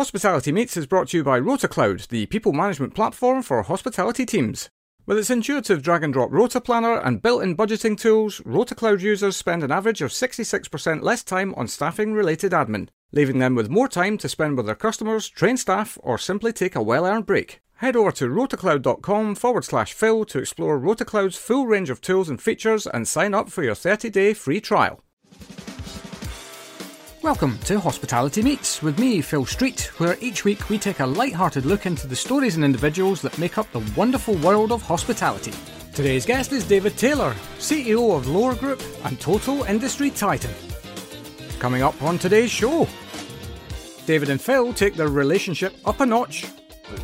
Hospitality 0.00 0.50
Meets 0.50 0.78
is 0.78 0.86
brought 0.86 1.08
to 1.08 1.18
you 1.18 1.22
by 1.22 1.38
RotaCloud, 1.38 2.08
the 2.08 2.24
people 2.24 2.54
management 2.54 2.94
platform 2.94 3.42
for 3.42 3.62
hospitality 3.64 4.24
teams. 4.24 4.70
With 5.04 5.18
its 5.18 5.28
intuitive 5.28 5.82
drag 5.82 6.02
and 6.02 6.10
drop 6.10 6.32
rota 6.32 6.58
planner 6.58 6.98
and 6.98 7.20
built 7.20 7.42
in 7.42 7.54
budgeting 7.54 7.98
tools, 8.00 8.40
RotaCloud 8.46 9.00
users 9.00 9.36
spend 9.36 9.62
an 9.62 9.70
average 9.70 10.00
of 10.00 10.10
66% 10.10 11.02
less 11.02 11.22
time 11.22 11.54
on 11.54 11.68
staffing 11.68 12.14
related 12.14 12.52
admin, 12.52 12.88
leaving 13.12 13.40
them 13.40 13.54
with 13.54 13.68
more 13.68 13.88
time 13.88 14.16
to 14.16 14.28
spend 14.30 14.56
with 14.56 14.64
their 14.64 14.74
customers, 14.74 15.28
train 15.28 15.58
staff, 15.58 15.98
or 16.02 16.16
simply 16.16 16.54
take 16.54 16.74
a 16.74 16.82
well 16.82 17.04
earned 17.04 17.26
break. 17.26 17.60
Head 17.74 17.94
over 17.94 18.10
to 18.12 18.28
rotacloud.com 18.28 19.34
forward 19.34 19.66
slash 19.66 19.92
Phil 19.92 20.24
to 20.24 20.38
explore 20.38 20.80
RotaCloud's 20.80 21.36
full 21.36 21.66
range 21.66 21.90
of 21.90 22.00
tools 22.00 22.30
and 22.30 22.40
features 22.40 22.86
and 22.86 23.06
sign 23.06 23.34
up 23.34 23.50
for 23.50 23.62
your 23.62 23.74
30 23.74 24.08
day 24.08 24.32
free 24.32 24.62
trial. 24.62 25.04
Welcome 27.22 27.58
to 27.64 27.78
Hospitality 27.78 28.42
Meets 28.42 28.82
with 28.82 28.98
me, 28.98 29.20
Phil 29.20 29.44
Street, 29.44 29.90
where 29.98 30.16
each 30.20 30.44
week 30.44 30.70
we 30.70 30.78
take 30.78 31.00
a 31.00 31.06
light-hearted 31.06 31.66
look 31.66 31.84
into 31.84 32.06
the 32.06 32.16
stories 32.16 32.56
and 32.56 32.64
individuals 32.64 33.20
that 33.22 33.36
make 33.38 33.58
up 33.58 33.70
the 33.72 33.84
wonderful 33.94 34.34
world 34.36 34.72
of 34.72 34.80
hospitality. 34.82 35.52
Today's 35.94 36.24
guest 36.24 36.52
is 36.52 36.66
David 36.66 36.96
Taylor, 36.96 37.34
CEO 37.58 38.16
of 38.16 38.26
Lore 38.26 38.54
Group 38.54 38.82
and 39.04 39.20
total 39.20 39.64
industry 39.64 40.10
titan. 40.10 40.50
Coming 41.58 41.82
up 41.82 42.00
on 42.02 42.18
today's 42.18 42.50
show, 42.50 42.88
David 44.06 44.30
and 44.30 44.40
Phil 44.40 44.72
take 44.72 44.94
their 44.94 45.08
relationship 45.08 45.74
up 45.84 46.00
a 46.00 46.06
notch. 46.06 46.46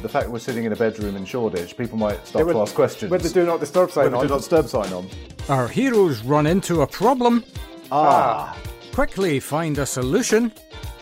The 0.02 0.08
fact 0.08 0.30
we're 0.30 0.38
sitting 0.38 0.64
in 0.64 0.72
a 0.72 0.76
bedroom 0.76 1.16
in 1.16 1.24
Shoreditch, 1.26 1.76
people 1.76 1.98
might 1.98 2.26
start 2.26 2.48
to 2.48 2.60
ask 2.60 2.74
questions. 2.74 3.10
With 3.10 3.22
the 3.22 3.28
do 3.28 3.44
not 3.44 3.60
disturb 3.60 3.90
sign 3.90 4.14
on. 4.14 4.22
do 4.22 4.28
not 4.30 4.38
disturb 4.38 4.66
sign 4.68 4.92
on. 4.92 5.08
Our 5.48 5.68
heroes 5.68 6.22
run 6.22 6.46
into 6.46 6.80
a 6.82 6.86
problem, 6.86 7.44
Ah, 7.92 8.56
quickly 8.96 9.38
find 9.38 9.76
a 9.76 9.84
solution, 9.84 10.50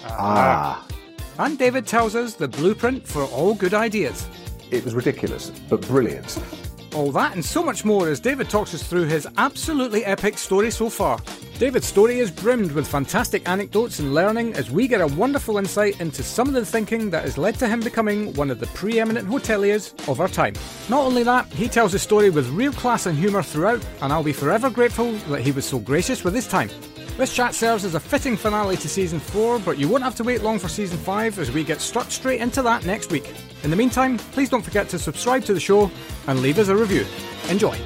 ah. 0.02 0.84
and 1.38 1.56
David 1.56 1.86
tells 1.86 2.16
us 2.16 2.34
the 2.34 2.48
blueprint 2.48 3.06
for 3.06 3.22
all 3.26 3.54
good 3.54 3.72
ideas. 3.72 4.26
It 4.72 4.84
was 4.84 4.96
ridiculous, 4.96 5.50
but 5.68 5.80
brilliant. 5.82 6.42
All 6.92 7.12
that 7.12 7.34
and 7.34 7.44
so 7.44 7.62
much 7.62 7.84
more 7.84 8.08
as 8.08 8.18
David 8.18 8.50
talks 8.50 8.74
us 8.74 8.82
through 8.82 9.04
his 9.04 9.28
absolutely 9.36 10.04
epic 10.04 10.38
story 10.38 10.72
so 10.72 10.90
far. 10.90 11.20
David's 11.60 11.86
story 11.86 12.18
is 12.18 12.32
brimmed 12.32 12.72
with 12.72 12.88
fantastic 12.88 13.48
anecdotes 13.48 14.00
and 14.00 14.12
learning 14.12 14.54
as 14.54 14.72
we 14.72 14.88
get 14.88 15.00
a 15.00 15.06
wonderful 15.06 15.56
insight 15.56 16.00
into 16.00 16.24
some 16.24 16.48
of 16.48 16.54
the 16.54 16.66
thinking 16.66 17.10
that 17.10 17.22
has 17.22 17.38
led 17.38 17.54
to 17.60 17.68
him 17.68 17.78
becoming 17.78 18.34
one 18.34 18.50
of 18.50 18.58
the 18.58 18.66
preeminent 18.78 19.28
hoteliers 19.28 19.94
of 20.08 20.20
our 20.20 20.26
time. 20.26 20.54
Not 20.88 21.04
only 21.04 21.22
that, 21.22 21.46
he 21.52 21.68
tells 21.68 21.92
his 21.92 22.02
story 22.02 22.30
with 22.30 22.48
real 22.48 22.72
class 22.72 23.06
and 23.06 23.16
humour 23.16 23.44
throughout, 23.44 23.86
and 24.02 24.12
I'll 24.12 24.24
be 24.24 24.32
forever 24.32 24.68
grateful 24.68 25.12
that 25.30 25.42
he 25.42 25.52
was 25.52 25.64
so 25.64 25.78
gracious 25.78 26.24
with 26.24 26.34
his 26.34 26.48
time. 26.48 26.70
This 27.16 27.32
chat 27.32 27.54
serves 27.54 27.84
as 27.84 27.94
a 27.94 28.00
fitting 28.00 28.36
finale 28.36 28.76
to 28.76 28.88
season 28.88 29.20
4, 29.20 29.60
but 29.60 29.78
you 29.78 29.88
won't 29.88 30.02
have 30.02 30.16
to 30.16 30.24
wait 30.24 30.42
long 30.42 30.58
for 30.58 30.66
season 30.66 30.98
5 30.98 31.38
as 31.38 31.52
we 31.52 31.62
get 31.62 31.80
struck 31.80 32.10
straight 32.10 32.40
into 32.40 32.60
that 32.62 32.84
next 32.86 33.12
week. 33.12 33.32
In 33.62 33.70
the 33.70 33.76
meantime, 33.76 34.18
please 34.18 34.48
don't 34.48 34.62
forget 34.62 34.88
to 34.88 34.98
subscribe 34.98 35.44
to 35.44 35.54
the 35.54 35.60
show 35.60 35.92
and 36.26 36.40
leave 36.40 36.58
us 36.58 36.66
a 36.66 36.76
review. 36.76 37.06
Enjoy. 37.48 37.78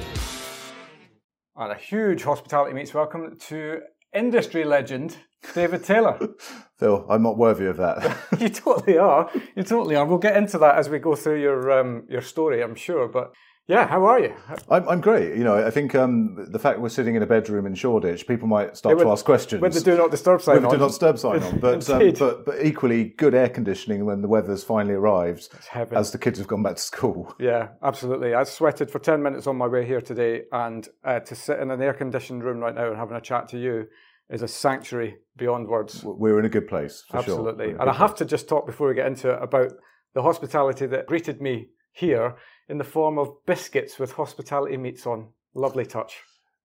And 1.55 1.71
a 1.71 1.75
huge 1.75 2.23
hospitality 2.23 2.73
meets 2.73 2.91
welcome 2.95 3.37
to 3.49 3.81
industry 4.15 4.63
legend 4.63 5.17
David 5.53 5.83
Taylor. 5.83 6.17
Phil, 6.79 7.05
I'm 7.07 7.21
not 7.21 7.37
worthy 7.37 7.67
of 7.67 7.77
that. 7.77 8.17
you 8.39 8.49
totally 8.49 8.97
are. 8.97 9.29
You 9.55 9.61
totally 9.61 9.95
are. 9.95 10.07
We'll 10.07 10.17
get 10.17 10.37
into 10.37 10.57
that 10.57 10.75
as 10.75 10.89
we 10.89 10.97
go 10.97 11.13
through 11.13 11.39
your 11.39 11.79
um, 11.79 12.07
your 12.09 12.21
story, 12.21 12.63
I'm 12.63 12.73
sure. 12.73 13.07
But 13.07 13.35
yeah, 13.69 13.87
how 13.87 14.03
are 14.05 14.19
you? 14.19 14.33
I'm, 14.67 14.89
I'm 14.89 14.99
great. 14.99 15.37
You 15.37 15.43
know, 15.43 15.63
I 15.63 15.69
think 15.69 15.93
um, 15.93 16.47
the 16.49 16.57
fact 16.57 16.79
we're 16.79 16.89
sitting 16.89 17.13
in 17.13 17.21
a 17.21 17.27
bedroom 17.27 17.67
in 17.67 17.75
Shoreditch, 17.75 18.25
people 18.25 18.47
might 18.47 18.75
start 18.75 18.97
to 18.97 19.07
ask 19.11 19.23
questions. 19.23 19.61
With 19.61 19.75
the 19.75 19.81
do 19.81 19.95
not 19.95 20.09
disturb 20.09 20.41
sign 20.41 20.55
With 20.55 20.63
the 20.63 20.69
on. 20.69 20.73
do 20.73 20.79
not 20.79 20.87
disturb 20.87 21.19
sign 21.19 21.43
on, 21.43 21.59
but, 21.61 21.87
um, 21.87 22.11
but 22.17 22.45
but 22.45 22.65
equally 22.65 23.03
good 23.03 23.35
air 23.35 23.47
conditioning 23.47 24.05
when 24.05 24.23
the 24.23 24.27
weather's 24.27 24.63
finally 24.63 24.95
arrived, 24.95 25.49
as 25.91 26.11
the 26.11 26.17
kids 26.17 26.39
have 26.39 26.47
gone 26.47 26.63
back 26.63 26.77
to 26.77 26.81
school. 26.81 27.35
Yeah, 27.39 27.67
absolutely. 27.83 28.33
I 28.33 28.43
sweated 28.43 28.89
for 28.89 28.97
10 28.97 29.21
minutes 29.21 29.45
on 29.45 29.55
my 29.55 29.67
way 29.67 29.85
here 29.85 30.01
today, 30.01 30.45
and 30.51 30.87
uh, 31.03 31.19
to 31.19 31.35
sit 31.35 31.59
in 31.59 31.69
an 31.69 31.79
air 31.79 31.93
conditioned 31.93 32.43
room 32.43 32.57
right 32.57 32.73
now 32.73 32.87
and 32.87 32.97
having 32.97 33.17
a 33.17 33.21
chat 33.21 33.49
to 33.49 33.59
you 33.59 33.85
is 34.31 34.41
a 34.41 34.47
sanctuary 34.47 35.17
beyond 35.37 35.67
words. 35.67 36.03
We're 36.03 36.39
in 36.39 36.45
a 36.45 36.49
good 36.49 36.67
place, 36.67 37.03
for 37.07 37.21
sure. 37.21 37.35
Absolutely. 37.35 37.73
A 37.73 37.81
And 37.81 37.89
I 37.91 37.93
have 37.93 38.15
to 38.15 38.25
just 38.25 38.49
talk 38.49 38.65
before 38.65 38.87
we 38.87 38.95
get 38.95 39.05
into 39.05 39.29
it 39.29 39.43
about 39.43 39.73
the 40.15 40.23
hospitality 40.23 40.87
that 40.87 41.05
greeted 41.05 41.39
me 41.39 41.67
here 41.91 42.35
in 42.69 42.77
the 42.77 42.83
form 42.83 43.17
of 43.17 43.33
biscuits 43.45 43.99
with 43.99 44.13
hospitality 44.13 44.77
meets 44.77 45.05
on. 45.05 45.27
Lovely 45.55 45.85
touch. 45.85 46.21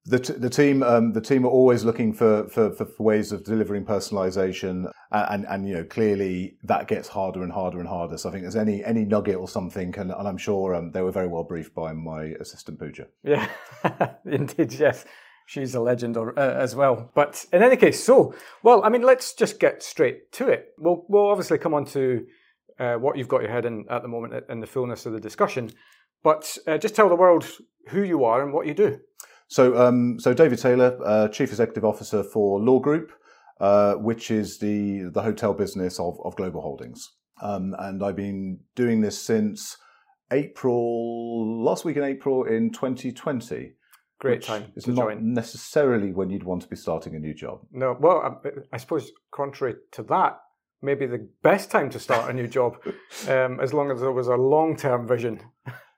The, 0.06 0.18
t- 0.18 0.34
the 0.34 0.50
team 0.50 0.82
um, 0.82 1.14
the 1.14 1.20
team 1.22 1.46
are 1.46 1.50
always 1.50 1.82
looking 1.82 2.12
for, 2.12 2.46
for, 2.50 2.72
for, 2.74 2.86
ways 2.98 3.32
of 3.32 3.42
delivering 3.42 3.86
personalization 3.86 4.92
and, 5.10 5.26
and, 5.30 5.46
and 5.48 5.66
you 5.66 5.76
know 5.76 5.84
clearly 5.84 6.58
that 6.62 6.88
gets 6.88 7.08
harder 7.08 7.42
and 7.42 7.50
harder 7.50 7.78
and 7.78 7.88
harder 7.88 8.18
so 8.18 8.28
I 8.28 8.32
think 8.32 8.42
there's 8.44 8.54
any 8.54 8.84
any 8.84 9.06
nugget 9.06 9.36
or 9.36 9.48
something 9.48 9.94
and, 9.96 10.10
and 10.10 10.28
I'm 10.28 10.36
sure 10.36 10.74
um, 10.74 10.90
they 10.92 11.00
were 11.00 11.10
very 11.10 11.26
well 11.26 11.44
briefed 11.44 11.74
by 11.74 11.94
my 11.94 12.34
assistant 12.38 12.78
Pooja. 12.78 13.06
Yeah, 13.22 13.48
indeed, 14.26 14.74
yes. 14.74 15.06
She's 15.46 15.74
a 15.74 15.80
legend 15.80 16.16
or, 16.18 16.38
uh, 16.38 16.54
as 16.54 16.74
well. 16.74 17.10
But 17.14 17.44
in 17.52 17.62
any 17.62 17.76
case, 17.76 18.02
so, 18.02 18.34
well, 18.62 18.82
I 18.82 18.88
mean, 18.88 19.02
let's 19.02 19.34
just 19.34 19.60
get 19.60 19.82
straight 19.82 20.32
to 20.32 20.48
it. 20.48 20.68
We'll, 20.78 21.04
we'll 21.06 21.28
obviously 21.30 21.58
come 21.58 21.74
on 21.74 21.84
to 21.86 22.24
uh, 22.78 22.94
what 22.94 23.18
you've 23.18 23.28
got 23.28 23.42
your 23.42 23.50
head 23.50 23.66
in 23.66 23.84
at 23.90 24.02
the 24.02 24.08
moment 24.08 24.44
in 24.48 24.60
the 24.60 24.66
fullness 24.66 25.06
of 25.06 25.12
the 25.12 25.20
discussion. 25.20 25.70
But 26.24 26.58
uh, 26.66 26.78
just 26.78 26.96
tell 26.96 27.08
the 27.08 27.14
world 27.14 27.46
who 27.90 28.02
you 28.02 28.24
are 28.24 28.42
and 28.42 28.52
what 28.52 28.66
you 28.66 28.74
do. 28.74 28.98
So 29.46 29.76
um, 29.76 30.18
so 30.18 30.34
David 30.34 30.58
Taylor, 30.58 30.98
uh, 31.04 31.28
Chief 31.28 31.50
Executive 31.50 31.84
Officer 31.84 32.24
for 32.24 32.58
Lore 32.58 32.80
Group, 32.80 33.12
uh, 33.60 33.94
which 33.94 34.30
is 34.30 34.58
the 34.58 35.10
the 35.12 35.22
hotel 35.22 35.52
business 35.54 36.00
of, 36.00 36.18
of 36.24 36.34
Global 36.34 36.62
Holdings, 36.62 37.12
um, 37.42 37.76
and 37.78 38.02
I've 38.02 38.16
been 38.16 38.60
doing 38.74 39.02
this 39.02 39.20
since 39.20 39.76
April 40.32 41.62
last 41.62 41.84
week 41.84 41.96
in 41.96 42.02
April 42.02 42.44
in 42.44 42.70
2020. 42.72 43.74
Great 44.18 44.38
which 44.38 44.46
time 44.46 44.72
is 44.76 44.84
to 44.84 44.92
not 44.92 45.08
join. 45.08 45.34
necessarily 45.34 46.12
when 46.12 46.30
you'd 46.30 46.44
want 46.44 46.62
to 46.62 46.68
be 46.68 46.76
starting 46.76 47.14
a 47.14 47.18
new 47.18 47.34
job. 47.34 47.60
No, 47.70 47.96
well, 48.00 48.40
I, 48.44 48.48
I 48.72 48.76
suppose 48.78 49.10
contrary 49.30 49.74
to 49.92 50.02
that, 50.04 50.40
maybe 50.80 51.04
the 51.04 51.28
best 51.42 51.70
time 51.70 51.90
to 51.90 51.98
start 51.98 52.30
a 52.30 52.32
new 52.32 52.46
job, 52.46 52.78
um, 53.28 53.60
as 53.60 53.74
long 53.74 53.90
as 53.90 54.00
there 54.00 54.12
was 54.12 54.28
a 54.28 54.36
long 54.36 54.76
term 54.76 55.06
vision. 55.06 55.40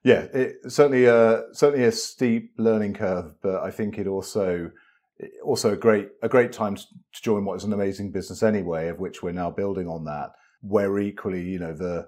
Yeah, 0.06 0.28
it, 0.32 0.58
certainly 0.68 1.06
a 1.06 1.46
certainly 1.52 1.84
a 1.84 1.90
steep 1.90 2.52
learning 2.58 2.94
curve, 2.94 3.34
but 3.42 3.64
I 3.64 3.72
think 3.72 3.98
it 3.98 4.06
also 4.06 4.70
also 5.44 5.72
a 5.72 5.76
great 5.76 6.10
a 6.22 6.28
great 6.28 6.52
time 6.52 6.76
to 6.76 6.84
join 7.12 7.44
what 7.44 7.56
is 7.56 7.64
an 7.64 7.72
amazing 7.72 8.12
business 8.12 8.44
anyway, 8.44 8.86
of 8.86 9.00
which 9.00 9.24
we're 9.24 9.32
now 9.32 9.50
building 9.50 9.88
on 9.88 10.04
that. 10.04 10.30
Where 10.60 11.00
equally, 11.00 11.42
you 11.42 11.58
know, 11.58 11.74
the 11.74 12.06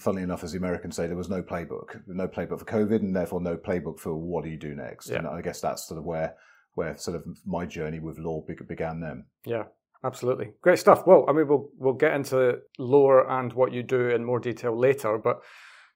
funnily 0.00 0.24
enough, 0.24 0.42
as 0.42 0.50
the 0.50 0.58
Americans 0.58 0.96
say, 0.96 1.06
there 1.06 1.16
was 1.16 1.30
no 1.30 1.40
playbook, 1.40 2.00
no 2.08 2.26
playbook 2.26 2.58
for 2.58 2.64
COVID, 2.64 2.96
and 2.96 3.14
therefore 3.14 3.40
no 3.40 3.56
playbook 3.56 4.00
for 4.00 4.12
what 4.12 4.42
do 4.42 4.50
you 4.50 4.58
do 4.58 4.74
next. 4.74 5.08
Yeah. 5.08 5.18
And 5.18 5.28
I 5.28 5.40
guess 5.40 5.60
that's 5.60 5.86
sort 5.86 5.98
of 5.98 6.04
where 6.04 6.34
where 6.74 6.96
sort 6.96 7.16
of 7.16 7.24
my 7.46 7.64
journey 7.64 8.00
with 8.00 8.18
Lore 8.18 8.44
began 8.66 8.98
then. 8.98 9.26
Yeah, 9.46 9.66
absolutely. 10.02 10.50
Great 10.62 10.80
stuff. 10.80 11.06
Well, 11.06 11.26
I 11.28 11.32
mean, 11.32 11.46
we'll 11.46 11.70
we'll 11.78 11.94
get 11.94 12.12
into 12.12 12.58
lore 12.76 13.30
and 13.30 13.52
what 13.52 13.72
you 13.72 13.84
do 13.84 14.08
in 14.08 14.24
more 14.24 14.40
detail 14.40 14.76
later, 14.76 15.16
but 15.16 15.42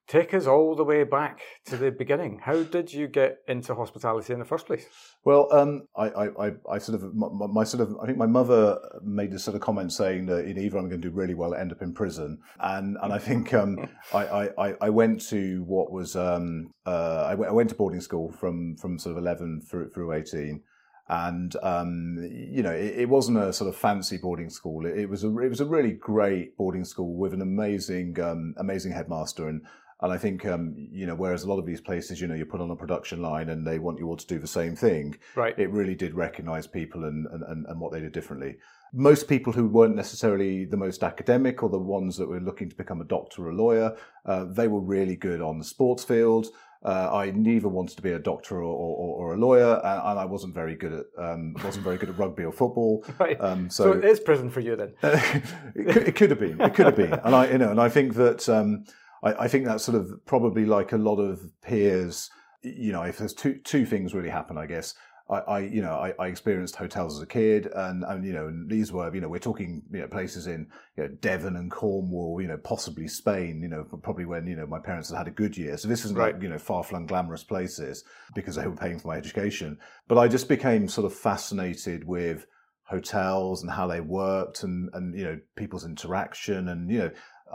take 0.07 0.33
us 0.33 0.45
all 0.45 0.75
the 0.75 0.83
way 0.83 1.03
back 1.03 1.39
to 1.65 1.77
the 1.77 1.89
beginning. 1.91 2.39
How 2.43 2.63
did 2.63 2.93
you 2.93 3.07
get 3.07 3.39
into 3.47 3.73
hospitality 3.73 4.33
in 4.33 4.39
the 4.39 4.45
first 4.45 4.67
place? 4.67 4.85
Well, 5.23 5.47
um, 5.51 5.87
I, 5.95 6.09
I, 6.09 6.47
I, 6.47 6.51
I 6.73 6.77
sort 6.77 7.01
of 7.01 7.15
my, 7.15 7.27
my- 7.47 7.63
sort 7.63 7.81
of 7.81 7.95
I 8.01 8.05
think 8.05 8.17
my 8.17 8.27
mother 8.27 8.77
made 9.03 9.31
this 9.31 9.43
sort 9.43 9.55
of 9.55 9.61
comment 9.61 9.91
saying 9.91 10.27
that 10.27 10.45
in 10.45 10.57
either 10.57 10.77
I'm 10.77 10.89
going 10.89 11.01
to 11.01 11.09
do 11.09 11.15
really 11.15 11.33
well, 11.33 11.55
end 11.55 11.71
up 11.71 11.81
in 11.81 11.93
prison, 11.93 12.39
and 12.59 12.97
and 13.01 13.11
I 13.13 13.17
think 13.17 13.53
um, 13.53 13.89
I, 14.13 14.25
I, 14.25 14.67
I- 14.67 14.75
I 14.81 14.89
went 14.89 15.21
to 15.29 15.63
what 15.63 15.91
was 15.91 16.15
um, 16.15 16.71
uh, 16.85 17.25
I, 17.27 17.35
went, 17.35 17.53
went 17.53 17.69
to 17.69 17.75
boarding 17.75 18.01
school 18.01 18.31
from 18.31 18.75
from 18.77 18.99
sort 18.99 19.17
of 19.17 19.23
11 19.23 19.61
through 19.69 19.89
through 19.89 20.13
18. 20.13 20.61
And 21.07 21.55
um, 21.61 22.17
you 22.31 22.63
know, 22.63 22.71
it, 22.71 23.01
it 23.01 23.09
wasn't 23.09 23.37
a 23.37 23.53
sort 23.53 23.69
of 23.69 23.75
fancy 23.75 24.17
boarding 24.17 24.49
school. 24.49 24.87
It, 24.87 24.97
it 24.97 25.05
was 25.09 25.23
a 25.23 25.27
it 25.39 25.49
was 25.49 25.61
a 25.61 25.65
really 25.65 25.91
great 25.91 26.57
boarding 26.57 26.83
school 26.83 27.15
with 27.15 27.31
an 27.31 27.41
amazing 27.43 28.19
um, 28.19 28.55
amazing 28.57 28.91
headmaster, 28.91 29.47
and 29.47 29.61
and 30.01 30.11
I 30.11 30.17
think, 30.17 30.45
um, 30.45 30.75
you 30.91 31.05
know, 31.05 31.15
whereas 31.15 31.43
a 31.43 31.49
lot 31.49 31.57
of 31.57 31.65
these 31.65 31.79
places, 31.79 32.19
you 32.19 32.27
know, 32.27 32.35
you're 32.35 32.45
put 32.45 32.59
on 32.59 32.69
a 32.69 32.75
production 32.75 33.21
line 33.21 33.49
and 33.49 33.65
they 33.65 33.79
want 33.79 33.97
you 33.97 34.07
all 34.07 34.17
to 34.17 34.27
do 34.27 34.39
the 34.39 34.47
same 34.47 34.75
thing, 34.75 35.17
Right. 35.35 35.57
it 35.57 35.69
really 35.69 35.95
did 35.95 36.13
recognize 36.13 36.67
people 36.67 37.05
and, 37.05 37.25
and, 37.27 37.65
and, 37.65 37.79
what 37.79 37.93
they 37.93 38.01
did 38.01 38.11
differently. 38.11 38.57
Most 38.93 39.29
people 39.29 39.53
who 39.53 39.67
weren't 39.67 39.95
necessarily 39.95 40.65
the 40.65 40.77
most 40.77 41.01
academic 41.01 41.63
or 41.63 41.69
the 41.69 41.79
ones 41.79 42.17
that 42.17 42.27
were 42.27 42.41
looking 42.41 42.69
to 42.69 42.75
become 42.75 42.99
a 42.99 43.05
doctor 43.05 43.45
or 43.45 43.51
a 43.51 43.55
lawyer, 43.55 43.95
uh, 44.25 44.45
they 44.45 44.67
were 44.67 44.81
really 44.81 45.15
good 45.15 45.41
on 45.41 45.59
the 45.59 45.65
sports 45.65 46.03
field. 46.03 46.47
Uh, 46.83 47.09
I 47.11 47.31
neither 47.31 47.67
wanted 47.67 47.95
to 47.95 48.03
be 48.03 48.11
a 48.11 48.19
doctor 48.19 48.57
or, 48.57 48.63
or, 48.63 49.15
or 49.15 49.33
a 49.33 49.37
lawyer, 49.37 49.81
and, 49.83 50.01
and 50.03 50.19
I 50.19 50.25
wasn't 50.25 50.53
very 50.53 50.75
good 50.75 50.93
at 50.93 51.05
um, 51.17 51.55
wasn't 51.63 51.83
very 51.83 51.97
good 51.97 52.09
at 52.09 52.17
rugby 52.19 52.43
or 52.43 52.51
football. 52.51 53.03
Right. 53.19 53.41
Um, 53.41 53.71
so, 53.71 53.93
it 53.93 54.05
is 54.05 54.19
prison 54.19 54.51
for 54.51 54.59
you 54.59 54.75
then. 54.75 54.93
it, 55.03 55.93
could, 55.93 56.07
it 56.09 56.15
could 56.15 56.29
have 56.29 56.39
been. 56.39 56.61
It 56.61 56.75
could 56.75 56.85
have 56.85 56.95
been. 56.95 57.13
And 57.13 57.33
I, 57.33 57.49
you 57.49 57.57
know, 57.57 57.71
and 57.71 57.81
I 57.81 57.89
think 57.89 58.13
that 58.15 58.47
um, 58.49 58.85
I, 59.25 59.45
I 59.45 59.47
think 59.47 59.65
that's 59.65 59.83
sort 59.83 59.97
of 59.97 60.25
probably 60.25 60.65
like 60.65 60.93
a 60.93 60.97
lot 60.97 61.17
of 61.17 61.41
peers. 61.61 62.29
You 62.61 62.93
know, 62.93 63.01
if 63.01 63.17
there's 63.17 63.33
two 63.33 63.59
two 63.63 63.85
things 63.85 64.13
really 64.13 64.29
happen, 64.29 64.57
I 64.57 64.67
guess. 64.67 64.93
I, 65.27 65.37
I, 65.37 65.59
you 65.61 65.81
know, 65.81 65.93
I, 65.93 66.13
I, 66.19 66.27
experienced 66.27 66.75
hotels 66.75 67.17
as 67.17 67.23
a 67.23 67.25
kid, 67.25 67.67
and, 67.73 68.03
and 68.03 68.23
you 68.23 68.31
know, 68.31 68.45
and 68.47 68.69
these 68.69 68.91
were, 68.91 69.11
you 69.11 69.19
know, 69.19 69.27
we're 69.27 69.39
talking, 69.39 69.81
you 69.91 70.01
know, 70.01 70.07
places 70.07 70.45
in 70.45 70.67
you 70.95 71.03
know, 71.03 71.09
Devon 71.19 71.55
and 71.55 71.71
Cornwall, 71.71 72.39
you 72.39 72.47
know, 72.47 72.57
possibly 72.57 73.07
Spain, 73.07 73.59
you 73.59 73.67
know, 73.67 73.85
probably 74.03 74.25
when 74.25 74.45
you 74.45 74.55
know 74.55 74.67
my 74.67 74.77
parents 74.77 75.09
had 75.09 75.17
had 75.17 75.27
a 75.27 75.31
good 75.31 75.57
year. 75.57 75.77
So 75.77 75.87
this 75.87 76.05
isn't 76.05 76.15
right. 76.15 76.35
like 76.35 76.43
you 76.43 76.49
know 76.49 76.59
far 76.59 76.83
flung 76.83 77.07
glamorous 77.07 77.43
places 77.43 78.03
because 78.35 78.55
they 78.55 78.67
were 78.67 78.75
paying 78.75 78.99
for 78.99 79.07
my 79.07 79.17
education. 79.17 79.79
But 80.07 80.19
I 80.19 80.27
just 80.27 80.47
became 80.47 80.87
sort 80.87 81.05
of 81.05 81.13
fascinated 81.17 82.03
with 82.03 82.45
hotels 82.83 83.63
and 83.63 83.71
how 83.71 83.87
they 83.87 84.01
worked, 84.01 84.61
and 84.61 84.91
and 84.93 85.17
you 85.17 85.25
know 85.25 85.39
people's 85.55 85.85
interaction, 85.85 86.67
and 86.69 86.91
you 86.91 86.99
know 86.99 87.05
uh, 87.07 87.09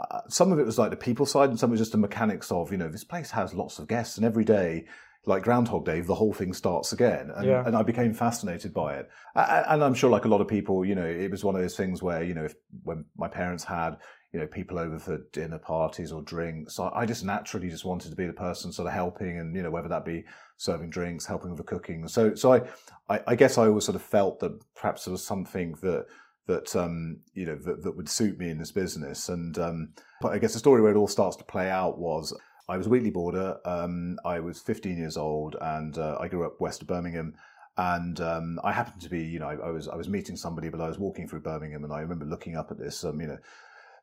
Uh, 0.09 0.21
some 0.27 0.51
of 0.51 0.59
it 0.59 0.65
was 0.65 0.79
like 0.79 0.89
the 0.89 0.97
people 0.97 1.25
side, 1.25 1.49
and 1.49 1.59
some 1.59 1.69
was 1.69 1.79
just 1.79 1.91
the 1.91 1.97
mechanics 1.97 2.51
of 2.51 2.71
you 2.71 2.77
know 2.77 2.87
this 2.87 3.03
place 3.03 3.31
has 3.31 3.53
lots 3.53 3.77
of 3.79 3.87
guests, 3.87 4.17
and 4.17 4.25
every 4.25 4.43
day 4.43 4.85
like 5.25 5.43
Groundhog 5.43 5.85
Day, 5.85 6.01
the 6.01 6.15
whole 6.15 6.33
thing 6.33 6.53
starts 6.53 6.93
again. 6.93 7.31
And, 7.35 7.45
yeah. 7.45 7.63
and 7.65 7.75
I 7.75 7.83
became 7.83 8.13
fascinated 8.13 8.73
by 8.73 8.95
it. 8.95 9.09
And 9.35 9.83
I'm 9.83 9.93
sure, 9.93 10.09
like 10.09 10.25
a 10.25 10.27
lot 10.27 10.41
of 10.41 10.47
people, 10.47 10.83
you 10.83 10.95
know, 10.95 11.05
it 11.05 11.29
was 11.29 11.43
one 11.43 11.55
of 11.55 11.61
those 11.61 11.77
things 11.77 12.01
where, 12.01 12.23
you 12.23 12.33
know, 12.33 12.45
if, 12.45 12.55
when 12.83 13.05
my 13.15 13.27
parents 13.27 13.63
had, 13.63 13.97
you 14.33 14.39
know, 14.39 14.47
people 14.47 14.79
over 14.79 14.97
for 14.97 15.19
dinner 15.31 15.59
parties 15.59 16.11
or 16.11 16.23
drinks, 16.23 16.79
I, 16.79 16.89
I 16.89 17.05
just 17.05 17.23
naturally 17.23 17.69
just 17.69 17.85
wanted 17.85 18.09
to 18.09 18.15
be 18.15 18.25
the 18.25 18.33
person 18.33 18.71
sort 18.71 18.87
of 18.87 18.93
helping 18.93 19.37
and, 19.37 19.55
you 19.55 19.61
know, 19.61 19.69
whether 19.69 19.89
that 19.89 20.05
be 20.05 20.23
serving 20.57 20.89
drinks, 20.89 21.25
helping 21.25 21.51
with 21.51 21.57
the 21.57 21.63
cooking. 21.63 22.07
So, 22.07 22.33
so 22.33 22.53
I, 22.53 22.61
I, 23.07 23.21
I 23.27 23.35
guess 23.35 23.59
I 23.59 23.67
always 23.67 23.85
sort 23.85 23.95
of 23.95 24.01
felt 24.01 24.39
that 24.39 24.59
perhaps 24.73 25.05
there 25.05 25.11
was 25.11 25.23
something 25.23 25.75
that, 25.81 26.07
that 26.47 26.75
um, 26.75 27.19
you 27.33 27.45
know 27.45 27.55
that, 27.55 27.83
that, 27.83 27.95
would 27.95 28.09
suit 28.09 28.37
me 28.37 28.49
in 28.49 28.57
this 28.57 28.71
business. 28.71 29.29
And 29.29 29.57
um, 29.57 29.93
I 30.23 30.37
guess 30.37 30.53
the 30.53 30.59
story 30.59 30.81
where 30.81 30.91
it 30.91 30.97
all 30.97 31.07
starts 31.07 31.37
to 31.37 31.43
play 31.43 31.69
out 31.69 31.97
was 31.97 32.35
I 32.67 32.77
was 32.77 32.87
a 32.87 32.89
Wheatley 32.89 33.11
boarder. 33.11 33.57
Um, 33.65 34.17
I 34.25 34.39
was 34.39 34.59
15 34.61 34.97
years 34.97 35.17
old, 35.17 35.55
and 35.59 35.97
uh, 35.97 36.17
I 36.19 36.27
grew 36.27 36.45
up 36.45 36.59
west 36.59 36.81
of 36.81 36.87
Birmingham. 36.87 37.35
And 37.77 38.19
um, 38.19 38.59
I 38.63 38.73
happened 38.73 39.01
to 39.01 39.09
be, 39.09 39.21
you 39.21 39.39
know, 39.39 39.47
I, 39.47 39.55
I, 39.55 39.69
was 39.71 39.87
I 39.87 39.95
was 39.95 40.09
meeting 40.09 40.35
somebody, 40.35 40.69
but 40.69 40.81
I 40.81 40.87
was 40.87 40.99
walking 40.99 41.27
through 41.27 41.41
Birmingham, 41.41 41.83
and 41.83 41.93
I 41.93 41.99
remember 41.99 42.25
looking 42.25 42.55
up 42.55 42.69
at 42.69 42.77
this, 42.77 43.03
um, 43.03 43.19
you 43.21 43.27
know, 43.27 43.37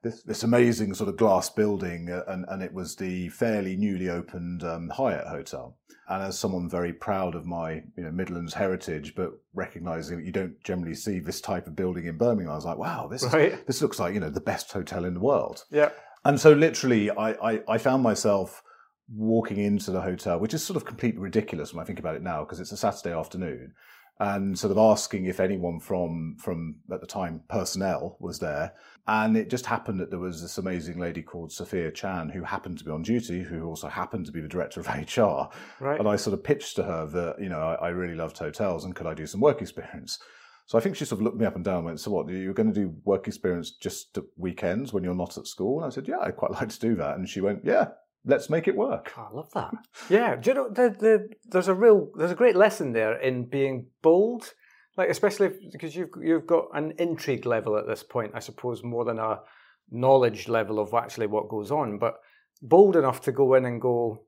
this, 0.02 0.22
this 0.22 0.42
amazing 0.42 0.94
sort 0.94 1.08
of 1.08 1.16
glass 1.16 1.50
building, 1.50 2.10
uh, 2.10 2.22
and, 2.28 2.44
and 2.48 2.62
it 2.62 2.72
was 2.72 2.96
the 2.96 3.28
fairly 3.30 3.76
newly 3.76 4.08
opened 4.08 4.62
um, 4.62 4.90
Hyatt 4.90 5.26
Hotel. 5.26 5.76
And 6.08 6.22
as 6.22 6.38
someone 6.38 6.70
very 6.70 6.92
proud 6.92 7.34
of 7.34 7.44
my 7.44 7.82
you 7.96 8.04
know 8.04 8.10
Midlands 8.10 8.54
heritage, 8.54 9.14
but 9.14 9.32
recognizing 9.52 10.18
that 10.18 10.24
you 10.24 10.32
don't 10.32 10.62
generally 10.64 10.94
see 10.94 11.18
this 11.18 11.40
type 11.40 11.66
of 11.66 11.76
building 11.76 12.06
in 12.06 12.16
Birmingham, 12.16 12.52
I 12.52 12.56
was 12.56 12.64
like, 12.64 12.78
wow, 12.78 13.08
this 13.08 13.24
right. 13.24 13.52
is, 13.52 13.60
this 13.66 13.82
looks 13.82 13.98
like 13.98 14.14
you 14.14 14.20
know 14.20 14.30
the 14.30 14.40
best 14.40 14.72
hotel 14.72 15.04
in 15.04 15.14
the 15.14 15.20
world. 15.20 15.64
Yeah. 15.70 15.90
And 16.24 16.40
so 16.40 16.52
literally, 16.52 17.10
I, 17.10 17.30
I, 17.32 17.60
I, 17.68 17.78
found 17.78 18.02
myself 18.02 18.62
walking 19.14 19.58
into 19.58 19.92
the 19.92 20.00
hotel, 20.00 20.38
which 20.40 20.52
is 20.52 20.64
sort 20.64 20.76
of 20.76 20.84
completely 20.84 21.20
ridiculous 21.20 21.72
when 21.72 21.82
I 21.82 21.86
think 21.86 21.98
about 21.98 22.16
it 22.16 22.22
now, 22.22 22.44
because 22.44 22.60
it's 22.60 22.72
a 22.72 22.76
Saturday 22.76 23.14
afternoon, 23.14 23.72
and 24.20 24.58
sort 24.58 24.70
of 24.72 24.78
asking 24.78 25.26
if 25.26 25.38
anyone 25.38 25.78
from 25.78 26.36
from 26.38 26.76
at 26.92 27.00
the 27.00 27.06
time 27.06 27.42
personnel 27.48 28.16
was 28.20 28.38
there. 28.38 28.72
And 29.06 29.36
it 29.36 29.48
just 29.48 29.64
happened 29.64 30.00
that 30.00 30.10
there 30.10 30.18
was 30.18 30.42
this 30.42 30.58
amazing 30.58 30.98
lady 30.98 31.22
called 31.22 31.50
Sophia 31.50 31.90
Chan 31.90 32.28
who 32.28 32.42
happened 32.42 32.78
to 32.78 32.84
be 32.84 32.90
on 32.90 33.02
duty, 33.02 33.42
who 33.42 33.64
also 33.64 33.88
happened 33.88 34.26
to 34.26 34.32
be 34.32 34.40
the 34.40 34.48
director 34.48 34.80
of 34.80 34.86
HR. 35.16 35.48
Right. 35.82 35.98
And 35.98 36.08
I 36.08 36.16
sort 36.16 36.34
of 36.34 36.44
pitched 36.44 36.76
to 36.76 36.82
her 36.82 37.06
that, 37.06 37.36
you 37.40 37.48
know, 37.48 37.60
I, 37.60 37.86
I 37.86 37.88
really 37.88 38.14
loved 38.14 38.36
hotels 38.36 38.84
and 38.84 38.94
could 38.94 39.06
I 39.06 39.14
do 39.14 39.26
some 39.26 39.40
work 39.40 39.62
experience? 39.62 40.18
So 40.66 40.76
I 40.76 40.82
think 40.82 40.96
she 40.96 41.06
sort 41.06 41.20
of 41.20 41.24
looked 41.24 41.38
me 41.38 41.46
up 41.46 41.56
and 41.56 41.64
down 41.64 41.76
and 41.76 41.84
went, 41.86 42.00
So 42.00 42.10
what, 42.10 42.28
you're 42.28 42.52
going 42.52 42.72
to 42.72 42.78
do 42.78 42.94
work 43.04 43.26
experience 43.26 43.70
just 43.70 44.18
at 44.18 44.24
weekends 44.36 44.92
when 44.92 45.02
you're 45.02 45.14
not 45.14 45.38
at 45.38 45.46
school? 45.46 45.78
And 45.78 45.86
I 45.86 45.94
said, 45.94 46.06
Yeah, 46.06 46.18
I'd 46.20 46.36
quite 46.36 46.50
like 46.60 46.68
to 46.68 46.78
do 46.78 46.94
that. 46.96 47.16
And 47.16 47.26
she 47.26 47.40
went, 47.40 47.64
Yeah, 47.64 47.88
let's 48.24 48.50
make 48.50 48.68
it 48.68 48.76
work. 48.76 49.12
I 49.16 49.28
love 49.32 49.50
that. 49.54 49.72
yeah. 50.10 50.36
Do 50.36 50.50
you 50.50 50.54
know, 50.54 50.68
the, 50.68 50.90
the, 50.90 51.28
there's 51.46 51.68
a 51.68 51.74
real, 51.74 52.10
there's 52.16 52.30
a 52.30 52.36
great 52.36 52.56
lesson 52.56 52.92
there 52.92 53.18
in 53.20 53.44
being 53.44 53.86
bold. 54.02 54.52
Like, 54.96 55.10
especially 55.10 55.50
because 55.70 55.94
you've, 55.94 56.10
you've 56.20 56.46
got 56.46 56.66
an 56.74 56.92
intrigue 56.98 57.46
level 57.46 57.76
at 57.78 57.86
this 57.86 58.02
point, 58.02 58.32
I 58.34 58.40
suppose, 58.40 58.82
more 58.82 59.04
than 59.04 59.18
a 59.18 59.40
knowledge 59.90 60.48
level 60.48 60.80
of 60.80 60.92
actually 60.92 61.28
what 61.28 61.48
goes 61.48 61.70
on. 61.70 61.98
But 61.98 62.16
bold 62.60 62.96
enough 62.96 63.20
to 63.22 63.32
go 63.32 63.54
in 63.54 63.64
and 63.64 63.80
go, 63.80 64.24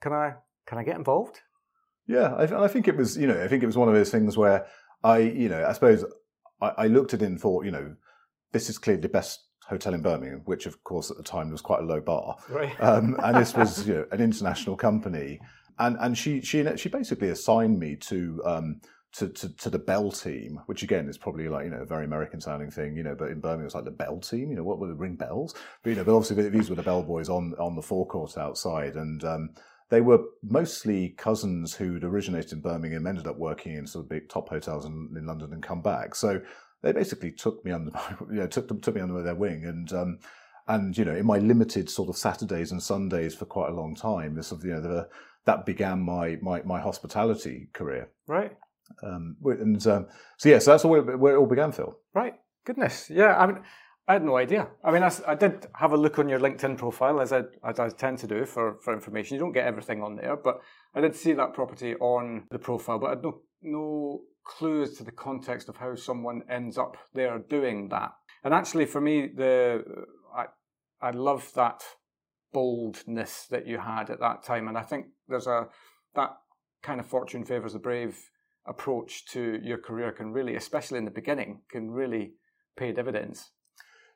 Can 0.00 0.12
I, 0.12 0.32
can 0.66 0.78
I 0.78 0.84
get 0.84 0.96
involved? 0.96 1.40
Yeah. 2.06 2.34
I, 2.34 2.64
I 2.64 2.68
think 2.68 2.88
it 2.88 2.96
was, 2.96 3.16
you 3.18 3.26
know, 3.26 3.42
I 3.42 3.48
think 3.48 3.62
it 3.62 3.66
was 3.66 3.76
one 3.76 3.88
of 3.88 3.94
those 3.94 4.10
things 4.10 4.36
where 4.36 4.66
I, 5.02 5.18
you 5.18 5.50
know, 5.50 5.64
I 5.66 5.72
suppose 5.74 6.04
I, 6.62 6.72
I 6.78 6.86
looked 6.86 7.12
at 7.12 7.20
it 7.20 7.26
and 7.26 7.38
thought, 7.38 7.66
you 7.66 7.70
know, 7.70 7.94
this 8.52 8.70
is 8.70 8.78
clearly 8.78 9.02
the 9.02 9.08
best 9.08 9.43
hotel 9.68 9.94
in 9.94 10.02
Birmingham, 10.02 10.42
which 10.44 10.66
of 10.66 10.82
course 10.84 11.10
at 11.10 11.16
the 11.16 11.22
time 11.22 11.50
was 11.50 11.60
quite 11.60 11.80
a 11.80 11.84
low 11.84 12.00
bar. 12.00 12.36
Right. 12.48 12.72
Um, 12.80 13.16
and 13.22 13.36
this 13.36 13.54
was 13.54 13.86
you 13.86 13.94
know, 13.94 14.06
an 14.12 14.20
international 14.20 14.76
company, 14.76 15.40
and 15.78 15.96
and 16.00 16.16
she 16.16 16.40
she 16.40 16.64
she 16.76 16.88
basically 16.88 17.28
assigned 17.28 17.78
me 17.78 17.96
to. 17.96 18.42
Um, 18.44 18.80
to, 19.14 19.28
to, 19.28 19.56
to 19.58 19.70
the 19.70 19.78
Bell 19.78 20.10
team, 20.10 20.60
which 20.66 20.82
again 20.82 21.08
is 21.08 21.16
probably 21.16 21.48
like 21.48 21.66
you 21.66 21.70
know 21.70 21.82
a 21.82 21.86
very 21.86 22.04
American 22.04 22.40
sounding 22.40 22.68
thing, 22.68 22.96
you 22.96 23.04
know. 23.04 23.14
But 23.14 23.30
in 23.30 23.38
Birmingham, 23.38 23.66
it's 23.66 23.74
like 23.76 23.84
the 23.84 23.92
Bell 23.92 24.18
team. 24.18 24.50
You 24.50 24.56
know, 24.56 24.64
what 24.64 24.80
would 24.80 24.90
they 24.90 24.94
ring 24.94 25.14
bells? 25.14 25.54
But 25.84 25.90
you 25.90 25.94
know, 25.94 26.02
but 26.02 26.16
obviously 26.16 26.48
these 26.48 26.68
were 26.68 26.74
the 26.74 26.82
Bell 26.82 27.00
boys 27.00 27.28
on 27.28 27.54
on 27.60 27.76
the 27.76 27.80
forecourt 27.80 28.36
outside, 28.36 28.96
and 28.96 29.22
um, 29.22 29.50
they 29.88 30.00
were 30.00 30.18
mostly 30.42 31.10
cousins 31.10 31.74
who'd 31.74 32.02
originated 32.02 32.54
in 32.54 32.60
Birmingham, 32.60 33.06
ended 33.06 33.28
up 33.28 33.38
working 33.38 33.76
in 33.76 33.86
sort 33.86 34.04
of 34.04 34.08
big 34.08 34.28
top 34.28 34.48
hotels 34.48 34.84
in, 34.84 35.14
in 35.16 35.26
London, 35.26 35.52
and 35.52 35.62
come 35.62 35.80
back. 35.80 36.16
So 36.16 36.40
they 36.84 36.92
basically 36.92 37.32
took 37.32 37.64
me 37.64 37.72
under, 37.72 37.90
you 38.30 38.36
know, 38.36 38.46
took 38.46 38.68
them 38.68 38.80
took 38.80 38.94
me 38.94 39.00
under 39.00 39.22
their 39.22 39.34
wing, 39.34 39.64
and 39.64 39.92
um, 39.92 40.18
and 40.68 40.96
you 40.96 41.04
know, 41.04 41.14
in 41.14 41.26
my 41.26 41.38
limited 41.38 41.90
sort 41.90 42.08
of 42.08 42.16
Saturdays 42.16 42.70
and 42.70 42.82
Sundays 42.82 43.34
for 43.34 43.46
quite 43.46 43.70
a 43.70 43.74
long 43.74 43.94
time, 43.94 44.34
this 44.34 44.52
of 44.52 44.64
you 44.64 44.72
know, 44.72 44.80
the, 44.80 45.08
that 45.46 45.66
began 45.66 46.00
my 46.00 46.38
my 46.42 46.62
my 46.62 46.80
hospitality 46.80 47.68
career. 47.72 48.10
Right. 48.26 48.52
Um, 49.02 49.36
and 49.44 49.84
um, 49.86 50.06
so 50.36 50.48
yeah, 50.50 50.58
so 50.58 50.72
that's 50.72 50.84
where, 50.84 51.00
where 51.00 51.34
it 51.34 51.38
all 51.38 51.46
began, 51.46 51.72
Phil. 51.72 51.98
Right. 52.14 52.34
Goodness. 52.64 53.10
Yeah. 53.10 53.36
I 53.36 53.46
mean. 53.46 53.60
I 54.06 54.12
had 54.12 54.22
no 54.22 54.36
idea. 54.36 54.68
I 54.84 54.90
mean, 54.90 55.02
I, 55.02 55.10
I, 55.26 55.34
did 55.34 55.66
have 55.76 55.92
a 55.92 55.96
look 55.96 56.18
on 56.18 56.28
your 56.28 56.38
LinkedIn 56.38 56.76
profile, 56.76 57.22
as 57.22 57.32
I, 57.32 57.44
as 57.66 57.80
I 57.80 57.88
tend 57.88 58.18
to 58.18 58.26
do 58.26 58.44
for, 58.44 58.76
for 58.82 58.92
information. 58.92 59.34
You 59.34 59.40
don't 59.40 59.52
get 59.52 59.66
everything 59.66 60.02
on 60.02 60.16
there, 60.16 60.36
but 60.36 60.60
I 60.94 61.00
did 61.00 61.16
see 61.16 61.32
that 61.32 61.54
property 61.54 61.94
on 61.94 62.44
the 62.50 62.58
profile, 62.58 62.98
but 62.98 63.06
I 63.06 63.10
had 63.10 63.22
no, 63.22 63.40
no 63.62 64.20
clues 64.44 64.96
to 64.96 65.04
the 65.04 65.12
context 65.12 65.68
of 65.68 65.76
how 65.76 65.94
someone 65.94 66.42
ends 66.48 66.78
up 66.78 66.96
there 67.14 67.38
doing 67.38 67.88
that. 67.88 68.12
And 68.42 68.52
actually, 68.52 68.86
for 68.86 69.00
me, 69.00 69.28
the 69.28 69.82
I, 70.34 70.46
I 71.00 71.10
love 71.10 71.50
that 71.54 71.82
boldness 72.52 73.46
that 73.50 73.66
you 73.66 73.78
had 73.78 74.10
at 74.10 74.20
that 74.20 74.42
time, 74.42 74.68
and 74.68 74.78
I 74.78 74.82
think 74.82 75.06
there's 75.28 75.46
a 75.46 75.68
that 76.14 76.36
kind 76.82 77.00
of 77.00 77.06
fortune 77.06 77.44
favors 77.44 77.72
the 77.72 77.78
brave 77.78 78.30
approach 78.66 79.26
to 79.26 79.58
your 79.62 79.78
career 79.78 80.12
can 80.12 80.32
really, 80.32 80.54
especially 80.54 80.98
in 80.98 81.04
the 81.04 81.10
beginning, 81.10 81.62
can 81.70 81.90
really 81.90 82.34
pay 82.76 82.92
dividends. 82.92 83.50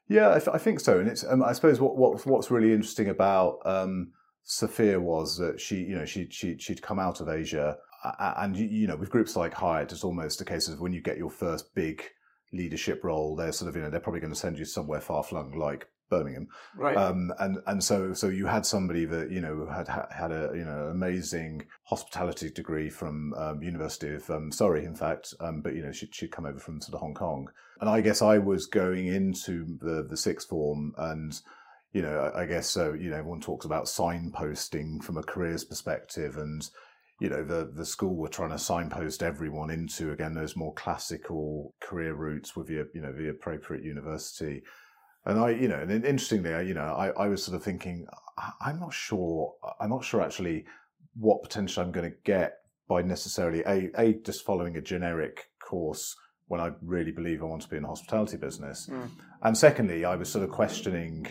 Yeah, 0.09 0.31
I, 0.31 0.39
th- 0.39 0.55
I 0.55 0.59
think 0.59 0.81
so, 0.81 0.99
and 0.99 1.09
it's. 1.09 1.25
Um, 1.25 1.43
I 1.43 1.53
suppose 1.53 1.81
what, 1.81 1.97
what 1.97 2.25
what's 2.27 2.51
really 2.51 2.73
interesting 2.73 3.09
about 3.09 3.59
um, 3.67 4.13
Sophia 4.43 4.99
was 4.99 5.37
that 5.37 5.61
she, 5.61 5.77
you 5.77 5.95
know, 5.95 6.07
she 6.07 6.29
she 6.31 6.57
she'd 6.59 6.81
come 6.81 6.99
out 6.99 7.21
of 7.21 7.29
Asia, 7.29 7.77
and 8.05 8.57
you 8.57 8.87
know, 8.87 8.97
with 8.97 9.11
groups 9.11 9.37
like 9.37 9.55
Hyatt, 9.55 9.93
it's 9.93 10.05
almost 10.05 10.41
a 10.41 10.45
case 10.45 10.69
of 10.69 10.81
when 10.81 10.93
you 10.93 11.01
get 11.01 11.19
your 11.19 11.31
first 11.31 11.75
big 11.75 12.03
leadership 12.53 13.05
role, 13.05 13.37
they're 13.37 13.53
sort 13.53 13.69
of, 13.69 13.77
you 13.77 13.83
know, 13.83 13.91
they're 13.91 14.01
probably 14.01 14.21
going 14.21 14.33
to 14.33 14.39
send 14.39 14.59
you 14.59 14.65
somewhere 14.65 15.01
far 15.01 15.23
flung 15.23 15.59
like 15.59 15.87
Birmingham, 16.09 16.49
right? 16.77 16.97
Um, 16.97 17.33
and 17.39 17.59
and 17.67 17.85
so 17.85 18.13
so 18.13 18.29
you 18.29 18.47
had 18.47 18.65
somebody 18.65 19.05
that 19.05 19.31
you 19.31 19.41
know 19.41 19.67
had 19.67 19.89
had 20.11 20.33
a 20.33 20.51
you 20.55 20.65
know 20.65 20.89
amazing 20.91 21.67
hospitality 21.85 22.51
degree 22.51 22.89
from 22.89 23.35
um, 23.35 23.63
University 23.63 24.15
of 24.15 24.29
um, 24.31 24.51
Surrey, 24.51 24.85
in 24.85 24.95
fact, 24.95 25.35
um, 25.41 25.61
but 25.61 25.75
you 25.75 25.83
know 25.83 25.93
she 25.93 26.09
she'd 26.11 26.33
come 26.33 26.47
over 26.47 26.59
from 26.59 26.81
sort 26.81 26.95
of 26.95 27.01
Hong 27.01 27.15
Kong, 27.15 27.49
and 27.81 27.91
I 27.91 28.01
guess 28.01 28.23
I 28.23 28.39
was 28.39 28.67
going 28.67 29.07
into 29.07 29.79
the 29.81 30.07
the 30.09 30.17
sixth 30.17 30.49
form 30.49 30.95
and. 30.97 31.39
You 31.91 32.03
know, 32.03 32.31
I 32.37 32.45
guess 32.45 32.69
so. 32.69 32.93
You 32.93 33.09
know, 33.09 33.17
everyone 33.17 33.41
talks 33.41 33.65
about 33.65 33.87
signposting 33.87 35.03
from 35.03 35.17
a 35.17 35.23
careers 35.23 35.65
perspective, 35.65 36.37
and 36.37 36.69
you 37.21 37.29
know 37.29 37.43
the 37.43 37.71
the 37.75 37.85
school 37.85 38.15
were 38.17 38.29
trying 38.29 38.51
to 38.51 38.59
signpost 38.59 39.23
everyone 39.23 39.71
into 39.71 40.13
again 40.13 40.35
those 40.35 40.57
more 40.57 40.73
classical 40.75 41.75
career 41.81 42.15
routes 42.15 42.55
with 42.55 42.69
your 42.71 42.87
you 42.95 43.01
know 43.01 43.13
the 43.13 43.29
appropriate 43.29 43.85
university 43.85 44.63
and 45.29 45.39
I, 45.39 45.51
you 45.51 45.69
know, 45.69 45.77
and 45.77 45.91
interestingly, 45.91 46.51
you 46.67 46.73
know, 46.73 46.81
I, 46.81 47.09
I 47.11 47.29
was 47.29 47.43
sort 47.43 47.55
of 47.55 47.63
thinking, 47.63 48.07
I'm 48.63 48.81
not 48.81 48.95
sure, 48.95 49.55
I'm 49.79 49.91
not 49.91 50.03
sure 50.03 50.23
actually 50.23 50.65
what 51.15 51.43
potential 51.43 51.83
I'm 51.83 51.93
going 51.93 52.11
to 52.11 52.17
get 52.25 52.61
by 52.89 53.03
necessarily 53.03 53.63
a, 53.67 53.91
a 53.99 54.15
just 54.15 54.45
following 54.45 54.77
a 54.79 54.81
generic 54.81 55.51
course 55.61 56.17
when 56.47 56.63
I 56.63 56.71
really 56.81 57.13
believe 57.13 57.43
I 57.43 57.47
want 57.47 57.61
to 57.63 57.69
be 57.69 57.77
in 57.77 57.83
the 57.83 57.89
hospitality 57.89 58.39
business. 58.39 58.89
Mm. 58.91 59.11
And 59.43 59.59
secondly, 59.59 60.07
I 60.07 60.17
was 60.17 60.31
sort 60.31 60.45
of 60.45 60.51
questioning 60.51 61.27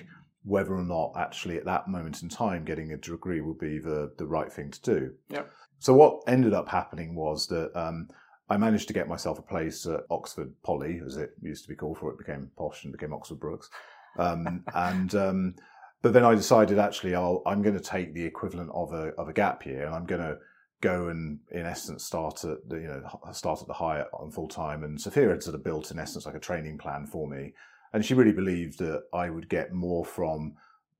whether 0.48 0.74
or 0.74 0.84
not 0.84 1.12
actually 1.18 1.58
at 1.58 1.66
that 1.66 1.89
moment 1.89 2.24
in 2.24 2.30
time 2.30 2.63
getting 2.63 2.94
a 2.94 2.98
degree 2.98 3.42
would 3.42 3.60
be 3.60 3.80
the, 3.80 4.13
the 4.18 4.25
right 4.25 4.51
thing 4.51 4.72
to 4.72 4.82
do. 4.82 5.13
Yep. 5.30 5.51
So 5.80 5.94
what 5.94 6.24
ended 6.25 6.54
up 6.54 6.70
happening 6.70 7.16
was 7.16 7.48
that 7.48 7.77
um, 7.77 8.08
I 8.50 8.56
managed 8.56 8.88
to 8.88 8.94
get 8.94 9.10
myself 9.10 9.38
a 9.38 9.44
place 9.44 9.86
at 9.86 10.06
Oxford 10.10 10.54
Poly, 10.63 11.01
as 11.06 11.18
it 11.18 11.32
used 11.42 11.63
to 11.63 11.70
be 11.70 11.75
called 11.75 11.96
before 11.96 12.12
it 12.12 12.18
became 12.18 12.50
posh 12.58 12.84
and 12.84 12.94
became 12.94 13.13
Oxford 13.13 13.39
Brookes. 13.39 13.70
Um, 14.18 14.63
and 14.74 15.13
um, 15.16 15.56
but 16.01 16.13
then 16.13 16.24
I 16.24 16.34
decided 16.34 16.80
actually 16.80 17.13
i 17.13 17.38
am 17.46 17.62
going 17.62 17.77
to 17.77 17.84
take 17.84 18.13
the 18.13 18.24
equivalent 18.24 18.72
of 18.74 18.94
a 18.94 19.10
of 19.18 19.27
a 19.27 19.34
gap 19.34 19.66
year, 19.66 19.86
and 19.86 19.94
I'm 19.94 20.06
going 20.06 20.22
to 20.22 20.38
go 20.80 21.08
and 21.08 21.39
in 21.51 21.66
essence 21.66 22.06
start 22.06 22.44
at 22.46 22.70
the 22.70 22.75
you 22.77 22.88
know 22.88 23.01
start 23.34 23.62
at 23.62 23.68
the 23.68 23.74
Hyatt 23.74 24.08
on 24.13 24.32
full 24.32 24.48
time. 24.48 24.84
And 24.84 25.00
Sophia 25.00 25.30
had 25.30 25.44
sort 25.44 25.56
of 25.56 25.63
built 25.63 25.92
in 25.92 26.00
essence 26.00 26.25
like 26.25 26.36
a 26.36 26.39
training 26.39 26.77
plan 26.77 27.06
for 27.06 27.27
me, 27.27 27.54
and 27.94 28.03
she 28.03 28.13
really 28.13 28.34
believed 28.34 28.79
that 28.79 29.03
I 29.13 29.29
would 29.29 29.50
get 29.50 29.74
more 29.74 30.06
from 30.06 30.56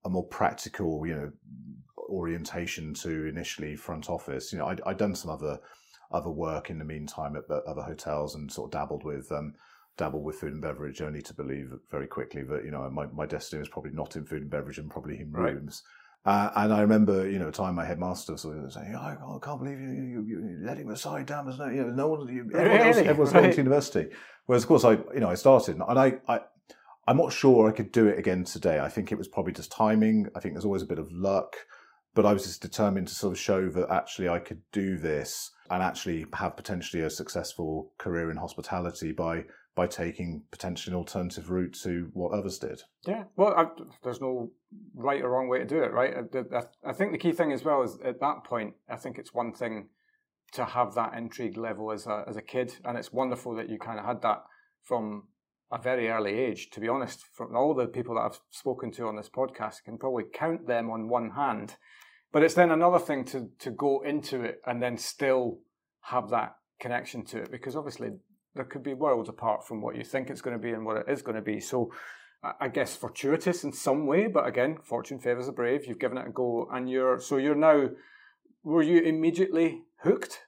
a 0.06 0.10
more 0.10 0.26
practical 0.26 1.06
you 1.06 1.16
know 1.16 1.32
orientation 2.10 2.94
to 2.94 3.28
initially 3.28 3.76
front 3.76 4.10
office. 4.10 4.52
You 4.52 4.60
know, 4.60 4.68
I'd, 4.68 4.82
I'd 4.86 4.98
done 4.98 5.16
some 5.16 5.32
other 5.32 5.60
other 6.12 6.30
work 6.30 6.70
in 6.70 6.80
the 6.80 6.86
meantime 6.86 7.36
at 7.36 7.50
other 7.68 7.82
hotels 7.82 8.36
and 8.36 8.52
sort 8.52 8.68
of 8.68 8.80
dabbled 8.80 9.04
with 9.04 9.32
um, 9.32 9.54
dabbled 9.98 10.24
with 10.24 10.38
food 10.38 10.54
and 10.54 10.62
beverage, 10.62 11.02
only 11.02 11.22
to 11.22 11.34
believe 11.34 11.74
very 11.92 12.08
quickly 12.08 12.44
that 12.44 12.64
you 12.64 12.72
know 12.72 12.90
my, 12.90 13.06
my 13.08 13.26
destiny 13.26 13.60
was 13.60 13.70
probably 13.70 13.92
not 13.92 14.16
in 14.16 14.26
food 14.26 14.42
and 14.44 14.52
beverage 14.52 14.78
and 14.78 14.90
probably 14.90 15.20
in 15.20 15.32
rooms. 15.32 15.84
Right. 15.86 15.94
Uh, 16.26 16.52
and 16.58 16.74
I 16.74 16.82
remember, 16.82 17.30
you 17.30 17.40
know, 17.40 17.48
a 17.48 17.52
time 17.54 17.76
my 17.76 17.86
headmaster 17.86 18.36
sort 18.36 18.58
of 18.58 18.74
saying, 18.74 18.94
I 18.94 19.16
can't 19.42 19.64
believe 19.64 19.80
you, 19.80 19.88
you, 19.88 20.26
you 20.28 20.58
let 20.62 20.78
him 20.78 20.90
aside 20.90 21.26
down. 21.26 21.46
There's 21.46 21.58
no, 21.58 21.70
you 21.70 21.86
know, 21.86 21.94
no 21.94 22.08
one, 22.10 22.28
you, 22.28 22.42
everyone 22.54 22.66
really? 22.66 22.80
else, 22.80 22.98
everyone's 22.98 23.34
right. 23.34 23.42
going 23.44 23.52
to 23.52 23.58
university. 23.58 24.10
Whereas, 24.46 24.64
of 24.64 24.68
course, 24.68 24.84
I, 24.84 24.94
you 25.14 25.22
know, 25.22 25.30
I 25.30 25.36
started 25.36 25.78
and 25.78 25.84
I, 25.98 26.18
I, 26.28 26.42
I'm 27.08 27.18
not 27.18 27.32
sure 27.32 27.68
I 27.68 27.72
could 27.72 27.92
do 27.94 28.08
it 28.08 28.20
again 28.20 28.44
today. 28.44 28.80
I 28.80 28.90
think 28.90 29.12
it 29.12 29.18
was 29.18 29.30
probably 29.30 29.54
just 29.54 29.72
timing. 29.72 30.28
I 30.36 30.42
think 30.42 30.54
there's 30.54 30.66
always 30.66 30.82
a 30.82 30.88
bit 30.88 31.00
of 31.00 31.12
luck, 31.12 31.56
but 32.14 32.26
I 32.26 32.34
was 32.34 32.44
just 32.44 32.62
determined 32.62 33.08
to 33.08 33.16
sort 33.16 33.32
of 33.32 33.40
show 33.40 33.70
that 33.70 33.90
actually 33.90 34.28
I 34.28 34.40
could 34.40 34.62
do 34.74 34.98
this 34.98 35.52
and 35.70 35.82
actually 35.82 36.26
have 36.34 36.58
potentially 36.58 37.04
a 37.04 37.10
successful 37.10 37.94
career 37.98 38.30
in 38.30 38.38
hospitality 38.38 39.14
by 39.14 39.46
by 39.76 39.86
taking 39.86 40.42
potentially 40.50 40.92
an 40.92 40.98
alternative 40.98 41.52
route 41.52 41.78
to 41.84 42.10
what 42.14 42.32
others 42.32 42.58
did. 42.58 42.82
Yeah, 43.06 43.26
well, 43.36 43.54
I, 43.56 43.66
there's 44.04 44.20
no 44.20 44.50
right 44.96 45.22
or 45.22 45.30
wrong 45.30 45.50
way 45.50 45.60
to 45.60 45.66
do 45.66 45.84
it, 45.84 45.94
right? 45.94 46.16
Uh, 46.16 46.42
I, 46.52 46.90
I, 46.90 46.94
think 46.94 47.12
the 47.12 47.20
key 47.20 47.32
thing 47.32 47.52
as 47.52 47.64
well 47.64 47.84
is 47.84 48.00
at 48.04 48.20
that 48.20 48.44
point, 48.44 48.74
I 48.90 48.96
think 48.96 49.20
it's 49.20 49.36
one 49.36 49.54
thing 49.54 49.90
to 50.54 50.66
have 50.66 50.96
that 50.96 51.14
intrigue 51.14 51.58
level 51.58 51.92
as 51.92 52.08
a 52.08 52.26
as 52.28 52.36
a 52.36 52.42
kid, 52.42 52.74
and 52.86 52.98
it's 52.98 53.14
wonderful 53.14 53.54
that 53.56 53.70
you 53.70 53.78
kind 53.78 54.00
of 54.00 54.06
had 54.06 54.24
that 54.24 54.44
from 54.84 55.28
a 55.72 55.78
very 55.78 56.10
early 56.10 56.34
age. 56.34 56.70
To 56.72 56.80
be 56.80 56.88
honest, 56.88 57.26
from 57.34 57.56
all 57.56 57.74
the 57.74 57.88
people 57.88 58.16
that 58.16 58.22
I've 58.22 58.40
spoken 58.52 58.92
to 58.94 59.08
on 59.08 59.16
this 59.16 59.30
podcast, 59.30 59.82
I 59.82 59.86
can 59.86 59.98
probably 59.98 60.26
count 60.34 60.68
them 60.68 60.90
on 60.90 61.10
one 61.10 61.32
hand. 61.32 61.76
But 62.32 62.44
it's 62.44 62.54
then 62.54 62.72
another 62.72 63.00
thing 63.00 63.26
to 63.26 63.50
to 63.60 63.72
go 63.72 64.02
into 64.02 64.42
it 64.42 64.62
and 64.66 64.82
then 64.82 64.98
still 64.98 65.60
have 66.02 66.30
that 66.30 66.56
connection 66.80 67.26
to 67.26 67.42
it 67.42 67.52
because 67.52 67.76
obviously 67.76 68.10
there 68.56 68.66
could 68.66 68.84
be 68.84 68.94
worlds 68.94 69.30
apart 69.30 69.68
from 69.68 69.82
what 69.82 69.96
you 69.96 70.04
think 70.04 70.30
it's 70.30 70.42
going 70.42 70.56
to 70.56 70.62
be 70.62 70.72
and 70.72 70.86
what 70.86 70.98
it 70.98 71.06
is 71.08 71.22
going 71.22 71.36
to 71.36 71.42
be. 71.42 71.60
So 71.60 71.92
I 72.60 72.68
guess 72.68 72.96
fortuitous 72.96 73.64
in 73.64 73.74
some 73.74 74.06
way, 74.06 74.28
but 74.28 74.48
again, 74.48 74.78
fortune 74.84 75.20
favors 75.20 75.48
the 75.48 75.52
brave. 75.52 75.86
You've 75.86 76.00
given 76.00 76.18
it 76.18 76.28
a 76.28 76.32
go, 76.32 76.68
and 76.72 76.90
you're 76.90 77.20
so 77.20 77.38
you're 77.38 77.56
now. 77.56 77.90
Were 78.64 78.84
you 78.84 79.02
immediately 79.02 79.84
hooked? 80.04 80.40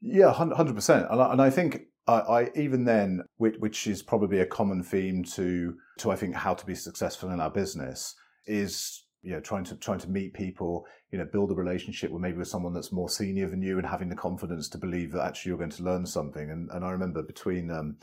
Yeah, 0.00 0.32
hundred 0.32 0.74
percent. 0.74 1.06
And 1.10 1.42
I 1.42 1.50
think 1.50 1.82
I, 2.06 2.12
I, 2.12 2.50
even 2.54 2.84
then, 2.84 3.22
which, 3.38 3.56
which 3.58 3.86
is 3.86 4.02
probably 4.02 4.40
a 4.40 4.46
common 4.46 4.82
theme 4.82 5.24
to 5.34 5.74
to 5.98 6.10
I 6.10 6.16
think 6.16 6.34
how 6.34 6.54
to 6.54 6.66
be 6.66 6.74
successful 6.74 7.30
in 7.30 7.40
our 7.40 7.50
business 7.50 8.14
is 8.46 9.04
you 9.22 9.32
know 9.32 9.40
trying 9.40 9.64
to 9.64 9.76
trying 9.76 10.00
to 10.00 10.10
meet 10.10 10.34
people 10.34 10.84
you 11.10 11.18
know 11.18 11.24
build 11.24 11.50
a 11.50 11.54
relationship 11.54 12.10
with 12.10 12.20
maybe 12.20 12.36
with 12.36 12.48
someone 12.48 12.74
that's 12.74 12.92
more 12.92 13.08
senior 13.08 13.48
than 13.48 13.62
you 13.62 13.78
and 13.78 13.86
having 13.86 14.08
the 14.08 14.16
confidence 14.16 14.68
to 14.68 14.78
believe 14.78 15.12
that 15.12 15.24
actually 15.24 15.50
you're 15.50 15.58
going 15.58 15.70
to 15.70 15.82
learn 15.82 16.04
something. 16.04 16.50
And 16.50 16.70
and 16.72 16.84
I 16.84 16.90
remember 16.90 17.22
between 17.22 17.70
um, 17.70 17.96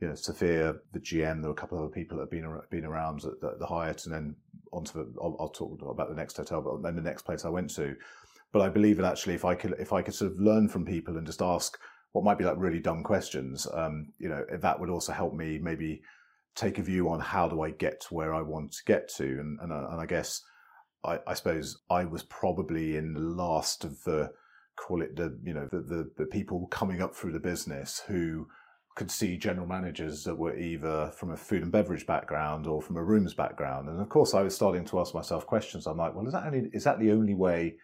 you 0.00 0.08
know 0.08 0.14
Sophia 0.14 0.74
the 0.92 1.00
GM 1.00 1.40
there 1.40 1.48
were 1.48 1.56
a 1.56 1.60
couple 1.60 1.78
of 1.78 1.84
other 1.84 1.92
people 1.92 2.18
that 2.18 2.24
have 2.24 2.30
been 2.30 2.60
been 2.70 2.84
around 2.84 3.24
at 3.24 3.40
the, 3.40 3.56
the 3.58 3.66
Hyatt 3.66 4.04
and 4.04 4.14
then 4.14 4.36
onto 4.72 4.92
the, 4.92 5.14
I'll, 5.22 5.36
I'll, 5.40 5.48
talk 5.48 5.80
about 5.80 6.10
the 6.10 6.16
next 6.16 6.36
hotel 6.36 6.60
but 6.60 6.82
then 6.82 6.96
the 6.96 7.08
next 7.08 7.22
place 7.22 7.46
I 7.46 7.48
went 7.48 7.70
to. 7.76 7.94
But 8.52 8.62
I 8.62 8.68
believe 8.68 8.98
that 8.98 9.06
actually 9.06 9.34
if 9.34 9.46
I 9.46 9.54
could 9.54 9.74
if 9.78 9.94
I 9.94 10.02
could 10.02 10.14
sort 10.14 10.32
of 10.32 10.38
learn 10.38 10.68
from 10.68 10.84
people 10.84 11.16
and 11.16 11.26
just 11.26 11.40
ask 11.40 11.78
what 12.12 12.24
might 12.24 12.38
be 12.38 12.44
like 12.44 12.56
really 12.58 12.80
dumb 12.80 13.02
questions 13.02 13.66
um, 13.74 14.12
you 14.18 14.28
know 14.28 14.44
that 14.60 14.78
would 14.80 14.90
also 14.90 15.12
help 15.12 15.34
me 15.34 15.58
maybe 15.58 16.02
take 16.54 16.78
a 16.78 16.82
view 16.82 17.08
on 17.08 17.20
how 17.20 17.48
do 17.48 17.60
I 17.60 17.70
get 17.70 18.00
to 18.02 18.14
where 18.14 18.34
I 18.34 18.42
want 18.42 18.72
to 18.72 18.84
get 18.86 19.08
to 19.16 19.24
and 19.24 19.58
and, 19.60 19.72
and 19.72 20.00
I 20.00 20.06
guess 20.06 20.42
I, 21.04 21.20
I, 21.26 21.34
suppose 21.34 21.78
I 21.90 22.04
was 22.04 22.22
probably 22.24 22.96
in 22.96 23.12
the 23.12 23.20
last 23.20 23.84
of 23.84 24.02
the 24.04 24.32
call 24.76 25.02
it 25.02 25.16
the 25.16 25.38
you 25.44 25.54
know 25.54 25.68
the, 25.70 25.80
the, 25.80 26.10
the 26.16 26.26
people 26.26 26.66
coming 26.68 27.00
up 27.00 27.14
through 27.14 27.32
the 27.32 27.40
business 27.40 28.02
who 28.06 28.46
could 28.96 29.10
see 29.10 29.36
general 29.36 29.66
managers 29.66 30.24
that 30.24 30.36
were 30.36 30.56
either 30.56 31.12
from 31.14 31.30
a 31.30 31.36
food 31.36 31.62
and 31.62 31.70
beverage 31.70 32.06
background 32.06 32.66
or 32.66 32.80
from 32.80 32.96
a 32.96 33.04
rooms 33.04 33.34
background. 33.34 33.90
And 33.90 34.00
of 34.00 34.08
course, 34.08 34.32
I 34.32 34.42
was 34.42 34.54
starting 34.54 34.86
to 34.86 34.98
ask 34.98 35.14
myself 35.14 35.46
questions. 35.46 35.86
I'm 35.86 35.98
like, 35.98 36.14
well, 36.14 36.26
is 36.26 36.32
that 36.32 36.46
only, 36.46 36.70
is 36.72 36.84
that 36.84 36.98
the 36.98 37.12
only 37.12 37.34
way 37.34 37.76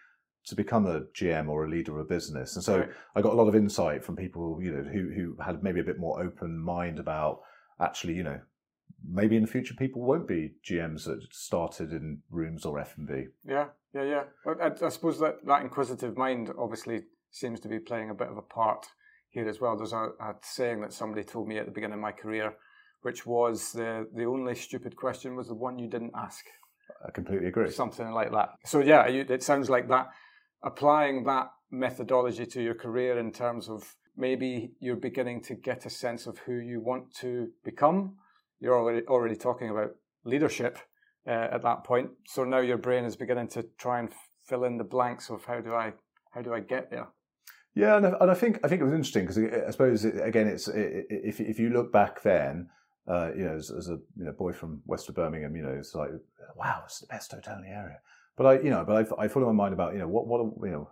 to 0.47 0.55
become 0.55 0.87
a 0.87 1.03
GM 1.17 1.49
or 1.49 1.65
a 1.65 1.71
leader 1.71 1.93
of 1.93 1.99
a 1.99 2.09
business? 2.09 2.57
And 2.57 2.65
so 2.65 2.79
right. 2.79 2.89
I 3.15 3.23
got 3.23 3.33
a 3.33 3.37
lot 3.37 3.49
of 3.49 3.55
insight 3.55 4.05
from 4.05 4.17
people, 4.17 4.59
you 4.61 4.73
know, 4.73 4.83
who 4.83 5.11
who 5.11 5.37
had 5.43 5.63
maybe 5.63 5.81
a 5.81 5.85
bit 5.85 5.99
more 5.99 6.23
open 6.23 6.59
mind 6.59 6.99
about 6.99 7.41
actually, 7.81 8.15
you 8.15 8.23
know, 8.23 8.41
maybe 9.09 9.37
in 9.37 9.43
the 9.43 9.49
future 9.49 9.75
people 9.75 10.03
won't 10.03 10.29
be 10.29 10.55
GMs 10.69 11.05
that 11.05 11.27
started 11.33 11.93
in 11.93 12.23
rooms 12.31 12.65
or 12.65 12.79
F 12.79 12.97
and 12.97 13.09
B. 13.09 13.25
Yeah, 13.45 13.67
yeah, 13.95 14.05
yeah. 14.05 14.23
I, 14.47 14.71
I, 14.85 14.89
suppose 14.89 15.19
that 15.21 15.45
that 15.47 15.63
inquisitive 15.63 16.17
mind 16.17 16.51
obviously 16.59 17.03
seems 17.31 17.61
to 17.61 17.69
be 17.69 17.79
playing 17.79 18.11
a 18.11 18.15
bit 18.15 18.29
of 18.29 18.37
a 18.37 18.43
part 18.43 18.87
here 19.31 19.49
as 19.49 19.61
well. 19.61 19.77
There's 19.77 19.93
a, 19.93 20.11
a 20.21 20.35
saying 20.43 20.81
that 20.83 20.93
somebody 20.93 21.25
told 21.25 21.49
me 21.49 21.59
at 21.59 21.67
the 21.67 21.73
beginning 21.73 21.95
of 21.95 22.01
my 22.01 22.13
career, 22.13 22.55
which 23.03 23.27
was 23.27 23.73
the 23.73 24.07
the 24.15 24.25
only 24.25 24.55
stupid 24.55 24.97
question 24.97 25.37
was 25.37 25.49
the 25.49 25.55
one 25.55 25.79
you 25.79 25.89
didn't 25.89 26.13
ask. 26.15 26.45
I 27.07 27.11
completely 27.11 27.49
agree. 27.49 27.71
Something 27.71 28.11
like 28.13 28.31
that. 28.33 28.51
So 28.65 28.81
yeah, 28.81 29.09
you, 29.09 29.27
it 29.29 29.43
sounds 29.43 29.69
like 29.69 29.89
that. 29.89 30.09
Applying 30.63 31.25
that 31.25 31.51
methodology 31.71 32.47
to 32.47 32.63
your 32.63 32.75
career 32.75 33.19
in 33.19 33.33
terms 33.33 33.69
of 33.69 33.97
maybe 34.17 34.73
you're 34.81 34.97
beginning 34.97 35.43
to 35.43 35.55
get 35.55 35.87
a 35.87 35.91
sense 35.91 36.27
of 36.27 36.39
who 36.39 36.55
you 36.55 36.81
want 36.81 37.15
to 37.17 37.49
become 37.65 38.17
you're 38.63 38.79
already 38.79 39.05
already 39.07 39.35
talking 39.35 39.69
about 39.69 39.91
leadership 40.25 40.79
uh, 41.27 41.49
at 41.53 41.63
that 41.63 41.85
point. 41.85 42.11
So 42.27 42.45
now 42.45 42.61
your 42.61 42.79
brain 42.79 43.05
is 43.05 43.17
beginning 43.17 43.49
to 43.49 43.65
try 43.77 43.99
and 43.99 44.09
fill 44.47 44.65
in 44.65 44.79
the 44.79 44.85
blanks 44.85 45.29
of 45.29 45.45
how 45.45 45.61
do 45.61 45.75
I 45.75 45.93
how 46.31 46.41
do 46.41 46.55
I 46.55 46.61
get 46.61 46.91
there. 46.91 47.09
Yeah, 47.75 47.97
and 47.97 48.07
I, 48.07 48.13
and 48.21 48.31
I 48.31 48.35
think 48.35 48.61
I 48.65 48.69
think 48.69 48.81
it 48.81 48.85
was 48.85 48.93
interesting 48.93 49.27
because 49.27 49.39
I 49.39 49.71
suppose 49.71 50.05
it, 50.05 50.15
again, 50.25 50.47
it's 50.47 50.69
it, 50.69 51.07
if 51.11 51.41
if 51.41 51.59
you 51.59 51.71
look 51.71 51.93
back 51.93 52.23
then, 52.23 52.69
uh, 53.09 53.31
you 53.37 53.45
know, 53.45 53.57
as, 53.57 53.71
as, 53.77 53.89
a 53.89 53.99
you 54.17 54.25
know 54.25 54.33
boy 54.33 54.53
from 54.53 54.83
west 54.87 55.09
of 55.09 55.17
Birmingham, 55.17 55.57
you 55.57 55.63
know, 55.63 55.75
it's 55.77 55.95
like 55.95 56.11
wow, 56.57 56.83
it's 56.85 57.01
the 57.01 57.07
best 57.09 57.33
hotel 57.33 57.57
in 57.57 57.63
the 57.63 57.71
area. 57.71 57.99
But 58.37 58.47
I, 58.47 58.61
you 58.61 58.71
know, 58.71 58.85
but 58.87 59.13
I, 59.19 59.25
I 59.25 59.29
follow 59.29 59.47
my 59.47 59.53
mind 59.53 59.75
about 59.75 59.93
you 59.93 59.99
know 59.99 60.09
what 60.09 60.27
what 60.27 60.41
you 60.67 60.73
know. 60.73 60.89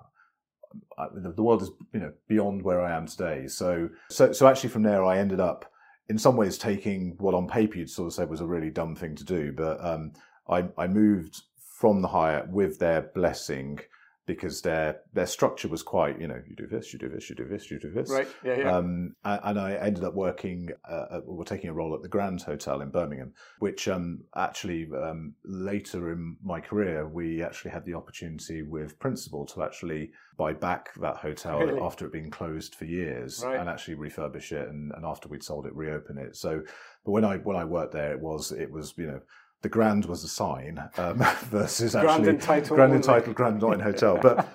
I, 0.97 1.07
the 1.13 1.43
world 1.43 1.63
is 1.63 1.71
you 1.93 2.01
know 2.01 2.13
beyond 2.29 2.63
where 2.63 2.81
I 2.81 2.97
am 2.97 3.07
today. 3.07 3.47
So 3.49 3.89
so 4.09 4.33
so 4.33 4.47
actually 4.47 4.71
from 4.71 4.85
there 4.85 5.05
I 5.05 5.19
ended 5.19 5.41
up 5.41 5.71
in 6.09 6.19
some 6.19 6.37
ways 6.37 6.59
taking 6.59 7.15
what 7.19 7.35
on 7.35 7.49
paper 7.49 7.79
you'd 7.79 7.89
sort 7.89 8.09
of 8.09 8.13
say 8.13 8.25
was 8.25 8.41
a 8.41 8.47
really 8.47 8.71
dumb 8.71 8.97
thing 8.97 9.15
to 9.15 9.25
do. 9.25 9.53
But 9.53 9.83
um, 9.85 10.13
I, 10.49 10.65
I 10.77 10.89
moved 10.89 11.43
from 11.79 12.03
the 12.03 12.09
Hyatt 12.09 12.49
with 12.49 12.79
their 12.79 13.03
blessing 13.15 13.79
because 14.27 14.63
their 14.63 15.01
their 15.13 15.27
structure 15.27 15.69
was 15.69 15.83
quite 15.83 16.21
you 16.21 16.29
know 16.29 16.41
you 16.47 16.55
do 16.55 16.67
this 16.67 16.93
you 16.93 16.99
do 16.99 17.09
this 17.09 17.29
you 17.29 17.37
do 17.37 17.47
this 17.47 17.71
you 17.71 17.79
do 17.81 17.91
this 17.91 18.11
right 18.11 18.29
yeah 18.45 18.59
yeah 18.59 18.77
um, 18.77 19.15
and 19.25 19.59
I 19.59 19.75
ended 19.75 20.05
up 20.05 20.15
working 20.15 20.71
uh, 20.89 21.21
or 21.27 21.45
taking 21.45 21.71
a 21.71 21.73
role 21.73 21.95
at 21.95 22.03
the 22.03 22.09
Grand 22.09 22.43
Hotel 22.43 22.81
in 22.81 22.91
Birmingham 22.91 23.33
which 23.59 23.89
um, 23.89 24.21
actually 24.37 24.89
um, 25.03 25.35
later 25.45 26.13
in 26.13 26.37
my 26.43 26.61
career 26.61 27.09
we 27.09 27.43
actually 27.43 27.71
had 27.71 27.85
the 27.85 27.95
opportunity 27.95 28.63
with 28.63 28.99
Principal 28.99 29.47
to 29.47 29.63
actually 29.63 30.13
buy 30.37 30.53
back 30.53 30.91
that 31.01 31.17
hotel 31.17 31.59
really? 31.59 31.81
after 31.81 32.07
it 32.07 32.13
being 32.13 32.31
closed 32.31 32.75
for 32.75 32.85
years 32.85 33.43
right. 33.45 33.59
and 33.59 33.69
actually 33.69 33.97
refurbish 33.97 34.53
it 34.53 34.69
and, 34.69 34.93
and 34.95 35.05
after 35.05 35.29
we'd 35.29 35.43
sold 35.43 35.67
it 35.67 35.75
reopen 35.75 36.19
it 36.19 36.37
so 36.37 36.63
but 37.05 37.11
when 37.11 37.25
I 37.25 37.37
when 37.39 37.57
I 37.57 37.65
worked 37.65 37.93
there 37.93 38.13
it 38.13 38.21
was 38.21 38.53
it 38.53 38.71
was 38.71 38.95
you 38.97 39.07
know 39.07 39.21
the 39.63 39.69
Grand 39.69 40.07
was 40.07 40.25
a 40.25 40.29
sign 40.29 40.83
um, 40.97 41.19
versus 41.51 41.95
actually 41.95 42.25
Grand 42.25 42.27
entitled, 42.29 42.77
Grand 42.77 42.95
entitled 42.95 43.35
Grand 43.35 43.61
Nine 43.61 43.81
Hotel. 43.81 44.19
But 44.21 44.49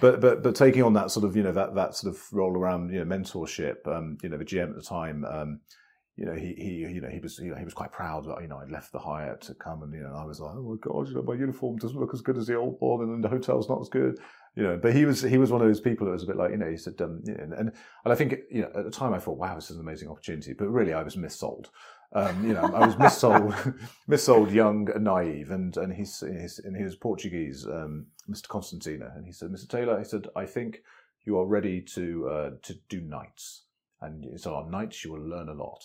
but 0.00 0.20
but 0.20 0.42
but 0.42 0.54
taking 0.54 0.82
on 0.82 0.92
that 0.94 1.10
sort 1.10 1.24
of 1.24 1.36
you 1.36 1.42
know 1.42 1.52
that 1.52 1.74
that 1.74 1.94
sort 1.94 2.14
of 2.14 2.22
role 2.32 2.56
around 2.56 2.92
you 2.92 3.04
know 3.04 3.16
mentorship. 3.16 3.86
Um, 3.86 4.18
you 4.22 4.28
know 4.28 4.36
the 4.36 4.44
GM 4.44 4.70
at 4.70 4.76
the 4.76 4.82
time. 4.82 5.24
Um, 5.24 5.60
you 6.20 6.26
know, 6.26 6.34
he, 6.34 6.52
he, 6.52 6.70
you 6.92 7.00
know, 7.00 7.08
he 7.08 7.18
was, 7.18 7.38
you 7.38 7.50
know, 7.50 7.56
he 7.56 7.64
was 7.64 7.72
quite 7.72 7.92
proud 7.92 8.26
that, 8.26 8.42
you 8.42 8.48
know, 8.48 8.58
I'd 8.58 8.70
left 8.70 8.92
the 8.92 8.98
Hyatt 8.98 9.40
to 9.42 9.54
come 9.54 9.82
and, 9.82 9.94
you 9.94 10.02
know, 10.02 10.14
I 10.14 10.26
was 10.26 10.38
like, 10.38 10.54
oh 10.54 10.62
my 10.62 10.76
God, 10.78 11.08
you 11.08 11.14
know, 11.14 11.22
my 11.22 11.32
uniform 11.32 11.78
doesn't 11.78 11.98
look 11.98 12.12
as 12.12 12.20
good 12.20 12.36
as 12.36 12.46
the 12.46 12.56
old 12.56 12.76
one 12.78 13.00
and 13.00 13.24
the 13.24 13.28
hotel's 13.28 13.70
not 13.70 13.80
as 13.80 13.88
good, 13.88 14.18
you 14.54 14.62
know, 14.62 14.76
but 14.76 14.94
he 14.94 15.06
was, 15.06 15.22
he 15.22 15.38
was 15.38 15.50
one 15.50 15.62
of 15.62 15.66
those 15.66 15.80
people 15.80 16.04
that 16.04 16.12
was 16.12 16.24
a 16.24 16.26
bit 16.26 16.36
like, 16.36 16.50
you 16.50 16.58
know, 16.58 16.70
he 16.70 16.76
said, 16.76 17.00
um, 17.00 17.22
and, 17.26 17.54
and 17.54 17.72
I 18.04 18.14
think, 18.14 18.34
you 18.50 18.60
know, 18.60 18.70
at 18.74 18.84
the 18.84 18.90
time 18.90 19.14
I 19.14 19.18
thought, 19.18 19.38
wow, 19.38 19.54
this 19.54 19.70
is 19.70 19.76
an 19.76 19.82
amazing 19.82 20.10
opportunity, 20.10 20.52
but 20.52 20.68
really 20.68 20.92
I 20.92 21.02
was 21.02 21.16
missold. 21.16 21.68
Um, 22.12 22.44
you 22.44 22.54
know, 22.54 22.62
I 22.62 22.86
was 22.86 22.96
missold, 22.96 23.78
missold, 24.08 24.52
young 24.52 24.90
and 24.90 25.04
naive, 25.04 25.50
and 25.52 25.76
and 25.76 25.92
he's, 25.92 26.20
he's 26.20 26.58
and 26.58 26.76
he 26.76 26.82
was 26.82 26.96
Portuguese, 26.96 27.66
um, 27.66 28.06
Mr. 28.28 28.48
Constantino, 28.48 29.12
and 29.14 29.24
he 29.24 29.32
said, 29.32 29.50
Mr. 29.50 29.68
Taylor, 29.68 29.96
he 29.98 30.04
said, 30.04 30.26
I 30.34 30.44
think 30.44 30.82
you 31.24 31.38
are 31.38 31.46
ready 31.46 31.80
to 31.82 32.28
uh, 32.28 32.50
to 32.62 32.74
do 32.88 33.00
nights, 33.00 33.62
and 34.00 34.40
so 34.40 34.54
on 34.54 34.70
nights 34.70 35.04
you 35.04 35.12
will 35.12 35.22
learn 35.22 35.48
a 35.48 35.54
lot. 35.54 35.84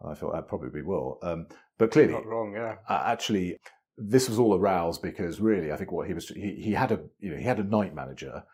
And 0.00 0.12
I 0.12 0.14
thought 0.14 0.32
that 0.32 0.46
probably 0.46 0.82
will, 0.82 1.18
um, 1.22 1.46
but 1.76 1.90
clearly, 1.90 2.12
not 2.12 2.26
wrong, 2.26 2.52
yeah. 2.54 2.76
actually, 2.88 3.56
this 3.98 4.28
was 4.28 4.38
all 4.38 4.54
aroused 4.54 5.02
because 5.02 5.40
really, 5.40 5.72
I 5.72 5.76
think 5.76 5.90
what 5.90 6.06
he 6.06 6.14
was 6.14 6.28
he, 6.28 6.54
he 6.54 6.72
had 6.72 6.92
a 6.92 7.00
you 7.18 7.30
know 7.32 7.36
he 7.36 7.44
had 7.44 7.58
a 7.58 7.64
night 7.64 7.94
manager 7.96 8.44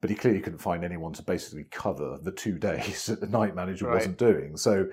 but 0.00 0.10
he 0.10 0.16
clearly 0.16 0.40
couldn't 0.40 0.58
find 0.58 0.84
anyone 0.84 1.12
to 1.12 1.22
basically 1.22 1.64
cover 1.70 2.18
the 2.20 2.32
two 2.32 2.58
days 2.68 3.06
that 3.06 3.20
the 3.20 3.28
night 3.28 3.54
manager 3.54 3.86
Right. 3.86 3.94
wasn't 3.94 4.18
doing. 4.18 4.56
So, 4.56 4.88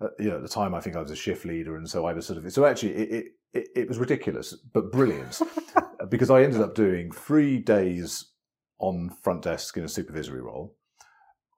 uh, 0.00 0.08
you 0.18 0.30
know, 0.30 0.36
at 0.36 0.42
the 0.42 0.48
time, 0.48 0.74
I 0.74 0.80
think 0.80 0.96
I 0.96 1.00
was 1.00 1.10
a 1.10 1.16
shift 1.16 1.44
leader, 1.44 1.76
and 1.76 1.88
so 1.88 2.06
I 2.06 2.12
was 2.12 2.26
sort 2.26 2.44
of. 2.44 2.52
So 2.52 2.64
actually, 2.64 2.92
it 2.92 3.26
it, 3.52 3.68
it, 3.74 3.88
was 3.88 3.98
ridiculous, 3.98 4.54
but 4.72 4.92
brilliant, 4.92 5.40
because 6.08 6.30
I 6.30 6.42
ended 6.42 6.60
up 6.60 6.74
doing 6.74 7.10
three 7.10 7.58
days 7.58 8.26
on 8.78 9.10
front 9.22 9.42
desk 9.42 9.76
in 9.76 9.84
a 9.84 9.88
supervisory 9.88 10.40
role. 10.40 10.76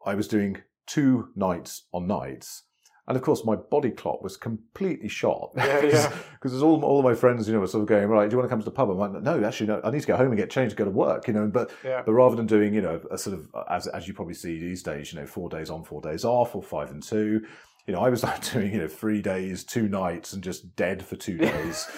I 0.06 0.14
was 0.14 0.28
doing 0.28 0.58
two 0.86 1.28
nights 1.36 1.86
on 1.92 2.06
nights. 2.06 2.62
And 3.06 3.16
of 3.16 3.24
course, 3.24 3.44
my 3.44 3.56
body 3.56 3.90
clock 3.90 4.22
was 4.22 4.36
completely 4.36 5.08
shot. 5.08 5.50
Yeah, 5.56 5.84
yeah. 5.84 6.12
Because 6.32 6.62
all, 6.62 6.84
all 6.84 7.00
of 7.00 7.04
my 7.04 7.14
friends, 7.14 7.48
you 7.48 7.54
know, 7.54 7.58
were 7.60 7.66
sort 7.66 7.82
of 7.82 7.88
going, 7.88 8.06
right, 8.06 8.30
do 8.30 8.34
you 8.34 8.38
want 8.38 8.48
to 8.48 8.50
come 8.50 8.60
to 8.60 8.64
the 8.64 8.70
pub? 8.70 8.88
I'm 8.88 8.98
like, 8.98 9.20
no, 9.20 9.42
actually, 9.44 9.66
no, 9.66 9.80
I 9.82 9.90
need 9.90 10.02
to 10.02 10.06
go 10.06 10.16
home 10.16 10.28
and 10.28 10.36
get 10.36 10.48
changed 10.48 10.76
to 10.76 10.76
go 10.76 10.84
to 10.84 10.90
work, 10.92 11.26
you 11.26 11.34
know. 11.34 11.48
But 11.48 11.72
Yeah. 11.84 12.02
but 12.06 12.12
rather 12.12 12.36
than 12.36 12.46
doing, 12.46 12.72
you 12.72 12.80
know, 12.80 13.00
a 13.10 13.18
sort 13.18 13.36
of, 13.36 13.48
as, 13.68 13.88
as 13.88 14.06
you 14.06 14.14
probably 14.14 14.34
see 14.34 14.60
these 14.60 14.84
days, 14.84 15.12
you 15.12 15.18
know, 15.18 15.26
four 15.26 15.48
days 15.48 15.70
on, 15.70 15.82
four 15.82 16.00
days 16.00 16.24
off, 16.24 16.54
or 16.54 16.62
five 16.62 16.90
and 16.92 17.02
two, 17.02 17.44
you 17.86 17.94
know, 17.94 18.00
I 18.00 18.08
was 18.10 18.22
like 18.24 18.52
doing, 18.52 18.72
you 18.72 18.78
know, 18.78 18.88
three 18.88 19.22
days, 19.22 19.64
two 19.64 19.88
nights, 19.88 20.32
and 20.32 20.42
just 20.42 20.76
dead 20.76 21.04
for 21.04 21.16
two 21.16 21.38
days, 21.38 21.88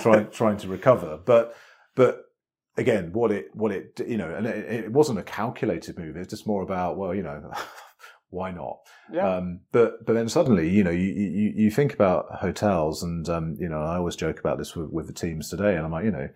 trying 0.00 0.30
trying 0.30 0.56
to 0.58 0.68
recover. 0.68 1.18
But 1.24 1.54
but 1.94 2.24
again, 2.76 3.12
what 3.12 3.30
it 3.30 3.46
what 3.52 3.72
it 3.72 4.00
you 4.06 4.16
know, 4.16 4.34
and 4.34 4.46
it, 4.46 4.84
it 4.84 4.92
wasn't 4.92 5.18
a 5.18 5.22
calculated 5.22 5.98
move. 5.98 6.16
It's 6.16 6.30
just 6.30 6.46
more 6.46 6.62
about, 6.62 6.96
well, 6.96 7.14
you 7.14 7.22
know, 7.22 7.50
why 8.30 8.50
not? 8.50 8.78
Yeah. 9.12 9.36
Um, 9.36 9.60
but 9.72 10.04
but 10.06 10.14
then 10.14 10.28
suddenly, 10.28 10.68
you 10.68 10.84
know, 10.84 10.90
you 10.90 11.08
you, 11.08 11.52
you 11.54 11.70
think 11.70 11.92
about 11.94 12.26
hotels, 12.40 13.02
and 13.02 13.28
um, 13.28 13.56
you 13.58 13.68
know, 13.68 13.80
I 13.80 13.96
always 13.96 14.16
joke 14.16 14.40
about 14.40 14.58
this 14.58 14.74
with, 14.74 14.90
with 14.90 15.06
the 15.06 15.12
teams 15.12 15.48
today, 15.48 15.76
and 15.76 15.84
I'm 15.84 15.92
like, 15.92 16.04
you 16.04 16.12
know, 16.12 16.28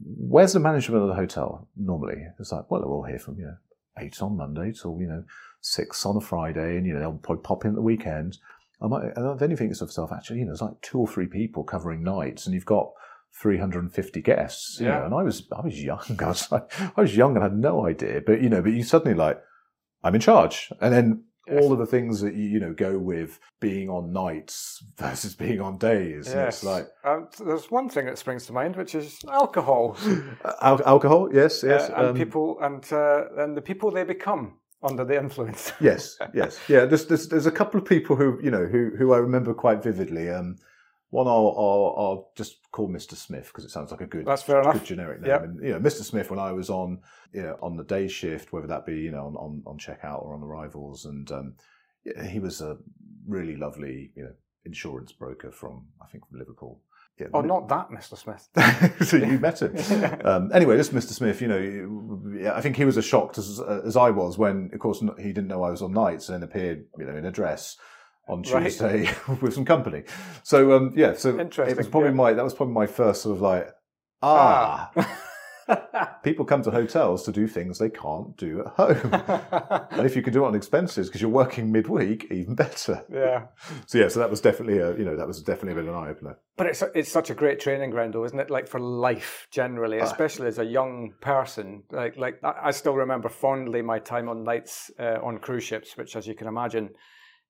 where's 0.00 0.52
the 0.52 0.60
management 0.60 1.02
of 1.02 1.08
the 1.08 1.14
hotel 1.14 1.68
normally? 1.76 2.26
It's 2.38 2.52
like, 2.52 2.70
well, 2.70 2.80
they're 2.80 2.90
all 2.90 3.04
here 3.04 3.18
from 3.18 3.38
you 3.38 3.46
know 3.46 3.56
eight 3.98 4.20
on 4.22 4.36
Monday 4.36 4.72
till 4.72 4.98
you 5.00 5.06
know 5.06 5.24
six 5.62 6.04
on 6.04 6.16
a 6.16 6.20
Friday, 6.20 6.76
and 6.76 6.86
you 6.86 6.92
know 6.92 7.00
they'll 7.00 7.12
probably 7.14 7.42
pop 7.42 7.64
in 7.64 7.70
at 7.70 7.76
the 7.76 7.82
weekend. 7.82 8.36
I 8.82 8.88
might, 8.88 9.16
and 9.16 9.38
then 9.38 9.50
you 9.50 9.56
think 9.56 9.72
to 9.72 9.84
yourself, 9.84 10.12
actually, 10.12 10.40
you 10.40 10.44
know, 10.44 10.50
there's 10.50 10.60
like 10.62 10.80
two 10.82 10.98
or 10.98 11.06
three 11.08 11.26
people 11.28 11.62
covering 11.64 12.02
nights, 12.02 12.46
and 12.46 12.54
you've 12.54 12.66
got 12.66 12.90
350 13.40 14.20
guests. 14.22 14.78
You 14.80 14.86
Yeah. 14.86 14.98
know, 14.98 15.04
and 15.06 15.14
I 15.14 15.22
was 15.22 15.48
I 15.56 15.60
was 15.62 15.82
young. 15.82 16.02
I 16.20 16.28
was 16.28 16.50
like, 16.52 16.68
I 16.96 17.00
was 17.00 17.16
young 17.16 17.34
and 17.36 17.42
had 17.42 17.56
no 17.56 17.86
idea. 17.86 18.20
But 18.26 18.42
you 18.42 18.48
know, 18.50 18.60
but 18.62 18.72
you 18.72 18.82
suddenly 18.82 19.14
like, 19.16 19.40
I'm 20.02 20.14
in 20.14 20.20
charge, 20.20 20.70
and 20.80 20.92
then 20.92 21.24
Yes. 21.48 21.60
all 21.60 21.72
of 21.72 21.80
the 21.80 21.86
things 21.86 22.20
that 22.20 22.34
you 22.34 22.44
you 22.44 22.60
know 22.60 22.72
go 22.72 22.96
with 22.98 23.40
being 23.60 23.88
on 23.90 24.12
nights 24.12 24.80
versus 24.96 25.34
being 25.34 25.60
on 25.60 25.76
days. 25.76 26.28
And 26.28 26.36
Yes. 26.36 26.54
it's 26.56 26.64
like 26.64 26.86
um, 27.04 27.28
there's 27.44 27.68
one 27.68 27.88
thing 27.88 28.06
that 28.06 28.16
springs 28.16 28.46
to 28.46 28.52
mind, 28.52 28.76
which 28.76 28.94
is 28.94 29.18
alcohol. 29.28 29.96
al- 30.62 30.84
alcohol. 30.86 31.28
Yes, 31.32 31.64
yes, 31.64 31.90
Uh, 31.90 31.94
and 31.96 32.06
um, 32.10 32.14
people 32.16 32.58
and 32.60 32.92
uh, 32.92 33.24
and 33.38 33.56
the 33.56 33.60
people 33.62 33.90
they 33.90 34.04
become 34.04 34.58
under 34.82 35.04
the 35.04 35.16
influence. 35.18 35.72
yes, 35.80 36.18
yes, 36.34 36.58
yeah. 36.68 36.84
There's, 36.84 37.06
there's 37.06 37.28
there's 37.28 37.46
a 37.46 37.52
couple 37.52 37.80
of 37.80 37.86
people 37.86 38.16
who 38.16 38.38
you 38.42 38.50
know 38.50 38.66
who 38.66 38.90
who 38.96 39.12
I 39.12 39.18
remember 39.18 39.54
quite 39.54 39.82
vividly. 39.82 40.30
Um, 40.30 40.56
one 41.10 41.26
I'll, 41.26 41.54
I'll 41.58 41.94
I'll 41.98 42.30
just 42.36 42.56
call 42.72 42.88
Mr. 42.88 43.14
Smith 43.14 43.48
because 43.48 43.64
it 43.64 43.70
sounds 43.70 43.90
like 43.90 44.00
a 44.00 44.06
good 44.06 44.26
That's 44.26 44.42
fair 44.42 44.60
enough. 44.60 44.74
good 44.74 44.84
generic 44.84 45.20
name. 45.20 45.30
Yep. 45.30 45.42
And 45.44 45.62
you 45.62 45.72
know, 45.72 45.80
Mr. 45.80 46.02
Smith 46.02 46.30
when 46.30 46.38
I 46.38 46.52
was 46.52 46.70
on 46.70 47.00
you 47.32 47.42
know 47.42 47.58
on 47.62 47.76
the 47.76 47.84
day 47.84 48.08
shift, 48.08 48.52
whether 48.52 48.66
that 48.68 48.86
be 48.86 48.96
you 48.96 49.10
know 49.10 49.26
on 49.26 49.36
on, 49.36 49.62
on 49.66 49.78
checkout 49.78 50.22
or 50.24 50.34
on 50.34 50.42
arrivals, 50.42 51.04
and 51.04 51.30
um, 51.30 51.54
yeah, 52.04 52.24
he 52.26 52.38
was 52.38 52.60
a 52.60 52.78
really 53.26 53.56
lovely 53.56 54.10
you 54.16 54.24
know 54.24 54.32
insurance 54.64 55.12
broker 55.12 55.50
from 55.52 55.86
I 56.02 56.06
think 56.06 56.26
from 56.26 56.38
Liverpool. 56.38 56.80
Yeah, 57.22 57.28
Oh, 57.34 57.40
not 57.40 57.68
that, 57.68 57.90
Mr. 57.90 58.16
Smith. 58.16 58.48
so 59.08 59.16
you 59.16 59.38
met 59.38 59.62
him. 59.62 59.76
Um, 60.24 60.50
anyway, 60.54 60.76
this 60.76 60.90
Mr. 60.90 61.12
Smith, 61.12 61.40
you 61.40 61.48
know, 61.48 62.52
I 62.54 62.60
think 62.60 62.76
he 62.76 62.84
was 62.84 62.96
as 62.96 63.04
shocked 63.04 63.38
as, 63.38 63.60
as 63.60 63.96
I 63.96 64.10
was 64.10 64.38
when, 64.38 64.70
of 64.72 64.78
course, 64.78 65.02
he 65.18 65.32
didn't 65.32 65.48
know 65.48 65.62
I 65.62 65.70
was 65.70 65.82
on 65.82 65.92
nights 65.92 66.28
and 66.28 66.44
appeared, 66.44 66.84
you 66.98 67.04
know, 67.04 67.16
in 67.16 67.24
a 67.24 67.30
dress 67.30 67.76
on 68.28 68.42
Right. 68.42 68.64
Tuesday 68.64 69.08
with 69.40 69.54
some 69.54 69.64
company. 69.64 70.04
So, 70.42 70.76
um, 70.76 70.92
yeah, 70.96 71.14
so 71.14 71.38
it 71.38 71.76
was 71.76 71.88
probably 71.88 72.10
yeah. 72.10 72.14
my 72.14 72.32
that 72.32 72.44
was 72.44 72.54
probably 72.54 72.74
my 72.74 72.86
first 72.86 73.22
sort 73.22 73.36
of 73.36 73.42
like, 73.42 73.68
ah, 74.22 74.90
people 76.22 76.44
come 76.44 76.62
to 76.62 76.70
hotels 76.70 77.24
to 77.24 77.32
do 77.32 77.46
things 77.46 77.78
they 77.78 77.90
can't 77.90 78.36
do 78.36 78.60
at 78.60 78.66
home. 78.68 79.86
and 79.90 80.06
if 80.06 80.14
you 80.16 80.22
can 80.22 80.32
do 80.32 80.44
it 80.44 80.48
on 80.48 80.54
expenses 80.54 81.08
because 81.08 81.20
you're 81.20 81.30
working 81.30 81.70
midweek, 81.72 82.26
even 82.30 82.54
better. 82.54 83.04
yeah. 83.12 83.46
So 83.86 83.98
yeah, 83.98 84.08
so 84.08 84.20
that 84.20 84.30
was 84.30 84.40
definitely 84.40 84.78
a, 84.78 84.96
you 84.96 85.04
know, 85.04 85.16
that 85.16 85.26
was 85.26 85.42
definitely 85.42 85.72
a 85.72 85.74
bit 85.76 85.88
of 85.88 85.94
an 85.94 86.02
eye 86.02 86.10
opener. 86.10 86.38
But 86.56 86.66
it's 86.68 86.82
it's 86.94 87.10
such 87.10 87.30
a 87.30 87.34
great 87.34 87.60
training 87.60 87.90
ground, 87.90 88.14
though, 88.14 88.24
isn't 88.24 88.38
it? 88.38 88.50
Like 88.50 88.68
for 88.68 88.80
life, 88.80 89.46
generally, 89.50 90.00
Ah. 90.00 90.04
especially 90.04 90.46
as 90.48 90.58
a 90.58 90.64
young 90.64 91.12
person. 91.20 91.82
Like 91.90 92.16
like 92.16 92.40
I 92.42 92.70
still 92.70 92.94
remember 92.94 93.28
fondly 93.28 93.82
my 93.82 93.98
time 93.98 94.28
on 94.28 94.44
nights 94.44 94.90
uh, 94.98 95.18
on 95.22 95.38
cruise 95.38 95.64
ships, 95.64 95.96
which, 95.96 96.16
as 96.16 96.26
you 96.26 96.34
can 96.34 96.46
imagine, 96.46 96.90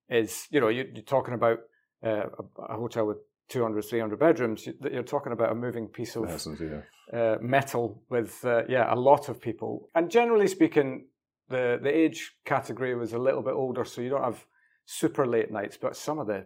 is 0.09 0.47
you 0.51 0.59
know 0.59 0.69
you, 0.69 0.85
you're 0.93 1.03
talking 1.03 1.33
about 1.33 1.59
uh, 2.03 2.27
a, 2.59 2.61
a 2.73 2.75
hotel 2.77 3.05
with 3.07 3.17
200, 3.49 3.83
300 3.83 4.19
bedrooms. 4.19 4.65
You, 4.65 4.73
you're 4.91 5.03
talking 5.03 5.33
about 5.33 5.51
a 5.51 5.55
moving 5.55 5.87
piece 5.87 6.15
of 6.15 6.23
know. 6.23 6.83
Uh, 7.11 7.35
metal 7.41 8.01
with 8.09 8.43
uh, 8.45 8.63
yeah 8.69 8.93
a 8.93 8.95
lot 8.95 9.29
of 9.29 9.41
people. 9.41 9.89
And 9.95 10.09
generally 10.09 10.47
speaking 10.47 11.07
the 11.49 11.79
the 11.81 11.95
age 11.95 12.33
category 12.45 12.95
was 12.95 13.13
a 13.13 13.19
little 13.19 13.41
bit 13.41 13.53
older 13.53 13.83
so 13.85 14.01
you 14.01 14.09
don't 14.09 14.23
have 14.23 14.45
super 14.85 15.25
late 15.25 15.51
nights 15.51 15.77
but 15.81 15.95
some 15.95 16.19
of 16.19 16.27
the 16.27 16.45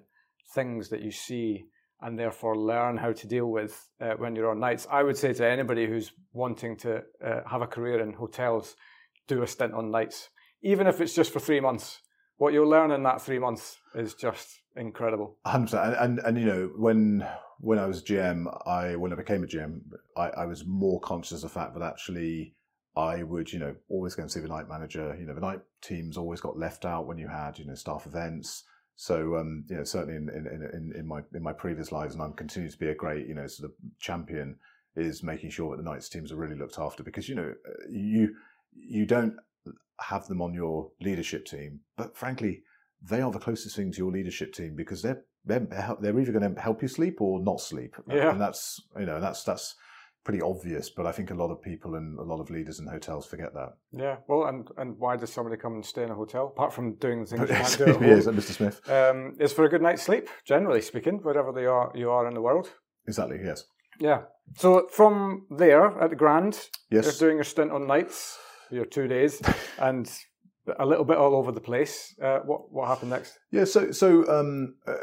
things 0.54 0.90
that 0.90 1.02
you 1.02 1.12
see 1.12 1.66
and 2.02 2.18
therefore 2.18 2.56
learn 2.56 2.98
how 2.98 3.12
to 3.12 3.28
deal 3.28 3.48
with 3.48 3.90
uh, 4.00 4.14
when 4.18 4.36
you're 4.36 4.52
on 4.52 4.60
nights. 4.60 4.88
I 4.92 5.02
would 5.04 5.18
say 5.18 5.34
to 5.34 5.48
anybody 5.48 5.88
who's 5.88 6.12
wanting 6.32 6.78
to 6.78 7.04
uh, 7.26 7.42
have 7.48 7.64
a 7.64 7.68
career 7.68 8.00
in 8.00 8.14
hotels 8.14 8.76
do 9.28 9.42
a 9.42 9.48
stint 9.48 9.74
on 9.74 9.92
nights. 9.92 10.30
Even 10.62 10.88
if 10.88 11.02
it's 11.02 11.16
just 11.16 11.34
for 11.34 11.40
three 11.40 11.60
months 11.60 12.02
what 12.38 12.54
you'll 12.54 12.70
learn 12.70 12.92
in 12.92 13.04
that 13.04 13.22
three 13.22 13.40
months 13.40 13.78
is 13.96 14.14
just 14.14 14.62
incredible. 14.76 15.38
Hundred 15.46 15.66
percent. 15.66 15.96
And, 16.00 16.20
and 16.20 16.20
and 16.20 16.40
you 16.40 16.46
know 16.46 16.70
when 16.78 17.28
when 17.60 17.80
I 17.80 17.86
was 17.86 18.04
GM, 18.04 18.46
I 18.66 18.96
when 18.96 19.12
I 19.12 19.16
became 19.16 19.44
a 19.44 19.48
GM, 19.48 19.82
I, 20.16 20.30
I 20.30 20.46
was 20.46 20.66
more 20.66 21.00
conscious 21.00 21.44
of 21.44 21.50
the 21.50 21.60
fact 21.60 21.74
that 21.74 21.84
actually 21.84 22.56
I 22.96 23.24
would 23.24 23.52
you 23.52 23.60
know 23.60 23.76
always 23.90 24.16
go 24.16 24.24
and 24.24 24.32
see 24.32 24.40
the 24.40 24.48
night 24.48 24.70
manager. 24.70 25.16
You 25.20 25.26
know 25.26 25.34
the 25.34 25.42
night 25.42 25.62
teams 25.82 26.18
always 26.18 26.42
got 26.42 26.58
left 26.58 26.86
out 26.86 27.08
when 27.08 27.18
you 27.18 27.28
had 27.28 27.58
you 27.58 27.66
know 27.66 27.76
staff 27.76 28.06
events. 28.06 28.64
So 28.96 29.38
um, 29.38 29.66
you 29.70 29.78
know 29.78 29.84
certainly 29.84 30.16
in 30.16 30.30
in, 30.30 30.70
in 30.74 30.94
in 31.00 31.08
my 31.08 31.22
in 31.34 31.44
my 31.44 31.54
previous 31.54 31.92
lives, 31.92 32.14
and 32.14 32.24
I'm 32.24 32.34
continuing 32.34 32.72
to 32.72 32.80
be 32.80 32.90
a 32.90 32.96
great 32.96 33.28
you 33.28 33.36
know 33.36 33.48
sort 33.48 33.72
of 33.72 33.76
champion 34.00 34.58
is 34.96 35.22
making 35.22 35.52
sure 35.52 35.70
that 35.70 35.84
the 35.84 35.90
nights 35.90 36.10
teams 36.10 36.32
are 36.32 36.38
really 36.38 36.58
looked 36.58 36.80
after 36.80 37.04
because 37.04 37.30
you 37.30 37.36
know 37.36 37.54
you 37.90 38.36
you 38.74 39.06
don't 39.06 39.36
have 40.00 40.28
them 40.28 40.42
on 40.42 40.54
your 40.54 40.92
leadership 41.02 41.46
team, 41.46 41.80
but 41.96 42.16
frankly 42.16 42.64
they 43.02 43.22
are 43.22 43.32
the 43.32 43.40
closest 43.40 43.76
thing 43.76 43.92
to 43.92 44.00
your 44.00 44.12
leadership 44.12 44.54
team 44.54 44.76
because 44.76 45.02
they're 45.02 45.24
they're, 45.48 45.96
they're 46.02 46.20
either 46.20 46.32
going 46.32 46.54
to 46.56 46.62
help 46.62 46.82
you 46.82 46.88
sleep 46.88 47.22
or 47.22 47.40
not 47.40 47.60
sleep, 47.62 47.96
Yeah. 48.08 48.32
and 48.32 48.40
that's 48.42 48.82
you 49.00 49.06
know 49.06 49.20
that's 49.20 49.44
that's 49.44 49.76
pretty 50.24 50.42
obvious. 50.42 50.90
But 50.90 51.06
I 51.06 51.12
think 51.14 51.32
a 51.32 51.34
lot 51.34 51.52
of 51.52 51.62
people 51.62 51.96
and 51.96 52.20
a 52.20 52.24
lot 52.24 52.40
of 52.42 52.50
leaders 52.50 52.80
in 52.80 52.88
hotels 52.88 53.26
forget 53.26 53.54
that. 53.54 53.70
yeah 53.92 54.18
well 54.28 54.46
and 54.48 54.68
and 54.78 54.98
why 55.00 55.16
does 55.16 55.32
somebody 55.32 55.56
come 55.58 55.74
and 55.76 55.86
stay 55.86 56.04
in 56.04 56.10
a 56.12 56.16
hotel 56.16 56.48
apart 56.48 56.74
from 56.74 56.96
doing 56.96 57.22
the 57.22 57.28
things 57.28 57.50
you 57.50 57.56
can't 57.56 57.78
do 57.78 57.84
at 57.86 57.96
home? 57.96 58.04
yes, 58.04 58.26
Mr. 58.28 58.54
Smith. 58.60 58.90
um, 58.90 59.36
is 59.40 59.54
for 59.54 59.64
a 59.66 59.70
good 59.70 59.82
night's 59.82 60.04
sleep, 60.04 60.30
generally 60.46 60.82
speaking, 60.82 61.20
wherever 61.24 61.52
they 61.54 61.66
are 61.66 61.92
you 61.96 62.10
are 62.12 62.28
in 62.28 62.34
the 62.34 62.42
world. 62.42 62.68
Exactly. 63.08 63.40
Yes. 63.44 63.64
Yeah. 64.00 64.24
So 64.56 64.88
from 64.92 65.46
there 65.50 65.86
at 66.04 66.10
the 66.10 66.16
Grand, 66.16 66.54
Yes. 66.92 67.06
you're 67.06 67.28
doing 67.28 67.38
your 67.38 67.44
stint 67.46 67.72
on 67.72 67.88
nights, 67.88 68.38
your 68.70 68.86
two 68.86 69.08
days, 69.08 69.42
and 69.80 70.06
a 70.80 70.86
little 70.86 71.06
bit 71.06 71.18
all 71.18 71.36
over 71.36 71.52
the 71.52 71.62
place. 71.62 72.16
Uh, 72.22 72.40
what 72.40 72.72
what 72.72 72.88
happened 72.88 73.12
next? 73.12 73.38
Yeah, 73.52 73.66
so 73.66 73.92
so 73.92 74.28
um, 74.28 74.76
uh, 74.88 74.94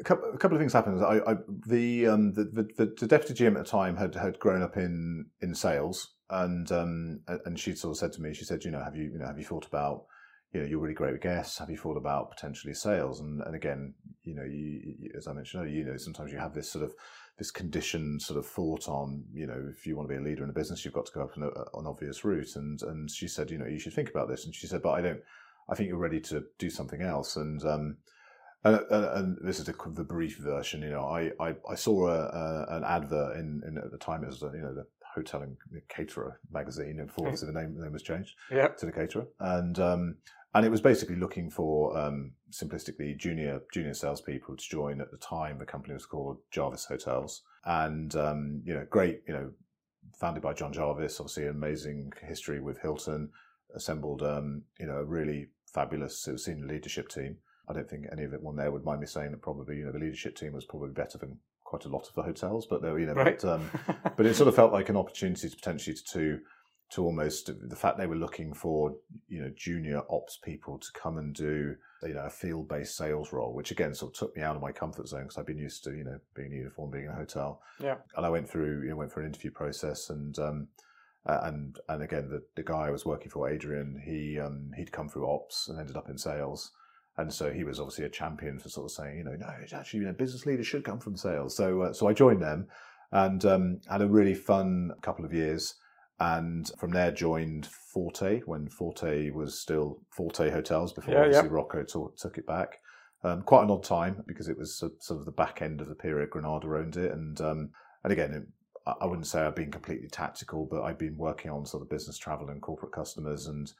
a, 0.00 0.04
couple, 0.04 0.30
a 0.32 0.38
couple 0.38 0.56
of 0.56 0.60
things 0.60 0.72
happened. 0.72 1.04
I, 1.04 1.20
I 1.26 1.34
the, 1.66 2.06
um, 2.08 2.32
the, 2.32 2.44
the 2.76 2.94
the 2.98 3.06
deputy 3.06 3.34
GM 3.34 3.56
at 3.56 3.64
the 3.64 3.70
time 3.70 3.96
had 3.96 4.14
had 4.14 4.38
grown 4.38 4.62
up 4.62 4.76
in 4.76 5.26
in 5.40 5.54
sales, 5.54 6.14
and 6.30 6.70
um, 6.72 7.20
and 7.44 7.58
she 7.58 7.74
sort 7.74 7.92
of 7.92 7.98
said 7.98 8.12
to 8.14 8.20
me, 8.20 8.34
she 8.34 8.44
said, 8.44 8.64
you 8.64 8.70
know, 8.70 8.82
have 8.82 8.96
you 8.96 9.10
you 9.12 9.18
know 9.18 9.26
have 9.26 9.38
you 9.38 9.44
thought 9.44 9.66
about 9.66 10.04
you 10.52 10.60
know 10.60 10.66
you're 10.66 10.80
really 10.80 10.94
great 10.94 11.12
with 11.12 11.22
guests. 11.22 11.58
Have 11.58 11.70
you 11.70 11.76
thought 11.76 11.96
about 11.96 12.30
potentially 12.30 12.74
sales? 12.74 13.20
And 13.20 13.42
and 13.42 13.54
again, 13.54 13.94
you 14.22 14.34
know, 14.34 14.44
you, 14.44 15.10
as 15.16 15.26
I 15.26 15.32
mentioned 15.32 15.70
you 15.72 15.84
know, 15.84 15.96
sometimes 15.96 16.32
you 16.32 16.38
have 16.38 16.54
this 16.54 16.70
sort 16.70 16.84
of 16.84 16.92
this 17.38 17.50
conditioned 17.50 18.22
sort 18.22 18.38
of 18.38 18.46
thought 18.46 18.88
on, 18.88 19.24
you 19.32 19.46
know, 19.46 19.70
if 19.70 19.86
you 19.86 19.94
want 19.96 20.08
to 20.08 20.14
be 20.14 20.18
a 20.18 20.24
leader 20.24 20.42
in 20.42 20.50
a 20.50 20.54
business, 20.54 20.84
you've 20.84 20.94
got 20.94 21.06
to 21.06 21.12
go 21.12 21.22
up 21.22 21.36
an, 21.36 21.42
an 21.44 21.86
obvious 21.86 22.24
route. 22.24 22.56
And 22.56 22.80
and 22.82 23.10
she 23.10 23.28
said, 23.28 23.50
you 23.50 23.58
know, 23.58 23.66
you 23.66 23.78
should 23.78 23.92
think 23.92 24.10
about 24.10 24.28
this. 24.28 24.44
And 24.46 24.54
she 24.54 24.66
said, 24.66 24.82
but 24.82 24.92
I 24.92 25.02
don't. 25.02 25.20
I 25.68 25.74
think 25.74 25.88
you're 25.88 25.98
ready 25.98 26.20
to 26.20 26.44
do 26.58 26.70
something 26.70 27.02
else. 27.02 27.36
And 27.36 27.62
um, 27.64 27.96
and, 28.64 28.80
and, 28.90 29.04
and 29.04 29.38
this 29.42 29.58
is 29.58 29.66
the, 29.66 29.74
the 29.88 30.04
brief 30.04 30.38
version. 30.38 30.82
You 30.82 30.90
know, 30.90 31.04
I 31.04 31.30
I, 31.40 31.54
I 31.70 31.74
saw 31.74 32.08
a, 32.08 32.20
a, 32.20 32.76
an 32.76 32.84
advert 32.84 33.36
in, 33.36 33.62
in 33.66 33.76
at 33.78 33.90
the 33.90 33.98
time 33.98 34.24
it 34.24 34.28
was 34.28 34.42
uh, 34.42 34.52
you 34.52 34.62
know 34.62 34.74
the 34.74 34.86
hotel 35.14 35.42
and 35.42 35.56
caterer 35.88 36.40
magazine, 36.52 36.98
and 37.00 37.06
before 37.08 37.26
obviously 37.26 37.52
the 37.52 37.58
name 37.60 37.74
the 37.76 37.84
name 37.84 37.92
was 37.92 38.02
changed 38.02 38.34
Yeah. 38.50 38.68
to 38.68 38.86
the 38.86 38.92
caterer, 38.92 39.26
and 39.40 39.78
um, 39.78 40.16
and 40.56 40.64
it 40.64 40.70
was 40.70 40.80
basically 40.80 41.16
looking 41.16 41.50
for 41.50 41.96
um, 41.98 42.32
simplistically 42.50 43.14
junior 43.16 43.60
junior 43.72 43.92
salespeople 43.92 44.56
to 44.56 44.68
join. 44.68 45.02
At 45.02 45.10
the 45.10 45.18
time, 45.18 45.58
the 45.58 45.66
company 45.66 45.92
was 45.92 46.06
called 46.06 46.38
Jarvis 46.50 46.86
Hotels, 46.86 47.42
and 47.66 48.16
um, 48.16 48.62
you 48.64 48.72
know, 48.72 48.86
great, 48.88 49.20
you 49.28 49.34
know, 49.34 49.50
founded 50.18 50.42
by 50.42 50.54
John 50.54 50.72
Jarvis, 50.72 51.20
obviously 51.20 51.44
an 51.44 51.50
amazing 51.50 52.10
history 52.22 52.60
with 52.60 52.80
Hilton. 52.80 53.28
assembled, 53.74 54.22
um, 54.22 54.62
you 54.80 54.86
know, 54.86 54.96
a 54.96 55.04
really 55.04 55.48
fabulous 55.74 56.26
senior 56.36 56.66
leadership 56.66 57.10
team. 57.10 57.36
I 57.68 57.74
don't 57.74 57.88
think 57.90 58.06
any 58.10 58.24
of 58.24 58.32
it 58.32 58.42
one 58.42 58.56
there 58.56 58.70
would 58.70 58.84
mind 58.84 59.00
me 59.00 59.06
saying 59.06 59.32
that 59.32 59.42
probably, 59.42 59.76
you 59.76 59.84
know, 59.84 59.92
the 59.92 59.98
leadership 59.98 60.36
team 60.36 60.54
was 60.54 60.64
probably 60.64 60.92
better 60.92 61.18
than 61.18 61.38
quite 61.64 61.84
a 61.84 61.88
lot 61.88 62.08
of 62.08 62.14
the 62.14 62.22
hotels, 62.22 62.64
but 62.64 62.80
you 62.82 63.04
know, 63.04 63.12
right. 63.12 63.38
but, 63.38 63.52
um, 63.52 63.70
but 64.16 64.24
it 64.24 64.34
sort 64.34 64.48
of 64.48 64.54
felt 64.54 64.72
like 64.72 64.88
an 64.88 64.96
opportunity 64.96 65.50
to 65.50 65.56
potentially 65.56 65.94
to 65.94 66.04
to 66.04 66.40
almost 66.98 67.50
the 67.68 67.76
fact 67.76 67.98
they 67.98 68.06
were 68.06 68.16
looking 68.16 68.54
for 68.54 68.94
you 69.28 69.40
know 69.40 69.50
junior 69.56 70.02
ops 70.08 70.38
people 70.42 70.78
to 70.78 70.88
come 70.92 71.18
and 71.18 71.34
do 71.34 71.74
you 72.02 72.14
know 72.14 72.24
a 72.24 72.30
field 72.30 72.68
based 72.68 72.96
sales 72.96 73.32
role, 73.32 73.52
which 73.52 73.70
again 73.70 73.94
sort 73.94 74.12
of 74.12 74.18
took 74.18 74.36
me 74.36 74.42
out 74.42 74.56
of 74.56 74.62
my 74.62 74.72
comfort 74.72 75.08
zone 75.08 75.22
because 75.22 75.38
I've 75.38 75.46
been 75.46 75.58
used 75.58 75.84
to 75.84 75.90
you 75.90 76.04
know 76.04 76.18
being 76.34 76.52
in 76.52 76.58
uniform, 76.58 76.90
being 76.90 77.04
in 77.04 77.10
a 77.10 77.14
hotel. 77.14 77.60
Yeah, 77.80 77.96
and 78.16 78.24
I 78.24 78.30
went 78.30 78.48
through 78.48 78.82
you 78.82 78.90
know 78.90 78.96
went 78.96 79.12
for 79.12 79.20
an 79.20 79.26
interview 79.26 79.50
process 79.50 80.10
and. 80.10 80.38
Um, 80.38 80.68
and 81.28 81.80
and 81.88 82.04
again, 82.04 82.28
the, 82.28 82.40
the 82.54 82.62
guy 82.62 82.86
I 82.86 82.90
was 82.90 83.04
working 83.04 83.30
for, 83.30 83.50
Adrian, 83.50 84.00
he 84.04 84.38
um, 84.38 84.70
he'd 84.76 84.92
come 84.92 85.08
through 85.08 85.28
ops 85.28 85.66
and 85.66 85.76
ended 85.76 85.96
up 85.96 86.08
in 86.08 86.16
sales, 86.16 86.70
and 87.16 87.34
so 87.34 87.52
he 87.52 87.64
was 87.64 87.80
obviously 87.80 88.04
a 88.04 88.08
champion 88.08 88.60
for 88.60 88.68
sort 88.68 88.84
of 88.84 88.92
saying, 88.92 89.18
you 89.18 89.24
know, 89.24 89.34
no, 89.34 89.52
it's 89.60 89.72
actually 89.72 89.98
you 89.98 90.06
know 90.06 90.12
business 90.12 90.46
leaders 90.46 90.68
should 90.68 90.84
come 90.84 91.00
from 91.00 91.16
sales. 91.16 91.56
So 91.56 91.82
uh, 91.82 91.92
so 91.92 92.06
I 92.06 92.12
joined 92.12 92.42
them, 92.42 92.68
and 93.10 93.44
um, 93.44 93.80
had 93.90 94.02
a 94.02 94.06
really 94.06 94.34
fun 94.34 94.92
couple 95.02 95.24
of 95.24 95.32
years 95.32 95.74
and 96.18 96.70
from 96.78 96.90
there 96.90 97.10
joined 97.10 97.66
Forte 97.66 98.40
when 98.46 98.68
Forte 98.68 99.30
was 99.30 99.58
still 99.58 100.00
Forte 100.10 100.50
Hotels 100.50 100.92
before 100.92 101.14
yeah, 101.14 101.20
obviously 101.20 101.48
yeah. 101.48 101.54
Rocco 101.54 101.82
t- 101.82 102.14
took 102.16 102.38
it 102.38 102.46
back. 102.46 102.80
Um, 103.24 103.42
quite 103.42 103.64
an 103.64 103.70
odd 103.70 103.82
time 103.82 104.22
because 104.26 104.48
it 104.48 104.56
was 104.56 104.76
sort 104.76 105.20
of 105.20 105.24
the 105.24 105.32
back 105.32 105.60
end 105.60 105.80
of 105.80 105.88
the 105.88 105.94
period 105.94 106.30
Granada 106.30 106.66
owned 106.68 106.96
it, 106.96 107.12
and 107.12 107.40
um, 107.40 107.70
and 108.04 108.12
again, 108.12 108.32
it, 108.32 108.46
I 109.00 109.06
wouldn't 109.06 109.26
say 109.26 109.40
I've 109.40 109.56
been 109.56 109.70
completely 109.70 110.08
tactical, 110.08 110.66
but 110.70 110.82
I've 110.82 110.98
been 110.98 111.16
working 111.16 111.50
on 111.50 111.66
sort 111.66 111.82
of 111.82 111.90
business 111.90 112.18
travel 112.18 112.50
and 112.50 112.62
corporate 112.62 112.92
customers, 112.92 113.46
and 113.46 113.72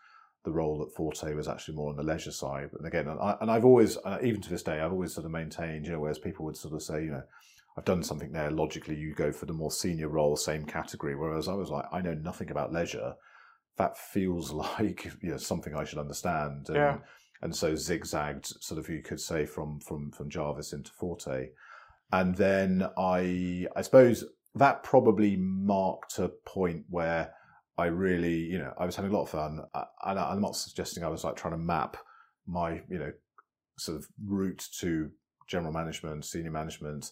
the 0.44 0.50
role 0.50 0.82
at 0.82 0.94
Forte 0.96 1.34
was 1.34 1.48
actually 1.48 1.76
more 1.76 1.90
on 1.90 1.96
the 1.96 2.02
leisure 2.02 2.32
side. 2.32 2.70
And 2.76 2.86
again, 2.86 3.08
and, 3.08 3.20
I, 3.20 3.36
and 3.40 3.50
I've 3.50 3.64
always, 3.64 3.98
even 4.22 4.40
to 4.40 4.50
this 4.50 4.62
day, 4.62 4.80
I've 4.80 4.92
always 4.92 5.12
sort 5.12 5.26
of 5.26 5.32
maintained, 5.32 5.86
you 5.86 5.92
know, 5.92 6.00
whereas 6.00 6.18
people 6.18 6.44
would 6.44 6.56
sort 6.56 6.74
of 6.74 6.82
say, 6.82 7.04
you 7.04 7.10
know, 7.10 7.22
I've 7.76 7.84
done 7.84 8.02
something 8.02 8.32
there. 8.32 8.50
Logically, 8.50 8.96
you 8.96 9.14
go 9.14 9.30
for 9.32 9.46
the 9.46 9.52
more 9.52 9.70
senior 9.70 10.08
role, 10.08 10.36
same 10.36 10.64
category. 10.64 11.14
Whereas 11.14 11.46
I 11.46 11.54
was 11.54 11.70
like, 11.70 11.84
I 11.92 12.00
know 12.00 12.14
nothing 12.14 12.50
about 12.50 12.72
leisure. 12.72 13.14
That 13.76 13.98
feels 13.98 14.50
like 14.78 15.10
you 15.20 15.30
know 15.30 15.36
something 15.36 15.74
I 15.74 15.84
should 15.84 15.98
understand. 15.98 16.68
And, 16.68 16.76
yeah. 16.76 16.98
and 17.42 17.54
so 17.54 17.74
zigzagged, 17.74 18.46
sort 18.62 18.78
of, 18.78 18.88
you 18.88 19.02
could 19.02 19.20
say 19.20 19.44
from 19.44 19.80
from 19.80 20.10
from 20.12 20.30
Jarvis 20.30 20.72
into 20.72 20.90
Forte, 20.92 21.50
and 22.12 22.34
then 22.36 22.88
I 22.96 23.66
I 23.76 23.82
suppose 23.82 24.24
that 24.54 24.82
probably 24.82 25.36
marked 25.36 26.18
a 26.18 26.28
point 26.46 26.86
where 26.88 27.34
I 27.76 27.86
really, 27.86 28.36
you 28.36 28.58
know, 28.58 28.72
I 28.78 28.86
was 28.86 28.96
having 28.96 29.10
a 29.10 29.14
lot 29.14 29.24
of 29.24 29.28
fun, 29.28 29.60
uh, 29.74 29.84
and 30.06 30.18
I'm 30.18 30.40
not 30.40 30.56
suggesting 30.56 31.04
I 31.04 31.08
was 31.08 31.24
like 31.24 31.36
trying 31.36 31.52
to 31.52 31.58
map 31.58 31.98
my, 32.46 32.80
you 32.88 32.98
know, 32.98 33.12
sort 33.78 33.98
of 33.98 34.06
route 34.24 34.66
to 34.78 35.10
general 35.46 35.74
management, 35.74 36.24
senior 36.24 36.50
management 36.50 37.10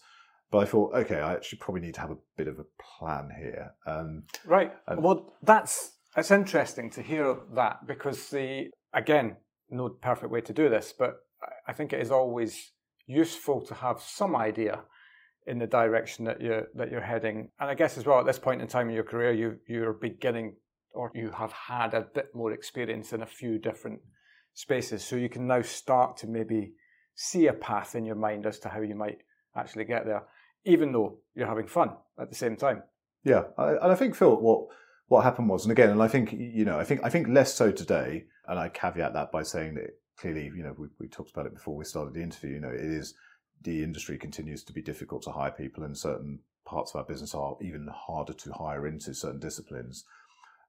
but 0.55 0.61
I 0.61 0.65
thought, 0.67 0.93
okay, 0.93 1.19
I 1.19 1.33
actually 1.33 1.59
probably 1.59 1.81
need 1.81 1.95
to 1.95 1.99
have 1.99 2.11
a 2.11 2.17
bit 2.37 2.47
of 2.47 2.59
a 2.59 2.65
plan 2.81 3.29
here. 3.37 3.73
Um, 3.85 4.23
right. 4.45 4.71
Well, 4.95 5.33
that's 5.43 5.91
it's 6.15 6.31
interesting 6.31 6.89
to 6.91 7.01
hear 7.01 7.35
that 7.55 7.85
because 7.85 8.29
the 8.29 8.69
again, 8.93 9.35
no 9.69 9.89
perfect 9.89 10.31
way 10.31 10.39
to 10.39 10.53
do 10.53 10.69
this, 10.69 10.93
but 10.97 11.15
I 11.67 11.73
think 11.73 11.91
it 11.91 11.99
is 11.99 12.09
always 12.09 12.71
useful 13.05 13.59
to 13.65 13.73
have 13.73 13.99
some 13.99 14.33
idea 14.33 14.83
in 15.45 15.59
the 15.59 15.67
direction 15.67 16.23
that 16.23 16.39
you're 16.39 16.67
that 16.75 16.89
you're 16.89 17.01
heading. 17.01 17.49
And 17.59 17.69
I 17.69 17.73
guess 17.73 17.97
as 17.97 18.05
well 18.05 18.21
at 18.21 18.25
this 18.25 18.39
point 18.39 18.61
in 18.61 18.69
time 18.69 18.87
in 18.87 18.95
your 18.95 19.03
career, 19.03 19.33
you 19.33 19.57
you're 19.67 19.91
beginning 19.91 20.55
or 20.93 21.11
you 21.13 21.31
have 21.31 21.51
had 21.51 21.93
a 21.93 22.07
bit 22.15 22.33
more 22.33 22.53
experience 22.53 23.11
in 23.11 23.23
a 23.23 23.25
few 23.25 23.59
different 23.59 23.99
spaces, 24.53 25.03
so 25.03 25.17
you 25.17 25.27
can 25.27 25.47
now 25.47 25.61
start 25.61 26.15
to 26.15 26.27
maybe 26.27 26.75
see 27.13 27.47
a 27.47 27.53
path 27.53 27.93
in 27.93 28.05
your 28.05 28.15
mind 28.15 28.45
as 28.45 28.57
to 28.59 28.69
how 28.69 28.79
you 28.79 28.95
might 28.95 29.17
actually 29.57 29.83
get 29.83 30.05
there 30.05 30.23
even 30.65 30.91
though 30.91 31.19
you're 31.35 31.47
having 31.47 31.67
fun 31.67 31.91
at 32.19 32.29
the 32.29 32.35
same 32.35 32.55
time. 32.55 32.83
Yeah, 33.23 33.43
and 33.57 33.91
I 33.91 33.95
think 33.95 34.15
Phil, 34.15 34.35
what 34.35 34.67
what 35.07 35.23
happened 35.23 35.49
was, 35.49 35.65
and 35.65 35.71
again, 35.71 35.89
and 35.89 36.01
I 36.01 36.07
think 36.07 36.33
you 36.33 36.65
know, 36.65 36.79
I 36.79 36.83
think 36.83 37.01
I 37.03 37.09
think 37.09 37.27
less 37.27 37.53
so 37.53 37.71
today, 37.71 38.25
and 38.47 38.59
I 38.59 38.69
caveat 38.69 39.13
that 39.13 39.31
by 39.31 39.43
saying 39.43 39.75
that 39.75 39.91
clearly, 40.17 40.51
you 40.55 40.63
know, 40.63 40.75
we, 40.77 40.87
we 40.99 41.07
talked 41.07 41.31
about 41.31 41.45
it 41.45 41.53
before 41.53 41.75
we 41.75 41.85
started 41.85 42.13
the 42.13 42.23
interview. 42.23 42.51
You 42.51 42.61
know, 42.61 42.69
it 42.69 42.81
is 42.81 43.13
the 43.61 43.83
industry 43.83 44.17
continues 44.17 44.63
to 44.63 44.73
be 44.73 44.81
difficult 44.81 45.23
to 45.23 45.31
hire 45.31 45.51
people, 45.51 45.83
and 45.83 45.97
certain 45.97 46.39
parts 46.65 46.91
of 46.91 46.99
our 46.99 47.05
business 47.05 47.35
are 47.35 47.55
even 47.61 47.87
harder 47.93 48.33
to 48.33 48.53
hire 48.53 48.87
into 48.87 49.13
certain 49.13 49.39
disciplines. 49.39 50.05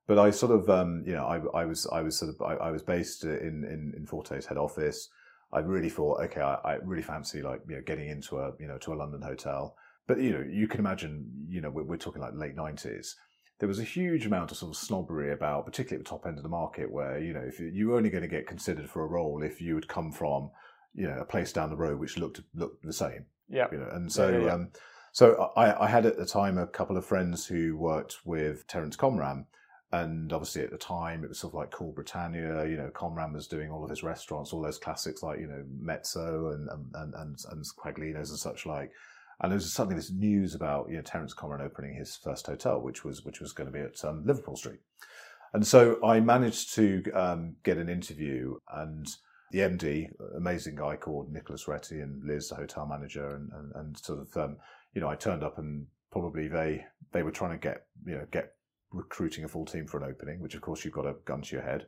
But 0.06 0.18
I 0.18 0.30
sort 0.30 0.52
of, 0.52 0.70
um, 0.70 1.02
you 1.04 1.14
know, 1.14 1.26
I, 1.26 1.62
I 1.62 1.64
was 1.64 1.86
I 1.92 2.00
was 2.00 2.18
sort 2.18 2.34
of 2.34 2.40
I, 2.40 2.54
I 2.54 2.70
was 2.70 2.82
based 2.82 3.24
in, 3.24 3.64
in 3.64 3.92
in 3.96 4.06
Forte's 4.06 4.46
head 4.46 4.58
office. 4.58 5.08
I 5.52 5.60
really 5.60 5.90
thought, 5.90 6.20
okay, 6.22 6.40
I, 6.40 6.54
I 6.64 6.74
really 6.84 7.02
fancy 7.02 7.42
like 7.42 7.60
you 7.68 7.76
know 7.76 7.82
getting 7.82 8.08
into 8.08 8.38
a 8.38 8.52
you 8.58 8.66
know 8.66 8.78
to 8.78 8.92
a 8.92 8.96
London 8.96 9.22
hotel 9.22 9.76
but 10.06 10.20
you 10.20 10.32
know, 10.32 10.44
you 10.48 10.68
can 10.68 10.80
imagine, 10.80 11.30
you 11.48 11.60
know, 11.60 11.70
we're, 11.70 11.84
we're 11.84 11.96
talking 11.96 12.22
like 12.22 12.34
late 12.34 12.54
nineties. 12.54 13.16
There 13.58 13.68
was 13.68 13.78
a 13.78 13.84
huge 13.84 14.26
amount 14.26 14.50
of 14.50 14.58
sort 14.58 14.72
of 14.72 14.76
snobbery 14.76 15.32
about, 15.32 15.64
particularly 15.64 16.00
at 16.00 16.04
the 16.04 16.10
top 16.10 16.26
end 16.26 16.36
of 16.36 16.42
the 16.42 16.48
market, 16.48 16.90
where 16.90 17.18
you 17.18 17.32
know, 17.32 17.44
if 17.46 17.58
you 17.58 17.88
were 17.88 17.96
only 17.96 18.10
going 18.10 18.22
to 18.22 18.28
get 18.28 18.46
considered 18.46 18.88
for 18.88 19.02
a 19.02 19.06
role 19.06 19.42
if 19.42 19.60
you 19.60 19.74
would 19.74 19.88
come 19.88 20.12
from, 20.12 20.50
you 20.94 21.06
know, 21.06 21.18
a 21.18 21.24
place 21.24 21.52
down 21.52 21.70
the 21.70 21.76
road 21.76 21.98
which 21.98 22.18
looked 22.18 22.40
looked 22.54 22.84
the 22.84 22.92
same. 22.92 23.26
Yeah. 23.48 23.66
You 23.72 23.78
know, 23.78 23.88
and 23.92 24.12
so. 24.12 24.28
Yeah, 24.30 24.44
yeah. 24.44 24.54
Um, 24.54 24.70
so 25.12 25.50
I, 25.56 25.84
I, 25.84 25.88
had 25.88 26.04
at 26.04 26.18
the 26.18 26.26
time 26.26 26.58
a 26.58 26.66
couple 26.66 26.98
of 26.98 27.06
friends 27.06 27.46
who 27.46 27.74
worked 27.74 28.18
with 28.26 28.66
Terence 28.66 28.98
Conran, 28.98 29.46
and 29.90 30.30
obviously 30.30 30.62
at 30.62 30.70
the 30.70 30.76
time 30.76 31.24
it 31.24 31.30
was 31.30 31.38
sort 31.38 31.54
of 31.54 31.58
like 31.58 31.70
Cool 31.70 31.92
Britannia. 31.92 32.66
You 32.68 32.76
know, 32.76 32.90
Conran 32.92 33.32
was 33.32 33.48
doing 33.48 33.70
all 33.70 33.82
of 33.82 33.88
his 33.88 34.02
restaurants, 34.02 34.52
all 34.52 34.60
those 34.60 34.76
classics 34.76 35.22
like 35.22 35.40
you 35.40 35.46
know 35.46 35.64
Mezzo 35.80 36.50
and 36.50 36.68
and 36.94 37.14
and, 37.14 37.38
and 37.50 37.64
Quaglinos 37.82 38.28
and 38.28 38.38
such 38.38 38.66
like. 38.66 38.92
And 39.40 39.52
there 39.52 39.56
was 39.56 39.72
suddenly 39.72 39.96
this 39.96 40.10
news 40.10 40.54
about 40.54 40.88
you 40.88 40.96
know 40.96 41.02
Terence 41.02 41.34
Conran 41.34 41.60
opening 41.60 41.94
his 41.94 42.16
first 42.16 42.46
hotel, 42.46 42.80
which 42.80 43.04
was 43.04 43.24
which 43.24 43.40
was 43.40 43.52
going 43.52 43.66
to 43.66 43.72
be 43.72 43.80
at 43.80 44.04
um, 44.04 44.24
Liverpool 44.24 44.56
Street. 44.56 44.80
And 45.52 45.66
so 45.66 45.98
I 46.04 46.20
managed 46.20 46.74
to 46.74 47.02
um, 47.12 47.56
get 47.62 47.78
an 47.78 47.88
interview, 47.88 48.56
and 48.74 49.06
the 49.52 49.60
MD, 49.60 50.08
amazing 50.36 50.76
guy 50.76 50.96
called 50.96 51.32
Nicholas 51.32 51.66
Retty, 51.66 52.02
and 52.02 52.24
Liz, 52.24 52.48
the 52.48 52.56
hotel 52.56 52.86
manager, 52.86 53.36
and, 53.36 53.50
and, 53.52 53.72
and 53.74 53.98
sort 53.98 54.20
of 54.20 54.36
um, 54.36 54.56
you 54.94 55.00
know 55.00 55.08
I 55.08 55.16
turned 55.16 55.42
up, 55.42 55.58
and 55.58 55.86
probably 56.10 56.48
they 56.48 56.84
they 57.12 57.22
were 57.22 57.30
trying 57.30 57.52
to 57.52 57.58
get 57.58 57.86
you 58.06 58.16
know 58.16 58.26
get 58.30 58.54
recruiting 58.92 59.44
a 59.44 59.48
full 59.48 59.66
team 59.66 59.86
for 59.86 59.98
an 59.98 60.10
opening, 60.10 60.40
which 60.40 60.54
of 60.54 60.62
course 60.62 60.84
you've 60.84 60.94
got 60.94 61.06
a 61.06 61.14
gun 61.24 61.42
to 61.42 61.56
your 61.56 61.64
head. 61.64 61.86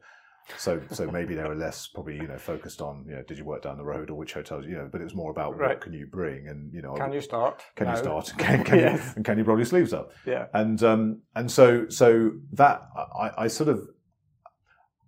So 0.56 0.80
so 0.90 1.10
maybe 1.10 1.34
they 1.34 1.42
were 1.42 1.54
less 1.54 1.86
probably 1.86 2.16
you 2.16 2.26
know 2.26 2.38
focused 2.38 2.80
on 2.80 3.04
you 3.06 3.14
know 3.14 3.22
did 3.22 3.38
you 3.38 3.44
work 3.44 3.62
down 3.62 3.76
the 3.76 3.84
road 3.84 4.10
or 4.10 4.14
which 4.14 4.32
hotels 4.32 4.64
you 4.64 4.76
know, 4.76 4.88
but 4.90 5.00
it 5.00 5.04
was 5.04 5.14
more 5.14 5.30
about 5.30 5.58
right. 5.58 5.70
what 5.70 5.80
can 5.80 5.92
you 5.92 6.06
bring 6.06 6.48
and 6.48 6.72
you 6.72 6.82
know 6.82 6.94
can 6.94 7.12
you 7.12 7.20
start 7.20 7.62
can 7.76 7.86
no. 7.86 7.92
you 7.92 7.98
start 7.98 8.32
can, 8.38 8.64
can 8.64 8.78
yes. 8.78 9.04
you, 9.04 9.12
and 9.16 9.24
can 9.24 9.36
you 9.38 9.44
roll 9.44 9.58
your 9.58 9.66
sleeves 9.66 9.92
up 9.92 10.12
yeah 10.26 10.46
and 10.54 10.82
um 10.82 11.20
and 11.34 11.50
so 11.50 11.88
so 11.88 12.32
that 12.52 12.82
I, 12.96 13.30
I 13.44 13.46
sort 13.48 13.68
of 13.68 13.86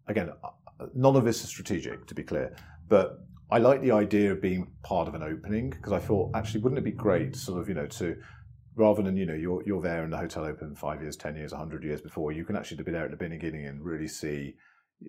again 0.07 0.31
none 0.95 1.17
of 1.17 1.25
this 1.25 1.43
is 1.43 1.49
strategic 1.49 2.07
to 2.07 2.15
be 2.15 2.23
clear, 2.23 2.55
but 2.89 3.19
I 3.51 3.59
like 3.59 3.81
the 3.83 3.93
idea 3.93 4.33
of 4.33 4.41
being 4.41 4.69
part 4.83 5.09
of 5.09 5.15
an 5.15 5.23
opening 5.23 5.71
because 5.71 5.93
I 5.93 5.99
thought 5.99 6.31
actually 6.35 6.61
wouldn't 6.61 6.79
it 6.79 6.85
be 6.85 6.93
great 6.93 7.35
sort 7.37 7.61
of 7.61 7.69
you 7.69 7.75
know 7.75 7.87
to 7.87 8.17
rather 8.77 9.03
than 9.03 9.17
you 9.17 9.27
know 9.27 9.35
you're 9.35 9.63
you're 9.67 9.83
there 9.83 10.05
and 10.05 10.13
the 10.13 10.17
hotel 10.17 10.45
open 10.45 10.75
five 10.75 11.03
years, 11.03 11.17
ten 11.17 11.37
years, 11.37 11.53
hundred 11.53 11.85
years 11.85 12.01
before 12.01 12.33
you 12.33 12.45
can 12.45 12.57
actually 12.57 12.83
be 12.83 12.93
there 12.93 13.05
at 13.05 13.11
the 13.11 13.17
beginning 13.17 13.67
and 13.67 13.85
really 13.85 14.09
see 14.09 14.55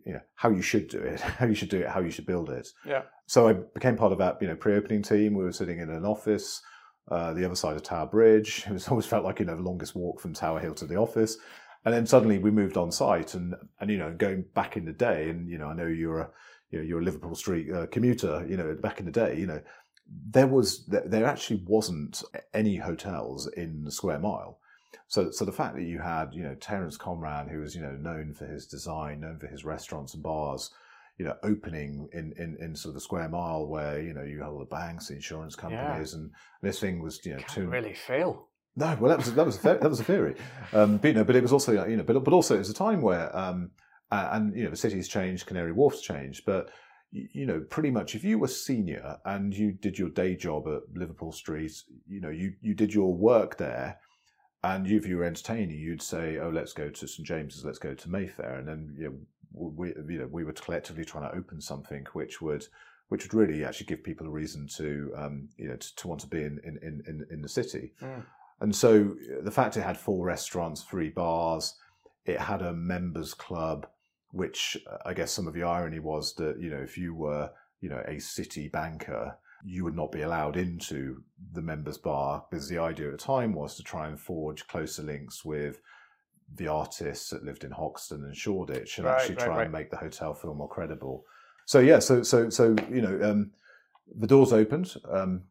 you 0.05 0.13
know 0.13 0.21
how 0.35 0.49
you 0.49 0.61
should 0.61 0.87
do 0.87 0.99
it, 0.99 1.19
how 1.39 1.45
you 1.45 1.55
should 1.55 1.69
do 1.69 1.79
it, 1.79 1.87
how 1.87 1.99
you 1.99 2.11
should 2.11 2.25
build 2.25 2.49
it. 2.49 2.67
Yeah. 2.85 3.03
So 3.27 3.47
I 3.47 3.53
became 3.53 3.95
part 3.95 4.11
of 4.11 4.17
that 4.19 4.41
you 4.41 4.47
know 4.47 4.55
pre-opening 4.55 5.01
team. 5.01 5.33
We 5.33 5.43
were 5.43 5.51
sitting 5.51 5.79
in 5.79 5.89
an 5.89 6.05
office, 6.05 6.61
uh, 7.09 7.33
the 7.33 7.45
other 7.45 7.55
side 7.55 7.75
of 7.75 7.83
Tower 7.83 8.07
Bridge. 8.07 8.63
It 8.67 8.73
was 8.73 8.87
always 8.89 9.05
felt 9.05 9.23
like 9.23 9.39
you 9.39 9.45
know 9.45 9.55
the 9.55 9.63
longest 9.63 9.95
walk 9.95 10.19
from 10.19 10.33
Tower 10.33 10.59
Hill 10.59 10.75
to 10.75 10.85
the 10.85 10.97
office. 10.97 11.37
And 11.83 11.93
then 11.93 12.05
suddenly 12.05 12.37
we 12.37 12.51
moved 12.51 12.77
on 12.77 12.91
site, 12.91 13.33
and 13.33 13.55
and 13.79 13.89
you 13.89 13.97
know 13.97 14.13
going 14.13 14.45
back 14.53 14.77
in 14.77 14.85
the 14.85 14.93
day, 14.93 15.29
and 15.29 15.49
you 15.49 15.57
know 15.57 15.67
I 15.67 15.73
know 15.73 15.87
you're 15.87 16.19
a 16.19 16.29
you 16.69 16.79
know 16.79 16.85
you're 16.85 17.01
a 17.01 17.03
Liverpool 17.03 17.35
Street 17.35 17.71
uh, 17.71 17.87
commuter. 17.87 18.45
You 18.47 18.57
know 18.57 18.75
back 18.75 18.99
in 18.99 19.05
the 19.05 19.11
day, 19.11 19.37
you 19.39 19.47
know 19.47 19.61
there 20.29 20.47
was 20.47 20.85
there 20.87 21.25
actually 21.25 21.63
wasn't 21.65 22.23
any 22.53 22.77
hotels 22.77 23.47
in 23.55 23.83
the 23.83 23.91
square 23.91 24.19
mile. 24.19 24.59
So, 25.07 25.31
so 25.31 25.45
the 25.45 25.51
fact 25.51 25.75
that 25.75 25.83
you 25.83 25.99
had, 25.99 26.33
you 26.33 26.43
know, 26.43 26.55
Terence 26.55 26.97
Conran, 26.97 27.49
who 27.49 27.59
was, 27.59 27.75
you 27.75 27.81
know, 27.81 27.91
known 27.91 28.33
for 28.33 28.45
his 28.45 28.65
design, 28.65 29.21
known 29.21 29.39
for 29.39 29.47
his 29.47 29.65
restaurants 29.65 30.13
and 30.13 30.23
bars, 30.23 30.71
you 31.17 31.25
know, 31.25 31.35
opening 31.43 32.09
in, 32.13 32.33
in, 32.37 32.57
in 32.59 32.75
sort 32.75 32.91
of 32.91 32.95
the 32.95 33.01
square 33.01 33.29
mile 33.29 33.67
where, 33.67 34.01
you 34.01 34.13
know, 34.13 34.23
you 34.23 34.39
have 34.41 34.53
all 34.53 34.59
the 34.59 34.65
banks, 34.65 35.07
the 35.07 35.15
insurance 35.15 35.55
companies, 35.55 36.13
yeah. 36.13 36.19
and 36.19 36.31
this 36.61 36.79
thing 36.79 37.01
was, 37.01 37.23
you 37.25 37.33
know, 37.33 37.39
Can't 37.39 37.69
really 37.69 37.93
fail. 37.93 38.47
No, 38.75 38.97
well, 38.99 39.09
that 39.09 39.17
was 39.17 39.33
that 39.33 39.45
was 39.45 39.57
a, 39.59 39.61
that 39.61 39.89
was 39.89 39.99
a 39.99 40.03
theory, 40.05 40.35
um, 40.71 40.95
but 40.95 41.09
you 41.09 41.13
know, 41.13 41.25
but 41.25 41.35
it 41.35 41.41
was 41.41 41.51
also 41.51 41.85
you 41.85 41.97
know, 41.97 42.03
but 42.03 42.23
but 42.23 42.33
also 42.33 42.55
it 42.55 42.59
was 42.59 42.69
a 42.69 42.73
time 42.73 43.01
where, 43.01 43.35
um, 43.37 43.71
and 44.09 44.55
you 44.55 44.63
know, 44.63 44.69
the 44.69 44.77
city's 44.77 45.09
changed, 45.09 45.45
Canary 45.45 45.73
Wharf's 45.73 46.01
changed, 46.01 46.45
but 46.45 46.69
you 47.11 47.45
know, 47.45 47.59
pretty 47.69 47.91
much 47.91 48.15
if 48.15 48.23
you 48.23 48.39
were 48.39 48.47
senior 48.47 49.17
and 49.25 49.53
you 49.53 49.73
did 49.73 49.99
your 49.99 50.09
day 50.09 50.35
job 50.35 50.67
at 50.69 50.83
Liverpool 50.95 51.33
Street, 51.33 51.73
you 52.07 52.21
know, 52.21 52.29
you 52.29 52.53
you 52.61 52.73
did 52.73 52.93
your 52.93 53.13
work 53.13 53.57
there 53.57 53.99
and 54.63 54.87
if 54.87 55.07
you 55.07 55.17
were 55.17 55.23
entertaining, 55.23 55.79
you'd 55.79 56.01
say, 56.01 56.37
"Oh, 56.37 56.49
let's 56.49 56.73
go 56.73 56.89
to 56.89 57.07
St 57.07 57.27
James's, 57.27 57.65
let's 57.65 57.79
go 57.79 57.93
to 57.93 58.09
Mayfair," 58.09 58.55
and 58.55 58.67
then 58.67 58.95
you 58.97 59.05
know, 59.05 59.15
we 59.53 59.89
you 60.07 60.19
know 60.19 60.27
we 60.27 60.43
were 60.43 60.53
collectively 60.53 61.03
trying 61.03 61.29
to 61.29 61.35
open 61.35 61.59
something 61.59 62.05
which 62.13 62.41
would 62.41 62.67
which 63.09 63.23
would 63.23 63.33
really 63.33 63.65
actually 63.65 63.87
give 63.87 64.03
people 64.03 64.27
a 64.27 64.29
reason 64.29 64.67
to 64.67 65.11
um, 65.17 65.49
you 65.57 65.67
know 65.67 65.75
to, 65.75 65.95
to, 65.95 66.07
want 66.07 66.21
to 66.21 66.27
be 66.27 66.43
in 66.43 66.59
in 66.63 67.01
in, 67.07 67.25
in 67.29 67.41
the 67.41 67.49
city. 67.49 67.93
Mm. 68.01 68.23
And 68.61 68.75
so 68.75 69.15
the 69.41 69.51
fact 69.51 69.75
it 69.75 69.81
had 69.81 69.97
four 69.97 70.25
restaurants, 70.25 70.83
three 70.83 71.09
bars, 71.09 71.75
it 72.25 72.39
had 72.39 72.61
a 72.61 72.71
members 72.71 73.33
club, 73.33 73.87
which 74.29 74.77
uh, 74.89 74.97
I 75.05 75.15
guess 75.15 75.31
some 75.31 75.47
of 75.47 75.55
the 75.55 75.63
irony 75.63 75.99
was 75.99 76.35
that 76.35 76.59
you 76.59 76.69
know 76.69 76.77
if 76.77 76.97
you 76.97 77.15
were 77.15 77.49
you 77.81 77.89
know 77.89 78.03
a 78.07 78.19
city 78.19 78.67
banker, 78.67 79.35
you 79.63 79.83
would 79.83 79.95
not 79.95 80.11
be 80.11 80.21
allowed 80.21 80.57
into 80.57 81.23
the 81.53 81.61
members 81.61 81.97
bar 81.97 82.45
because 82.49 82.67
the 82.67 82.77
idea 82.77 83.07
at 83.07 83.11
the 83.11 83.17
time 83.17 83.53
was 83.53 83.75
to 83.75 83.83
try 83.83 84.07
and 84.07 84.19
forge 84.19 84.67
closer 84.67 85.03
links 85.03 85.45
with 85.45 85.81
the 86.55 86.67
artists 86.67 87.29
that 87.29 87.43
lived 87.43 87.63
in 87.63 87.71
Hoxton 87.71 88.23
and 88.25 88.35
Shoreditch 88.35 88.97
and 88.97 89.05
right, 89.05 89.19
actually 89.19 89.35
try 89.35 89.47
right. 89.47 89.63
and 89.63 89.71
make 89.71 89.89
the 89.89 89.97
hotel 89.97 90.33
feel 90.33 90.53
more 90.53 90.67
credible. 90.67 91.23
So 91.65 91.79
yeah, 91.79 91.99
so 91.99 92.23
so 92.23 92.49
so 92.49 92.75
you 92.89 93.01
know, 93.01 93.19
um, 93.23 93.51
the 94.17 94.27
doors 94.27 94.51
opened. 94.51 94.93
Um, 95.09 95.43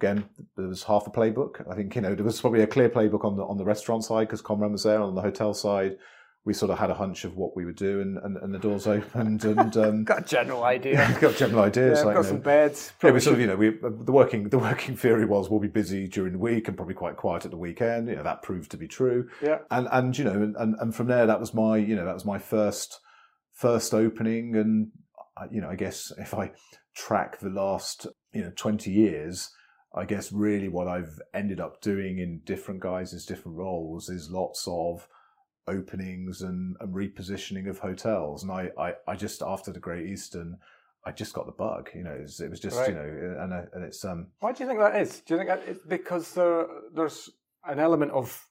again, 0.00 0.24
there 0.56 0.68
was 0.68 0.82
half 0.82 1.06
a 1.06 1.10
playbook. 1.10 1.66
I 1.70 1.74
think 1.74 1.94
you 1.94 2.02
know 2.02 2.14
there 2.14 2.24
was 2.24 2.40
probably 2.40 2.62
a 2.62 2.66
clear 2.66 2.90
playbook 2.90 3.24
on 3.24 3.36
the 3.36 3.44
on 3.44 3.56
the 3.56 3.64
restaurant 3.64 4.04
side 4.04 4.28
because 4.28 4.42
Conran 4.42 4.72
was 4.72 4.82
there. 4.82 5.00
On 5.00 5.14
the 5.14 5.22
hotel 5.22 5.54
side, 5.54 5.96
we 6.44 6.52
sort 6.52 6.72
of 6.72 6.78
had 6.78 6.90
a 6.90 6.94
hunch 6.94 7.24
of 7.24 7.36
what 7.36 7.54
we 7.54 7.64
would 7.64 7.76
do, 7.76 8.00
and, 8.00 8.18
and, 8.18 8.36
and 8.36 8.52
the 8.52 8.58
doors 8.58 8.86
opened, 8.86 9.44
and 9.44 9.76
um, 9.76 10.04
got 10.04 10.18
a 10.20 10.24
general 10.24 10.64
idea. 10.64 11.16
got 11.20 11.36
general 11.36 11.62
ideas. 11.62 12.00
Yeah, 12.00 12.06
like, 12.06 12.16
got 12.16 12.24
some 12.24 12.38
know, 12.38 12.42
beds. 12.42 12.92
Yeah, 13.02 13.12
we 13.12 13.20
sort 13.20 13.34
of 13.34 13.40
you 13.40 13.46
know 13.46 13.56
we 13.56 13.70
the 13.70 14.12
working 14.12 14.48
the 14.48 14.58
working 14.58 14.96
theory 14.96 15.24
was 15.24 15.48
we'll 15.48 15.60
be 15.60 15.68
busy 15.68 16.08
during 16.08 16.32
the 16.32 16.38
week 16.38 16.66
and 16.66 16.76
probably 16.76 16.94
quite 16.94 17.16
quiet 17.16 17.44
at 17.44 17.52
the 17.52 17.56
weekend. 17.56 18.08
You 18.08 18.16
know 18.16 18.24
that 18.24 18.42
proved 18.42 18.70
to 18.72 18.76
be 18.76 18.88
true. 18.88 19.28
Yeah, 19.40 19.58
and 19.70 19.88
and 19.92 20.16
you 20.18 20.24
know 20.24 20.32
and 20.32 20.56
and 20.56 20.94
from 20.94 21.06
there 21.06 21.26
that 21.26 21.38
was 21.38 21.54
my 21.54 21.76
you 21.76 21.94
know 21.94 22.04
that 22.04 22.14
was 22.14 22.24
my 22.24 22.38
first 22.38 22.98
first 23.52 23.94
opening, 23.94 24.56
and 24.56 24.90
you 25.52 25.60
know 25.60 25.70
I 25.70 25.76
guess 25.76 26.10
if 26.18 26.34
I 26.34 26.52
track 26.94 27.38
the 27.38 27.50
last 27.50 28.06
you 28.32 28.42
know 28.42 28.52
twenty 28.56 28.90
years. 28.90 29.50
I 29.94 30.06
guess 30.06 30.32
really 30.32 30.68
what 30.68 30.88
I've 30.88 31.20
ended 31.34 31.60
up 31.60 31.82
doing 31.82 32.18
in 32.18 32.40
different 32.46 32.80
guises, 32.80 33.26
different 33.26 33.58
roles 33.58 34.08
is 34.08 34.30
lots 34.30 34.66
of 34.66 35.06
openings 35.66 36.42
and, 36.42 36.76
and 36.80 36.94
repositioning 36.94 37.68
of 37.68 37.78
hotels. 37.78 38.42
And 38.42 38.52
I, 38.52 38.70
I, 38.78 38.92
I, 39.06 39.16
just 39.16 39.42
after 39.42 39.72
the 39.72 39.80
Great 39.80 40.08
Eastern, 40.08 40.56
I 41.04 41.12
just 41.12 41.34
got 41.34 41.46
the 41.46 41.52
bug. 41.52 41.90
You 41.94 42.04
know, 42.04 42.12
it 42.12 42.22
was, 42.22 42.40
it 42.40 42.50
was 42.50 42.60
just 42.60 42.76
right. 42.76 42.88
you 42.88 42.94
know, 42.94 43.36
and 43.40 43.52
and 43.72 43.84
it's 43.84 44.04
um. 44.04 44.28
Why 44.40 44.52
do 44.52 44.62
you 44.62 44.68
think 44.68 44.80
that 44.80 45.00
is? 45.00 45.20
Do 45.20 45.34
you 45.34 45.38
think 45.38 45.48
that 45.48 45.62
it's 45.66 45.84
because 45.86 46.32
there 46.34 46.66
there's 46.94 47.30
an 47.64 47.78
element 47.78 48.12
of 48.12 48.48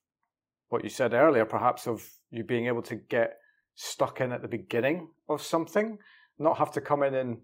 what 0.69 0.84
you 0.84 0.89
said 0.89 1.13
earlier, 1.13 1.45
perhaps 1.45 1.88
of 1.88 2.08
you 2.30 2.43
being 2.43 2.67
able 2.67 2.82
to 2.84 2.95
get 2.95 3.38
stuck 3.76 4.21
in 4.21 4.32
at 4.32 4.41
the 4.41 4.47
beginning 4.47 5.10
of 5.28 5.41
something, 5.41 5.97
not 6.39 6.58
have 6.58 6.71
to 6.71 6.82
come 6.82 7.04
in 7.04 7.15
and 7.15 7.38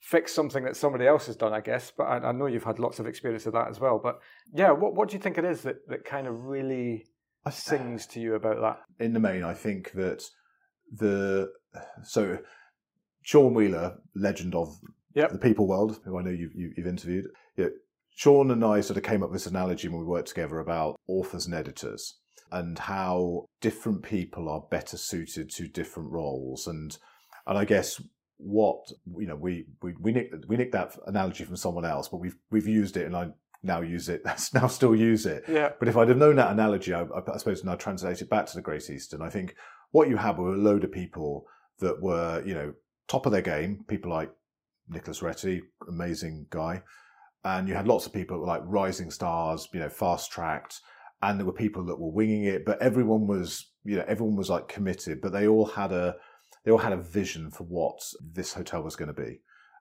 fix 0.00 0.34
something 0.34 0.64
that 0.64 0.76
somebody 0.76 1.06
else 1.06 1.26
has 1.26 1.36
done, 1.36 1.54
I 1.54 1.60
guess. 1.60 1.90
But 1.96 2.04
I, 2.04 2.28
I 2.28 2.32
know 2.32 2.46
you've 2.46 2.64
had 2.64 2.78
lots 2.78 2.98
of 2.98 3.06
experience 3.06 3.46
of 3.46 3.54
that 3.54 3.68
as 3.68 3.80
well. 3.80 3.98
But 4.02 4.20
yeah, 4.52 4.70
what 4.70 4.94
what 4.94 5.08
do 5.08 5.16
you 5.16 5.22
think 5.22 5.38
it 5.38 5.44
is 5.44 5.62
that 5.62 5.76
that 5.88 6.04
kind 6.04 6.26
of 6.26 6.44
really 6.44 7.06
sings 7.50 8.06
uh, 8.06 8.12
to 8.12 8.20
you 8.20 8.34
about 8.34 8.60
that? 8.60 9.04
In 9.04 9.12
the 9.12 9.20
main, 9.20 9.44
I 9.44 9.54
think 9.54 9.92
that 9.92 10.24
the 10.92 11.50
so 12.02 12.38
Sean 13.22 13.54
Wheeler, 13.54 13.96
legend 14.14 14.54
of 14.54 14.76
yep. 15.14 15.32
the 15.32 15.38
people 15.38 15.66
world, 15.66 16.00
who 16.04 16.18
I 16.18 16.22
know 16.22 16.30
you've, 16.30 16.54
you've 16.54 16.86
interviewed. 16.86 17.26
Yeah, 17.56 17.68
Sean 18.14 18.50
and 18.50 18.64
I 18.64 18.80
sort 18.80 18.96
of 18.96 19.02
came 19.02 19.22
up 19.22 19.30
with 19.30 19.40
this 19.40 19.50
analogy 19.50 19.88
when 19.88 20.00
we 20.00 20.06
worked 20.06 20.28
together 20.28 20.60
about 20.60 21.00
authors 21.08 21.46
and 21.46 21.54
editors 21.54 22.18
and 22.52 22.78
how 22.78 23.46
different 23.60 24.02
people 24.02 24.48
are 24.48 24.62
better 24.70 24.96
suited 24.96 25.50
to 25.50 25.66
different 25.66 26.10
roles. 26.12 26.66
And 26.66 26.96
and 27.46 27.58
I 27.58 27.64
guess 27.64 28.00
what 28.36 28.78
you 29.18 29.26
know 29.26 29.36
we 29.36 29.66
we 29.82 29.94
we 30.00 30.12
nicked, 30.12 30.46
we 30.46 30.56
nicked 30.56 30.72
that 30.72 30.96
analogy 31.06 31.44
from 31.44 31.56
someone 31.56 31.84
else, 31.84 32.08
but 32.08 32.18
we've 32.18 32.36
we've 32.50 32.68
used 32.68 32.96
it, 32.96 33.06
and 33.06 33.16
I 33.16 33.28
now 33.64 33.80
use 33.80 34.08
it, 34.08 34.22
now 34.54 34.66
still 34.66 34.94
use 34.94 35.26
it. 35.26 35.44
Yeah. 35.48 35.70
But 35.78 35.88
if 35.88 35.96
I'd 35.96 36.08
have 36.08 36.18
known 36.18 36.36
that 36.36 36.52
analogy, 36.52 36.94
I, 36.94 37.02
I 37.02 37.36
suppose 37.38 37.64
now 37.64 37.72
I'd 37.72 37.80
translate 37.80 38.20
it 38.20 38.30
back 38.30 38.46
to 38.46 38.54
the 38.54 38.62
Great 38.62 38.88
Eastern. 38.90 39.22
I 39.22 39.30
think 39.30 39.56
what 39.90 40.08
you 40.08 40.16
had 40.16 40.38
were 40.38 40.54
a 40.54 40.56
load 40.56 40.84
of 40.84 40.92
people 40.92 41.46
that 41.78 42.00
were, 42.00 42.42
you 42.44 42.54
know, 42.54 42.74
top 43.08 43.26
of 43.26 43.32
their 43.32 43.42
game. 43.42 43.84
People 43.88 44.10
like 44.10 44.30
Nicholas 44.88 45.22
Retty, 45.22 45.62
amazing 45.88 46.46
guy, 46.50 46.82
and 47.44 47.68
you 47.68 47.74
had 47.74 47.88
lots 47.88 48.06
of 48.06 48.12
people 48.12 48.36
that 48.36 48.40
were 48.40 48.46
like 48.46 48.62
rising 48.64 49.10
stars, 49.10 49.68
you 49.72 49.80
know, 49.80 49.88
fast 49.88 50.30
tracked, 50.30 50.80
and 51.22 51.38
there 51.38 51.46
were 51.46 51.52
people 51.52 51.84
that 51.86 51.98
were 51.98 52.10
winging 52.10 52.44
it. 52.44 52.64
But 52.64 52.80
everyone 52.82 53.26
was, 53.26 53.72
you 53.84 53.96
know, 53.96 54.04
everyone 54.06 54.36
was 54.36 54.50
like 54.50 54.68
committed. 54.68 55.20
But 55.20 55.32
they 55.32 55.46
all 55.46 55.66
had 55.66 55.92
a, 55.92 56.16
they 56.64 56.70
all 56.70 56.78
had 56.78 56.92
a 56.92 57.02
vision 57.02 57.50
for 57.50 57.64
what 57.64 58.00
this 58.20 58.52
hotel 58.54 58.82
was 58.82 58.96
going 58.96 59.14
to 59.14 59.22
be, 59.22 59.40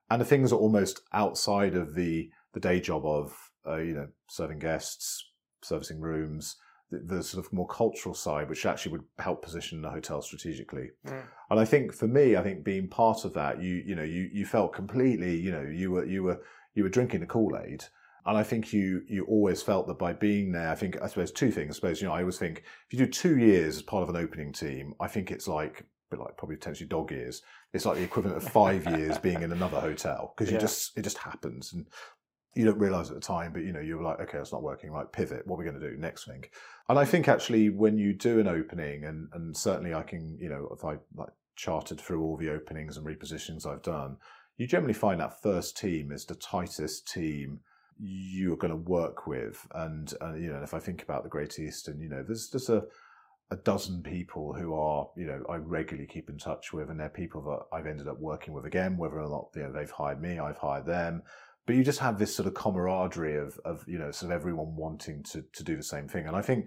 and 0.09 0.21
the 0.21 0.25
things 0.25 0.53
are 0.53 0.59
almost 0.59 1.01
outside 1.11 1.75
of 1.75 1.95
the 1.95 2.29
the 2.53 2.59
day 2.59 2.79
job 2.79 3.05
of 3.05 3.51
uh, 3.67 3.77
you 3.77 3.93
know, 3.93 4.07
serving 4.29 4.59
guests, 4.59 5.31
servicing 5.61 5.99
rooms, 5.99 6.57
the, 6.91 6.99
the, 6.99 7.23
sort 7.23 7.45
of 7.45 7.51
more 7.53 7.67
cultural 7.67 8.13
side, 8.13 8.49
which 8.49 8.65
actually 8.65 8.91
would 8.93 9.03
help 9.19 9.41
position 9.41 9.81
the 9.81 9.89
hotel 9.89 10.21
strategically. 10.21 10.89
Mm. 11.05 11.23
And 11.49 11.59
I 11.59 11.65
think 11.65 11.93
for 11.93 12.07
me, 12.07 12.35
I 12.35 12.43
think 12.43 12.63
being 12.63 12.87
part 12.87 13.25
of 13.25 13.33
that, 13.33 13.61
you 13.61 13.83
you 13.85 13.95
know, 13.95 14.03
you 14.03 14.29
you 14.31 14.45
felt 14.45 14.73
completely, 14.73 15.35
you 15.35 15.51
know, 15.51 15.63
you 15.63 15.91
were 15.91 16.05
you 16.05 16.23
were 16.23 16.41
you 16.75 16.83
were 16.83 16.89
drinking 16.89 17.21
the 17.21 17.27
Kool 17.27 17.57
Aid. 17.57 17.83
And 18.25 18.37
I 18.37 18.43
think 18.43 18.71
you 18.71 19.01
you 19.07 19.25
always 19.25 19.61
felt 19.61 19.87
that 19.87 19.99
by 19.99 20.13
being 20.13 20.51
there, 20.51 20.69
I 20.69 20.75
think 20.75 21.01
I 21.01 21.07
suppose 21.07 21.31
two 21.31 21.51
things. 21.51 21.71
I 21.71 21.75
suppose 21.75 22.01
you 22.01 22.07
know 22.07 22.13
I 22.13 22.21
always 22.21 22.37
think 22.37 22.59
if 22.59 22.97
you 22.97 23.05
do 23.05 23.11
two 23.11 23.37
years 23.37 23.77
as 23.77 23.81
part 23.81 24.03
of 24.03 24.09
an 24.09 24.15
opening 24.15 24.53
team, 24.53 24.93
I 24.99 25.07
think 25.07 25.29
it's 25.31 25.47
like 25.47 25.85
but 26.09 26.19
like 26.19 26.37
probably 26.37 26.55
potentially 26.55 26.87
dog 26.87 27.11
years. 27.11 27.41
It's 27.73 27.85
like 27.85 27.97
the 27.97 28.03
equivalent 28.03 28.37
of 28.37 28.43
five 28.43 28.85
years 28.97 29.17
being 29.17 29.41
in 29.41 29.51
another 29.51 29.79
hotel 29.79 30.33
because 30.35 30.51
you 30.51 30.57
yeah. 30.57 30.61
just 30.61 30.97
it 30.97 31.01
just 31.01 31.17
happens. 31.17 31.73
And 31.73 31.87
you 32.55 32.65
don't 32.65 32.77
realize 32.77 33.09
at 33.09 33.15
the 33.15 33.21
time, 33.21 33.51
but 33.51 33.63
you 33.63 33.73
know, 33.73 33.79
you're 33.79 34.01
like, 34.01 34.19
okay, 34.19 34.37
it's 34.37 34.51
not 34.51 34.63
working. 34.63 34.91
Right, 34.91 35.11
pivot. 35.11 35.47
What 35.47 35.55
are 35.55 35.59
we 35.59 35.65
going 35.65 35.79
to 35.79 35.89
do 35.89 35.97
next 35.97 36.25
thing? 36.25 36.45
And 36.87 36.99
I 36.99 37.05
think 37.05 37.27
actually, 37.27 37.69
when 37.69 37.97
you 37.97 38.13
do 38.13 38.39
an 38.39 38.47
opening, 38.47 39.05
and 39.05 39.29
and 39.33 39.55
certainly 39.55 39.93
I 39.93 40.03
can, 40.03 40.37
you 40.39 40.49
know, 40.49 40.69
if 40.71 40.85
I 40.85 40.97
like 41.15 41.29
charted 41.55 41.99
through 41.99 42.23
all 42.23 42.37
the 42.37 42.49
openings 42.49 42.97
and 42.97 43.05
repositions 43.05 43.65
I've 43.65 43.81
done, 43.81 44.17
you 44.57 44.67
generally 44.67 44.93
find 44.93 45.19
that 45.19 45.41
first 45.41 45.77
team 45.77 46.11
is 46.11 46.25
the 46.25 46.35
tightest 46.35 47.11
team 47.11 47.59
you're 47.99 48.57
going 48.57 48.71
to 48.71 48.89
work 48.89 49.27
with. 49.27 49.65
And, 49.73 50.11
and 50.19 50.43
you 50.43 50.51
know, 50.51 50.61
if 50.63 50.73
I 50.73 50.79
think 50.79 51.03
about 51.03 51.23
the 51.23 51.29
Great 51.29 51.57
Eastern, 51.59 52.01
you 52.01 52.09
know, 52.09 52.23
there's 52.23 52.49
just 52.49 52.69
a 52.69 52.83
a 53.51 53.57
dozen 53.57 54.01
people 54.01 54.53
who 54.53 54.73
are, 54.73 55.09
you 55.15 55.27
know, 55.27 55.43
I 55.47 55.57
regularly 55.57 56.07
keep 56.07 56.27
in 56.27 56.39
touch 56.39 56.73
with, 56.73 56.89
and 56.89 56.99
they're 56.99 57.09
people 57.09 57.41
that 57.43 57.77
I've 57.77 57.85
ended 57.85 58.07
up 58.07 58.19
working 58.19 58.53
with 58.53 58.65
again, 58.65 58.97
whether 58.97 59.19
or 59.19 59.29
not 59.29 59.49
you 59.55 59.63
know 59.63 59.71
they've 59.71 59.91
hired 59.91 60.21
me, 60.21 60.39
I've 60.39 60.57
hired 60.57 60.85
them 60.85 61.23
but 61.65 61.75
you 61.75 61.83
just 61.83 61.99
have 61.99 62.19
this 62.19 62.35
sort 62.35 62.47
of 62.47 62.53
camaraderie 62.53 63.37
of, 63.37 63.59
of 63.65 63.83
you 63.87 63.97
know 63.97 64.11
sort 64.11 64.31
of 64.31 64.35
everyone 64.35 64.75
wanting 64.75 65.23
to 65.23 65.43
to 65.53 65.63
do 65.63 65.75
the 65.75 65.83
same 65.83 66.07
thing. 66.07 66.27
And 66.27 66.35
i 66.35 66.41
think 66.41 66.65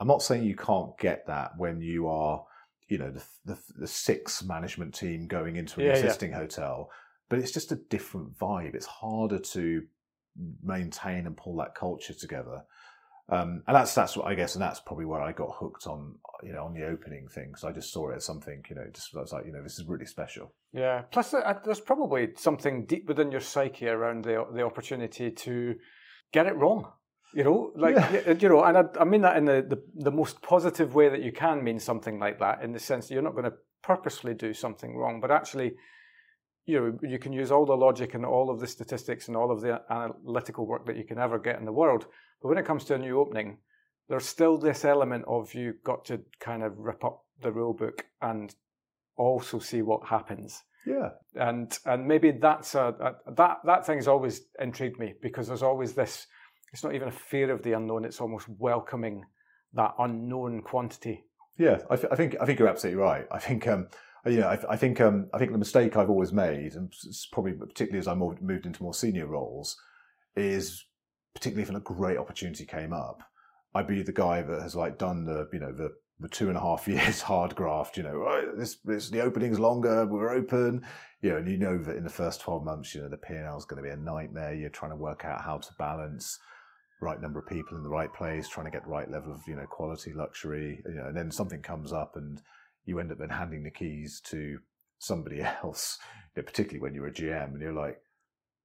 i'm 0.00 0.08
not 0.08 0.22
saying 0.22 0.44
you 0.44 0.56
can't 0.56 0.96
get 0.98 1.26
that 1.26 1.52
when 1.56 1.80
you 1.80 2.06
are 2.08 2.44
you 2.88 2.98
know 2.98 3.10
the 3.10 3.24
the, 3.44 3.58
the 3.78 3.86
six 3.86 4.44
management 4.44 4.94
team 4.94 5.26
going 5.26 5.56
into 5.56 5.80
an 5.80 5.86
yeah, 5.86 5.92
existing 5.92 6.30
yeah. 6.30 6.38
hotel 6.38 6.90
but 7.28 7.38
it's 7.38 7.52
just 7.52 7.72
a 7.72 7.76
different 7.76 8.36
vibe. 8.38 8.74
It's 8.74 8.86
harder 8.86 9.38
to 9.38 9.82
maintain 10.62 11.26
and 11.26 11.36
pull 11.36 11.56
that 11.56 11.74
culture 11.74 12.14
together 12.14 12.62
um, 13.28 13.62
and 13.66 13.74
that's 13.74 13.94
that's 13.94 14.16
what 14.16 14.26
I 14.26 14.34
guess, 14.34 14.54
and 14.54 14.62
that's 14.62 14.78
probably 14.78 15.04
where 15.04 15.20
I 15.20 15.32
got 15.32 15.56
hooked 15.58 15.88
on, 15.88 16.14
you 16.44 16.52
know, 16.52 16.64
on 16.64 16.74
the 16.74 16.86
opening 16.86 17.26
thing 17.28 17.48
because 17.48 17.64
I 17.64 17.72
just 17.72 17.92
saw 17.92 18.10
it 18.10 18.16
as 18.16 18.24
something, 18.24 18.62
you 18.70 18.76
know, 18.76 18.84
just 18.92 19.16
I 19.16 19.20
was 19.20 19.32
like, 19.32 19.46
you 19.46 19.52
know, 19.52 19.62
this 19.64 19.78
is 19.80 19.84
really 19.86 20.06
special. 20.06 20.52
Yeah. 20.72 21.02
Plus, 21.10 21.34
uh, 21.34 21.58
there's 21.64 21.80
probably 21.80 22.28
something 22.36 22.86
deep 22.86 23.08
within 23.08 23.32
your 23.32 23.40
psyche 23.40 23.88
around 23.88 24.24
the 24.24 24.46
the 24.54 24.62
opportunity 24.62 25.32
to 25.32 25.74
get 26.32 26.46
it 26.46 26.54
wrong. 26.54 26.92
You 27.34 27.42
know, 27.42 27.72
like 27.74 27.96
yeah. 27.96 28.32
you 28.38 28.48
know, 28.48 28.62
and 28.62 28.78
I, 28.78 28.84
I 29.00 29.04
mean 29.04 29.22
that 29.22 29.36
in 29.36 29.44
the, 29.44 29.66
the 29.68 29.82
the 30.04 30.12
most 30.12 30.40
positive 30.40 30.94
way 30.94 31.08
that 31.08 31.22
you 31.22 31.32
can 31.32 31.64
mean 31.64 31.80
something 31.80 32.20
like 32.20 32.38
that, 32.38 32.62
in 32.62 32.72
the 32.72 32.78
sense 32.78 33.08
that 33.08 33.14
you're 33.14 33.24
not 33.24 33.34
going 33.34 33.50
to 33.50 33.56
purposely 33.82 34.34
do 34.34 34.54
something 34.54 34.96
wrong, 34.96 35.20
but 35.20 35.32
actually 35.32 35.74
you 36.66 36.80
know, 36.80 37.08
you 37.08 37.18
can 37.18 37.32
use 37.32 37.52
all 37.52 37.64
the 37.64 37.76
logic 37.76 38.14
and 38.14 38.26
all 38.26 38.50
of 38.50 38.58
the 38.58 38.66
statistics 38.66 39.28
and 39.28 39.36
all 39.36 39.52
of 39.52 39.60
the 39.60 39.80
analytical 39.88 40.66
work 40.66 40.84
that 40.86 40.96
you 40.96 41.04
can 41.04 41.18
ever 41.18 41.38
get 41.38 41.58
in 41.58 41.64
the 41.64 41.72
world. 41.72 42.06
But 42.40 42.48
when 42.48 42.58
it 42.58 42.66
comes 42.66 42.84
to 42.84 42.94
a 42.94 42.98
new 42.98 43.20
opening, 43.20 43.58
there's 44.08 44.26
still 44.26 44.58
this 44.58 44.84
element 44.84 45.24
of 45.26 45.54
you've 45.54 45.82
got 45.82 46.04
to 46.06 46.20
kind 46.40 46.62
of 46.62 46.78
rip 46.78 47.04
up 47.04 47.24
the 47.42 47.52
rule 47.52 47.74
book 47.74 48.04
and 48.22 48.54
also 49.16 49.58
see 49.58 49.82
what 49.82 50.06
happens. 50.06 50.62
Yeah. 50.86 51.10
And 51.34 51.76
and 51.84 52.06
maybe 52.06 52.30
that's 52.30 52.74
a, 52.74 52.94
a 53.26 53.32
that 53.32 53.58
that 53.64 53.86
thing's 53.86 54.06
always 54.06 54.42
intrigued 54.60 54.98
me 54.98 55.14
because 55.20 55.48
there's 55.48 55.62
always 55.62 55.94
this. 55.94 56.26
It's 56.72 56.84
not 56.84 56.94
even 56.94 57.08
a 57.08 57.12
fear 57.12 57.50
of 57.50 57.62
the 57.62 57.72
unknown; 57.72 58.04
it's 58.04 58.20
almost 58.20 58.48
welcoming 58.48 59.24
that 59.74 59.94
unknown 59.98 60.62
quantity. 60.62 61.24
Yeah, 61.58 61.78
I, 61.90 61.96
th- 61.96 62.08
I 62.12 62.16
think 62.16 62.36
I 62.40 62.44
think 62.44 62.58
you're 62.58 62.68
absolutely 62.68 63.02
right. 63.02 63.26
I 63.32 63.38
think 63.38 63.66
um, 63.66 63.88
you 64.26 64.40
know, 64.40 64.48
I, 64.48 64.58
I 64.70 64.76
think 64.76 65.00
um, 65.00 65.28
I 65.34 65.38
think 65.38 65.52
the 65.52 65.58
mistake 65.58 65.96
I've 65.96 66.10
always 66.10 66.32
made, 66.32 66.74
and 66.74 66.92
probably 67.32 67.52
particularly 67.52 67.98
as 67.98 68.08
I 68.08 68.14
moved 68.14 68.66
into 68.66 68.82
more 68.82 68.94
senior 68.94 69.26
roles, 69.26 69.76
is 70.36 70.84
particularly 71.36 71.68
if 71.68 71.76
a 71.76 71.80
great 71.80 72.16
opportunity 72.16 72.64
came 72.64 72.94
up, 72.94 73.22
I'd 73.74 73.86
be 73.86 74.02
the 74.02 74.10
guy 74.10 74.40
that 74.40 74.62
has 74.62 74.74
like 74.74 74.96
done 74.96 75.26
the 75.26 75.48
you 75.52 75.60
know 75.60 75.70
the 75.70 75.92
the 76.18 76.30
two 76.30 76.48
and 76.48 76.56
a 76.56 76.60
half 76.60 76.88
years 76.88 77.20
hard 77.20 77.54
graft, 77.54 77.98
you 77.98 78.02
know, 78.02 78.24
oh, 78.26 78.52
this, 78.56 78.76
this, 78.86 79.10
the 79.10 79.20
opening's 79.20 79.60
longer, 79.60 80.06
we're 80.06 80.30
open, 80.30 80.82
you 81.20 81.28
know, 81.28 81.36
and 81.36 81.46
you 81.46 81.58
know 81.58 81.76
that 81.76 81.96
in 81.96 82.04
the 82.04 82.08
first 82.08 82.40
12 82.40 82.64
months, 82.64 82.94
you 82.94 83.02
know, 83.02 83.08
the 83.10 83.18
P&L 83.18 83.58
is 83.58 83.66
going 83.66 83.76
to 83.76 83.86
be 83.86 83.92
a 83.92 83.96
nightmare. 83.98 84.54
You're 84.54 84.70
trying 84.70 84.92
to 84.92 84.96
work 84.96 85.26
out 85.26 85.42
how 85.42 85.58
to 85.58 85.68
balance 85.78 86.38
right 87.02 87.20
number 87.20 87.38
of 87.38 87.46
people 87.46 87.76
in 87.76 87.82
the 87.82 87.90
right 87.90 88.10
place, 88.14 88.48
trying 88.48 88.64
to 88.64 88.72
get 88.72 88.84
the 88.84 88.90
right 88.90 89.10
level 89.10 89.30
of, 89.30 89.42
you 89.46 89.56
know, 89.56 89.66
quality, 89.66 90.14
luxury, 90.14 90.82
you 90.86 90.94
know, 90.94 91.08
and 91.08 91.16
then 91.16 91.30
something 91.30 91.60
comes 91.60 91.92
up 91.92 92.16
and 92.16 92.40
you 92.86 92.98
end 92.98 93.12
up 93.12 93.18
then 93.18 93.28
handing 93.28 93.62
the 93.62 93.70
keys 93.70 94.22
to 94.24 94.58
somebody 94.98 95.42
else, 95.62 95.98
you 96.34 96.40
know, 96.40 96.46
particularly 96.46 96.80
when 96.80 96.94
you're 96.94 97.08
a 97.08 97.12
GM 97.12 97.52
and 97.52 97.60
you're 97.60 97.74
like, 97.74 98.00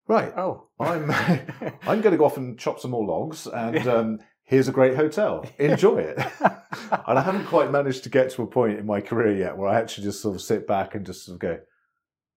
right, 0.07 0.33
Oh, 0.35 0.67
I'm, 0.79 1.11
I'm 1.87 2.01
going 2.01 2.11
to 2.11 2.17
go 2.17 2.25
off 2.25 2.37
and 2.37 2.57
chop 2.57 2.79
some 2.79 2.91
more 2.91 3.05
logs 3.05 3.47
and, 3.47 3.87
um, 3.87 4.19
here's 4.43 4.67
a 4.67 4.71
great 4.71 4.95
hotel. 4.97 5.45
Enjoy 5.59 5.97
it. 5.99 6.17
and 6.41 7.19
I 7.19 7.21
haven't 7.21 7.45
quite 7.45 7.71
managed 7.71 8.03
to 8.03 8.09
get 8.09 8.31
to 8.31 8.43
a 8.43 8.47
point 8.47 8.79
in 8.79 8.85
my 8.85 8.99
career 8.99 9.35
yet 9.35 9.57
where 9.57 9.69
I 9.69 9.79
actually 9.79 10.03
just 10.03 10.21
sort 10.21 10.35
of 10.35 10.41
sit 10.41 10.67
back 10.67 10.93
and 10.93 11.05
just 11.05 11.25
sort 11.25 11.35
of 11.35 11.39
go, 11.39 11.59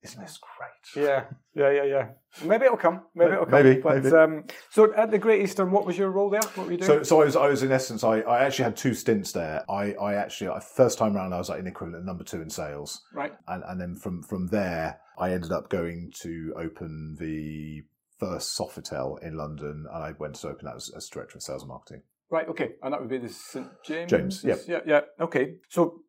isn't 0.04 0.20
this 0.20 0.38
great? 0.38 1.04
yeah, 1.04 1.24
yeah, 1.54 1.70
yeah, 1.70 1.84
yeah. 1.84 2.08
Maybe 2.44 2.66
it'll 2.66 2.76
come. 2.76 3.02
Maybe 3.14 3.32
it'll 3.32 3.46
come. 3.46 3.62
Maybe, 3.62 3.80
But 3.80 4.04
maybe. 4.04 4.14
Um, 4.14 4.44
so 4.70 4.94
at 4.94 5.10
the 5.10 5.18
Great 5.18 5.42
Eastern, 5.42 5.70
what 5.70 5.86
was 5.86 5.96
your 5.96 6.10
role 6.10 6.28
there? 6.30 6.42
What 6.54 6.66
were 6.66 6.72
you 6.72 6.78
doing? 6.78 6.86
So, 6.86 7.02
so 7.02 7.22
I 7.22 7.24
was, 7.24 7.36
I 7.36 7.48
was 7.48 7.62
in 7.62 7.72
essence, 7.72 8.04
I, 8.04 8.20
I 8.20 8.44
actually 8.44 8.64
had 8.64 8.76
two 8.76 8.94
stints 8.94 9.32
there. 9.32 9.64
I, 9.70 9.94
I 9.94 10.14
actually, 10.14 10.50
first 10.76 10.98
time 10.98 11.14
round, 11.14 11.32
I 11.32 11.38
was 11.38 11.48
like 11.48 11.60
an 11.60 11.66
equivalent 11.66 12.04
number 12.04 12.24
two 12.24 12.42
in 12.42 12.50
sales. 12.50 13.02
right. 13.14 13.32
And, 13.48 13.62
and 13.66 13.80
then 13.80 13.96
from, 13.96 14.22
from 14.22 14.48
there, 14.48 15.00
I 15.18 15.32
ended 15.32 15.52
up 15.52 15.70
going 15.70 16.12
to 16.20 16.54
open 16.56 17.16
the 17.18 17.82
first 18.18 18.58
Sofitel 18.58 19.22
in 19.22 19.36
London. 19.36 19.86
And 19.92 20.04
I 20.04 20.12
went 20.18 20.34
to 20.36 20.48
open 20.48 20.66
that 20.66 20.76
as, 20.76 20.90
as 20.96 21.08
director 21.08 21.38
of 21.38 21.42
sales 21.42 21.62
and 21.62 21.68
marketing. 21.68 22.02
Right, 22.30 22.48
okay. 22.48 22.72
And 22.82 22.92
that 22.92 23.00
would 23.00 23.10
be 23.10 23.18
the 23.18 23.28
St. 23.28 23.68
James? 23.84 24.10
James, 24.10 24.44
yep. 24.44 24.58
Yeah, 24.66 24.80
yeah. 24.86 25.00
Okay. 25.20 25.54
So 25.68 26.00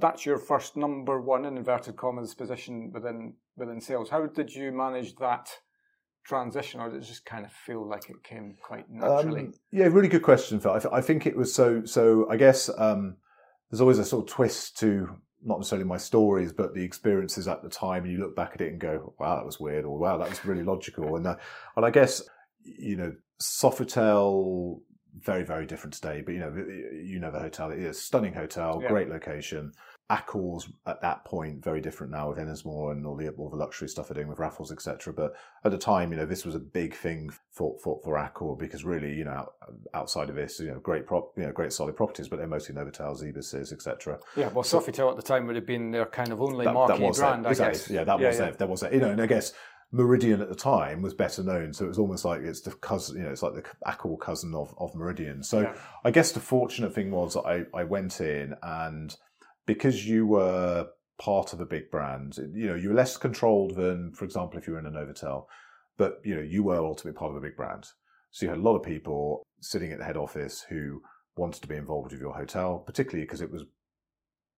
that's 0.00 0.26
your 0.26 0.38
first 0.38 0.76
number 0.76 1.20
one 1.20 1.44
in 1.44 1.56
inverted 1.56 1.96
commas 1.96 2.34
position 2.34 2.90
within 2.92 3.34
within 3.56 3.80
sales. 3.80 4.10
How 4.10 4.26
did 4.26 4.54
you 4.54 4.72
manage 4.72 5.16
that 5.16 5.50
transition, 6.24 6.80
or 6.80 6.90
did 6.90 7.02
it 7.02 7.06
just 7.06 7.24
kind 7.24 7.44
of 7.44 7.52
feel 7.52 7.86
like 7.86 8.10
it 8.10 8.22
came 8.22 8.56
quite 8.62 8.90
naturally? 8.90 9.40
Um, 9.40 9.54
yeah, 9.70 9.86
really 9.86 10.08
good 10.08 10.22
question, 10.22 10.60
Phil. 10.60 10.72
I, 10.72 10.78
th- 10.78 10.94
I 10.94 11.00
think 11.00 11.26
it 11.26 11.36
was 11.36 11.54
so. 11.54 11.84
So 11.84 12.28
I 12.30 12.36
guess 12.36 12.70
um, 12.78 13.16
there's 13.70 13.80
always 13.80 13.98
a 13.98 14.04
sort 14.04 14.28
of 14.28 14.34
twist 14.34 14.78
to 14.78 15.16
not 15.42 15.58
necessarily 15.58 15.86
my 15.86 15.96
stories, 15.96 16.52
but 16.52 16.74
the 16.74 16.82
experiences 16.84 17.48
at 17.48 17.62
the 17.62 17.68
time. 17.70 18.04
And 18.04 18.12
you 18.12 18.18
look 18.18 18.36
back 18.36 18.52
at 18.54 18.60
it 18.60 18.72
and 18.72 18.80
go, 18.80 19.14
"Wow, 19.18 19.36
that 19.36 19.46
was 19.46 19.60
weird," 19.60 19.84
or 19.84 19.98
"Wow, 19.98 20.18
that 20.18 20.28
was 20.28 20.44
really 20.44 20.64
logical." 20.64 21.16
And 21.16 21.26
uh, 21.26 21.36
and 21.76 21.84
I 21.84 21.90
guess 21.90 22.22
you 22.62 22.96
know, 22.96 23.14
Sofitel, 23.40 24.80
very 25.18 25.44
very 25.44 25.66
different 25.66 25.94
today. 25.94 26.22
But 26.24 26.32
you 26.32 26.40
know, 26.40 26.54
you 26.92 27.18
know 27.18 27.30
the 27.30 27.40
hotel. 27.40 27.70
It 27.70 27.78
is 27.78 27.96
a 27.96 28.00
stunning 28.00 28.34
hotel, 28.34 28.80
Yeah. 28.82 28.88
great 28.88 29.08
location. 29.08 29.72
Accors 30.10 30.64
at 30.86 31.00
that 31.02 31.24
point 31.24 31.62
very 31.62 31.80
different 31.80 32.10
now 32.10 32.28
with 32.30 32.38
Ennismore 32.38 32.90
and 32.92 33.06
all 33.06 33.14
the 33.16 33.28
all 33.30 33.48
the 33.48 33.56
luxury 33.56 33.88
stuff 33.88 34.08
they're 34.08 34.16
doing 34.16 34.28
with 34.28 34.40
Raffles, 34.40 34.72
etc. 34.72 35.12
But 35.12 35.34
at 35.64 35.70
the 35.70 35.78
time, 35.78 36.10
you 36.10 36.18
know, 36.18 36.26
this 36.26 36.44
was 36.44 36.56
a 36.56 36.58
big 36.58 36.94
thing 36.94 37.30
for 37.52 37.78
for, 37.82 38.00
for 38.02 38.16
Accor 38.16 38.58
because 38.58 38.84
really, 38.84 39.14
you 39.14 39.24
know, 39.24 39.46
outside 39.94 40.28
of 40.28 40.34
this, 40.34 40.58
you 40.58 40.66
know, 40.66 40.80
great 40.80 41.06
prop, 41.06 41.32
you 41.36 41.44
know, 41.44 41.52
great 41.52 41.72
solid 41.72 41.96
properties, 41.96 42.28
but 42.28 42.38
they're 42.38 42.48
mostly 42.48 42.74
Novotels, 42.74 43.22
Ibises, 43.22 43.72
etc. 43.72 44.18
yeah, 44.36 44.48
well, 44.48 44.64
Sofitel 44.64 45.10
at 45.10 45.16
the 45.16 45.22
time 45.22 45.46
would 45.46 45.56
have 45.56 45.66
been 45.66 45.92
their 45.92 46.06
kind 46.06 46.32
of 46.32 46.42
only 46.42 46.64
That, 46.64 46.74
marquee 46.74 47.06
that 47.06 47.14
brand, 47.16 47.44
it. 47.44 47.48
I 47.48 47.50
exactly. 47.52 47.78
guess. 47.78 47.90
Yeah, 47.90 48.04
that 48.04 48.18
Yeah, 48.20 48.26
was 48.28 48.38
yeah. 48.38 48.46
it. 48.46 48.58
That 48.58 48.68
was 48.68 48.82
it. 48.82 48.92
You 48.92 49.00
know, 49.00 49.10
and 49.10 49.22
I 49.22 49.26
guess 49.26 49.52
Méridien 49.94 50.40
at 50.40 50.48
the 50.48 50.54
time 50.54 51.02
was 51.02 51.14
better 51.14 51.42
known, 51.42 51.72
so 51.72 51.84
it 51.84 51.88
was 51.88 51.98
almost 51.98 52.24
like 52.24 52.42
it's 52.42 52.60
the 52.60 52.72
cousin. 52.72 53.16
You 53.18 53.22
know, 53.24 53.30
it's 53.30 53.42
like 53.42 53.54
the 53.54 53.62
Accor 53.86 54.18
cousin 54.20 54.54
of 54.54 54.74
of 54.78 54.92
Méridien. 54.94 55.44
So 55.44 55.60
Yeah. 55.62 55.74
I 56.04 56.10
guess 56.10 56.32
the 56.32 56.40
fortunate 56.40 56.94
thing 56.94 57.10
was 57.10 57.36
I 57.36 57.64
I 57.74 57.84
went 57.84 58.20
in 58.20 58.54
and 58.62 59.16
because 59.66 60.06
you 60.06 60.26
were 60.26 60.88
part 61.20 61.52
of 61.52 61.60
a 61.60 61.66
big 61.66 61.90
brand, 61.90 62.36
you 62.54 62.66
know, 62.66 62.74
you 62.74 62.88
were 62.88 62.94
less 62.94 63.16
controlled 63.16 63.76
than, 63.76 64.12
for 64.12 64.24
example, 64.24 64.58
if 64.58 64.66
you 64.66 64.72
were 64.72 64.78
in 64.78 64.86
a 64.86 64.90
Novotel, 64.90 65.44
but 65.98 66.20
you 66.24 66.34
know, 66.34 66.40
you 66.40 66.62
were 66.62 66.78
ultimately 66.78 67.18
part 67.18 67.30
of 67.30 67.36
a 67.36 67.40
big 67.40 67.56
brand. 67.56 67.86
So 68.30 68.46
you 68.46 68.50
had 68.50 68.58
a 68.58 68.62
lot 68.62 68.76
of 68.76 68.82
people 68.82 69.42
sitting 69.60 69.92
at 69.92 69.98
the 69.98 70.04
head 70.04 70.16
office 70.16 70.64
who 70.68 71.02
wanted 71.36 71.60
to 71.62 71.68
be 71.68 71.76
involved 71.76 72.12
with 72.12 72.20
your 72.20 72.34
hotel, 72.34 72.78
particularly 72.86 73.24
because 73.24 73.40
it 73.40 73.50
was, 73.50 73.64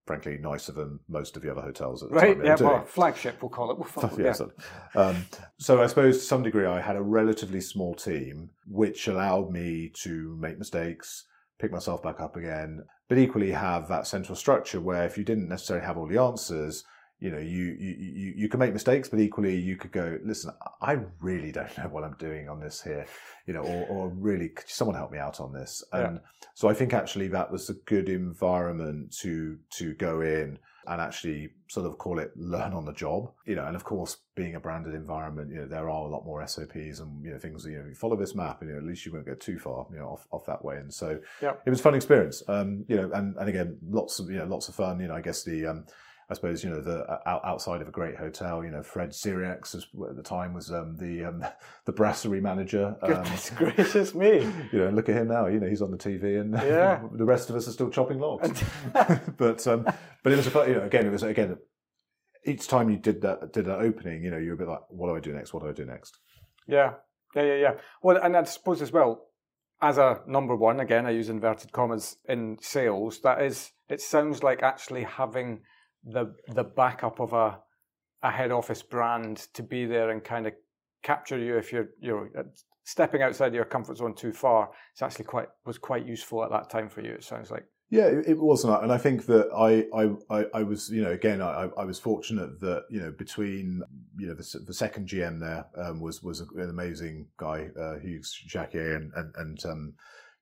frankly, 0.06 0.38
nicer 0.40 0.72
than 0.72 1.00
most 1.08 1.36
of 1.36 1.42
the 1.42 1.50
other 1.50 1.62
hotels 1.62 2.02
at 2.02 2.10
the 2.10 2.14
Right, 2.14 2.34
time. 2.34 2.38
they 2.42 2.48
yeah, 2.48 2.56
well, 2.60 2.84
flagship, 2.84 3.42
we'll 3.42 3.48
call 3.48 3.70
it. 3.70 3.78
We'll 3.78 3.86
fuck- 3.88 4.16
Yeah, 4.18 4.32
so, 4.32 4.52
um, 4.94 5.26
so 5.58 5.82
I 5.82 5.86
suppose 5.86 6.18
to 6.18 6.24
some 6.24 6.42
degree 6.42 6.66
I 6.66 6.80
had 6.80 6.96
a 6.96 7.02
relatively 7.02 7.60
small 7.60 7.94
team, 7.94 8.50
which 8.66 9.08
allowed 9.08 9.50
me 9.50 9.90
to 10.02 10.36
make 10.40 10.58
mistakes, 10.58 11.24
pick 11.62 11.72
myself 11.72 12.02
back 12.02 12.20
up 12.20 12.36
again, 12.36 12.84
but 13.08 13.18
equally 13.18 13.52
have 13.52 13.88
that 13.88 14.06
central 14.06 14.34
structure 14.34 14.80
where 14.80 15.06
if 15.06 15.16
you 15.16 15.22
didn't 15.22 15.48
necessarily 15.48 15.86
have 15.86 15.96
all 15.96 16.08
the 16.08 16.18
answers, 16.18 16.84
you 17.20 17.30
know, 17.30 17.38
you 17.38 17.76
you 17.78 17.94
you, 17.98 18.34
you 18.36 18.48
can 18.48 18.58
make 18.58 18.72
mistakes, 18.72 19.08
but 19.08 19.20
equally 19.20 19.56
you 19.56 19.76
could 19.76 19.92
go, 19.92 20.18
listen, 20.24 20.50
I 20.80 20.98
really 21.20 21.52
don't 21.52 21.78
know 21.78 21.84
what 21.84 22.02
I'm 22.02 22.16
doing 22.18 22.48
on 22.48 22.58
this 22.58 22.82
here, 22.82 23.06
you 23.46 23.54
know, 23.54 23.62
or, 23.62 23.86
or 23.86 24.08
really, 24.08 24.48
could 24.48 24.68
someone 24.68 24.96
help 24.96 25.12
me 25.12 25.18
out 25.18 25.40
on 25.40 25.52
this? 25.52 25.84
Yeah. 25.94 26.08
And 26.08 26.20
so 26.54 26.68
I 26.68 26.74
think 26.74 26.92
actually 26.92 27.28
that 27.28 27.50
was 27.50 27.70
a 27.70 27.74
good 27.74 28.08
environment 28.08 29.16
to 29.20 29.56
to 29.78 29.94
go 29.94 30.20
in 30.20 30.58
and 30.86 31.00
actually 31.00 31.50
sort 31.68 31.86
of 31.86 31.98
call 31.98 32.18
it 32.18 32.30
learn 32.36 32.72
on 32.72 32.84
the 32.84 32.92
job, 32.92 33.30
you 33.46 33.54
know, 33.54 33.64
and 33.66 33.76
of 33.76 33.84
course 33.84 34.18
being 34.34 34.54
a 34.54 34.60
branded 34.60 34.94
environment, 34.94 35.50
you 35.50 35.56
know, 35.56 35.66
there 35.66 35.88
are 35.88 36.06
a 36.06 36.08
lot 36.08 36.24
more 36.24 36.46
SOPs 36.46 37.00
and, 37.00 37.24
you 37.24 37.30
know, 37.32 37.38
things, 37.38 37.64
you 37.64 37.78
know, 37.78 37.86
you 37.86 37.94
follow 37.94 38.16
this 38.16 38.34
map 38.34 38.60
and, 38.60 38.70
you 38.70 38.74
know, 38.74 38.80
at 38.80 38.86
least 38.86 39.06
you 39.06 39.12
won't 39.12 39.26
go 39.26 39.34
too 39.34 39.58
far, 39.58 39.86
you 39.92 39.98
know, 39.98 40.06
off, 40.06 40.26
off 40.32 40.44
that 40.46 40.64
way. 40.64 40.76
And 40.76 40.92
so 40.92 41.18
Yeah. 41.40 41.52
it 41.64 41.70
was 41.70 41.80
a 41.80 41.82
fun 41.82 41.94
experience, 41.94 42.42
um, 42.48 42.84
you 42.88 42.96
know, 42.96 43.10
and, 43.12 43.36
and 43.36 43.48
again, 43.48 43.78
lots 43.88 44.18
of, 44.18 44.30
you 44.30 44.38
know, 44.38 44.46
lots 44.46 44.68
of 44.68 44.74
fun, 44.74 45.00
you 45.00 45.08
know, 45.08 45.14
I 45.14 45.20
guess 45.20 45.44
the, 45.44 45.66
um, 45.66 45.86
I 46.32 46.34
suppose 46.34 46.64
you 46.64 46.70
know 46.70 46.80
the 46.80 47.04
uh, 47.04 47.40
outside 47.44 47.82
of 47.82 47.88
a 47.88 47.92
great 47.92 48.16
hotel. 48.16 48.64
You 48.64 48.70
know, 48.70 48.82
Fred 48.82 49.10
Sirieix 49.10 49.74
at 50.10 50.16
the 50.16 50.22
time 50.22 50.54
was 50.54 50.70
um, 50.72 50.96
the 50.96 51.24
um, 51.26 51.44
the 51.84 51.92
brasserie 51.92 52.40
manager. 52.40 52.96
Um, 53.02 53.08
Goodness 53.22 53.50
gracious 53.56 54.14
me. 54.14 54.40
you 54.72 54.78
know, 54.78 54.88
look 54.90 55.08
at 55.08 55.16
him 55.16 55.28
now. 55.28 55.46
You 55.46 55.60
know, 55.60 55.68
he's 55.68 55.82
on 55.82 55.90
the 55.90 55.96
TV, 55.98 56.40
and 56.40 56.54
Yeah. 56.54 57.02
the 57.12 57.24
rest 57.24 57.50
of 57.50 57.56
us 57.56 57.68
are 57.68 57.72
still 57.72 57.90
chopping 57.90 58.18
logs. 58.18 58.62
but 59.36 59.66
um, 59.66 59.84
but 60.22 60.32
it 60.32 60.36
was 60.36 60.46
a 60.46 60.68
you 60.68 60.74
know 60.74 60.82
again 60.82 61.06
it 61.06 61.10
was 61.12 61.22
again 61.22 61.56
each 62.44 62.66
time 62.66 62.90
you 62.90 62.96
did 62.96 63.20
that 63.22 63.52
did 63.52 63.66
that 63.66 63.78
opening, 63.80 64.24
you 64.24 64.30
know, 64.30 64.38
you 64.38 64.48
were 64.48 64.54
a 64.54 64.58
bit 64.58 64.68
like, 64.68 64.80
what 64.88 65.08
do 65.08 65.16
I 65.16 65.20
do 65.20 65.32
next? 65.32 65.52
What 65.54 65.62
do 65.62 65.68
I 65.68 65.72
do 65.72 65.84
next? 65.84 66.18
Yeah, 66.66 66.94
yeah, 67.36 67.42
yeah, 67.42 67.54
yeah. 67.56 67.72
Well, 68.02 68.16
and 68.16 68.36
I 68.36 68.42
suppose 68.44 68.82
as 68.82 68.90
well, 68.92 69.26
as 69.80 69.98
a 69.98 70.20
number 70.26 70.56
one, 70.56 70.80
again, 70.80 71.06
I 71.06 71.10
use 71.10 71.28
inverted 71.28 71.72
commas 71.72 72.16
in 72.28 72.56
sales. 72.60 73.20
That 73.20 73.42
is, 73.42 73.72
it 73.88 74.00
sounds 74.00 74.42
like 74.42 74.62
actually 74.62 75.04
having 75.04 75.60
the 76.04 76.34
the 76.48 76.64
backup 76.64 77.20
of 77.20 77.32
a 77.32 77.58
a 78.22 78.30
head 78.30 78.52
office 78.52 78.82
brand 78.82 79.48
to 79.54 79.62
be 79.62 79.84
there 79.84 80.10
and 80.10 80.22
kind 80.22 80.46
of 80.46 80.52
capture 81.02 81.38
you 81.38 81.56
if 81.56 81.72
you're 81.72 81.88
you're 82.00 82.30
uh, 82.38 82.42
stepping 82.84 83.22
outside 83.22 83.54
your 83.54 83.64
comfort 83.64 83.96
zone 83.96 84.14
too 84.14 84.32
far. 84.32 84.70
It's 84.92 85.02
actually 85.02 85.26
quite 85.26 85.48
was 85.66 85.78
quite 85.78 86.06
useful 86.06 86.44
at 86.44 86.50
that 86.50 86.70
time 86.70 86.88
for 86.88 87.00
you. 87.00 87.12
It 87.12 87.24
sounds 87.24 87.50
like. 87.50 87.64
Yeah, 87.90 88.06
it, 88.06 88.26
it 88.26 88.38
wasn't, 88.38 88.82
and 88.82 88.90
I 88.90 88.96
think 88.96 89.26
that 89.26 89.50
I, 89.54 89.84
I, 89.94 90.14
I, 90.34 90.60
I 90.60 90.62
was, 90.62 90.88
you 90.88 91.02
know, 91.02 91.10
again, 91.10 91.42
I, 91.42 91.68
I 91.76 91.84
was 91.84 91.98
fortunate 91.98 92.58
that 92.60 92.84
you 92.88 93.02
know 93.02 93.10
between 93.10 93.82
you 94.16 94.28
know 94.28 94.34
the, 94.34 94.60
the 94.66 94.72
second 94.72 95.08
GM 95.08 95.38
there 95.38 95.66
um, 95.76 96.00
was 96.00 96.22
was 96.22 96.40
an 96.40 96.70
amazing 96.70 97.26
guy, 97.36 97.68
uh, 97.78 97.98
Hughes 97.98 98.34
Jacquier, 98.48 98.96
and 98.96 99.12
and, 99.14 99.34
and 99.36 99.66
um, 99.66 99.94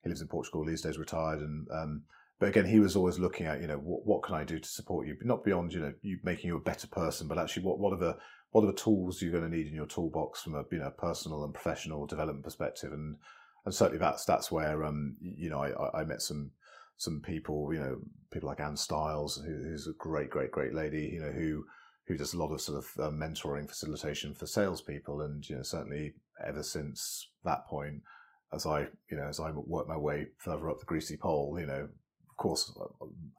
he 0.04 0.08
lives 0.08 0.20
in 0.20 0.28
Portugal 0.28 0.64
these 0.64 0.82
days, 0.82 0.96
retired, 0.96 1.40
and 1.40 1.66
um, 1.72 2.02
but 2.40 2.48
again, 2.48 2.64
he 2.66 2.80
was 2.80 2.96
always 2.96 3.18
looking 3.18 3.46
at 3.46 3.60
you 3.60 3.68
know 3.68 3.76
what, 3.76 4.04
what 4.06 4.22
can 4.22 4.34
I 4.34 4.44
do 4.44 4.58
to 4.58 4.68
support 4.68 5.06
you, 5.06 5.16
not 5.22 5.44
beyond 5.44 5.72
you 5.72 5.80
know 5.80 5.92
you 6.02 6.18
making 6.24 6.48
you 6.48 6.56
a 6.56 6.60
better 6.60 6.88
person, 6.88 7.28
but 7.28 7.38
actually 7.38 7.64
what 7.64 7.78
what 7.78 7.92
are 7.92 7.98
the 7.98 8.16
what 8.50 8.64
are 8.64 8.68
the 8.68 8.72
tools 8.72 9.22
you're 9.22 9.30
going 9.30 9.48
to 9.48 9.56
need 9.56 9.68
in 9.68 9.74
your 9.74 9.86
toolbox 9.86 10.42
from 10.42 10.56
a 10.56 10.64
you 10.72 10.78
know 10.78 10.90
personal 10.98 11.44
and 11.44 11.54
professional 11.54 12.06
development 12.06 12.44
perspective, 12.44 12.92
and 12.92 13.16
and 13.64 13.74
certainly 13.74 13.98
that's 13.98 14.24
that's 14.24 14.50
where 14.50 14.84
um 14.84 15.16
you 15.20 15.50
know 15.50 15.62
I, 15.62 16.00
I- 16.00 16.04
met 16.04 16.22
some 16.22 16.50
some 16.96 17.20
people, 17.22 17.72
you 17.72 17.80
know, 17.80 17.98
people 18.30 18.48
like 18.50 18.60
Anne 18.60 18.76
Stiles, 18.76 19.42
who, 19.46 19.52
who's 19.54 19.86
a 19.86 19.92
great, 19.98 20.28
great, 20.28 20.50
great 20.50 20.74
lady, 20.74 21.10
you 21.14 21.20
know, 21.20 21.32
who 21.32 21.64
who 22.06 22.16
does 22.16 22.34
a 22.34 22.38
lot 22.38 22.52
of 22.52 22.60
sort 22.60 22.76
of 22.76 22.90
uh, 23.02 23.10
mentoring, 23.10 23.68
facilitation 23.68 24.34
for 24.34 24.46
salespeople, 24.46 25.22
and 25.22 25.48
you 25.48 25.56
know, 25.56 25.62
certainly 25.62 26.12
ever 26.44 26.62
since 26.62 27.28
that 27.44 27.66
point, 27.66 28.02
as 28.52 28.66
I, 28.66 28.80
you 29.10 29.16
know, 29.16 29.24
as 29.28 29.40
I 29.40 29.50
work 29.52 29.88
my 29.88 29.96
way 29.96 30.26
further 30.38 30.68
up 30.68 30.78
the 30.80 30.84
greasy 30.86 31.16
pole, 31.16 31.56
you 31.58 31.66
know, 31.66 31.88
course, 32.40 32.72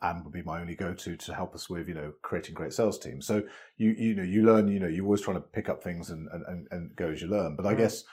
Anne 0.01 0.23
would 0.23 0.31
be 0.33 0.43
my 0.43 0.61
only 0.61 0.75
go-to 0.75 1.17
to 1.17 1.33
help 1.33 1.53
us 1.53 1.69
with, 1.69 1.89
you 1.89 1.93
know, 1.93 2.13
creating 2.21 2.55
great 2.55 2.71
sales 2.71 2.97
teams. 2.97 3.27
So 3.27 3.43
you, 3.77 3.91
you 3.91 4.15
know, 4.15 4.23
you 4.23 4.43
learn, 4.43 4.69
you 4.69 4.79
know, 4.79 4.87
you're 4.87 5.05
always 5.05 5.21
trying 5.21 5.37
to 5.37 5.41
pick 5.41 5.67
up 5.67 5.83
things 5.83 6.09
and 6.09 6.29
and, 6.31 6.45
and, 6.47 6.67
and 6.71 6.95
go 6.95 7.09
as 7.09 7.21
you 7.21 7.27
learn. 7.27 7.55
But 7.57 7.65
I 7.65 7.73
Mm. 7.73 7.79
guess 7.79 8.03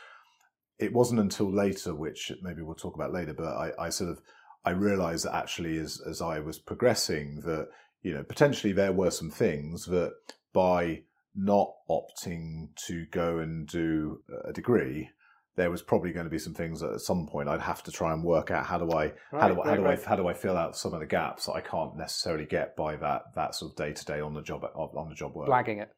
it 0.78 0.92
wasn't 0.92 1.20
until 1.20 1.50
later, 1.52 1.94
which 1.94 2.32
maybe 2.42 2.62
we'll 2.62 2.74
talk 2.74 2.94
about 2.94 3.12
later, 3.12 3.34
but 3.34 3.46
I, 3.46 3.72
I 3.78 3.88
sort 3.90 4.10
of 4.10 4.20
I 4.64 4.70
realized 4.70 5.24
that 5.24 5.36
actually 5.36 5.78
as 5.78 6.00
as 6.08 6.20
I 6.20 6.40
was 6.40 6.58
progressing 6.58 7.40
that 7.44 7.68
you 8.02 8.12
know 8.14 8.24
potentially 8.24 8.72
there 8.72 8.92
were 8.92 9.10
some 9.10 9.30
things 9.30 9.86
that 9.86 10.12
by 10.52 11.02
not 11.34 11.72
opting 11.88 12.68
to 12.86 13.06
go 13.12 13.38
and 13.38 13.66
do 13.68 14.22
a 14.44 14.52
degree 14.52 15.10
there 15.58 15.70
was 15.70 15.82
probably 15.82 16.12
going 16.12 16.24
to 16.24 16.30
be 16.30 16.38
some 16.38 16.54
things 16.54 16.80
that 16.80 16.92
at 16.94 17.00
some 17.00 17.26
point 17.26 17.48
I'd 17.48 17.60
have 17.60 17.82
to 17.82 17.90
try 17.92 18.12
and 18.14 18.22
work 18.24 18.50
out 18.50 18.64
how 18.64 18.78
do 18.78 18.90
I 18.92 19.04
Right, 19.32 19.42
how 19.42 19.48
do, 19.48 19.60
I- 19.60 19.68
how 19.68 19.76
do 19.76 19.82
right. 19.82 19.98
I 19.98 20.08
how 20.08 20.16
do 20.16 20.26
I 20.28 20.32
fill 20.32 20.56
out 20.56 20.76
some 20.76 20.94
of 20.94 21.00
the 21.00 21.06
gaps 21.06 21.46
that 21.46 21.52
I 21.52 21.60
can't 21.60 21.96
necessarily 21.96 22.46
get 22.46 22.76
by 22.76 22.96
that 22.96 23.34
that 23.34 23.54
sort 23.54 23.72
of 23.72 23.76
day 23.76 23.92
to 23.92 24.04
day 24.04 24.20
on 24.20 24.32
the 24.34 24.42
job 24.42 24.64
on 24.74 25.08
the 25.08 25.14
job 25.14 25.34
work. 25.34 25.48
Blagging 25.48 25.82
it. 25.82 25.90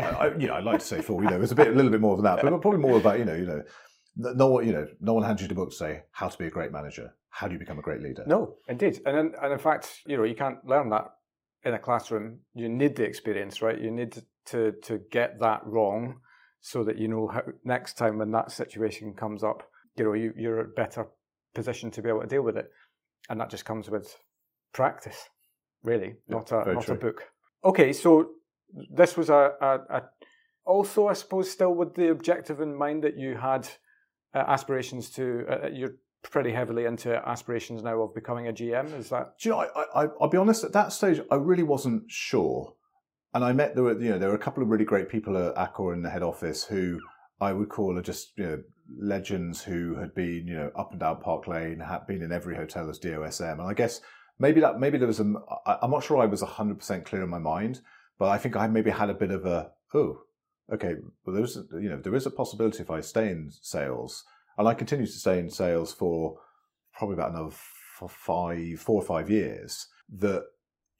I, 0.00 0.02
I, 0.02 0.36
you 0.36 0.46
know, 0.48 0.54
I'd 0.54 0.64
like 0.64 0.80
to 0.80 0.86
say 0.86 1.00
full. 1.02 1.22
You 1.22 1.30
know, 1.30 1.40
it's 1.42 1.52
a 1.52 1.54
bit, 1.54 1.68
a 1.68 1.70
little 1.72 1.90
bit 1.92 2.00
more 2.00 2.16
than 2.16 2.24
that, 2.24 2.40
but 2.42 2.60
probably 2.60 2.80
more 2.80 2.96
about 2.98 3.18
you 3.18 3.24
know, 3.24 3.34
you 3.34 3.46
know, 3.46 3.62
no 4.16 4.46
one, 4.48 4.66
you 4.66 4.72
know, 4.72 4.86
no 5.00 5.14
one 5.14 5.22
hands 5.24 5.42
you 5.42 5.48
the 5.48 5.54
book 5.54 5.70
to 5.70 5.76
say 5.76 6.02
how 6.12 6.28
to 6.28 6.38
be 6.38 6.46
a 6.46 6.50
great 6.50 6.72
manager. 6.72 7.12
How 7.30 7.46
do 7.48 7.52
you 7.52 7.58
become 7.58 7.78
a 7.78 7.82
great 7.82 8.00
leader? 8.00 8.24
No, 8.26 8.56
indeed, 8.68 9.00
and 9.04 9.16
in, 9.18 9.34
and 9.42 9.52
in 9.52 9.58
fact, 9.58 10.00
you 10.06 10.16
know, 10.16 10.24
you 10.24 10.34
can't 10.34 10.64
learn 10.64 10.88
that 10.90 11.06
in 11.64 11.74
a 11.74 11.78
classroom. 11.78 12.40
You 12.54 12.68
need 12.68 12.96
the 12.96 13.04
experience, 13.04 13.62
right? 13.62 13.78
You 13.80 13.90
need 13.90 14.22
to 14.46 14.72
to 14.72 14.98
get 15.10 15.38
that 15.40 15.60
wrong, 15.66 16.20
so 16.66 16.82
that 16.82 16.98
you 16.98 17.06
know 17.06 17.28
how 17.28 17.42
next 17.62 17.96
time 17.96 18.18
when 18.18 18.32
that 18.32 18.50
situation 18.50 19.14
comes 19.14 19.44
up, 19.44 19.62
you 19.94 20.04
know, 20.04 20.14
you, 20.14 20.32
you're 20.36 20.62
a 20.62 20.68
better 20.68 21.06
position 21.54 21.92
to 21.92 22.02
be 22.02 22.08
able 22.08 22.22
to 22.22 22.26
deal 22.26 22.42
with 22.42 22.56
it, 22.56 22.68
and 23.30 23.40
that 23.40 23.50
just 23.50 23.64
comes 23.64 23.88
with 23.88 24.16
practice, 24.72 25.30
really, 25.84 26.16
not 26.28 26.50
a 26.50 26.72
not 26.72 26.82
true. 26.82 26.96
a 26.96 26.98
book. 26.98 27.22
Okay, 27.64 27.92
so 27.92 28.30
this 28.92 29.16
was 29.16 29.30
a, 29.30 29.52
a, 29.60 29.78
a 29.96 30.02
also, 30.64 31.06
I 31.06 31.12
suppose, 31.12 31.48
still 31.48 31.72
with 31.72 31.94
the 31.94 32.10
objective 32.10 32.60
in 32.60 32.74
mind 32.74 33.04
that 33.04 33.16
you 33.16 33.36
had 33.36 33.68
uh, 34.34 34.38
aspirations 34.38 35.10
to. 35.10 35.44
Uh, 35.48 35.68
you're 35.68 35.94
pretty 36.24 36.50
heavily 36.50 36.84
into 36.84 37.14
aspirations 37.28 37.84
now 37.84 38.02
of 38.02 38.12
becoming 38.12 38.48
a 38.48 38.52
GM. 38.52 38.92
Is 38.98 39.10
that 39.10 39.38
Do 39.40 39.48
you 39.48 39.54
know, 39.54 39.60
I, 39.60 40.02
I, 40.02 40.08
I'll 40.20 40.28
be 40.28 40.36
honest. 40.36 40.64
At 40.64 40.72
that 40.72 40.92
stage, 40.92 41.20
I 41.30 41.36
really 41.36 41.62
wasn't 41.62 42.10
sure, 42.10 42.74
and 43.36 43.44
I 43.44 43.52
met 43.52 43.74
there 43.74 43.84
were 43.84 44.00
you 44.00 44.10
know 44.10 44.18
there 44.18 44.30
were 44.30 44.34
a 44.34 44.46
couple 44.46 44.62
of 44.62 44.70
really 44.70 44.86
great 44.86 45.10
people 45.10 45.36
at 45.36 45.54
Accor 45.56 45.92
in 45.92 46.02
the 46.02 46.08
head 46.08 46.22
office 46.22 46.64
who 46.64 46.98
I 47.38 47.52
would 47.52 47.68
call 47.68 47.98
are 47.98 48.02
just 48.02 48.32
you 48.36 48.44
know 48.44 48.62
legends 48.98 49.62
who 49.62 49.94
had 49.96 50.14
been 50.14 50.46
you 50.46 50.54
know 50.54 50.70
up 50.74 50.90
and 50.92 51.00
down 51.00 51.20
Park 51.20 51.46
Lane, 51.46 51.80
had 51.80 52.06
been 52.06 52.22
in 52.22 52.32
every 52.32 52.56
hotel 52.56 52.88
as 52.88 52.98
DOSM, 52.98 53.52
and 53.52 53.68
I 53.68 53.74
guess 53.74 54.00
maybe 54.38 54.60
that 54.62 54.80
maybe 54.80 54.96
there 54.96 55.06
was 55.06 55.20
a 55.20 55.34
I'm 55.66 55.90
not 55.90 56.02
sure 56.02 56.16
I 56.16 56.24
was 56.24 56.40
hundred 56.40 56.78
percent 56.78 57.04
clear 57.04 57.24
in 57.24 57.28
my 57.28 57.38
mind, 57.38 57.82
but 58.18 58.30
I 58.30 58.38
think 58.38 58.56
I 58.56 58.66
maybe 58.68 58.90
had 58.90 59.10
a 59.10 59.14
bit 59.14 59.30
of 59.30 59.44
a 59.44 59.70
oh 59.92 60.22
okay 60.72 60.94
well 61.24 61.36
there's 61.36 61.56
you 61.74 61.90
know 61.90 62.00
there 62.00 62.14
is 62.14 62.24
a 62.24 62.30
possibility 62.30 62.82
if 62.82 62.90
I 62.90 63.02
stay 63.02 63.28
in 63.28 63.52
sales 63.60 64.24
and 64.56 64.66
I 64.66 64.72
continue 64.72 65.06
to 65.06 65.12
stay 65.12 65.38
in 65.38 65.50
sales 65.50 65.92
for 65.92 66.38
probably 66.94 67.14
about 67.14 67.32
another 67.32 67.54
five 68.08 68.80
four 68.80 69.02
or 69.02 69.06
five 69.06 69.28
years 69.28 69.88
that 70.18 70.42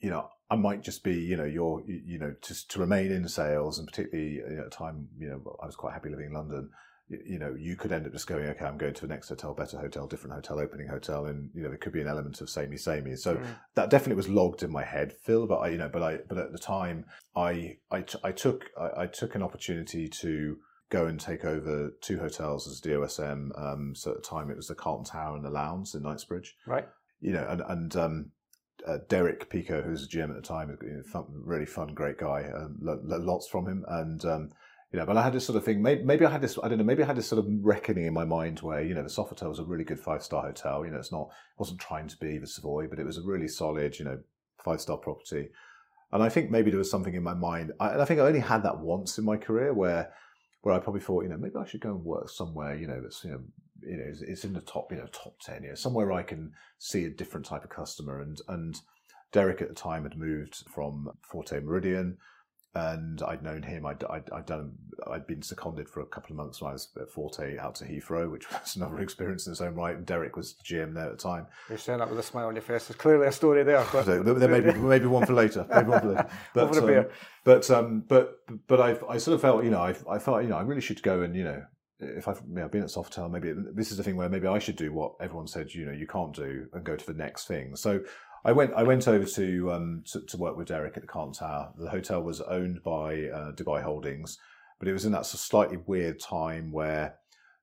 you 0.01 0.11
know 0.11 0.29
I 0.51 0.57
might 0.57 0.83
just 0.83 1.03
be 1.03 1.15
you 1.15 1.37
know 1.37 1.45
your 1.45 1.83
you 1.87 2.19
know 2.19 2.35
just 2.43 2.71
to 2.73 2.81
remain 2.81 3.11
in 3.13 3.29
sales 3.29 3.79
and 3.79 3.89
particularly 3.89 4.41
at 4.41 4.67
a 4.67 4.71
time 4.71 5.09
you 5.19 5.29
know 5.29 5.57
I 5.63 5.67
was 5.67 5.77
quite 5.77 5.93
happy 5.95 6.09
living 6.11 6.27
in 6.27 6.33
London 6.33 6.71
you, 7.09 7.19
you 7.27 7.39
know 7.39 7.55
you 7.59 7.75
could 7.77 7.93
end 7.93 8.07
up 8.07 8.13
just 8.13 8.27
going 8.29 8.47
okay 8.47 8.65
I'm 8.65 8.79
going 8.79 8.95
to 8.95 9.01
the 9.01 9.09
next 9.15 9.29
hotel 9.29 9.55
better 9.55 9.79
hotel 9.79 10.07
different 10.07 10.35
hotel 10.35 10.61
opening 10.61 10.89
hotel 10.89 11.27
and 11.27 11.51
you 11.55 11.63
know 11.63 11.69
there 11.69 11.79
could 11.79 11.93
be 11.93 12.01
an 12.01 12.09
element 12.09 12.41
of 12.41 12.49
samey 12.49 12.77
samey 12.77 13.17
so 13.17 13.37
Mm. 13.37 13.47
that 13.75 13.91
definitely 13.91 14.17
was 14.17 14.29
logged 14.29 14.63
in 14.63 14.71
my 14.71 14.85
head 14.85 15.13
Phil 15.25 15.47
but 15.47 15.59
I 15.59 15.69
you 15.71 15.79
know 15.79 15.89
but 15.89 16.03
I 16.03 16.19
but 16.29 16.39
at 16.39 16.53
the 16.53 16.59
time 16.59 17.07
I 17.35 17.79
I, 17.91 18.03
t- 18.03 18.19
I 18.23 18.33
took 18.33 18.71
I, 18.79 18.89
took, 18.89 18.99
I 18.99 19.07
took 19.07 19.35
an 19.35 19.43
opportunity 19.43 20.09
to 20.09 20.59
go 20.91 21.07
and 21.07 21.19
take 21.19 21.45
over 21.45 21.91
two 22.01 22.21
hotels 22.21 22.69
as 22.69 22.81
DOSM 22.81 23.51
um, 23.61 23.95
so 23.97 24.13
at 24.13 24.19
the 24.19 24.23
time 24.23 24.51
it 24.51 24.57
was 24.57 24.69
the 24.69 24.77
Carlton 24.77 25.05
Tower 25.05 25.35
and 25.35 25.45
the 25.45 25.51
Lounge 25.51 25.93
in 25.95 26.03
Knightsbridge 26.03 26.55
right? 26.67 26.87
you 27.21 27.33
know, 27.33 27.45
and 27.49 27.63
and 27.63 27.97
um, 27.97 28.31
uh, 28.87 28.99
Derek 29.09 29.49
Pico, 29.51 29.83
who 29.83 29.91
was 29.91 30.05
a 30.05 30.09
GM 30.09 30.31
at 30.31 30.37
the 30.37 30.43
time, 30.43 30.77
you 30.83 30.89
know, 30.89 31.03
fun, 31.03 31.25
really 31.31 31.67
fun, 31.67 31.95
great 31.95 32.19
guy. 32.19 32.45
Um, 32.55 32.77
lo- 32.81 33.01
lo- 33.03 33.19
lots 33.19 33.49
from 33.49 33.67
him, 33.67 33.85
and 33.89 34.25
um, 34.25 34.51
you 34.93 34.99
know, 34.99 35.07
but 35.07 35.17
I 35.17 35.23
had 35.23 35.33
this 35.33 35.45
sort 35.45 35.57
of 35.57 35.65
thing. 35.65 35.83
Maybe, 35.83 36.03
maybe 36.03 36.25
I 36.25 36.31
had 36.31 36.41
this. 36.41 36.59
I 36.63 36.69
don't 36.69 36.79
know. 36.79 36.85
Maybe 36.85 37.03
I 37.03 37.07
had 37.07 37.17
this 37.17 37.29
sort 37.29 37.39
of 37.39 37.47
reckoning 37.61 38.07
in 38.07 38.15
my 38.15 38.25
mind 38.25 38.61
where 38.61 38.83
you 38.83 38.95
know, 38.95 39.03
the 39.03 39.09
Sofitel 39.09 39.49
was 39.49 39.59
a 39.59 39.65
really 39.65 39.85
good 39.85 40.01
five 40.01 40.23
star 40.23 40.43
hotel. 40.43 40.85
You 40.85 40.93
know, 40.93 40.99
it's 40.99 41.13
not 41.13 41.29
it 41.29 41.59
wasn't 41.59 41.81
trying 41.81 42.09
to 42.09 42.17
be 42.17 42.39
the 42.39 42.47
Savoy, 42.47 42.87
but 42.89 42.99
it 42.99 43.07
was 43.07 43.19
a 43.19 43.23
really 43.23 43.49
solid, 43.49 43.99
you 43.99 44.05
know, 44.05 44.19
five 44.65 44.81
star 44.81 44.97
property. 44.97 45.49
And 46.13 46.23
I 46.23 46.29
think 46.29 46.51
maybe 46.51 46.71
there 46.71 46.79
was 46.79 46.91
something 46.91 47.15
in 47.15 47.23
my 47.23 47.35
mind. 47.35 47.73
I, 47.81 47.91
and 47.91 48.03
I 48.03 48.05
think 48.05 48.21
I 48.21 48.25
only 48.27 48.41
had 48.41 48.63
that 48.63 48.79
once 48.79 49.19
in 49.19 49.25
my 49.25 49.37
career 49.37 49.75
where 49.75 50.13
where 50.63 50.75
I 50.75 50.79
probably 50.79 51.01
thought, 51.01 51.23
you 51.23 51.29
know, 51.29 51.37
maybe 51.37 51.57
I 51.57 51.67
should 51.67 51.81
go 51.81 51.91
and 51.91 52.05
work 52.05 52.29
somewhere, 52.29 52.75
you 52.75 52.87
know, 52.87 53.01
that's 53.01 53.23
you 53.25 53.31
know, 53.31 53.41
you 53.83 53.97
know, 53.97 54.05
it's, 54.07 54.23
it's 54.23 54.45
in 54.45 54.53
the 54.53 54.61
top, 54.61 54.91
you 54.91 54.99
know, 54.99 55.07
top 55.07 55.39
ten, 55.41 55.63
you 55.63 55.71
know, 55.71 55.75
somewhere 55.75 56.13
I 56.13 56.23
can 56.23 56.53
see 56.79 57.05
a 57.05 57.11
different 57.11 57.47
type 57.47 57.65
of 57.65 57.71
customer. 57.71 58.21
And 58.21 58.39
and 58.49 58.81
Derek 59.33 59.61
at 59.61 59.69
the 59.69 59.75
time 59.75 60.05
had 60.05 60.17
moved 60.17 60.65
from 60.73 61.11
Forte 61.23 61.61
Méridien, 61.61 62.17
and 62.77 63.23
I'd 63.23 63.43
known 63.43 63.63
him. 63.63 63.87
I'd, 63.87 64.05
I'd, 64.05 64.31
I'd 64.31 64.47
done. 64.47 64.73
I'd 65.11 65.27
been 65.27 65.43
seconded 65.43 65.89
for 65.89 66.01
a 66.01 66.07
couple 66.07 66.33
of 66.33 66.37
months 66.37 66.61
when 66.61 66.71
I 66.71 66.73
was 66.75 66.89
at 67.01 67.11
Forte 67.11 67.57
out 67.59 67.75
to 67.77 67.85
Heathrow, 67.85 68.31
which 68.31 68.51
was 68.53 68.77
another 68.77 69.01
experience 69.01 69.47
in 69.47 69.53
its 69.53 69.61
own 69.61 69.75
right. 69.75 69.97
And 69.97 70.05
Derek 70.05 70.37
was 70.37 70.55
the 70.55 70.63
GM 70.63 70.95
there 70.95 71.07
at 71.07 71.13
the 71.13 71.23
time. 71.23 71.47
You're 71.69 71.79
saying 71.79 72.01
that 72.01 72.11
with 72.11 72.19
a 72.19 72.23
smile 72.23 72.47
on 72.47 72.55
your 72.55 72.63
face. 72.63 72.87
There's 72.87 72.99
clearly 72.99 73.27
a 73.27 73.33
story 73.33 73.63
there. 73.65 73.85
But 73.93 74.05
So 74.07 74.23
there 74.23 74.49
may 74.49 74.61
be 74.61 74.79
maybe 74.79 75.07
one 75.07 75.27
for 75.27 75.33
later. 75.33 75.67
Maybe 75.71 75.89
one 75.89 76.01
for 76.01 76.09
later. 76.09 76.31
But 76.55 76.77
um, 76.77 77.07
but 77.45 77.71
um, 77.71 78.05
but 78.07 78.41
but 78.67 78.81
I 78.81 78.97
I 79.09 79.19
sort 79.19 79.35
of 79.35 79.41
felt 79.41 79.65
you 79.65 79.71
know 79.71 79.81
I 79.81 79.95
I 80.11 80.19
felt 80.19 80.43
you 80.43 80.49
know 80.49 80.57
I 80.57 80.63
really 80.63 80.81
should 80.81 81.03
go 81.03 81.23
and 81.23 81.35
you 81.35 81.45
know 81.45 81.63
if 81.99 82.29
I've 82.29 82.43
you 82.49 82.57
know, 82.57 82.69
been 82.69 82.83
at 82.83 82.89
Sofitel 82.89 83.31
maybe 83.31 83.53
this 83.75 83.91
is 83.91 83.97
the 83.97 84.03
thing 84.03 84.17
where 84.17 84.29
maybe 84.29 84.47
I 84.47 84.59
should 84.59 84.77
do 84.77 84.93
what 84.93 85.15
everyone 85.21 85.47
said 85.47 85.73
you 85.73 85.87
know 85.87 85.93
you 85.93 86.07
can't 86.07 86.35
do 86.35 86.67
and 86.73 86.85
go 86.85 86.97
to 86.97 87.07
the 87.07 87.15
next 87.15 87.47
thing. 87.47 87.77
So 87.77 88.01
I 88.45 88.53
went 88.53 88.75
I 88.75 88.83
went 88.83 89.09
over 89.09 89.25
to 89.25 89.73
um 89.73 90.03
to, 90.13 90.21
to 90.21 90.37
work 90.37 90.57
with 90.57 90.69
Derek 90.69 90.97
at 90.97 91.03
the 91.03 91.09
Carlton 91.09 91.35
Tower. 91.35 91.73
The 91.79 91.91
hotel 91.91 92.23
was 92.23 92.41
owned 92.41 92.83
by 92.83 93.29
uh, 93.29 93.53
Dubai 93.53 93.83
Holdings, 93.83 94.39
but 94.79 94.89
it 94.89 94.93
was 94.93 95.05
in 95.05 95.13
that 95.13 95.27
sort 95.27 95.35
of 95.35 95.41
slightly 95.41 95.79
weird 95.79 96.21
time 96.21 96.71
where 96.71 97.17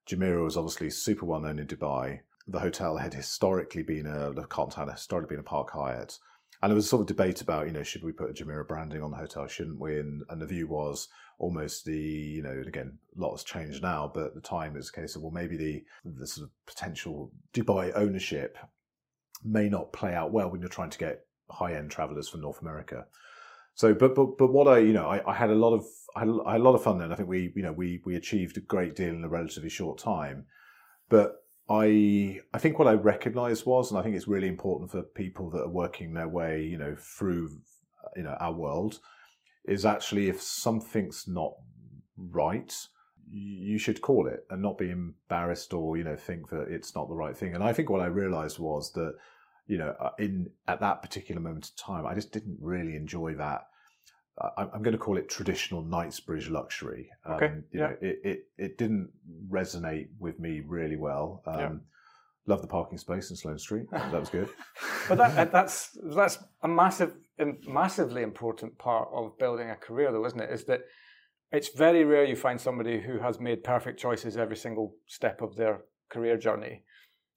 Jumeirah 0.07 0.43
was 0.43 0.57
obviously 0.57 0.89
super 0.89 1.25
well 1.25 1.39
known 1.39 1.59
in 1.59 1.67
Dubai. 1.67 2.19
The 2.47 2.59
hotel 2.59 2.97
had 2.97 3.13
historically 3.13 3.83
been 3.83 4.05
a 4.05 4.33
the 4.33 4.43
Carlton 4.43 4.75
Tower 4.75 4.85
had 4.87 4.95
historically 4.95 5.35
been 5.35 5.45
a 5.45 5.47
Park 5.47 5.69
Hyatt. 5.71 6.17
And 6.63 6.71
there 6.71 6.75
was 6.75 6.85
a 6.85 6.87
sort 6.87 7.01
of 7.01 7.07
debate 7.07 7.41
about, 7.41 7.67
you 7.67 7.73
know, 7.73 7.83
should 7.83 8.05
we 8.05 8.13
put 8.13 8.29
a 8.29 8.33
Jumeirah 8.33 8.69
branding 8.69 9.03
on 9.03 9.11
the 9.11 9.17
hotel, 9.17 9.47
shouldn't 9.47 9.81
we? 9.81 9.99
And, 9.99 10.23
and 10.29 10.41
the 10.41 10.45
view 10.45 10.65
was 10.65 11.09
almost 11.37 11.83
the, 11.83 11.99
you 11.99 12.41
know, 12.41 12.51
and 12.51 12.67
again, 12.67 12.97
a 13.17 13.21
lot 13.21 13.31
has 13.31 13.43
changed 13.43 13.83
now, 13.83 14.09
but 14.13 14.27
at 14.27 14.33
the 14.33 14.39
time 14.39 14.75
was 14.75 14.87
a 14.87 14.93
case 14.93 15.17
of, 15.17 15.23
well, 15.23 15.31
maybe 15.31 15.57
the, 15.57 15.83
the 16.05 16.25
sort 16.25 16.45
of 16.45 16.51
potential 16.65 17.33
Dubai 17.53 17.91
ownership 17.95 18.57
may 19.43 19.67
not 19.67 19.91
play 19.91 20.15
out 20.15 20.31
well 20.31 20.49
when 20.49 20.61
you're 20.61 20.69
trying 20.69 20.91
to 20.91 20.97
get 20.97 21.25
high 21.49 21.73
end 21.73 21.91
travelers 21.91 22.29
from 22.29 22.39
North 22.39 22.61
America. 22.61 23.07
So, 23.75 23.93
but 23.93 24.15
but 24.15 24.37
but 24.37 24.53
what 24.53 24.67
I 24.69 24.77
you 24.77 24.93
know 24.93 25.07
I, 25.07 25.29
I 25.29 25.33
had 25.33 25.49
a 25.49 25.55
lot 25.55 25.73
of 25.73 25.83
I 26.15 26.21
had 26.21 26.29
a 26.29 26.63
lot 26.63 26.75
of 26.75 26.83
fun 26.83 26.99
then. 26.99 27.11
I 27.11 27.15
think 27.15 27.27
we 27.27 27.51
you 27.55 27.63
know 27.63 27.73
we 27.73 28.01
we 28.05 28.15
achieved 28.15 28.55
a 28.55 28.61
great 28.61 28.95
deal 28.95 29.13
in 29.13 29.23
a 29.23 29.29
relatively 29.29 29.69
short 29.69 29.97
time, 29.97 30.45
but 31.09 31.42
I 31.69 32.39
I 32.53 32.57
think 32.59 32.77
what 32.77 32.87
I 32.87 32.93
recognised 32.93 33.65
was, 33.65 33.91
and 33.91 33.99
I 33.99 34.03
think 34.03 34.15
it's 34.15 34.27
really 34.27 34.47
important 34.47 34.91
for 34.91 35.01
people 35.01 35.49
that 35.51 35.61
are 35.61 35.69
working 35.69 36.13
their 36.13 36.27
way 36.27 36.63
you 36.63 36.77
know 36.77 36.95
through 36.97 37.49
you 38.15 38.23
know 38.23 38.35
our 38.39 38.53
world, 38.53 38.99
is 39.65 39.85
actually 39.85 40.29
if 40.29 40.41
something's 40.41 41.25
not 41.27 41.53
right, 42.17 42.73
you 43.29 43.77
should 43.77 44.01
call 44.01 44.27
it 44.27 44.45
and 44.49 44.61
not 44.61 44.77
be 44.77 44.89
embarrassed 44.89 45.73
or 45.73 45.97
you 45.97 46.03
know 46.03 46.15
think 46.15 46.49
that 46.49 46.67
it's 46.69 46.95
not 46.95 47.07
the 47.07 47.15
right 47.15 47.37
thing. 47.37 47.55
And 47.55 47.63
I 47.63 47.73
think 47.73 47.89
what 47.89 48.01
I 48.01 48.07
realised 48.07 48.59
was 48.59 48.91
that 48.93 49.15
you 49.67 49.77
know, 49.77 49.95
uh, 49.99 50.11
in 50.19 50.49
at 50.67 50.81
that 50.81 51.01
particular 51.01 51.41
moment 51.41 51.69
of 51.69 51.75
time, 51.75 52.05
I 52.05 52.13
just 52.13 52.31
didn't 52.31 52.57
really 52.59 52.95
enjoy 52.95 53.35
that. 53.35 53.67
I- 54.39 54.69
I'm 54.73 54.81
going 54.81 54.93
to 54.93 54.97
call 54.97 55.17
it 55.17 55.29
traditional 55.29 55.81
Knightsbridge 55.83 56.49
luxury. 56.49 57.09
Um, 57.25 57.33
Okay, 57.35 57.53
you 57.71 57.79
yeah. 57.79 57.87
know, 57.87 57.97
it, 58.01 58.19
it 58.23 58.39
it 58.57 58.77
didn't 58.77 59.11
resonate 59.49 60.07
with 60.19 60.39
me 60.39 60.61
really 60.65 60.97
well. 60.97 61.41
Um, 61.45 61.59
Yeah. 61.59 61.71
Love 62.45 62.61
the 62.61 62.67
parking 62.67 62.97
space 62.97 63.29
in 63.29 63.37
Sloane 63.37 63.57
Street. 63.57 63.89
That 63.91 64.11
was 64.19 64.27
good. 64.29 64.49
but 65.07 65.17
that, 65.17 65.49
that's 65.53 65.97
that's 66.17 66.39
a 66.61 66.67
massive, 66.67 67.15
massively 67.65 68.21
important 68.21 68.77
part 68.77 69.07
of 69.13 69.37
building 69.37 69.69
a 69.69 69.77
career, 69.77 70.11
though, 70.11 70.25
isn't 70.25 70.41
it? 70.41 70.49
Is 70.51 70.65
that 70.65 70.81
it's 71.53 71.69
very 71.69 72.03
rare 72.03 72.25
you 72.25 72.35
find 72.35 72.59
somebody 72.59 72.99
who 72.99 73.19
has 73.19 73.39
made 73.39 73.63
perfect 73.63 73.97
choices 73.97 74.35
every 74.35 74.57
single 74.57 74.93
step 75.07 75.41
of 75.41 75.55
their 75.55 75.83
career 76.09 76.35
journey, 76.37 76.83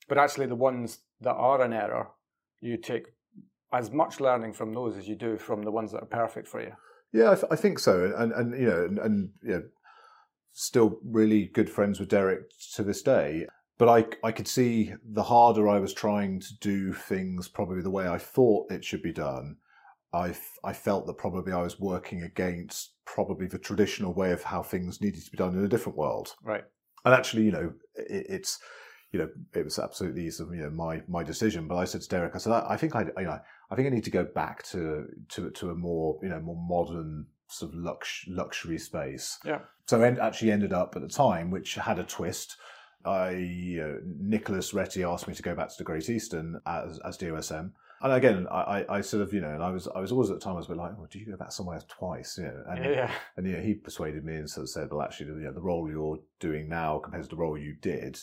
but 0.09 0.19
actually 0.19 0.47
the 0.47 0.57
ones 0.57 0.99
that 1.21 1.35
are 1.35 1.65
in 1.65 1.73
error, 1.73 2.09
you 2.61 2.77
take 2.77 3.07
as 3.73 3.91
much 3.91 4.21
learning 4.21 4.53
from 4.53 4.73
those 4.73 4.97
as 4.97 5.09
you 5.09 5.17
do 5.17 5.37
from 5.37 5.63
the 5.63 5.71
ones 5.71 5.93
that 5.93 6.03
are 6.03 6.07
perfect 6.07 6.49
for 6.49 6.61
you. 6.61 6.73
Yeah, 7.13 7.31
I, 7.31 7.35
th- 7.35 7.47
I 7.51 7.57
think 7.57 7.79
so, 7.79 8.13
and 8.17 8.33
and 8.33 8.61
you 8.61 8.67
know, 8.67 8.85
and, 8.85 8.99
and 8.99 9.31
you 9.43 9.51
know, 9.51 9.63
still 10.53 10.99
really 11.05 11.47
good 11.47 11.71
friends 11.71 12.01
with 12.01 12.09
Derek 12.09 12.51
to 12.75 12.83
this 12.83 13.03
day. 13.03 13.47
But 13.79 13.89
I 13.89 14.27
I 14.27 14.33
could 14.33 14.49
see 14.49 14.93
the 15.05 15.25
harder 15.25 15.69
I 15.69 15.79
was 15.79 15.93
trying 15.93 16.41
to 16.41 16.59
do 16.61 16.93
things, 16.93 17.49
probably 17.49 17.83
the 17.83 17.91
way 17.91 18.09
I 18.09 18.19
thought 18.19 18.73
it 18.73 18.85
should 18.85 19.03
be 19.03 19.13
done. 19.13 19.57
I 20.13 20.31
f- 20.31 20.59
I 20.65 20.73
felt 20.73 21.07
that 21.07 21.19
probably 21.19 21.53
I 21.53 21.63
was 21.63 21.79
working 21.79 22.23
against 22.23 22.95
probably 23.05 23.47
the 23.47 23.59
traditional 23.59 24.15
way 24.15 24.33
of 24.33 24.43
how 24.43 24.63
things 24.63 25.01
needed 25.01 25.25
to 25.25 25.31
be 25.31 25.37
done 25.37 25.55
in 25.55 25.65
a 25.65 25.69
different 25.69 25.99
world. 25.99 26.35
Right. 26.43 26.65
And 27.05 27.15
actually, 27.15 27.45
you 27.45 27.53
know, 27.53 27.73
it, 27.95 28.27
it's 28.29 28.59
you 29.13 29.21
know, 29.21 29.29
it 29.55 29.65
was 29.65 29.79
absolutely 29.79 30.31
sort 30.31 30.51
of, 30.51 30.57
you 30.57 30.63
know 30.63 30.71
my 30.71 31.03
my 31.09 31.23
decision. 31.23 31.69
But 31.69 31.77
I 31.77 31.85
said 31.85 32.03
to 32.03 32.09
Derek, 32.09 32.35
I 32.35 32.39
said, 32.39 32.53
I, 32.53 32.67
I 32.71 32.77
think 32.77 32.95
I 32.95 33.03
you 33.03 33.25
know 33.25 33.39
I 33.71 33.75
think 33.75 33.87
I 33.87 33.91
need 33.91 34.05
to 34.05 34.11
go 34.11 34.25
back 34.25 34.65
to 34.69 35.07
to 35.31 35.51
to 35.51 35.71
a 35.71 35.75
more 35.75 36.19
you 36.23 36.29
know 36.29 36.41
more 36.41 36.57
modern 36.57 37.27
sort 37.49 37.73
of 37.73 37.79
lux, 37.79 38.25
luxury 38.29 38.79
space. 38.79 39.39
Yeah. 39.45 39.61
So 39.87 40.03
I 40.03 40.09
actually 40.09 40.51
ended 40.51 40.73
up 40.73 40.97
at 40.97 41.03
the 41.03 41.09
time, 41.09 41.51
which 41.51 41.75
had 41.75 41.99
a 41.99 42.05
twist. 42.05 42.57
I 43.05 43.31
you 43.31 43.81
know, 43.81 44.01
Nicholas 44.05 44.73
Retty 44.73 45.09
asked 45.09 45.29
me 45.29 45.35
to 45.35 45.43
go 45.43 45.55
back 45.55 45.69
to 45.69 45.79
the 45.79 45.85
Great 45.85 46.11
Eastern 46.11 46.61
as, 46.67 46.99
as 47.05 47.17
DOSM. 47.17 47.71
And 48.03 48.13
again, 48.13 48.47
I, 48.51 48.85
I, 48.91 49.01
sort 49.01 49.23
of, 49.23 49.33
you 49.33 49.41
know, 49.41 49.55
and 49.55 49.63
I 49.63 49.71
was, 49.71 49.89
I 49.89 50.01
was 50.01 50.13
always 50.13 50.29
at 50.29 50.39
the 50.39 50.45
time, 50.45 50.53
I 50.53 50.59
was 50.59 50.67
a 50.67 50.71
bit 50.71 50.77
like, 50.77 50.99
well, 50.99 51.09
do 51.11 51.19
you 51.19 51.25
go 51.25 51.37
back 51.37 51.51
somewhere 51.51 51.81
twice? 51.89 52.37
You 52.37 52.45
know, 52.45 52.65
and, 52.69 52.85
yeah. 52.85 53.11
and, 53.39 53.47
you 53.47 53.55
know, 53.55 53.63
he 53.63 53.73
persuaded 53.73 54.23
me 54.23 54.35
and 54.35 54.51
sort 54.51 54.65
of 54.65 54.69
said, 54.69 54.91
well, 54.91 55.01
actually, 55.01 55.29
you 55.29 55.47
know, 55.47 55.53
the 55.53 55.63
role 55.63 55.91
you're 55.91 56.19
doing 56.39 56.69
now 56.69 56.99
compared 56.99 57.23
to 57.23 57.29
the 57.31 57.37
role 57.37 57.57
you 57.57 57.75
did 57.81 58.19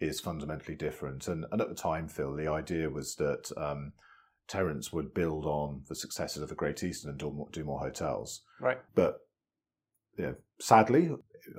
is 0.00 0.20
fundamentally 0.20 0.76
different. 0.76 1.28
And, 1.28 1.44
and 1.52 1.60
at 1.60 1.68
the 1.68 1.74
time, 1.74 2.08
Phil, 2.08 2.34
the 2.34 2.48
idea 2.48 2.90
was 2.90 3.16
that, 3.16 3.50
um, 3.56 3.92
Terence 4.48 4.92
would 4.92 5.14
build 5.14 5.46
on 5.46 5.82
the 5.88 5.94
successes 5.94 6.42
of 6.42 6.48
the 6.48 6.56
Great 6.56 6.82
Eastern 6.82 7.10
and 7.10 7.18
do 7.18 7.30
more, 7.30 7.48
do 7.52 7.62
more 7.62 7.78
hotels. 7.78 8.42
Right. 8.60 8.78
But, 8.96 9.18
you 10.16 10.24
know, 10.24 10.34
sadly, 10.58 11.10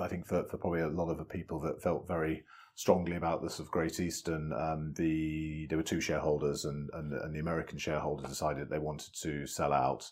I 0.01 0.07
think 0.09 0.27
for, 0.27 0.43
for 0.49 0.57
probably 0.57 0.81
a 0.81 0.89
lot 0.89 1.09
of 1.09 1.17
the 1.17 1.23
people 1.23 1.61
that 1.61 1.81
felt 1.81 2.07
very 2.07 2.43
strongly 2.75 3.15
about 3.15 3.41
this 3.41 3.59
of 3.59 3.71
Great 3.71 3.99
Eastern. 3.99 4.51
Um, 4.53 4.93
the 4.97 5.67
there 5.69 5.77
were 5.77 5.83
two 5.83 6.01
shareholders, 6.01 6.65
and, 6.65 6.89
and, 6.93 7.13
and 7.13 7.33
the 7.33 7.39
American 7.39 7.77
shareholders 7.77 8.27
decided 8.27 8.69
they 8.69 8.79
wanted 8.79 9.13
to 9.21 9.47
sell 9.47 9.73
out, 9.73 10.09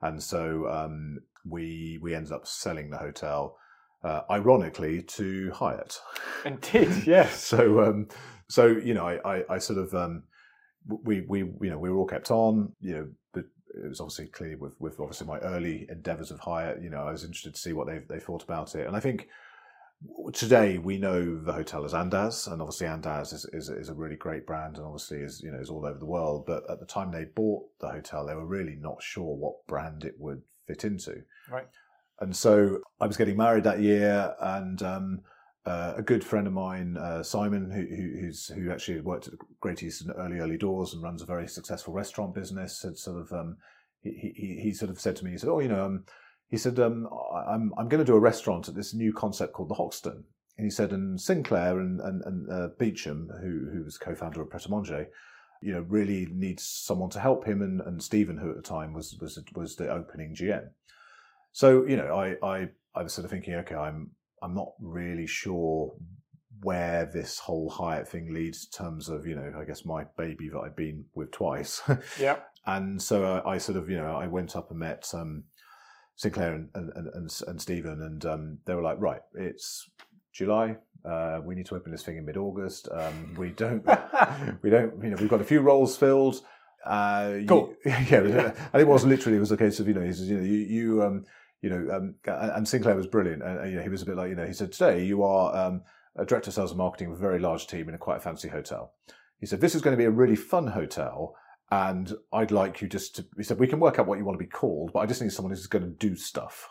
and 0.00 0.22
so 0.22 0.68
um, 0.68 1.18
we 1.44 1.98
we 2.00 2.14
ended 2.14 2.32
up 2.32 2.46
selling 2.46 2.90
the 2.90 2.98
hotel. 2.98 3.56
Uh, 4.04 4.22
ironically, 4.30 5.02
to 5.02 5.50
Hyatt. 5.52 5.98
Indeed, 6.44 6.90
yes. 7.06 7.42
so, 7.44 7.82
um, 7.82 8.08
so 8.48 8.66
you 8.66 8.94
know, 8.94 9.06
I, 9.06 9.38
I, 9.38 9.44
I 9.50 9.58
sort 9.58 9.78
of 9.78 9.94
um, 9.94 10.24
we 10.86 11.20
we 11.22 11.38
you 11.40 11.70
know 11.70 11.78
we 11.78 11.90
were 11.90 11.98
all 11.98 12.06
kept 12.06 12.30
on. 12.30 12.72
You 12.80 12.94
know, 12.94 13.08
but 13.32 13.44
it 13.82 13.88
was 13.88 14.00
obviously 14.00 14.26
clear 14.26 14.56
with 14.58 14.74
with 14.80 14.98
obviously 14.98 15.26
my 15.26 15.38
early 15.38 15.86
endeavours 15.88 16.30
of 16.30 16.40
Hyatt. 16.40 16.82
You 16.82 16.90
know, 16.90 17.06
I 17.06 17.12
was 17.12 17.24
interested 17.24 17.54
to 17.54 17.60
see 17.60 17.72
what 17.72 17.86
they 17.86 18.00
they 18.08 18.18
thought 18.18 18.42
about 18.42 18.74
it, 18.74 18.86
and 18.86 18.96
I 18.96 19.00
think 19.00 19.28
today 20.32 20.78
we 20.78 20.98
know 20.98 21.38
the 21.38 21.52
hotel 21.52 21.84
as 21.84 21.92
Andaz, 21.92 22.50
and 22.50 22.60
obviously 22.60 22.86
Andaz 22.86 23.32
is, 23.32 23.44
is, 23.52 23.68
is, 23.68 23.88
a 23.88 23.94
really 23.94 24.16
great 24.16 24.46
brand, 24.46 24.76
and 24.76 24.86
obviously 24.86 25.18
is 25.18 25.40
you 25.42 25.50
know 25.50 25.60
is 25.60 25.70
all 25.70 25.86
over 25.86 25.98
the 25.98 26.06
world. 26.06 26.44
But 26.46 26.68
at 26.70 26.80
the 26.80 26.86
time 26.86 27.10
they 27.10 27.24
bought 27.24 27.64
the 27.80 27.88
hotel, 27.88 28.26
they 28.26 28.34
were 28.34 28.46
really 28.46 28.76
not 28.76 29.02
sure 29.02 29.36
what 29.36 29.66
brand 29.66 30.04
it 30.04 30.14
would 30.18 30.42
fit 30.66 30.84
into. 30.84 31.22
Right. 31.50 31.68
And 32.22 32.34
so 32.36 32.78
I 33.00 33.06
was 33.06 33.16
getting 33.16 33.36
married 33.36 33.64
that 33.64 33.80
year, 33.80 34.34
and 34.40 34.80
um, 34.82 35.20
uh, 35.66 35.94
a 35.96 36.02
good 36.02 36.22
friend 36.22 36.46
of 36.46 36.52
mine, 36.52 36.96
uh, 36.96 37.22
Simon, 37.22 37.68
who, 37.68 37.82
who, 37.82 38.60
who 38.62 38.70
actually 38.70 39.00
worked 39.00 39.26
at 39.26 39.34
Great 39.60 39.82
Eastern 39.82 40.12
early 40.12 40.38
early 40.38 40.56
doors 40.56 40.94
and 40.94 41.02
runs 41.02 41.22
a 41.22 41.26
very 41.26 41.48
successful 41.48 41.92
restaurant 41.92 42.32
business, 42.32 42.82
had 42.82 42.96
sort 42.96 43.20
of 43.20 43.32
um, 43.32 43.56
he, 44.02 44.32
he, 44.36 44.60
he 44.62 44.72
sort 44.72 44.90
of 44.90 45.00
said 45.00 45.16
to 45.16 45.24
me, 45.24 45.32
he 45.32 45.38
said, 45.38 45.50
"Oh, 45.50 45.58
you 45.60 45.68
know." 45.68 45.84
Um, 45.84 46.04
he 46.52 46.58
said, 46.58 46.78
um, 46.78 47.08
I'm, 47.48 47.72
I'm 47.78 47.88
going 47.88 48.04
to 48.04 48.12
do 48.12 48.14
a 48.14 48.20
restaurant 48.20 48.68
at 48.68 48.74
this 48.74 48.92
new 48.92 49.10
concept 49.14 49.54
called 49.54 49.70
the 49.70 49.74
Hoxton. 49.74 50.22
And 50.58 50.66
he 50.66 50.70
said, 50.70 50.92
and 50.92 51.18
Sinclair 51.18 51.80
and, 51.80 51.98
and, 51.98 52.22
and 52.26 52.52
uh, 52.52 52.68
Beecham, 52.78 53.30
who, 53.40 53.70
who 53.72 53.82
was 53.82 53.96
co-founder 53.96 54.42
of 54.42 54.50
Pret 54.50 54.66
a 54.66 54.70
Manger, 54.70 55.06
you 55.62 55.72
know, 55.72 55.80
really 55.88 56.28
needs 56.30 56.62
someone 56.62 57.08
to 57.08 57.20
help 57.20 57.46
him. 57.46 57.62
And, 57.62 57.80
and 57.80 58.02
Stephen, 58.02 58.36
who 58.36 58.50
at 58.50 58.56
the 58.56 58.62
time 58.62 58.92
was, 58.92 59.16
was, 59.18 59.42
was 59.54 59.76
the 59.76 59.88
opening 59.88 60.34
GM. 60.34 60.68
So, 61.52 61.86
you 61.86 61.96
know, 61.96 62.14
I, 62.14 62.36
I, 62.42 62.68
I 62.94 63.02
was 63.02 63.12
sort 63.12 63.24
of 63.24 63.30
thinking, 63.30 63.54
okay, 63.54 63.74
I'm, 63.74 64.10
I'm 64.42 64.54
not 64.54 64.72
really 64.80 65.26
sure 65.26 65.94
where 66.62 67.10
this 67.12 67.38
whole 67.38 67.68
Hyatt 67.68 68.08
thing 68.08 68.32
leads 68.32 68.66
in 68.66 68.84
terms 68.84 69.08
of, 69.08 69.26
you 69.26 69.34
know, 69.34 69.52
I 69.60 69.64
guess 69.64 69.84
my 69.84 70.04
baby 70.16 70.48
that 70.48 70.58
I've 70.58 70.76
been 70.76 71.04
with 71.14 71.30
twice. 71.30 71.82
yeah. 72.18 72.36
And 72.64 73.02
so 73.02 73.24
I, 73.44 73.54
I, 73.54 73.58
sort 73.58 73.76
of, 73.76 73.90
you 73.90 73.96
know, 73.96 74.14
I 74.14 74.28
went 74.28 74.54
up 74.54 74.70
and 74.70 74.78
met 74.78 75.10
um, 75.14 75.42
Sinclair 76.14 76.54
and 76.54 76.68
and, 76.74 76.92
and, 76.94 77.30
and 77.48 77.60
Stephen, 77.60 78.00
and 78.00 78.24
um, 78.24 78.58
they 78.66 78.74
were 78.76 78.82
like, 78.82 79.00
right, 79.00 79.20
it's 79.34 79.90
July. 80.32 80.76
Uh, 81.04 81.40
we 81.44 81.56
need 81.56 81.66
to 81.66 81.74
open 81.74 81.90
this 81.90 82.04
thing 82.04 82.18
in 82.18 82.24
mid-August. 82.24 82.88
Um, 82.92 83.34
we 83.36 83.50
don't, 83.50 83.84
we 84.62 84.70
don't, 84.70 85.02
you 85.02 85.10
know, 85.10 85.16
we've 85.18 85.28
got 85.28 85.40
a 85.40 85.44
few 85.44 85.60
roles 85.60 85.96
filled. 85.96 86.40
Uh, 86.86 87.38
cool. 87.48 87.74
You, 87.84 87.90
yeah, 88.08 88.52
and 88.72 88.80
it 88.80 88.86
was 88.86 89.04
literally 89.04 89.38
it 89.38 89.40
was 89.40 89.52
a 89.52 89.56
case 89.56 89.80
of 89.80 89.88
you 89.88 89.94
know 89.94 90.02
you 90.02 90.36
know 90.36 90.42
you 90.42 90.58
you 90.58 91.02
um 91.02 91.24
you 91.62 91.70
know 91.70 91.94
um 91.94 92.14
and 92.26 92.68
Sinclair 92.68 92.94
was 92.94 93.06
brilliant 93.06 93.42
and 93.42 93.70
you 93.70 93.76
know 93.76 93.82
he 93.82 93.88
was 93.88 94.02
a 94.02 94.06
bit 94.06 94.16
like 94.16 94.28
you 94.28 94.34
know 94.34 94.46
he 94.46 94.52
said 94.52 94.72
today 94.72 95.04
you 95.04 95.22
are 95.22 95.56
um 95.56 95.82
a 96.16 96.26
director 96.26 96.50
of 96.50 96.54
sales 96.54 96.72
and 96.72 96.78
marketing 96.78 97.08
with 97.08 97.18
a 97.18 97.22
very 97.22 97.38
large 97.38 97.66
team 97.66 97.88
in 97.88 97.94
a 97.94 97.98
quite 97.98 98.22
fancy 98.22 98.48
hotel. 98.48 98.92
He 99.40 99.46
said 99.46 99.60
this 99.60 99.74
is 99.74 99.80
going 99.80 99.94
to 99.94 99.98
be 99.98 100.04
a 100.04 100.10
really 100.10 100.36
fun 100.36 100.66
hotel 100.66 101.34
and 101.70 102.12
I'd 102.32 102.50
like 102.50 102.82
you 102.82 102.88
just 102.88 103.16
to. 103.16 103.24
He 103.36 103.42
said 103.42 103.58
we 103.58 103.66
can 103.66 103.80
work 103.80 103.98
out 103.98 104.06
what 104.06 104.18
you 104.18 104.26
want 104.26 104.38
to 104.38 104.44
be 104.44 104.50
called, 104.50 104.92
but 104.92 105.00
I 105.00 105.06
just 105.06 105.22
need 105.22 105.32
someone 105.32 105.52
who's 105.52 105.66
going 105.66 105.84
to 105.84 105.90
do 105.90 106.14
stuff. 106.14 106.68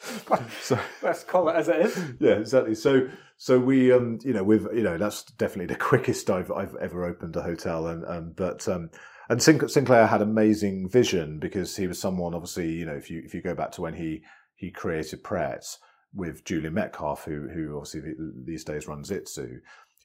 so 0.60 0.78
let's 1.02 1.22
call 1.22 1.48
it 1.48 1.54
as 1.54 1.68
it 1.68 1.76
is. 1.76 2.04
Yeah, 2.18 2.32
exactly. 2.32 2.74
So 2.74 3.08
so 3.36 3.60
we 3.60 3.92
um 3.92 4.18
you 4.24 4.32
know 4.32 4.42
we've 4.42 4.66
you 4.74 4.82
know 4.82 4.98
that's 4.98 5.22
definitely 5.22 5.72
the 5.72 5.80
quickest 5.80 6.28
I've 6.30 6.50
I've 6.50 6.74
ever 6.76 7.04
opened 7.04 7.36
a 7.36 7.42
hotel 7.42 7.86
and 7.86 8.04
um 8.06 8.32
but 8.34 8.66
um 8.68 8.90
and 9.30 9.42
Sinclair 9.42 10.06
had 10.06 10.20
amazing 10.20 10.90
vision 10.90 11.38
because 11.38 11.76
he 11.76 11.86
was 11.86 11.98
someone 11.98 12.34
obviously 12.34 12.70
you 12.70 12.84
know 12.84 12.94
if 12.94 13.10
you 13.10 13.22
if 13.24 13.32
you 13.34 13.40
go 13.40 13.54
back 13.54 13.72
to 13.72 13.80
when 13.80 13.94
he 13.94 14.22
he 14.54 14.70
created 14.70 15.24
Pret 15.24 15.64
with 16.12 16.44
Julian 16.44 16.74
Metcalfe 16.74 17.24
who 17.24 17.48
who 17.48 17.76
obviously 17.76 18.02
these 18.44 18.64
days 18.64 18.86
runs 18.86 19.10
Itsu 19.10 19.60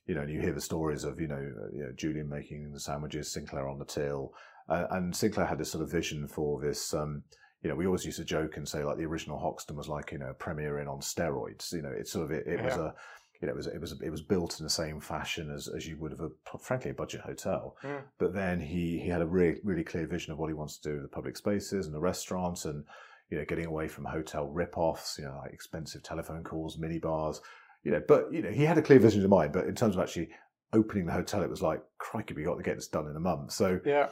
you 0.07 0.13
know, 0.13 0.21
and 0.21 0.31
you 0.31 0.39
hear 0.39 0.53
the 0.53 0.61
stories 0.61 1.03
of, 1.03 1.19
you 1.19 1.27
know, 1.27 1.39
you 1.73 1.83
know 1.83 1.91
Julian 1.95 2.29
making 2.29 2.71
the 2.71 2.79
sandwiches, 2.79 3.31
Sinclair 3.31 3.67
on 3.67 3.79
the 3.79 3.85
till. 3.85 4.33
Uh, 4.69 4.85
and 4.91 5.15
Sinclair 5.15 5.45
had 5.45 5.57
this 5.57 5.71
sort 5.71 5.83
of 5.83 5.91
vision 5.91 6.27
for 6.27 6.59
this, 6.61 6.93
um, 6.93 7.23
you 7.61 7.69
know, 7.69 7.75
we 7.75 7.85
always 7.85 8.05
used 8.05 8.17
to 8.17 8.25
joke 8.25 8.57
and 8.57 8.67
say 8.67 8.83
like 8.83 8.97
the 8.97 9.05
original 9.05 9.39
Hoxton 9.39 9.75
was 9.75 9.87
like, 9.87 10.11
you 10.11 10.19
know, 10.19 10.33
Premier 10.37 10.79
Inn 10.79 10.87
on 10.87 10.99
steroids. 10.99 11.73
You 11.73 11.81
know, 11.81 11.93
it's 11.95 12.11
sort 12.11 12.25
of, 12.25 12.31
it, 12.31 12.45
it 12.45 12.59
yeah. 12.59 12.65
was 12.65 12.75
a, 12.75 12.93
you 13.41 13.47
know, 13.47 13.53
it 13.53 13.57
was 13.57 13.67
it 13.67 13.81
was 13.81 13.99
it 14.01 14.09
was 14.09 14.21
built 14.21 14.59
in 14.59 14.65
the 14.65 14.69
same 14.69 14.99
fashion 14.99 15.51
as, 15.51 15.67
as 15.67 15.87
you 15.87 15.97
would 15.97 16.11
have 16.11 16.21
a 16.21 16.57
frankly 16.59 16.91
a 16.91 16.93
budget 16.93 17.21
hotel. 17.21 17.77
Mm. 17.83 18.03
But 18.17 18.33
then 18.33 18.59
he 18.59 18.99
he 18.99 19.09
had 19.09 19.21
a 19.21 19.27
really 19.27 19.59
really 19.63 19.83
clear 19.83 20.07
vision 20.07 20.33
of 20.33 20.39
what 20.39 20.47
he 20.49 20.53
wants 20.53 20.77
to 20.77 20.89
do 20.89 20.93
with 20.95 21.03
the 21.03 21.15
public 21.15 21.37
spaces 21.37 21.85
and 21.85 21.95
the 21.95 21.99
restaurants 21.99 22.65
and 22.65 22.85
you 23.29 23.37
know 23.37 23.45
getting 23.45 23.65
away 23.65 23.87
from 23.87 24.05
hotel 24.05 24.47
rip-offs, 24.47 25.17
you 25.17 25.25
know, 25.25 25.37
like 25.41 25.53
expensive 25.53 26.03
telephone 26.03 26.43
calls, 26.43 26.77
mini 26.77 26.99
bars 26.99 27.41
you 27.85 27.91
know, 27.91 28.01
but 28.05 28.33
you 28.33 28.41
know, 28.41 28.49
he 28.49 28.63
had 28.63 28.77
a 28.77 28.81
clear 28.81 28.99
vision 28.99 29.23
in 29.23 29.29
mind. 29.29 29.53
But 29.53 29.67
in 29.67 29.75
terms 29.75 29.95
of 29.95 30.01
actually 30.01 30.29
opening 30.73 31.05
the 31.05 31.13
hotel, 31.13 31.43
it 31.43 31.49
was 31.49 31.61
like, 31.61 31.81
crikey, 31.99 32.33
we 32.33 32.43
got 32.43 32.55
to 32.55 32.63
get 32.63 32.75
this 32.75 32.87
done 32.87 33.07
in 33.07 33.15
a 33.15 33.19
month. 33.19 33.53
So 33.53 33.79
yeah, 33.85 34.09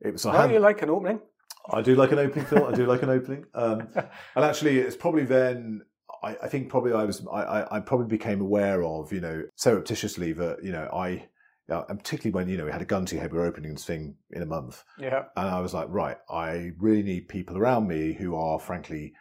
it 0.00 0.12
was. 0.12 0.22
Do 0.22 0.54
you 0.54 0.60
like 0.60 0.80
an 0.80 0.90
opening? 0.90 1.20
I 1.68 1.82
do 1.82 1.96
like 1.96 2.12
an 2.12 2.20
opening, 2.20 2.46
Phil. 2.46 2.64
I 2.64 2.72
do 2.72 2.86
like 2.86 3.02
an 3.02 3.10
opening. 3.10 3.44
Um, 3.52 3.88
and 3.96 4.44
actually, 4.44 4.78
it's 4.78 4.96
probably 4.96 5.24
then. 5.24 5.82
I, 6.22 6.36
I 6.42 6.48
think 6.48 6.68
probably 6.68 6.92
I 6.92 7.04
was. 7.04 7.26
I, 7.32 7.66
I 7.70 7.80
probably 7.80 8.06
became 8.06 8.40
aware 8.40 8.82
of 8.82 9.12
you 9.12 9.20
know 9.20 9.44
surreptitiously 9.56 10.32
that 10.34 10.62
you 10.62 10.72
know 10.72 10.88
I. 10.92 11.28
Yeah, 11.68 11.82
and 11.88 11.98
particularly 11.98 12.32
when 12.32 12.48
you 12.48 12.56
know 12.56 12.66
we 12.66 12.70
had 12.70 12.82
a 12.82 12.86
gun 12.86 13.06
to 13.06 13.16
your 13.16 13.22
head, 13.22 13.32
we 13.32 13.38
were 13.38 13.46
opening 13.46 13.72
this 13.72 13.84
thing 13.84 14.14
in 14.30 14.40
a 14.40 14.46
month. 14.46 14.84
Yeah, 15.00 15.24
and 15.36 15.48
I 15.48 15.60
was 15.60 15.74
like, 15.74 15.88
right, 15.90 16.16
I 16.30 16.70
really 16.78 17.02
need 17.02 17.28
people 17.28 17.58
around 17.58 17.88
me 17.88 18.12
who 18.12 18.36
are 18.36 18.60
frankly 18.60 19.14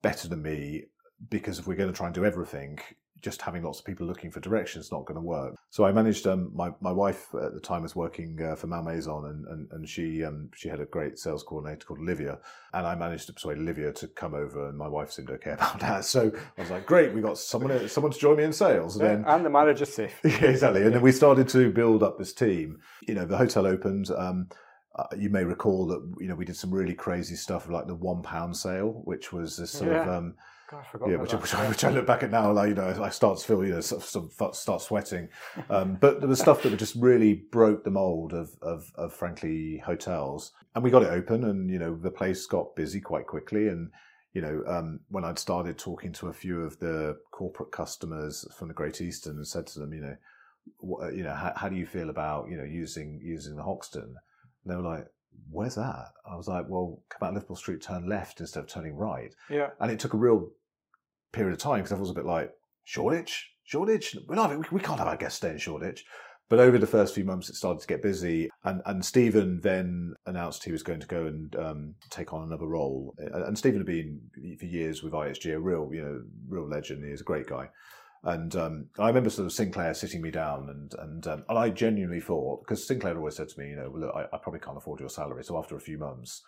better 0.00 0.26
than 0.26 0.40
me 0.40 0.84
because 1.28 1.58
if 1.58 1.66
we're 1.66 1.74
going 1.74 1.90
to 1.90 1.96
try 1.96 2.06
and 2.06 2.14
do 2.14 2.24
everything, 2.24 2.78
just 3.20 3.42
having 3.42 3.62
lots 3.62 3.78
of 3.78 3.84
people 3.84 4.06
looking 4.06 4.30
for 4.30 4.40
direction 4.40 4.80
is 4.80 4.90
not 4.90 5.04
going 5.04 5.16
to 5.16 5.20
work. 5.20 5.54
So 5.70 5.84
I 5.84 5.92
managed. 5.92 6.26
Um, 6.26 6.50
my 6.54 6.70
my 6.80 6.92
wife 6.92 7.28
at 7.34 7.54
the 7.54 7.60
time 7.60 7.82
was 7.82 7.94
working 7.94 8.40
uh, 8.42 8.54
for 8.54 8.66
Malmaison, 8.66 9.26
and 9.26 9.46
and, 9.46 9.68
and 9.72 9.88
she 9.88 10.24
um, 10.24 10.50
she 10.54 10.68
had 10.68 10.80
a 10.80 10.86
great 10.86 11.18
sales 11.18 11.42
coordinator 11.42 11.86
called 11.86 12.00
Olivia, 12.00 12.38
and 12.72 12.86
I 12.86 12.94
managed 12.94 13.26
to 13.26 13.32
persuade 13.32 13.58
Olivia 13.58 13.92
to 13.92 14.08
come 14.08 14.34
over, 14.34 14.68
and 14.68 14.78
my 14.78 14.88
wife 14.88 15.10
seemed 15.10 15.30
okay 15.30 15.52
about 15.52 15.80
that. 15.80 16.04
So 16.04 16.32
I 16.56 16.60
was 16.60 16.70
like, 16.70 16.86
great, 16.86 17.12
we 17.12 17.20
got 17.20 17.38
someone 17.38 17.88
someone 17.88 18.12
to 18.12 18.18
join 18.18 18.36
me 18.36 18.44
in 18.44 18.52
sales, 18.52 18.96
and, 18.96 19.04
yeah, 19.04 19.14
then, 19.16 19.24
and 19.26 19.44
the 19.44 19.50
manager 19.50 19.84
safe. 19.84 20.18
yeah, 20.24 20.44
exactly. 20.44 20.82
And 20.82 20.94
then 20.94 21.02
we 21.02 21.12
started 21.12 21.48
to 21.50 21.70
build 21.70 22.02
up 22.02 22.18
this 22.18 22.32
team. 22.32 22.80
You 23.06 23.14
know, 23.14 23.24
the 23.24 23.36
hotel 23.36 23.66
opened. 23.66 24.10
Um, 24.10 24.48
uh, 24.96 25.04
you 25.16 25.30
may 25.30 25.44
recall 25.44 25.86
that 25.86 26.14
you 26.18 26.26
know 26.26 26.34
we 26.34 26.44
did 26.44 26.56
some 26.56 26.70
really 26.72 26.94
crazy 26.94 27.36
stuff 27.36 27.68
like 27.68 27.86
the 27.86 27.94
one 27.94 28.22
pound 28.22 28.56
sale, 28.56 29.02
which 29.04 29.32
was 29.32 29.56
this 29.56 29.70
sort 29.70 29.92
yeah. 29.92 30.02
of 30.02 30.08
um, 30.08 30.34
God, 30.70 30.84
I 30.94 31.10
yeah, 31.10 31.16
which, 31.16 31.32
which, 31.32 31.54
I, 31.54 31.68
which, 31.68 31.82
I 31.82 31.90
look 31.90 32.06
back 32.06 32.22
at 32.22 32.30
now, 32.30 32.52
like 32.52 32.68
you 32.68 32.74
know, 32.76 33.02
I 33.02 33.08
start 33.08 33.38
to 33.38 33.44
feel 33.44 33.64
you 33.64 33.72
know, 33.72 33.80
start 33.80 34.82
sweating. 34.82 35.28
Um, 35.68 35.94
but 36.00 36.20
there 36.20 36.28
was 36.28 36.38
stuff 36.38 36.62
that 36.62 36.76
just 36.76 36.94
really 36.94 37.34
broke 37.50 37.82
the 37.82 37.90
mold 37.90 38.32
of, 38.32 38.50
of, 38.62 38.92
of, 38.94 39.12
frankly, 39.12 39.82
hotels. 39.84 40.52
And 40.74 40.84
we 40.84 40.90
got 40.90 41.02
it 41.02 41.10
open, 41.10 41.44
and 41.44 41.68
you 41.68 41.80
know, 41.80 41.96
the 41.96 42.10
place 42.10 42.46
got 42.46 42.76
busy 42.76 43.00
quite 43.00 43.26
quickly. 43.26 43.66
And 43.66 43.90
you 44.32 44.42
know, 44.42 44.62
um, 44.68 45.00
when 45.08 45.24
I'd 45.24 45.40
started 45.40 45.76
talking 45.76 46.12
to 46.12 46.28
a 46.28 46.32
few 46.32 46.60
of 46.60 46.78
the 46.78 47.18
corporate 47.32 47.72
customers 47.72 48.46
from 48.56 48.68
the 48.68 48.74
Great 48.74 49.00
Eastern, 49.00 49.36
and 49.36 49.46
said 49.46 49.66
to 49.68 49.80
them, 49.80 49.92
you 49.92 50.02
know, 50.02 50.16
what, 50.78 51.14
you 51.16 51.24
know, 51.24 51.34
how, 51.34 51.52
how 51.56 51.68
do 51.68 51.74
you 51.74 51.86
feel 51.86 52.10
about 52.10 52.48
you 52.48 52.56
know 52.56 52.64
using 52.64 53.20
using 53.20 53.56
the 53.56 53.64
Hoxton? 53.64 54.02
And 54.02 54.72
they 54.72 54.76
were 54.76 54.88
like, 54.88 55.06
where's 55.50 55.74
that? 55.74 56.12
I 56.30 56.36
was 56.36 56.48
like, 56.48 56.66
well, 56.68 57.02
come 57.08 57.26
out 57.26 57.34
Liverpool 57.34 57.56
Street, 57.56 57.82
turn 57.82 58.08
left 58.08 58.40
instead 58.40 58.60
of 58.60 58.68
turning 58.68 58.94
right. 58.94 59.34
Yeah. 59.48 59.70
And 59.80 59.90
it 59.90 59.98
took 59.98 60.14
a 60.14 60.18
real 60.18 60.50
period 61.32 61.52
of 61.52 61.58
time 61.58 61.78
because 61.78 61.92
I 61.92 62.00
was 62.00 62.10
a 62.10 62.14
bit 62.14 62.26
like 62.26 62.50
Shoreditch, 62.84 63.50
Shoreditch. 63.64 64.16
We, 64.28 64.36
we 64.72 64.80
can't 64.80 64.98
have 64.98 65.08
our 65.08 65.16
guests 65.16 65.38
stay 65.38 65.50
in 65.50 65.58
Shoreditch. 65.58 66.04
But 66.50 66.58
over 66.58 66.78
the 66.78 66.86
first 66.86 67.14
few 67.14 67.24
months, 67.24 67.48
it 67.48 67.54
started 67.54 67.80
to 67.80 67.86
get 67.86 68.02
busy, 68.02 68.50
and 68.64 68.82
and 68.84 69.04
Stephen 69.04 69.60
then 69.62 70.14
announced 70.26 70.64
he 70.64 70.72
was 70.72 70.82
going 70.82 70.98
to 70.98 71.06
go 71.06 71.26
and 71.26 71.54
um, 71.54 71.94
take 72.10 72.32
on 72.32 72.42
another 72.42 72.66
role. 72.66 73.14
And 73.18 73.56
Stephen 73.56 73.78
had 73.78 73.86
been 73.86 74.20
for 74.58 74.66
years 74.66 75.00
with 75.00 75.12
IHG, 75.12 75.54
a 75.54 75.60
real 75.60 75.88
you 75.92 76.02
know 76.02 76.22
real 76.48 76.68
legend. 76.68 77.08
He's 77.08 77.20
a 77.20 77.24
great 77.24 77.46
guy. 77.46 77.68
And 78.24 78.54
um, 78.56 78.86
I 78.98 79.06
remember 79.06 79.30
sort 79.30 79.46
of 79.46 79.52
Sinclair 79.52 79.94
sitting 79.94 80.20
me 80.20 80.32
down, 80.32 80.68
and 80.68 80.92
and 80.98 81.26
um, 81.28 81.44
and 81.48 81.56
I 81.56 81.70
genuinely 81.70 82.20
thought 82.20 82.62
because 82.64 82.84
Sinclair 82.84 83.12
had 83.12 83.18
always 83.18 83.36
said 83.36 83.48
to 83.48 83.60
me, 83.60 83.68
you 83.68 83.76
know, 83.76 83.92
look, 83.94 84.12
I, 84.14 84.24
I 84.34 84.38
probably 84.38 84.60
can't 84.60 84.76
afford 84.76 84.98
your 84.98 85.08
salary, 85.08 85.44
so 85.44 85.56
after 85.56 85.76
a 85.76 85.80
few 85.80 85.98
months, 85.98 86.42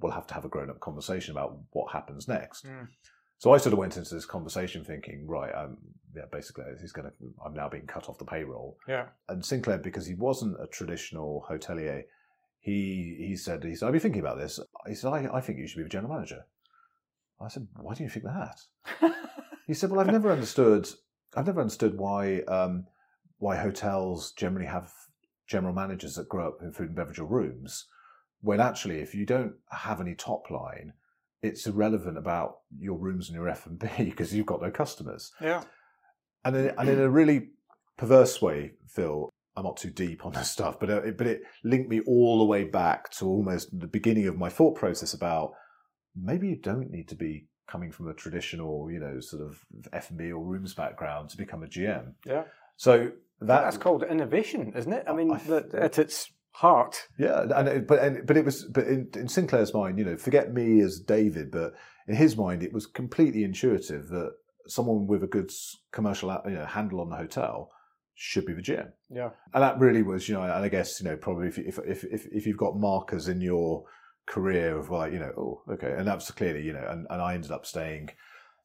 we'll 0.00 0.12
have 0.12 0.28
to 0.28 0.34
have 0.34 0.44
a 0.44 0.48
grown 0.48 0.70
up 0.70 0.78
conversation 0.78 1.32
about 1.32 1.58
what 1.72 1.92
happens 1.92 2.28
next. 2.28 2.66
Mm. 2.66 2.86
So 3.38 3.52
I 3.52 3.58
sort 3.58 3.72
of 3.72 3.78
went 3.78 3.96
into 3.96 4.14
this 4.14 4.26
conversation 4.26 4.84
thinking, 4.84 5.26
right, 5.26 5.52
um, 5.54 5.76
yeah, 6.14 6.22
basically 6.30 6.64
he's 6.80 6.92
going 6.92 7.08
to, 7.08 7.14
I'm 7.44 7.54
now 7.54 7.68
being 7.68 7.86
cut 7.86 8.08
off 8.08 8.18
the 8.18 8.24
payroll. 8.24 8.78
Yeah. 8.88 9.06
And 9.28 9.44
Sinclair, 9.44 9.78
because 9.78 10.06
he 10.06 10.14
wasn't 10.14 10.56
a 10.62 10.66
traditional 10.66 11.44
hotelier, 11.50 12.04
he 12.60 13.16
he 13.18 13.36
said, 13.36 13.62
he 13.62 13.74
said, 13.74 13.86
I've 13.86 13.92
been 13.92 14.00
thinking 14.00 14.22
about 14.22 14.38
this. 14.38 14.58
He 14.86 14.94
said, 14.94 15.08
I, 15.10 15.28
I 15.34 15.40
think 15.40 15.58
you 15.58 15.66
should 15.66 15.76
be 15.76 15.82
the 15.82 15.88
general 15.90 16.14
manager. 16.14 16.46
I 17.40 17.48
said, 17.48 17.66
why 17.76 17.94
do 17.94 18.04
you 18.04 18.08
think 18.08 18.24
that? 18.24 18.60
he 19.66 19.74
said, 19.74 19.90
well, 19.90 20.00
I've 20.00 20.06
never 20.06 20.30
understood, 20.30 20.88
I've 21.36 21.46
never 21.46 21.60
understood 21.60 21.98
why 21.98 22.40
um, 22.42 22.86
why 23.38 23.56
hotels 23.56 24.32
generally 24.32 24.66
have 24.66 24.90
general 25.46 25.74
managers 25.74 26.14
that 26.14 26.28
grow 26.28 26.48
up 26.48 26.62
in 26.62 26.72
food 26.72 26.88
and 26.88 26.96
beverage 26.96 27.18
or 27.18 27.26
rooms, 27.26 27.86
when 28.40 28.60
actually, 28.60 29.00
if 29.00 29.14
you 29.14 29.26
don't 29.26 29.54
have 29.70 30.00
any 30.00 30.14
top 30.14 30.50
line, 30.50 30.92
it's 31.44 31.66
irrelevant 31.66 32.16
about 32.16 32.56
your 32.78 32.98
rooms 32.98 33.28
and 33.28 33.36
your 33.36 33.48
F 33.48 33.66
and 33.66 33.78
B 33.78 33.88
because 33.98 34.34
you've 34.34 34.46
got 34.46 34.62
no 34.62 34.70
customers. 34.70 35.30
Yeah. 35.40 35.62
And 36.44 36.56
in, 36.56 36.74
and 36.78 36.88
in 36.88 37.00
a 37.00 37.08
really 37.08 37.50
perverse 37.96 38.40
way, 38.40 38.72
Phil, 38.88 39.30
I'm 39.56 39.64
not 39.64 39.76
too 39.76 39.90
deep 39.90 40.24
on 40.26 40.32
this 40.32 40.50
stuff, 40.56 40.80
but 40.80 40.90
uh, 40.90 41.02
it, 41.02 41.18
but 41.18 41.26
it 41.26 41.42
linked 41.62 41.88
me 41.88 42.00
all 42.06 42.38
the 42.38 42.44
way 42.44 42.64
back 42.64 43.10
to 43.12 43.26
almost 43.26 43.78
the 43.78 43.86
beginning 43.86 44.26
of 44.26 44.38
my 44.38 44.48
thought 44.48 44.74
process 44.74 45.14
about 45.14 45.52
maybe 46.16 46.48
you 46.48 46.56
don't 46.56 46.90
need 46.90 47.08
to 47.08 47.16
be 47.16 47.46
coming 47.68 47.90
from 47.92 48.08
a 48.08 48.14
traditional, 48.14 48.90
you 48.90 49.00
know, 49.00 49.20
sort 49.20 49.42
of 49.42 49.60
F 49.92 50.10
and 50.10 50.18
B 50.18 50.30
or 50.32 50.42
rooms 50.42 50.74
background 50.74 51.30
to 51.30 51.36
become 51.36 51.62
a 51.62 51.66
GM. 51.66 52.14
Yeah. 52.26 52.44
So 52.76 53.10
that, 53.40 53.62
That's 53.62 53.78
called 53.78 54.02
innovation, 54.02 54.72
isn't 54.76 54.92
it? 54.92 55.04
I 55.08 55.12
mean, 55.12 55.30
I- 55.30 55.38
that 55.38 55.74
at 55.74 55.98
its 55.98 56.30
heart. 56.54 57.08
Yeah, 57.18 57.46
and 57.54 57.68
it, 57.68 57.86
but 57.86 57.98
and, 57.98 58.26
but 58.26 58.36
it 58.36 58.44
was 58.44 58.64
but 58.64 58.86
in, 58.86 59.08
in 59.14 59.28
Sinclair's 59.28 59.74
mind, 59.74 59.98
you 59.98 60.04
know, 60.04 60.16
forget 60.16 60.52
me 60.52 60.80
as 60.80 61.00
David, 61.00 61.50
but 61.50 61.74
in 62.06 62.14
his 62.14 62.36
mind, 62.36 62.62
it 62.62 62.72
was 62.72 62.86
completely 62.86 63.42
intuitive 63.44 64.08
that 64.08 64.32
someone 64.66 65.06
with 65.06 65.22
a 65.22 65.26
good 65.26 65.50
commercial 65.92 66.30
uh, 66.30 66.40
you 66.46 66.52
know, 66.54 66.64
handle 66.66 67.00
on 67.00 67.10
the 67.10 67.16
hotel 67.16 67.70
should 68.14 68.46
be 68.46 68.52
the 68.52 68.62
GM, 68.62 68.92
Yeah. 69.10 69.30
and 69.52 69.62
that 69.62 69.78
really 69.78 70.02
was 70.02 70.28
you 70.28 70.34
know, 70.34 70.42
and 70.42 70.52
I 70.52 70.68
guess 70.68 71.00
you 71.00 71.08
know 71.08 71.16
probably 71.16 71.48
if 71.48 71.58
if 71.58 71.78
if 71.80 72.04
if, 72.04 72.26
if 72.26 72.46
you've 72.46 72.56
got 72.56 72.76
markers 72.76 73.28
in 73.28 73.40
your 73.40 73.84
career 74.26 74.78
of 74.78 74.88
like 74.90 75.12
you 75.12 75.18
know 75.18 75.32
oh 75.36 75.62
okay, 75.72 75.92
and 75.98 76.06
that's 76.06 76.30
clearly 76.30 76.62
you 76.62 76.72
know, 76.72 76.86
and, 76.88 77.06
and 77.10 77.20
I 77.20 77.34
ended 77.34 77.50
up 77.50 77.66
staying 77.66 78.10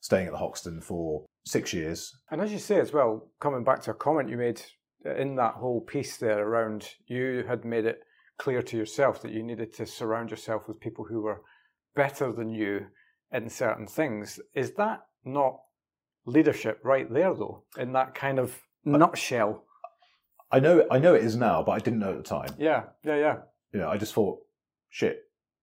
staying 0.02 0.28
at 0.28 0.32
the 0.34 0.38
Hoxton 0.38 0.80
for 0.82 1.26
six 1.46 1.74
years. 1.74 2.16
And 2.30 2.40
as 2.42 2.52
you 2.52 2.60
say 2.60 2.80
as 2.80 2.94
well, 2.94 3.28
coming 3.40 3.64
back 3.64 3.82
to 3.84 3.92
a 3.92 3.96
comment 3.96 4.30
you 4.30 4.38
made 4.38 4.62
in 5.06 5.36
that 5.36 5.56
whole 5.56 5.82
piece 5.82 6.18
there 6.18 6.46
around 6.46 6.90
you 7.08 7.44
had 7.48 7.64
made 7.66 7.86
it 7.86 8.00
clear 8.38 8.62
to 8.62 8.78
yourself 8.78 9.22
that 9.22 9.32
you 9.32 9.44
needed 9.44 9.74
to 9.74 9.86
surround 9.86 10.30
yourself 10.32 10.64
with 10.68 10.80
people 10.80 11.06
who 11.06 11.22
were 11.22 11.42
better 11.96 12.32
than 12.32 12.50
you 12.50 12.88
in 13.32 13.50
certain 13.50 13.88
things. 13.88 14.40
Is 14.54 14.74
that 14.76 15.02
not 15.26 15.60
leadership 16.26 16.80
right 16.84 17.12
there 17.12 17.34
though, 17.34 17.64
in 17.78 17.94
that 17.94 18.14
kind 18.16 18.40
of 18.40 18.58
nutshell? 18.86 19.64
I 20.52 20.60
know 20.60 20.86
I 20.90 21.00
know 21.00 21.14
it 21.16 21.24
is 21.24 21.36
now, 21.36 21.64
but 21.64 21.74
I 21.74 21.80
didn't 21.80 22.00
know 22.00 22.12
at 22.12 22.18
the 22.18 22.24
time. 22.24 22.50
Yeah, 22.58 22.84
yeah, 23.04 23.16
yeah. 23.18 23.36
you 23.74 23.80
know, 23.80 23.90
I 23.90 23.98
just 23.98 24.14
thought, 24.14 24.40
shit, 24.90 25.20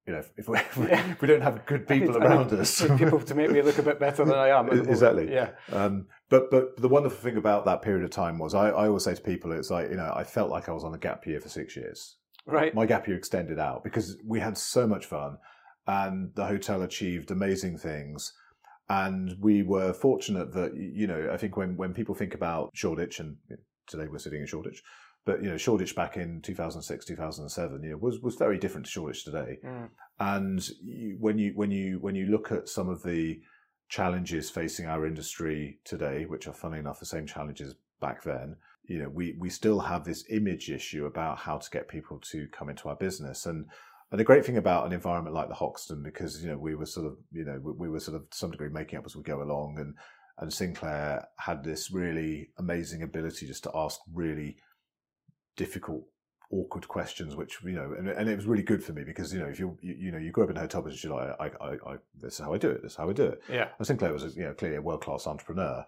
you 0.07 0.13
know, 0.13 0.23
if 0.37 0.49
we, 0.49 0.59
if 0.59 0.77
we, 0.77 0.89
Yeah. 0.89 1.15
we 1.21 1.27
don't 1.29 1.41
have 1.43 1.67
good 1.67 1.89
people 1.89 2.15
need- 2.15 2.23
around 2.23 2.53
need- 2.53 2.61
us. 2.61 2.87
people 2.99 3.21
to 3.21 3.35
make 3.35 3.51
me 3.51 3.63
look 3.63 3.79
a 3.79 3.83
bit 3.83 3.99
better 3.99 4.25
than 4.25 4.35
I 4.35 4.49
am. 4.49 4.69
Exactly. 4.89 5.33
Yeah. 5.33 5.51
Um, 5.73 6.07
but 6.29 6.51
but 6.51 6.77
the 6.77 6.89
wonderful 6.89 7.19
thing 7.19 7.37
about 7.37 7.65
that 7.67 7.83
period 7.83 8.05
of 8.05 8.11
time 8.11 8.39
was 8.39 8.55
I, 8.55 8.69
I 8.71 8.87
always 8.89 9.05
say 9.05 9.15
to 9.15 9.21
people, 9.21 9.53
it's 9.53 9.71
like 9.71 9.91
you 9.91 9.97
know, 9.97 10.13
I 10.15 10.25
felt 10.25 10.51
like 10.51 10.69
I 10.69 10.73
was 10.73 10.85
on 10.85 10.95
a 10.95 10.99
gap 10.99 11.27
year 11.27 11.41
for 11.41 11.49
six 11.49 11.77
years. 11.77 12.17
Right. 12.47 12.75
My 12.75 12.87
gap 12.87 13.07
year 13.07 13.17
extended 13.17 13.59
out 13.59 13.85
because 13.85 14.17
we 14.25 14.41
had 14.41 14.59
so 14.59 14.87
much 14.87 15.07
fun, 15.07 15.39
and 15.87 16.35
the 16.35 16.47
hotel 16.47 16.83
achieved 16.83 17.31
amazing 17.31 17.79
things. 17.79 18.33
And 18.89 19.37
we 19.41 19.63
were 19.63 19.93
fortunate 19.93 20.53
that 20.55 20.77
you 20.77 21.07
know 21.07 21.31
I 21.33 21.37
think 21.37 21.57
when 21.57 21.77
when 21.77 21.95
people 21.95 22.15
think 22.15 22.35
about 22.35 22.71
Shoreditch 22.75 23.21
and 23.21 23.37
today 23.87 24.07
we're 24.11 24.19
sitting 24.19 24.41
in 24.41 24.47
Shoreditch, 24.47 24.83
but 25.25 25.43
you 25.43 25.51
know 25.51 25.57
Shoreditch 25.57 25.95
back 25.95 26.17
in 26.17 26.41
2006 26.43 27.05
2007 27.05 27.83
you 27.83 27.91
know 27.91 27.97
was 27.97 28.21
was 28.21 28.37
very 28.37 28.59
different 28.59 28.87
to 28.87 28.93
Shoreditch 28.93 29.25
today. 29.25 29.59
Mm. 29.65 29.89
And 30.19 30.69
you, 30.83 31.17
when 31.21 31.39
you 31.39 31.53
when 31.55 31.71
you 31.71 31.99
when 32.01 32.15
you 32.15 32.27
look 32.27 32.51
at 32.51 32.69
some 32.69 32.89
of 32.89 33.03
the 33.03 33.41
challenges 33.89 34.51
facing 34.51 34.87
our 34.87 35.07
industry 35.07 35.79
today, 35.85 36.25
which 36.25 36.47
are 36.47 36.53
funny 36.53 36.79
enough 36.79 37.01
the 37.01 37.07
same 37.07 37.27
challenges 37.27 37.75
back 38.01 38.23
then, 38.23 38.57
you 38.85 38.99
know, 38.99 39.09
we 39.09 39.37
we 39.39 39.51
still 39.51 39.81
have 39.81 40.05
this 40.05 40.25
image 40.31 40.71
issue 40.71 41.07
about 41.07 41.39
how 41.39 41.59
to 41.59 41.71
get 41.71 41.89
people 41.89 42.21
to 42.31 42.47
come 42.49 42.69
into 42.69 42.89
our 42.89 42.97
business. 42.97 43.47
And 43.47 43.67
and 44.11 44.21
the 44.21 44.25
great 44.25 44.45
thing 44.45 44.57
about 44.57 44.87
an 44.87 44.93
environment 44.93 45.35
like 45.35 45.49
the 45.49 45.55
Hoxton, 45.55 46.03
because 46.03 46.43
you 46.43 46.49
know 46.49 46.59
we 46.59 46.75
were 46.75 46.87
sort 46.87 47.07
of 47.07 47.17
you 47.33 47.45
know 47.45 47.59
we, 47.63 47.73
we 47.73 47.89
were 47.89 48.01
sort 48.01 48.17
of 48.17 48.25
some 48.31 48.51
degree 48.51 48.69
making 48.69 48.99
up 48.99 49.07
as 49.07 49.17
we 49.17 49.23
go 49.23 49.43
along, 49.43 49.79
and 49.79 49.95
and 50.39 50.53
Sinclair 50.53 51.27
had 51.39 51.65
this 51.65 51.91
really 51.91 52.51
amazing 52.59 53.03
ability 53.03 53.47
just 53.47 53.65
to 53.65 53.73
ask 53.75 54.01
really 54.13 54.57
difficult 55.57 56.05
awkward 56.53 56.87
questions, 56.89 57.35
which 57.37 57.59
you 57.65 57.73
know, 57.73 57.95
and, 57.99 58.09
and 58.09 58.29
it 58.29 58.37
was 58.37 58.47
really 58.47 58.63
good 58.63 58.83
for 58.83 58.93
me 58.93 59.03
because 59.05 59.33
you 59.33 59.41
know, 59.41 59.47
if 59.47 59.59
you 59.59 59.77
you, 59.81 59.95
you 59.99 60.13
know, 60.13 60.19
you 60.19 60.31
grew 60.31 60.45
up 60.45 60.51
in 60.51 60.57
a 60.57 60.61
hotel 60.61 60.83
business, 60.83 61.03
you're 61.05 61.15
like, 61.15 61.35
I, 61.41 61.65
I, 61.65 61.73
I, 61.93 61.97
this 62.21 62.35
is 62.35 62.39
how 62.41 62.53
I 62.55 62.59
do 62.59 62.71
it. 62.71 62.83
This 62.83 62.93
is 62.93 62.97
how 62.99 63.09
I 63.09 63.13
do 63.13 63.25
it. 63.25 63.43
Yeah. 63.51 63.69
And 63.79 63.87
Sinclair 63.87 64.13
was, 64.13 64.37
you 64.37 64.45
know, 64.45 64.55
clearly 64.55 64.77
a 64.77 64.83
world 64.83 65.03
class 65.03 65.27
entrepreneur, 65.27 65.85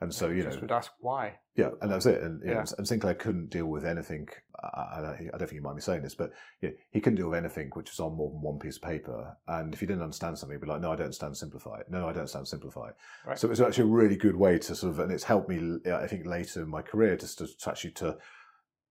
and 0.00 0.14
so 0.14 0.28
you 0.28 0.42
know, 0.42 0.50
Just 0.50 0.62
would 0.62 0.72
ask 0.72 0.92
why. 1.00 1.34
yeah, 1.56 1.70
and 1.82 1.90
that 1.90 1.96
was 1.96 2.06
it. 2.06 2.22
And, 2.22 2.40
you 2.42 2.54
know, 2.54 2.64
and 2.78 2.88
Sinclair 2.88 3.14
couldn't 3.14 3.50
deal 3.50 3.66
with 3.66 3.84
anything. 3.84 4.28
I, 4.62 4.66
I, 4.98 5.00
don't- 5.02 5.28
I 5.34 5.38
don't 5.38 5.40
think 5.48 5.52
you 5.52 5.62
mind 5.62 5.76
me 5.76 5.82
saying 5.82 6.02
this, 6.02 6.14
but 6.14 6.32
yeah, 6.62 6.70
he 6.90 7.00
couldn't 7.00 7.16
deal 7.16 7.28
with 7.28 7.38
anything 7.38 7.70
which 7.74 7.90
was 7.90 8.00
on 8.00 8.14
more 8.16 8.30
than 8.30 8.40
one 8.40 8.58
piece 8.58 8.76
of 8.76 8.82
paper. 8.82 9.36
And 9.48 9.72
if 9.74 9.80
he 9.80 9.86
didn't 9.86 10.02
understand 10.02 10.38
something, 10.38 10.56
he'd 10.58 10.62
be 10.64 10.70
like, 10.70 10.80
"No, 10.80 10.92
I 10.92 10.96
don't 10.96 11.04
understand. 11.04 11.36
Simplify 11.36 11.80
it. 11.80 11.90
No, 11.90 12.04
I 12.08 12.12
don't 12.12 12.18
understand. 12.20 12.48
Simplify." 12.48 12.88
it." 12.88 12.94
Right. 13.26 13.38
So 13.38 13.46
it 13.46 13.50
was 13.50 13.60
actually 13.60 13.84
a 13.84 13.92
really 13.94 14.16
good 14.16 14.36
way 14.36 14.58
to 14.58 14.74
sort 14.74 14.92
of, 14.92 15.00
and 15.00 15.12
it's 15.12 15.24
helped 15.24 15.48
me. 15.50 15.78
I 15.92 16.06
think 16.06 16.24
later 16.26 16.62
in 16.62 16.68
my 16.70 16.82
career 16.82 17.16
just 17.16 17.38
to, 17.38 17.46
to 17.46 17.70
actually 17.70 17.92
to 17.92 18.16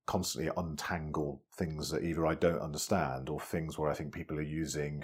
constantly 0.10 0.52
untangle 0.58 1.40
things 1.54 1.92
that 1.92 2.04
either 2.04 2.26
I 2.26 2.34
don't 2.34 2.64
understand 2.64 3.30
or 3.30 3.40
things 3.40 3.78
where 3.78 3.92
I 3.92 3.94
think 3.94 4.12
people 4.12 4.40
are 4.40 4.42
using 4.42 5.04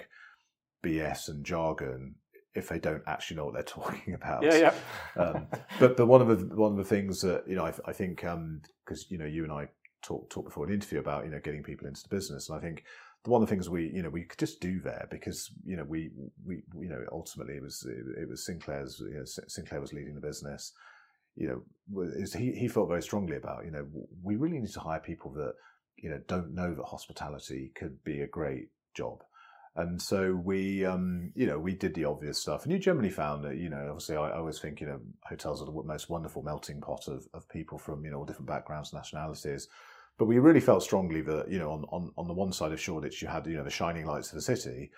BS 0.84 1.28
and 1.28 1.44
jargon 1.44 2.16
if 2.56 2.68
they 2.68 2.80
don't 2.80 3.04
actually 3.06 3.36
know 3.36 3.44
what 3.44 3.54
they're 3.54 3.62
talking 3.78 4.14
about. 4.14 4.42
Yeah, 4.42 4.72
yeah. 5.16 5.22
Um, 5.22 5.46
but 5.78 5.96
but 5.96 6.06
one 6.06 6.20
of 6.22 6.26
the 6.26 6.56
one 6.56 6.72
of 6.72 6.78
the 6.78 6.84
things 6.84 7.20
that 7.20 7.44
you 7.46 7.54
know 7.54 7.64
I, 7.64 7.72
I 7.84 7.92
think 7.92 8.22
because 8.84 9.06
you 9.08 9.16
know 9.16 9.26
you 9.26 9.44
and 9.44 9.52
I 9.52 9.68
talked 10.02 10.32
talked 10.32 10.48
before 10.48 10.66
an 10.66 10.74
interview 10.74 10.98
about 10.98 11.24
you 11.24 11.30
know 11.30 11.38
getting 11.38 11.62
people 11.62 11.86
into 11.86 12.02
the 12.02 12.12
business, 12.12 12.48
and 12.48 12.58
I 12.58 12.60
think 12.60 12.82
the 13.22 13.30
one 13.30 13.40
of 13.40 13.48
the 13.48 13.54
things 13.54 13.70
we 13.70 13.88
you 13.94 14.02
know 14.02 14.10
we 14.10 14.24
could 14.24 14.40
just 14.40 14.60
do 14.60 14.80
there 14.80 15.06
because 15.08 15.52
you 15.64 15.76
know 15.76 15.84
we 15.84 16.10
we 16.44 16.64
you 16.80 16.88
know 16.88 17.04
ultimately 17.12 17.54
it 17.54 17.62
was 17.62 17.86
it 17.88 18.28
was 18.28 18.44
Sinclair's 18.44 18.98
you 18.98 19.18
know, 19.18 19.24
Sinclair 19.46 19.80
was 19.80 19.92
leading 19.92 20.16
the 20.16 20.20
business. 20.20 20.72
You 21.36 21.64
know, 21.92 22.10
he 22.34 22.52
he 22.52 22.68
felt 22.68 22.88
very 22.88 23.02
strongly 23.02 23.36
about 23.36 23.64
you 23.64 23.70
know 23.70 23.86
we 24.22 24.36
really 24.36 24.58
need 24.58 24.72
to 24.72 24.80
hire 24.80 25.00
people 25.00 25.30
that 25.32 25.54
you 25.96 26.10
know 26.10 26.20
don't 26.26 26.54
know 26.54 26.74
that 26.74 26.84
hospitality 26.84 27.72
could 27.74 28.02
be 28.04 28.22
a 28.22 28.26
great 28.26 28.68
job. 28.94 29.22
And 29.76 30.00
so 30.00 30.32
we, 30.32 30.86
um, 30.86 31.32
you 31.34 31.46
know, 31.46 31.58
we 31.58 31.74
did 31.74 31.94
the 31.94 32.06
obvious 32.06 32.40
stuff, 32.40 32.64
and 32.64 32.72
you 32.72 32.78
generally 32.78 33.10
found 33.10 33.44
that, 33.44 33.58
you 33.58 33.68
know, 33.68 33.88
obviously, 33.90 34.16
I, 34.16 34.30
I 34.30 34.38
always 34.38 34.58
think, 34.58 34.80
you 34.80 34.86
know, 34.86 34.98
hotels 35.22 35.60
are 35.60 35.66
the 35.66 35.82
most 35.84 36.08
wonderful 36.08 36.42
melting 36.42 36.80
pot 36.80 37.08
of, 37.08 37.26
of 37.34 37.46
people 37.50 37.76
from, 37.76 38.02
you 38.02 38.10
know, 38.10 38.16
all 38.16 38.24
different 38.24 38.48
backgrounds, 38.48 38.94
nationalities. 38.94 39.68
But 40.18 40.24
we 40.24 40.38
really 40.38 40.60
felt 40.60 40.82
strongly 40.82 41.20
that, 41.20 41.50
you 41.50 41.58
know, 41.58 41.72
on, 41.72 41.84
on, 41.90 42.10
on 42.16 42.26
the 42.26 42.32
one 42.32 42.54
side 42.54 42.72
of 42.72 42.80
Shoreditch, 42.80 43.20
you 43.20 43.28
had, 43.28 43.46
you 43.46 43.58
know, 43.58 43.64
the 43.64 43.70
shining 43.70 44.06
lights 44.06 44.30
of 44.30 44.36
the 44.36 44.40
city, 44.40 44.90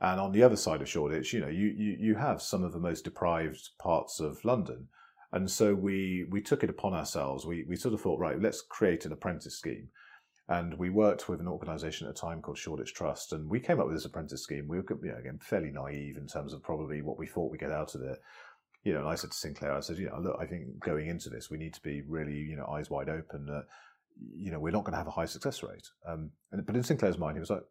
and 0.00 0.20
on 0.20 0.32
the 0.32 0.42
other 0.42 0.56
side 0.56 0.82
of 0.82 0.88
Shoreditch, 0.88 1.32
you 1.32 1.40
know, 1.40 1.46
you 1.46 1.68
you, 1.68 1.96
you 2.00 2.14
have 2.16 2.42
some 2.42 2.64
of 2.64 2.72
the 2.72 2.80
most 2.80 3.04
deprived 3.04 3.70
parts 3.78 4.18
of 4.18 4.44
London. 4.44 4.88
And 5.36 5.50
so 5.50 5.74
we 5.74 6.24
we 6.30 6.40
took 6.40 6.64
it 6.64 6.70
upon 6.70 6.94
ourselves. 6.94 7.44
We 7.44 7.66
we 7.68 7.76
sort 7.76 7.92
of 7.92 8.00
thought, 8.00 8.18
right, 8.18 8.40
let's 8.40 8.62
create 8.62 9.04
an 9.04 9.12
apprentice 9.12 9.58
scheme. 9.58 9.88
And 10.48 10.78
we 10.78 10.88
worked 10.88 11.28
with 11.28 11.40
an 11.40 11.48
organisation 11.48 12.06
at 12.06 12.16
a 12.16 12.20
time 12.26 12.40
called 12.40 12.56
Shoreditch 12.56 12.94
Trust, 12.94 13.34
and 13.34 13.50
we 13.50 13.60
came 13.60 13.78
up 13.78 13.86
with 13.86 13.96
this 13.96 14.06
apprentice 14.06 14.42
scheme. 14.42 14.66
We 14.66 14.78
were, 14.78 14.86
you 15.02 15.12
know, 15.12 15.18
again, 15.18 15.38
fairly 15.42 15.70
naive 15.70 16.16
in 16.16 16.26
terms 16.26 16.54
of 16.54 16.62
probably 16.62 17.02
what 17.02 17.18
we 17.18 17.26
thought 17.26 17.52
we 17.52 17.58
get 17.58 17.70
out 17.70 17.94
of 17.94 18.00
it. 18.00 18.18
You 18.82 18.94
know, 18.94 19.00
and 19.00 19.08
I 19.08 19.14
said 19.16 19.32
to 19.32 19.36
Sinclair, 19.36 19.74
I 19.74 19.80
said, 19.80 19.98
you 19.98 20.06
know, 20.06 20.20
look, 20.20 20.38
I 20.40 20.46
think 20.46 20.78
going 20.78 21.08
into 21.08 21.28
this, 21.28 21.50
we 21.50 21.58
need 21.58 21.74
to 21.74 21.82
be 21.82 22.00
really, 22.00 22.38
you 22.38 22.56
know, 22.56 22.66
eyes 22.68 22.88
wide 22.88 23.10
open. 23.10 23.44
That, 23.44 23.66
you 24.34 24.50
know, 24.50 24.60
we're 24.60 24.70
not 24.70 24.84
going 24.84 24.92
to 24.92 25.02
have 25.02 25.12
a 25.12 25.18
high 25.18 25.26
success 25.26 25.62
rate. 25.62 25.90
Um, 26.08 26.30
and, 26.50 26.64
but 26.64 26.76
in 26.76 26.82
Sinclair's 26.82 27.18
mind, 27.18 27.36
he 27.36 27.40
was 27.40 27.50
like, 27.50 27.64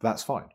that's 0.00 0.22
fine, 0.22 0.50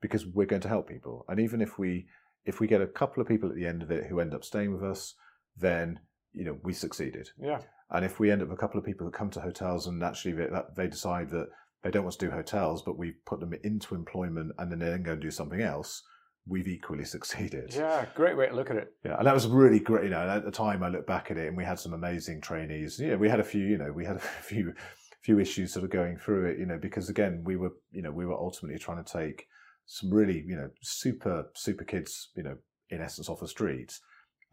because 0.00 0.24
we're 0.24 0.46
going 0.46 0.62
to 0.62 0.74
help 0.74 0.88
people. 0.88 1.26
And 1.28 1.38
even 1.38 1.60
if 1.60 1.78
we 1.78 2.06
if 2.46 2.60
we 2.60 2.66
get 2.66 2.80
a 2.80 2.86
couple 2.86 3.20
of 3.20 3.28
people 3.28 3.50
at 3.50 3.56
the 3.56 3.66
end 3.66 3.82
of 3.82 3.90
it 3.90 4.06
who 4.06 4.20
end 4.20 4.34
up 4.34 4.44
staying 4.44 4.72
with 4.72 4.84
us, 4.84 5.14
then 5.56 6.00
you 6.32 6.44
know 6.44 6.58
we 6.62 6.72
succeeded. 6.72 7.30
Yeah. 7.40 7.60
And 7.90 8.04
if 8.04 8.18
we 8.18 8.30
end 8.30 8.42
up 8.42 8.48
with 8.48 8.58
a 8.58 8.60
couple 8.60 8.78
of 8.78 8.86
people 8.86 9.06
who 9.06 9.12
come 9.12 9.30
to 9.30 9.40
hotels 9.40 9.86
and 9.86 10.02
actually 10.02 10.32
they, 10.32 10.48
they 10.76 10.88
decide 10.88 11.28
that 11.30 11.48
they 11.82 11.90
don't 11.90 12.04
want 12.04 12.18
to 12.18 12.26
do 12.26 12.30
hotels, 12.30 12.80
but 12.82 12.96
we 12.96 13.12
put 13.26 13.40
them 13.40 13.52
into 13.64 13.94
employment 13.94 14.52
and 14.58 14.72
then 14.72 14.78
they 14.78 14.88
then 14.88 15.02
go 15.02 15.12
and 15.12 15.20
do 15.20 15.30
something 15.30 15.60
else, 15.60 16.02
we've 16.46 16.68
equally 16.68 17.04
succeeded. 17.16 17.74
Yeah, 17.74 18.06
great 18.14 18.36
way 18.36 18.48
to 18.48 18.54
look 18.54 18.70
at 18.70 18.76
it. 18.76 18.92
Yeah, 19.04 19.16
and 19.18 19.26
that 19.26 19.34
was 19.34 19.46
really 19.46 19.80
great. 19.80 20.04
You 20.04 20.10
know, 20.10 20.28
at 20.28 20.44
the 20.44 20.50
time 20.50 20.82
I 20.82 20.88
look 20.88 21.06
back 21.06 21.30
at 21.30 21.36
it, 21.36 21.48
and 21.48 21.56
we 21.56 21.64
had 21.64 21.78
some 21.78 21.92
amazing 21.92 22.40
trainees. 22.40 22.98
Yeah, 22.98 23.16
we 23.16 23.28
had 23.28 23.40
a 23.40 23.44
few. 23.44 23.64
You 23.64 23.78
know, 23.78 23.92
we 23.92 24.04
had 24.04 24.16
a 24.16 24.20
few 24.20 24.74
few 25.22 25.38
issues 25.38 25.72
sort 25.72 25.84
of 25.84 25.90
going 25.90 26.16
through 26.16 26.46
it. 26.46 26.58
You 26.58 26.66
know, 26.66 26.78
because 26.78 27.08
again, 27.08 27.42
we 27.44 27.56
were 27.56 27.72
you 27.90 28.02
know 28.02 28.10
we 28.10 28.26
were 28.26 28.34
ultimately 28.34 28.78
trying 28.78 29.02
to 29.02 29.12
take 29.12 29.46
some 29.86 30.10
really 30.10 30.44
you 30.46 30.56
know 30.56 30.70
super 30.82 31.46
super 31.54 31.84
kids. 31.84 32.30
You 32.36 32.44
know, 32.44 32.56
in 32.90 33.00
essence, 33.00 33.28
off 33.28 33.40
the 33.40 33.48
streets. 33.48 34.00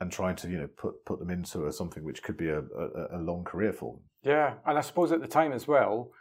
And 0.01 0.11
trying 0.11 0.37
to, 0.37 0.49
you 0.49 0.57
know, 0.57 0.67
put 0.77 1.03
put 1.05 1.19
them 1.19 1.29
into 1.29 1.67
a, 1.67 1.73
something 1.73 2.03
which 2.05 2.23
could 2.23 2.37
be 2.37 2.47
a, 2.47 2.59
a, 2.59 3.17
a 3.17 3.19
long 3.19 3.43
career 3.43 3.73
for 3.73 3.93
them. 3.93 4.03
Yeah, 4.23 4.53
and 4.65 4.77
I 4.77 4.81
suppose 4.81 5.11
at 5.11 5.21
the 5.21 5.27
time 5.27 5.51
as 5.51 5.67
well, 5.67 6.11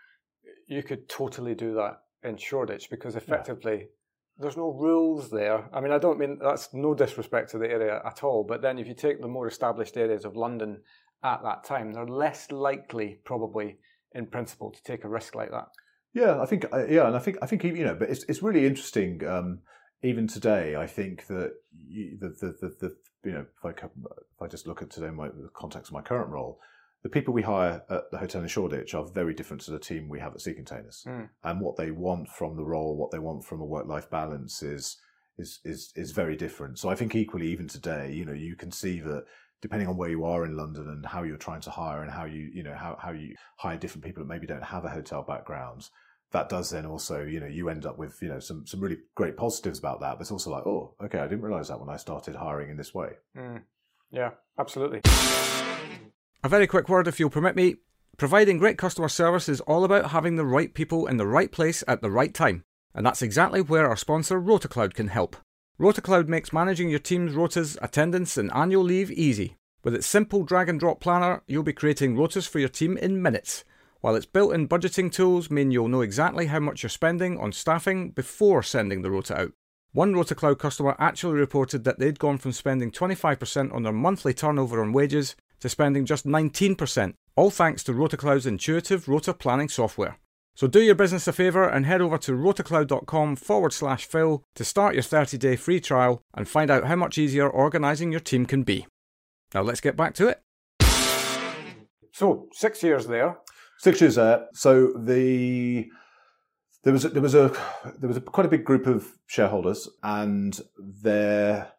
you 0.66 0.82
could 0.82 1.08
totally 1.08 1.54
do 1.54 1.74
that 1.74 2.00
in 2.22 2.36
Shoreditch 2.36 2.90
because 2.90 3.14
effectively 3.14 3.76
yeah. 3.76 3.86
there's 4.38 4.56
no 4.56 4.72
rules 4.72 5.30
there. 5.30 5.68
I 5.72 5.80
mean, 5.80 5.92
I 5.92 5.98
don't 5.98 6.18
mean 6.18 6.38
that's 6.42 6.74
no 6.74 6.94
disrespect 6.94 7.50
to 7.50 7.58
the 7.58 7.70
area 7.70 8.00
at 8.04 8.24
all, 8.24 8.44
but 8.44 8.62
then 8.62 8.78
if 8.78 8.88
you 8.88 8.94
take 8.94 9.20
the 9.20 9.28
more 9.28 9.46
established 9.46 9.96
areas 9.96 10.24
of 10.24 10.36
London 10.36 10.82
at 11.22 11.42
that 11.42 11.64
time, 11.64 11.92
they're 11.92 12.06
less 12.06 12.50
likely, 12.50 13.20
probably 13.24 13.78
in 14.12 14.26
principle, 14.26 14.70
to 14.72 14.82
take 14.82 15.04
a 15.04 15.08
risk 15.08 15.34
like 15.34 15.50
that. 15.50 15.66
Yeah, 16.14 16.40
I 16.40 16.46
think 16.46 16.64
uh, 16.72 16.86
yeah, 16.86 17.06
and 17.06 17.16
I 17.16 17.20
think 17.20 17.36
I 17.42 17.46
think 17.46 17.62
you 17.64 17.84
know, 17.84 17.94
but 17.94 18.10
it's 18.10 18.24
it's 18.28 18.42
really 18.42 18.66
interesting. 18.66 19.24
Um, 19.26 19.60
even 20.02 20.26
today, 20.28 20.76
I 20.76 20.86
think 20.86 21.26
that 21.26 21.52
you, 21.72 22.16
the, 22.20 22.28
the, 22.28 22.54
the 22.60 22.76
the 22.80 22.96
you 23.24 23.32
know 23.32 23.46
if 23.56 23.64
I 23.64 23.70
if 23.70 24.42
I 24.42 24.46
just 24.46 24.66
look 24.66 24.82
at 24.82 24.90
today 24.90 25.10
my 25.10 25.28
the 25.28 25.50
context 25.54 25.90
of 25.90 25.94
my 25.94 26.02
current 26.02 26.30
role, 26.30 26.60
the 27.02 27.08
people 27.08 27.32
we 27.32 27.42
hire 27.42 27.82
at 27.88 28.10
the 28.10 28.18
hotel 28.18 28.42
in 28.42 28.48
Shoreditch 28.48 28.94
are 28.94 29.04
very 29.04 29.34
different 29.34 29.62
to 29.62 29.70
the 29.70 29.78
team 29.78 30.08
we 30.08 30.20
have 30.20 30.34
at 30.34 30.40
Sea 30.40 30.54
Containers. 30.54 31.04
Mm. 31.06 31.28
And 31.44 31.60
what 31.60 31.76
they 31.76 31.90
want 31.90 32.28
from 32.28 32.56
the 32.56 32.64
role, 32.64 32.96
what 32.96 33.10
they 33.10 33.18
want 33.18 33.44
from 33.44 33.60
a 33.60 33.64
work 33.64 33.86
life 33.86 34.10
balance 34.10 34.62
is, 34.62 34.96
is 35.38 35.60
is 35.64 35.92
is 35.94 36.10
very 36.10 36.36
different. 36.36 36.78
So 36.78 36.88
I 36.88 36.94
think 36.94 37.14
equally, 37.14 37.48
even 37.48 37.68
today, 37.68 38.12
you 38.12 38.24
know, 38.24 38.32
you 38.32 38.56
can 38.56 38.72
see 38.72 39.00
that 39.00 39.24
depending 39.60 39.88
on 39.88 39.96
where 39.96 40.10
you 40.10 40.24
are 40.24 40.44
in 40.44 40.56
London 40.56 40.88
and 40.88 41.04
how 41.04 41.22
you're 41.22 41.36
trying 41.36 41.60
to 41.62 41.70
hire 41.70 42.02
and 42.02 42.10
how 42.10 42.24
you 42.24 42.50
you 42.52 42.62
know 42.62 42.74
how 42.74 42.96
how 43.00 43.12
you 43.12 43.34
hire 43.56 43.76
different 43.76 44.04
people 44.04 44.22
that 44.22 44.28
maybe 44.28 44.46
don't 44.46 44.62
have 44.62 44.84
a 44.84 44.90
hotel 44.90 45.22
background. 45.22 45.88
That 46.32 46.48
does 46.48 46.70
then 46.70 46.84
also, 46.84 47.24
you 47.24 47.40
know, 47.40 47.46
you 47.46 47.68
end 47.70 47.86
up 47.86 47.98
with, 47.98 48.20
you 48.20 48.28
know, 48.28 48.40
some, 48.40 48.66
some 48.66 48.80
really 48.80 48.98
great 49.14 49.36
positives 49.36 49.78
about 49.78 50.00
that. 50.00 50.14
But 50.18 50.22
it's 50.22 50.30
also 50.30 50.50
like, 50.50 50.66
oh, 50.66 50.94
okay, 51.02 51.18
I 51.18 51.26
didn't 51.26 51.42
realize 51.42 51.68
that 51.68 51.80
when 51.80 51.88
I 51.88 51.96
started 51.96 52.36
hiring 52.36 52.70
in 52.70 52.76
this 52.76 52.94
way. 52.94 53.12
Mm. 53.36 53.62
Yeah, 54.10 54.30
absolutely. 54.58 55.00
A 56.44 56.48
very 56.48 56.66
quick 56.66 56.88
word, 56.88 57.08
if 57.08 57.18
you'll 57.18 57.30
permit 57.30 57.56
me. 57.56 57.76
Providing 58.16 58.58
great 58.58 58.78
customer 58.78 59.08
service 59.08 59.48
is 59.48 59.60
all 59.60 59.84
about 59.84 60.10
having 60.10 60.36
the 60.36 60.44
right 60.44 60.74
people 60.74 61.06
in 61.06 61.18
the 61.18 61.26
right 61.26 61.52
place 61.52 61.84
at 61.86 62.02
the 62.02 62.10
right 62.10 62.34
time, 62.34 62.64
and 62.92 63.06
that's 63.06 63.22
exactly 63.22 63.60
where 63.60 63.88
our 63.88 63.96
sponsor 63.96 64.40
RotaCloud 64.40 64.94
can 64.94 65.06
help. 65.06 65.36
RotaCloud 65.80 66.26
makes 66.26 66.52
managing 66.52 66.90
your 66.90 66.98
team's 66.98 67.34
rotas, 67.34 67.78
attendance, 67.80 68.36
and 68.36 68.52
annual 68.52 68.82
leave 68.82 69.12
easy. 69.12 69.56
With 69.84 69.94
its 69.94 70.08
simple 70.08 70.42
drag 70.42 70.68
and 70.68 70.80
drop 70.80 71.00
planner, 71.00 71.42
you'll 71.46 71.62
be 71.62 71.72
creating 71.72 72.16
rotas 72.16 72.48
for 72.48 72.58
your 72.58 72.68
team 72.68 72.96
in 72.96 73.22
minutes, 73.22 73.64
while 74.00 74.14
its 74.14 74.26
built 74.26 74.54
in 74.54 74.68
budgeting 74.68 75.10
tools 75.10 75.50
mean 75.50 75.70
you'll 75.70 75.88
know 75.88 76.00
exactly 76.00 76.46
how 76.46 76.60
much 76.60 76.82
you're 76.82 76.90
spending 76.90 77.38
on 77.38 77.52
staffing 77.52 78.10
before 78.10 78.62
sending 78.62 79.02
the 79.02 79.10
rota 79.10 79.38
out. 79.38 79.52
One 79.92 80.14
RotaCloud 80.14 80.58
customer 80.58 80.94
actually 80.98 81.38
reported 81.38 81.84
that 81.84 81.98
they'd 81.98 82.18
gone 82.18 82.38
from 82.38 82.52
spending 82.52 82.90
25% 82.90 83.74
on 83.74 83.82
their 83.82 83.92
monthly 83.92 84.34
turnover 84.34 84.80
on 84.80 84.92
wages 84.92 85.34
to 85.60 85.68
spending 85.68 86.04
just 86.04 86.26
19%, 86.26 87.14
all 87.36 87.50
thanks 87.50 87.82
to 87.84 87.92
RotaCloud's 87.92 88.46
intuitive 88.46 89.08
rota 89.08 89.34
planning 89.34 89.68
software. 89.68 90.18
So 90.54 90.66
do 90.66 90.80
your 90.80 90.96
business 90.96 91.28
a 91.28 91.32
favour 91.32 91.68
and 91.68 91.86
head 91.86 92.00
over 92.00 92.18
to 92.18 92.32
rotacloud.com 92.32 93.36
forward 93.36 93.72
slash 93.72 94.06
Phil 94.06 94.42
to 94.56 94.64
start 94.64 94.94
your 94.94 95.04
30 95.04 95.38
day 95.38 95.54
free 95.54 95.80
trial 95.80 96.20
and 96.34 96.48
find 96.48 96.70
out 96.70 96.84
how 96.84 96.96
much 96.96 97.16
easier 97.16 97.48
organising 97.48 98.10
your 98.10 98.20
team 98.20 98.44
can 98.44 98.64
be. 98.64 98.86
Now 99.54 99.62
let's 99.62 99.80
get 99.80 99.96
back 99.96 100.14
to 100.14 100.28
it. 100.28 100.40
So, 102.12 102.48
six 102.52 102.82
years 102.82 103.06
there. 103.06 103.38
Six 103.78 104.00
years 104.00 104.16
there. 104.16 104.46
So 104.54 104.92
the 104.96 105.88
there 106.84 106.92
was 106.92 107.04
a, 107.04 107.08
there 107.10 107.22
was 107.22 107.34
a 107.34 107.52
there 107.98 108.08
was 108.08 108.16
a, 108.16 108.20
quite 108.20 108.46
a 108.46 108.50
big 108.50 108.64
group 108.64 108.86
of 108.86 109.06
shareholders, 109.26 109.88
and 110.02 110.58
there 110.76 111.72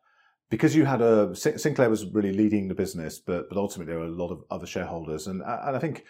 because 0.50 0.76
you 0.76 0.86
had 0.86 1.02
a 1.02 1.36
Sinclair 1.36 1.90
was 1.90 2.06
really 2.06 2.34
leading 2.34 2.68
the 2.68 2.76
business, 2.76 3.20
but 3.20 3.50
but 3.50 3.58
ultimately 3.58 3.94
there 3.94 4.00
were 4.00 4.08
a 4.08 4.10
lot 4.10 4.32
of 4.32 4.44
other 4.50 4.66
shareholders, 4.66 5.28
and 5.28 5.42
and 5.42 5.76
I 5.76 5.80
think 5.80 6.06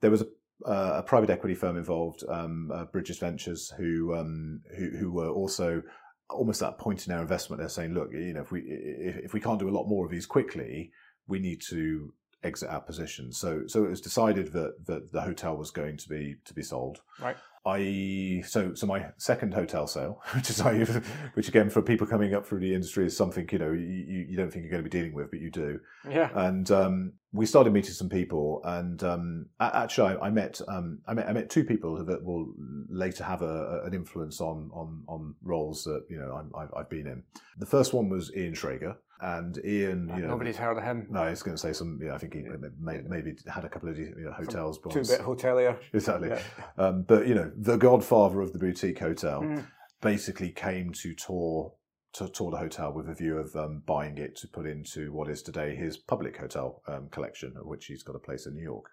there 0.00 0.10
was 0.10 0.22
a, 0.22 0.72
a 0.72 1.02
private 1.02 1.30
equity 1.30 1.54
firm 1.54 1.76
involved, 1.76 2.22
um, 2.28 2.70
uh, 2.72 2.84
Bridges 2.84 3.18
Ventures, 3.18 3.72
who 3.76 4.14
um, 4.14 4.60
who 4.76 4.90
who 4.90 5.12
were 5.12 5.30
also 5.30 5.82
almost 6.28 6.62
at 6.62 6.70
that 6.70 6.78
point 6.78 7.06
in 7.06 7.12
our 7.12 7.22
investment. 7.22 7.60
They're 7.60 7.68
saying, 7.68 7.94
look, 7.94 8.10
you 8.12 8.34
know, 8.34 8.42
if 8.42 8.52
we 8.52 8.60
if, 8.60 9.16
if 9.16 9.32
we 9.32 9.40
can't 9.40 9.58
do 9.58 9.68
a 9.68 9.76
lot 9.76 9.88
more 9.88 10.04
of 10.04 10.10
these 10.10 10.26
quickly, 10.26 10.92
we 11.26 11.38
need 11.38 11.60
to 11.70 12.12
exit 12.42 12.70
our 12.70 12.80
position. 12.80 13.32
So 13.32 13.62
so 13.66 13.84
it 13.84 13.90
was 13.90 14.00
decided 14.00 14.52
that 14.52 14.86
that 14.86 15.12
the 15.12 15.20
hotel 15.20 15.56
was 15.56 15.70
going 15.70 15.96
to 15.98 16.08
be 16.08 16.36
to 16.44 16.54
be 16.54 16.62
sold. 16.62 17.00
Right. 17.20 17.36
I 17.66 18.42
so 18.46 18.72
so 18.74 18.86
my 18.86 19.06
second 19.18 19.52
hotel 19.52 19.86
sale, 19.86 20.22
which 20.34 20.48
is 20.48 20.60
I, 20.60 20.78
which 21.34 21.48
again 21.48 21.68
for 21.68 21.82
people 21.82 22.06
coming 22.06 22.34
up 22.34 22.46
through 22.46 22.60
the 22.60 22.74
industry 22.74 23.04
is 23.04 23.16
something 23.16 23.46
you 23.52 23.58
know 23.58 23.72
you, 23.72 24.26
you 24.28 24.36
don't 24.36 24.50
think 24.50 24.64
you're 24.64 24.70
going 24.70 24.82
to 24.82 24.88
be 24.88 24.98
dealing 24.98 25.12
with, 25.12 25.30
but 25.30 25.40
you 25.40 25.50
do. 25.50 25.78
Yeah. 26.08 26.30
And 26.34 26.70
um, 26.70 27.12
we 27.32 27.44
started 27.44 27.72
meeting 27.72 27.92
some 27.92 28.08
people, 28.08 28.62
and 28.64 29.02
um, 29.04 29.46
actually 29.60 30.16
I, 30.16 30.26
I 30.26 30.30
met 30.30 30.60
um, 30.68 31.00
I 31.06 31.12
met 31.12 31.28
I 31.28 31.32
met 31.32 31.50
two 31.50 31.64
people 31.64 32.02
that 32.02 32.24
will 32.24 32.54
later 32.88 33.24
have 33.24 33.42
a, 33.42 33.82
an 33.84 33.92
influence 33.92 34.40
on 34.40 34.70
on 34.72 35.04
on 35.06 35.34
roles 35.42 35.84
that 35.84 36.06
you 36.08 36.18
know 36.18 36.48
i 36.54 36.78
have 36.78 36.88
been 36.88 37.06
in. 37.06 37.22
The 37.58 37.66
first 37.66 37.92
one 37.92 38.08
was 38.08 38.34
Ian 38.34 38.54
Schrager, 38.54 38.96
and 39.22 39.58
Ian, 39.64 40.10
you 40.16 40.22
know, 40.22 40.28
nobody's 40.28 40.56
heard 40.56 40.78
of 40.78 40.84
him. 40.84 41.06
No, 41.10 41.20
I 41.22 41.30
was 41.30 41.42
going 41.42 41.56
to 41.56 41.60
say 41.60 41.72
some. 41.72 41.98
Yeah, 42.02 42.14
I 42.14 42.18
think 42.18 42.34
he 42.34 42.42
may, 42.80 43.00
maybe 43.06 43.34
had 43.46 43.64
a 43.64 43.68
couple 43.68 43.88
of 43.88 43.98
you 43.98 44.14
know, 44.16 44.32
hotels. 44.32 44.78
Two 44.90 45.00
bit 45.00 45.20
hotelier, 45.20 45.78
exactly. 45.92 46.28
Yeah. 46.28 46.42
Um, 46.78 47.02
but 47.02 47.26
you 47.26 47.34
know, 47.34 47.50
the 47.56 47.76
godfather 47.76 48.40
of 48.40 48.52
the 48.52 48.58
boutique 48.58 48.98
hotel 48.98 49.42
mm. 49.42 49.66
basically 50.00 50.50
came 50.50 50.92
to 50.94 51.14
tour 51.14 51.74
to 52.12 52.28
tour 52.28 52.50
the 52.50 52.56
hotel 52.56 52.92
with 52.92 53.08
a 53.08 53.14
view 53.14 53.38
of 53.38 53.54
um, 53.54 53.82
buying 53.86 54.18
it 54.18 54.36
to 54.36 54.48
put 54.48 54.66
into 54.66 55.12
what 55.12 55.28
is 55.28 55.42
today 55.42 55.76
his 55.76 55.96
public 55.96 56.36
hotel 56.36 56.82
um, 56.88 57.08
collection, 57.10 57.54
of 57.56 57.66
which 57.66 57.86
he's 57.86 58.02
got 58.02 58.16
a 58.16 58.20
place 58.20 58.46
in 58.46 58.54
New 58.54 58.62
York. 58.62 58.86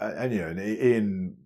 Uh, 0.00 0.12
and 0.16 0.32
you 0.32 0.40
know, 0.40 0.62
Ian 0.62 1.36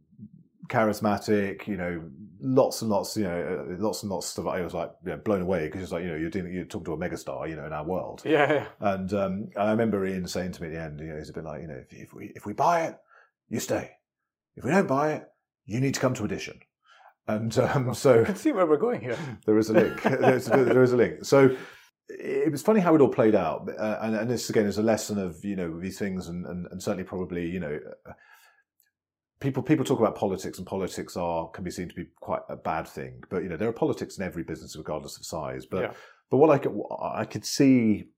charismatic, 0.69 1.67
you 1.67 1.77
know, 1.77 2.03
lots 2.41 2.83
and 2.83 2.91
lots, 2.91 3.17
you 3.17 3.25
know, 3.25 3.67
uh, 3.71 3.77
lots 3.79 4.03
and 4.03 4.11
lots 4.11 4.27
of 4.27 4.31
stuff. 4.31 4.47
I 4.47 4.61
was 4.63 4.75
like 4.75 4.91
you 5.05 5.11
know, 5.11 5.17
blown 5.19 5.43
away 5.43 5.67
because 5.67 5.83
it's 5.83 5.93
like, 5.93 6.03
you 6.03 6.11
know, 6.11 6.17
you're 6.17 6.31
dealing, 6.31 6.53
you're 6.53 6.65
talking 6.65 6.85
to 6.87 6.93
a 6.93 6.97
megastar, 6.97 7.49
you 7.49 7.57
know, 7.57 7.67
in 7.67 7.73
our 7.73 7.85
world. 7.85 8.23
Yeah. 8.25 8.53
yeah. 8.53 8.67
And, 8.81 9.13
um, 9.13 9.49
I 9.57 9.71
remember 9.71 10.05
Ian 10.07 10.27
saying 10.27 10.53
to 10.53 10.63
me 10.63 10.69
at 10.69 10.75
the 10.75 10.81
end, 10.81 11.01
you 11.01 11.07
know, 11.09 11.19
he's 11.19 11.31
a 11.31 11.33
bit 11.33 11.45
like, 11.45 11.63
you 11.63 11.69
know, 11.69 11.83
if, 11.89 11.93
if, 11.93 12.15
we, 12.15 12.33
if 12.35 12.47
we 12.47 12.53
buy 12.53 12.85
it, 12.85 12.97
you 13.49 13.61
stay. 13.61 13.91
If 14.57 14.65
we 14.65 14.71
don't 14.71 14.89
buy 14.89 15.13
it, 15.13 15.29
you 15.67 15.81
need 15.81 15.95
to 15.95 16.01
come 16.01 16.15
to 16.15 16.25
audition. 16.25 16.61
And, 17.27 17.57
um, 17.59 17.95
so. 17.95 18.23
I 18.23 18.25
can 18.25 18.37
see 18.37 18.53
where 18.53 18.67
we're 18.67 18.77
going 18.77 19.01
here. 19.01 19.19
There 19.47 19.59
is 19.59 19.71
a 19.71 19.75
link. 19.75 20.03
There's, 20.03 20.47
there 20.47 20.83
is 20.83 20.93
a 20.93 20.97
link. 20.97 21.25
So, 21.25 21.57
it 22.09 22.51
was 22.51 22.63
funny 22.63 22.81
how 22.81 22.95
it 22.95 23.01
all 23.01 23.09
played 23.09 23.35
out, 23.35 23.69
uh, 23.79 23.99
and, 24.03 24.15
and, 24.15 24.31
this 24.31 24.51
again 24.51 24.67
is 24.67 24.77
a 24.77 24.83
lesson 24.83 25.19
of 25.19 25.43
you 25.45 25.57
know 25.57 25.81
these 25.81 25.99
things, 25.99 26.29
and, 26.29 26.45
and, 26.45 26.67
and 26.71 26.83
certainly 26.83 27.05
probably 27.05 27.49
you 27.49 27.61
know 27.61 27.79
people 29.43 29.62
people 29.62 29.84
talk 29.84 29.99
about 29.99 30.14
politics, 30.14 30.59
and 30.59 30.66
politics 30.66 31.16
are 31.16 31.49
can 31.49 31.64
be 31.64 31.70
seen 31.70 31.88
to 31.88 31.95
be 31.95 32.07
quite 32.20 32.43
a 32.49 32.57
bad 32.57 32.86
thing. 32.86 33.22
But 33.28 33.43
you 33.43 33.49
know, 33.49 33.57
there 33.57 33.68
are 33.68 33.72
politics 33.72 34.16
in 34.16 34.24
every 34.24 34.45
business, 34.45 34.76
regardless 34.76 35.18
of 35.18 35.26
size. 35.26 35.66
But 35.66 35.82
yeah. 35.82 35.93
but 36.30 36.38
what 36.38 36.51
I 36.51 36.59
could 36.59 36.80
I 37.03 37.24
could 37.24 37.45
see 37.45 38.09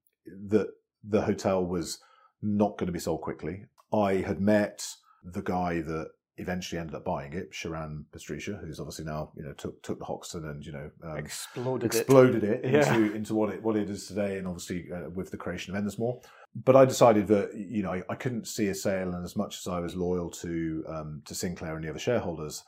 that 0.49 0.69
the 1.03 1.23
hotel 1.23 1.65
was 1.65 1.99
not 2.43 2.79
going 2.79 2.87
to 2.87 2.93
be 2.93 2.99
sold 2.99 3.23
quickly. 3.23 3.65
I 3.93 4.15
had 4.17 4.41
met 4.41 4.87
the 5.25 5.43
guy 5.43 5.81
that 5.81 6.11
eventually 6.37 6.81
ended 6.81 6.95
up 6.95 7.05
buying 7.05 7.33
it, 7.33 7.53
Sharan 7.53 8.05
Pasricha, 8.13 8.61
who's 8.61 8.79
obviously 8.79 9.05
now 9.05 9.33
you 9.37 9.45
know 9.45 9.53
took 9.55 9.83
took 9.83 9.99
the 9.99 10.05
Hoxton 10.05 10.45
and 10.45 10.65
you 10.65 10.73
know 10.73 10.91
um, 11.03 11.17
exploded 11.17 11.87
exploded 11.87 12.45
it, 12.45 12.61
it 12.65 12.75
into 12.75 13.07
yeah. 13.07 13.15
into 13.15 13.35
what 13.35 13.51
it 13.51 13.63
what 13.63 13.77
it 13.77 13.89
is 13.89 14.07
today, 14.07 14.37
and 14.39 14.47
obviously 14.47 14.91
uh, 14.93 15.09
with 15.11 15.31
the 15.31 15.37
creation 15.37 15.75
of 15.75 15.83
Ennismore. 15.83 16.23
But 16.55 16.77
I 16.77 16.85
decided 16.85 17.27
that 17.29 17.55
you 17.55 17.83
know 17.83 18.03
I, 18.09 18.15
couldn't 18.15 18.47
see 18.47 18.69
a 18.69 18.75
sale, 18.75 19.15
and 19.15 19.25
as 19.25 19.37
much 19.37 19.59
as 19.59 19.67
I 19.67 19.81
was 19.81 19.97
loyal 19.97 20.31
to 20.31 20.85
um, 20.89 21.23
to 21.25 21.35
Sinclair 21.35 21.75
and 21.75 21.85
the 21.85 21.91
other 21.91 21.99
shareholders, 21.99 22.63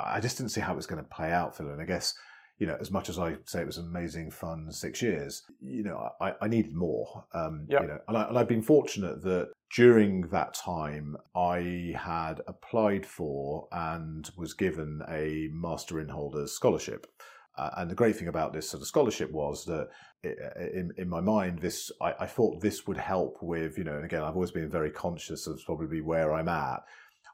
I 0.00 0.20
just 0.20 0.38
didn't 0.38 0.50
see 0.50 0.60
how 0.60 0.72
it 0.72 0.76
was 0.76 0.86
going 0.86 1.02
to 1.02 1.08
play 1.08 1.30
out, 1.30 1.56
Phil. 1.56 1.68
And 1.68 1.80
I 1.80 1.84
guess 1.84 2.14
you 2.62 2.68
know, 2.68 2.76
as 2.80 2.92
much 2.92 3.08
as 3.08 3.18
I 3.18 3.34
say 3.44 3.62
it 3.62 3.66
was 3.66 3.78
amazing 3.78 4.30
fun 4.30 4.70
six 4.70 5.02
years, 5.02 5.42
you 5.60 5.82
know, 5.82 6.10
I, 6.20 6.34
I 6.40 6.46
needed 6.46 6.76
more. 6.76 7.24
Um, 7.34 7.66
yep. 7.68 7.82
You 7.82 7.88
know, 7.88 7.98
and, 8.06 8.16
I, 8.16 8.28
and 8.28 8.38
I've 8.38 8.46
been 8.46 8.62
fortunate 8.62 9.20
that 9.24 9.50
during 9.74 10.28
that 10.28 10.54
time 10.54 11.16
I 11.34 11.92
had 11.96 12.40
applied 12.46 13.04
for 13.04 13.66
and 13.72 14.30
was 14.36 14.54
given 14.54 15.02
a 15.08 15.48
Master 15.52 15.96
Innholders 15.96 16.50
scholarship. 16.50 17.08
Uh, 17.58 17.70
and 17.78 17.90
the 17.90 17.96
great 17.96 18.14
thing 18.14 18.28
about 18.28 18.52
this 18.52 18.70
sort 18.70 18.80
of 18.80 18.86
scholarship 18.86 19.32
was 19.32 19.64
that 19.64 19.88
in, 20.24 20.92
in 20.96 21.08
my 21.08 21.20
mind, 21.20 21.58
this 21.58 21.90
I, 22.00 22.14
I, 22.20 22.26
thought 22.26 22.60
this 22.60 22.86
would 22.86 22.96
help 22.96 23.38
with, 23.42 23.76
you 23.76 23.84
know, 23.84 23.96
and 23.96 24.04
again, 24.04 24.22
I've 24.22 24.34
always 24.34 24.52
been 24.52 24.70
very 24.70 24.90
conscious 24.90 25.46
of 25.46 25.60
probably 25.64 26.00
where 26.00 26.32
I'm 26.32 26.48
at. 26.48 26.84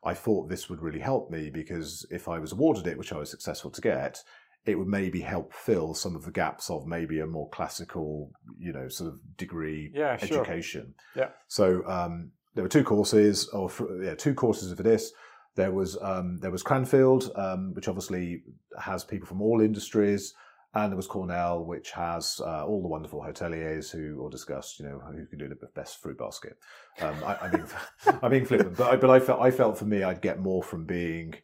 I 0.04 0.14
thought 0.14 0.48
this 0.48 0.70
would 0.70 0.80
really 0.80 1.00
help 1.00 1.30
me 1.30 1.50
because 1.50 2.06
if 2.10 2.28
I 2.28 2.38
was 2.38 2.52
awarded 2.52 2.86
it, 2.86 2.96
which 2.96 3.12
I 3.12 3.18
was 3.18 3.30
successful 3.30 3.70
to 3.72 3.80
get, 3.80 4.22
it 4.64 4.78
would 4.78 4.88
maybe 4.88 5.20
help 5.20 5.52
fill 5.52 5.92
some 5.94 6.16
of 6.16 6.24
the 6.24 6.30
gaps 6.30 6.70
of 6.70 6.86
maybe 6.86 7.20
a 7.20 7.26
more 7.26 7.48
classical, 7.50 8.30
you 8.58 8.72
know, 8.72 8.88
sort 8.88 9.12
of 9.12 9.36
degree 9.36 9.90
Yeah, 9.94 10.16
sure. 10.16 10.40
education. 10.40 10.94
Yeah. 11.14 11.28
So 11.48 11.86
um, 11.86 12.30
there 12.54 12.62
were 12.62 12.68
two 12.70 12.84
courses, 12.84 13.48
or 13.48 13.70
yeah, 14.02 14.14
two 14.14 14.34
courses 14.34 14.72
for 14.72 14.82
this. 14.82 15.12
There 15.56 15.72
was 15.72 15.98
um, 16.00 16.38
there 16.38 16.50
was 16.50 16.62
Cranfield, 16.62 17.32
um, 17.34 17.74
which 17.74 17.88
obviously 17.88 18.42
has 18.80 19.04
people 19.04 19.26
from 19.26 19.42
all 19.42 19.60
industries, 19.60 20.34
and 20.74 20.92
there 20.92 20.96
was 20.96 21.06
Cornell, 21.06 21.64
which 21.64 21.92
has 21.92 22.40
uh, 22.44 22.64
all 22.66 22.82
the 22.82 22.88
wonderful 22.88 23.20
hoteliers 23.20 23.90
who 23.90 24.20
all 24.20 24.28
discussed, 24.28 24.78
you 24.78 24.86
know, 24.86 25.00
who 25.00 25.24
can 25.26 25.38
do 25.38 25.48
the 25.48 25.56
best 25.74 26.02
fruit 26.02 26.18
basket. 26.18 26.58
Um, 27.00 27.16
I, 27.24 27.36
I 27.36 27.50
mean, 27.50 27.64
I'm 28.22 28.30
being 28.30 28.44
flippant, 28.44 28.76
but 28.76 28.92
I, 28.92 28.96
but 28.96 29.10
I 29.10 29.18
felt 29.18 29.40
I 29.40 29.50
felt 29.50 29.78
for 29.78 29.86
me 29.86 30.02
I'd 30.02 30.20
get 30.20 30.40
more 30.40 30.62
from 30.62 30.84
being, 30.84 31.34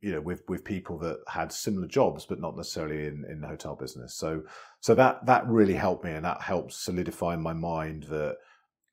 you 0.00 0.12
know, 0.12 0.20
with 0.20 0.42
with 0.48 0.64
people 0.64 0.98
that 0.98 1.18
had 1.28 1.52
similar 1.52 1.86
jobs, 1.86 2.26
but 2.26 2.40
not 2.40 2.56
necessarily 2.56 3.06
in 3.06 3.24
in 3.30 3.40
the 3.40 3.48
hotel 3.48 3.76
business. 3.76 4.16
So 4.16 4.42
so 4.80 4.94
that 4.96 5.24
that 5.26 5.46
really 5.46 5.74
helped 5.74 6.04
me, 6.04 6.10
and 6.10 6.24
that 6.24 6.42
helped 6.42 6.72
solidify 6.72 7.34
in 7.34 7.42
my 7.42 7.52
mind 7.52 8.04
that 8.04 8.38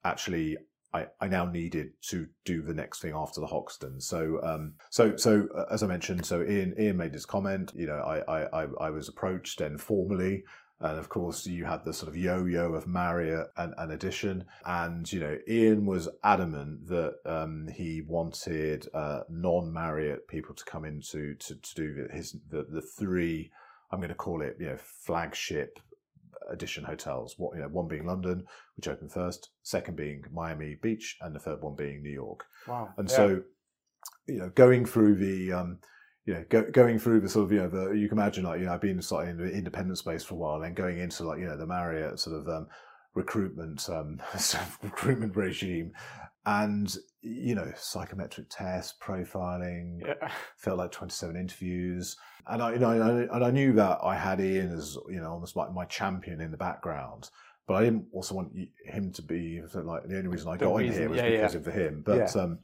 actually 0.03 0.57
I, 0.95 1.07
I 1.19 1.27
now 1.27 1.45
needed 1.45 1.91
to 2.09 2.27
do 2.45 2.61
the 2.61 2.73
next 2.73 3.01
thing 3.01 3.13
after 3.13 3.41
the 3.41 3.47
Hoxton. 3.47 3.99
So, 3.99 4.39
um, 4.41 4.75
so, 4.89 5.17
so 5.17 5.47
uh, 5.53 5.65
as 5.69 5.83
I 5.83 5.87
mentioned, 5.87 6.25
so 6.25 6.41
Ian, 6.41 6.73
Ian 6.79 6.95
made 6.95 7.13
his 7.13 7.25
comment. 7.25 7.73
You 7.75 7.87
know, 7.87 7.99
I, 7.99 8.45
I, 8.53 8.67
I, 8.79 8.89
was 8.89 9.09
approached 9.09 9.59
then 9.59 9.77
formally, 9.77 10.45
and 10.79 10.97
of 10.97 11.09
course, 11.09 11.45
you 11.45 11.65
had 11.65 11.83
the 11.83 11.93
sort 11.93 12.07
of 12.07 12.15
yo-yo 12.15 12.73
of 12.73 12.87
Marriott 12.87 13.47
and, 13.57 13.73
and 13.77 13.91
Edition, 13.91 14.45
and 14.65 15.11
you 15.11 15.19
know, 15.19 15.37
Ian 15.49 15.85
was 15.85 16.07
adamant 16.23 16.87
that 16.87 17.15
um, 17.25 17.67
he 17.73 18.01
wanted 18.07 18.87
uh, 18.93 19.21
non-Marriott 19.29 20.29
people 20.29 20.55
to 20.55 20.63
come 20.63 20.85
into 20.85 21.35
to, 21.35 21.55
to 21.55 21.75
do 21.75 22.07
his 22.13 22.37
the, 22.49 22.65
the 22.69 22.81
three. 22.81 23.51
I'm 23.91 23.99
going 23.99 24.09
to 24.09 24.15
call 24.15 24.41
it, 24.41 24.55
you 24.59 24.67
know, 24.67 24.77
flagship 24.77 25.79
edition 26.49 26.83
hotels. 26.83 27.35
What 27.37 27.55
you 27.55 27.61
know, 27.61 27.67
one 27.69 27.87
being 27.87 28.05
London, 28.05 28.45
which 28.75 28.87
opened 28.87 29.11
first, 29.11 29.49
second 29.63 29.95
being 29.97 30.23
Miami 30.31 30.75
Beach, 30.81 31.17
and 31.21 31.35
the 31.35 31.39
third 31.39 31.61
one 31.61 31.75
being 31.75 32.01
New 32.01 32.11
York. 32.11 32.45
Wow. 32.67 32.93
And 32.97 33.09
Yeah. 33.09 33.15
so, 33.15 33.41
you 34.27 34.39
know, 34.39 34.49
going 34.49 34.85
through 34.85 35.15
the, 35.15 35.53
um, 35.53 35.79
you 36.25 36.33
know, 36.33 36.45
go, 36.49 36.63
going 36.71 36.99
through 36.99 37.21
the 37.21 37.29
sort 37.29 37.45
of, 37.45 37.51
you 37.51 37.59
know, 37.59 37.69
the 37.69 37.91
you 37.91 38.09
can 38.09 38.17
imagine 38.17 38.43
like 38.43 38.59
you 38.59 38.65
know, 38.65 38.73
I've 38.73 38.81
been 38.81 39.01
sort 39.01 39.23
of 39.23 39.29
in 39.29 39.37
the 39.37 39.51
independent 39.51 39.97
space 39.97 40.23
for 40.23 40.33
a 40.33 40.37
while, 40.37 40.61
and 40.63 40.75
going 40.75 40.99
into 40.99 41.23
like 41.23 41.39
you 41.39 41.45
know 41.45 41.57
the 41.57 41.67
Marriott 41.67 42.19
sort 42.19 42.37
of 42.39 42.47
um, 42.47 42.67
recruitment 43.13 43.87
um, 43.89 44.21
recruitment 44.83 45.35
regime, 45.35 45.91
and 46.45 46.95
you 47.21 47.55
know 47.55 47.71
psychometric 47.75 48.47
tests, 48.49 48.93
profiling, 49.01 50.01
Yeah. 50.05 50.31
felt 50.57 50.77
like 50.77 50.91
27 50.91 51.35
interviews. 51.35 52.17
And 52.47 52.61
I, 52.61 52.73
you 52.73 52.79
know, 52.79 52.91
and 53.31 53.43
I, 53.43 53.49
knew 53.49 53.73
that 53.73 53.97
I 54.03 54.15
had 54.15 54.39
Ian 54.39 54.71
as 54.71 54.97
you 55.09 55.19
know 55.19 55.31
almost 55.31 55.55
like 55.55 55.73
my 55.73 55.85
champion 55.85 56.41
in 56.41 56.51
the 56.51 56.57
background 56.57 57.29
but 57.67 57.75
I 57.75 57.83
didn't 57.83 58.05
also 58.11 58.35
want 58.35 58.51
him 58.85 59.11
to 59.13 59.21
be 59.21 59.61
like 59.73 60.07
the 60.07 60.17
only 60.17 60.27
reason 60.27 60.49
I 60.49 60.57
The 60.57 60.65
got 60.65 60.77
in 60.77 60.93
here 60.93 61.09
was 61.09 61.17
yeah, 61.17 61.29
because 61.29 61.53
yeah. 61.55 61.59
of 61.59 61.65
him. 61.65 62.03
But 62.05 62.35
um 62.35 62.59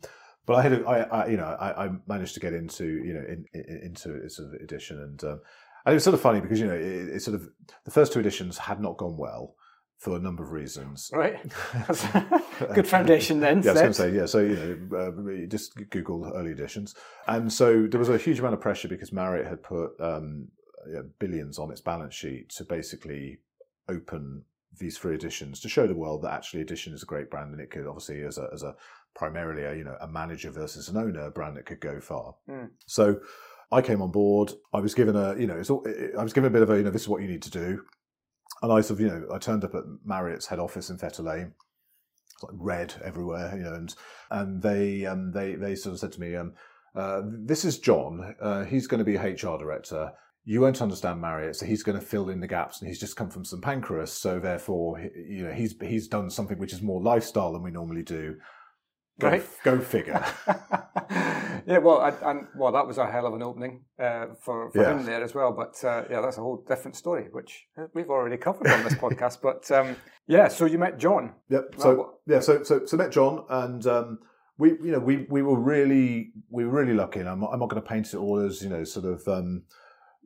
but 0.45 0.55
I 0.55 0.61
had 0.61 0.73
a, 0.73 0.87
I, 0.87 0.97
I 1.01 1.27
you 1.27 1.37
know 1.37 1.45
I, 1.59 1.85
I 1.85 1.89
managed 2.07 2.33
to 2.35 2.39
get 2.39 2.53
into 2.53 2.85
you 2.85 3.13
know 3.13 3.23
in, 3.27 3.45
in, 3.53 3.81
into 3.83 4.21
a 4.23 4.29
sort 4.29 4.49
of 4.49 4.61
edition. 4.61 4.99
And 5.01 5.23
um, 5.23 5.39
and 5.85 5.93
it 5.93 5.95
was 5.95 6.03
sort 6.03 6.13
of 6.13 6.21
funny 6.21 6.39
because 6.39 6.59
you 6.59 6.67
know 6.67 6.75
it, 6.75 7.09
it 7.15 7.21
sort 7.21 7.35
of 7.35 7.49
the 7.85 7.91
first 7.91 8.13
two 8.13 8.19
editions 8.19 8.57
had 8.57 8.79
not 8.79 8.97
gone 8.97 9.17
well 9.17 9.55
for 10.01 10.15
a 10.15 10.19
number 10.19 10.43
of 10.43 10.51
reasons 10.51 11.11
Right. 11.13 11.39
Good 12.73 12.87
foundation 12.87 13.39
then. 13.39 13.61
yeah, 13.61 13.69
I 13.69 13.73
was 13.73 13.81
going 13.81 13.93
to 13.93 13.93
say, 13.93 14.15
yeah. 14.15 14.25
So 14.25 14.39
you 14.39 14.87
know, 14.91 14.97
uh, 14.97 15.47
just 15.47 15.75
Google 15.91 16.31
early 16.35 16.51
editions, 16.51 16.95
and 17.27 17.53
so 17.53 17.87
there 17.87 17.99
was 17.99 18.09
a 18.09 18.17
huge 18.17 18.39
amount 18.39 18.55
of 18.55 18.61
pressure 18.61 18.87
because 18.87 19.13
Marriott 19.13 19.47
had 19.47 19.61
put 19.63 19.91
um, 19.99 20.47
yeah, 20.91 21.01
billions 21.19 21.59
on 21.59 21.71
its 21.71 21.81
balance 21.81 22.15
sheet 22.15 22.49
to 22.49 22.63
basically 22.63 23.39
open 23.87 24.43
these 24.79 24.97
three 24.97 25.15
editions 25.15 25.59
to 25.59 25.69
show 25.69 25.85
the 25.85 25.95
world 25.95 26.23
that 26.23 26.33
actually 26.33 26.61
edition 26.61 26.93
is 26.93 27.03
a 27.03 27.05
great 27.05 27.29
brand 27.29 27.51
and 27.51 27.61
it 27.61 27.69
could 27.69 27.85
obviously 27.85 28.23
as 28.23 28.37
a 28.37 28.47
as 28.53 28.63
a 28.63 28.73
primarily 29.13 29.63
a 29.63 29.75
you 29.75 29.83
know 29.83 29.97
a 29.99 30.07
manager 30.07 30.49
versus 30.49 30.87
an 30.87 30.97
owner 30.97 31.29
brand 31.29 31.57
that 31.57 31.65
could 31.65 31.79
go 31.79 31.99
far. 31.99 32.33
Mm. 32.49 32.69
So 32.87 33.19
I 33.71 33.81
came 33.81 34.01
on 34.01 34.11
board. 34.11 34.53
I 34.73 34.79
was 34.79 34.93
given 34.93 35.15
a 35.15 35.37
you 35.37 35.47
know 35.47 35.57
it's 35.57 35.69
all, 35.69 35.85
I 36.17 36.23
was 36.23 36.33
given 36.33 36.47
a 36.47 36.53
bit 36.53 36.63
of 36.63 36.69
a 36.69 36.77
you 36.77 36.83
know 36.83 36.91
this 36.91 37.03
is 37.03 37.09
what 37.09 37.21
you 37.21 37.27
need 37.27 37.43
to 37.43 37.51
do, 37.51 37.83
and 38.61 38.71
I 38.71 38.81
sort 38.81 38.99
of 38.99 39.01
you 39.01 39.07
know 39.07 39.27
I 39.33 39.37
turned 39.37 39.63
up 39.63 39.75
at 39.75 39.83
Marriott's 40.03 40.47
head 40.47 40.59
office 40.59 40.89
in 40.89 40.97
Fetter 40.97 41.23
Lane 41.23 41.53
like 42.43 42.53
red 42.53 42.93
everywhere, 43.03 43.53
you 43.55 43.63
know, 43.63 43.73
and 43.73 43.95
and 44.29 44.61
they 44.61 45.05
um, 45.05 45.31
they 45.31 45.55
they 45.55 45.75
sort 45.75 45.93
of 45.93 45.99
said 45.99 46.11
to 46.13 46.21
me, 46.21 46.35
um, 46.35 46.53
uh, 46.95 47.21
"This 47.23 47.65
is 47.65 47.79
John. 47.79 48.35
Uh, 48.41 48.63
he's 48.65 48.87
going 48.87 49.03
to 49.03 49.05
be 49.05 49.17
HR 49.17 49.57
director. 49.57 50.11
You 50.43 50.61
won't 50.61 50.81
understand 50.81 51.21
Marriott, 51.21 51.55
so 51.55 51.65
he's 51.65 51.83
going 51.83 51.99
to 51.99 52.05
fill 52.05 52.29
in 52.29 52.39
the 52.39 52.47
gaps, 52.47 52.81
and 52.81 52.87
he's 52.87 52.99
just 52.99 53.15
come 53.15 53.29
from 53.29 53.45
St 53.45 53.61
Pancras, 53.61 54.11
so 54.11 54.39
therefore, 54.39 54.99
you 54.99 55.45
know, 55.45 55.53
he's 55.53 55.75
he's 55.81 56.07
done 56.07 56.29
something 56.29 56.57
which 56.57 56.73
is 56.73 56.81
more 56.81 57.01
lifestyle 57.01 57.53
than 57.53 57.63
we 57.63 57.71
normally 57.71 58.03
do. 58.03 58.35
Go, 59.19 59.27
Right. 59.27 59.43
go 59.63 59.79
figure. 59.79 60.23
yeah, 61.67 61.77
well, 61.79 61.99
I, 62.01 62.09
and 62.31 62.47
well, 62.55 62.71
that 62.71 62.87
was 62.87 62.97
a 62.97 63.09
hell 63.11 63.25
of 63.27 63.33
an 63.33 63.43
opening 63.43 63.81
uh, 63.99 64.27
for, 64.43 64.71
for 64.71 64.81
Yeah. 64.81 64.97
him 64.97 65.05
there 65.05 65.23
as 65.23 65.35
well. 65.35 65.51
But 65.51 65.75
uh, 65.83 66.05
yeah, 66.09 66.21
that's 66.21 66.37
a 66.37 66.41
whole 66.41 66.63
different 66.67 66.95
story, 66.95 67.27
which 67.31 67.67
uh, 67.77 67.85
we've 67.93 68.09
already 68.09 68.37
covered 68.37 68.67
on 68.67 68.83
this 68.83 68.93
podcast. 69.05 69.39
But 69.41 69.69
um, 69.71 69.95
yeah, 70.27 70.47
so 70.47 70.65
you 70.65 70.77
met 70.79 70.97
John. 70.97 71.33
Yep. 71.49 71.75
So 71.77 71.95
what- 71.95 72.09
yeah. 72.27 72.39
So 72.39 72.63
so 72.63 72.85
so 72.85 72.97
met 72.97 73.11
John, 73.11 73.45
and 73.49 73.85
um, 73.85 74.19
we 74.57 74.69
you 74.81 74.91
know 74.91 74.99
we 74.99 75.27
we 75.29 75.41
were 75.41 75.59
really 75.59 76.31
we 76.49 76.65
were 76.65 76.71
really 76.71 76.93
lucky. 76.93 77.19
And 77.19 77.29
I'm 77.29 77.41
not, 77.41 77.51
I'm 77.53 77.59
not 77.59 77.69
going 77.69 77.81
to 77.81 77.87
paint 77.87 78.07
it 78.13 78.17
all 78.17 78.39
as 78.39 78.63
you 78.63 78.69
know 78.69 78.83
sort 78.83 79.05
of 79.05 79.27
um, 79.27 79.63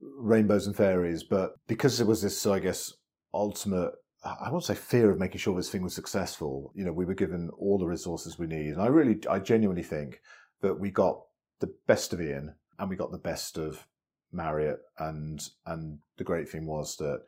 rainbows 0.02 0.68
and 0.68 0.76
fairies, 0.76 1.24
but 1.24 1.56
because 1.68 2.00
it 2.00 2.08
was 2.08 2.22
this 2.22 2.46
I 2.46 2.60
guess 2.60 2.94
ultimate. 3.34 3.92
I 4.26 4.50
won't 4.50 4.64
say 4.64 4.74
fear 4.74 5.12
of 5.12 5.20
making 5.20 5.38
sure 5.38 5.56
this 5.56 5.70
thing 5.70 5.84
was 5.84 5.94
successful. 5.94 6.72
You 6.76 6.84
know, 6.84 6.92
we 6.92 7.06
were 7.06 7.14
given 7.14 7.50
all 7.60 7.78
the 7.78 7.86
resources 7.86 8.40
we 8.40 8.48
need, 8.48 8.74
and 8.74 8.82
I 8.82 8.88
really, 8.88 9.20
I 9.30 9.40
genuinely 9.40 9.84
think 9.84 10.22
that 10.62 10.80
we 10.80 10.90
got 10.90 11.22
the 11.60 11.74
best 11.88 12.12
of 12.12 12.22
Ian 12.22 12.56
and 12.80 12.90
we 12.90 12.96
got 12.96 13.12
the 13.12 13.18
best 13.18 13.58
of 13.58 13.86
Marriott, 14.32 14.80
and 14.98 15.48
and 15.66 16.00
the 16.18 16.24
great 16.24 16.50
thing 16.50 16.66
was 16.66 16.98
that 16.98 17.22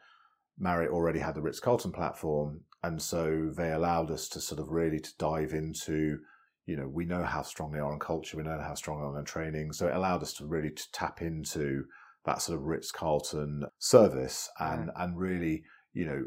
Marriott 0.58 0.92
already 0.92 1.20
had 1.20 1.36
the 1.36 1.42
Ritz 1.42 1.60
Carlton 1.60 1.92
platform, 1.92 2.62
and 2.84 3.02
so 3.02 3.52
they 3.56 3.72
allowed 3.72 4.12
us 4.12 4.28
to 4.30 4.42
sort 4.42 4.60
of 4.60 4.70
really 4.70 5.00
to 5.00 5.18
dive 5.18 5.54
into, 5.54 6.20
you 6.66 6.76
know, 6.76 6.88
we 6.88 7.06
know 7.06 7.24
how 7.24 7.44
strong 7.44 7.72
they 7.72 7.80
are 7.80 7.92
on 7.92 8.00
culture, 8.00 8.38
we 8.38 8.44
know 8.44 8.60
how 8.60 8.74
strong 8.74 9.00
they 9.00 9.06
are 9.06 9.18
on 9.18 9.26
training, 9.26 9.72
so 9.72 9.88
it 9.88 9.96
allowed 9.96 10.24
us 10.24 10.34
to 10.34 10.46
really 10.46 10.72
to 10.72 10.92
tap 10.92 11.22
into 11.22 11.86
that 12.26 12.42
sort 12.42 12.58
of 12.58 12.66
Ritz 12.66 12.92
Carlton 12.92 13.66
service 13.78 14.50
and 14.60 14.90
mm. 14.90 14.94
and 15.04 15.18
really, 15.18 15.64
you 15.94 16.06
know, 16.06 16.24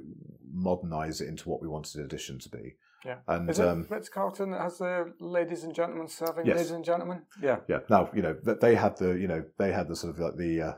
modernize 0.52 1.20
it 1.20 1.28
into 1.28 1.48
what 1.48 1.60
we 1.62 1.68
wanted 1.68 2.00
Edition 2.00 2.38
to 2.40 2.48
be. 2.48 2.76
Yeah. 3.04 3.16
and 3.28 3.48
Is 3.48 3.58
it 3.58 3.66
um, 3.66 3.86
Ritz 3.88 4.08
Carlton 4.10 4.50
that 4.50 4.60
has 4.60 4.78
the 4.78 5.12
ladies 5.20 5.64
and 5.64 5.74
gentlemen 5.74 6.08
serving 6.08 6.44
Yes. 6.44 6.56
ladies 6.56 6.70
and 6.72 6.84
gentlemen? 6.84 7.22
Yeah. 7.42 7.58
yeah. 7.68 7.78
Now 7.88 8.10
you 8.14 8.20
know 8.22 8.36
that 8.44 8.60
they 8.60 8.74
had 8.74 8.96
the 8.98 9.12
you 9.12 9.26
know 9.28 9.42
they 9.58 9.72
had 9.72 9.88
the 9.88 9.96
sort 9.96 10.14
of 10.14 10.20
like 10.20 10.36
the. 10.36 10.62
Uh, 10.62 10.72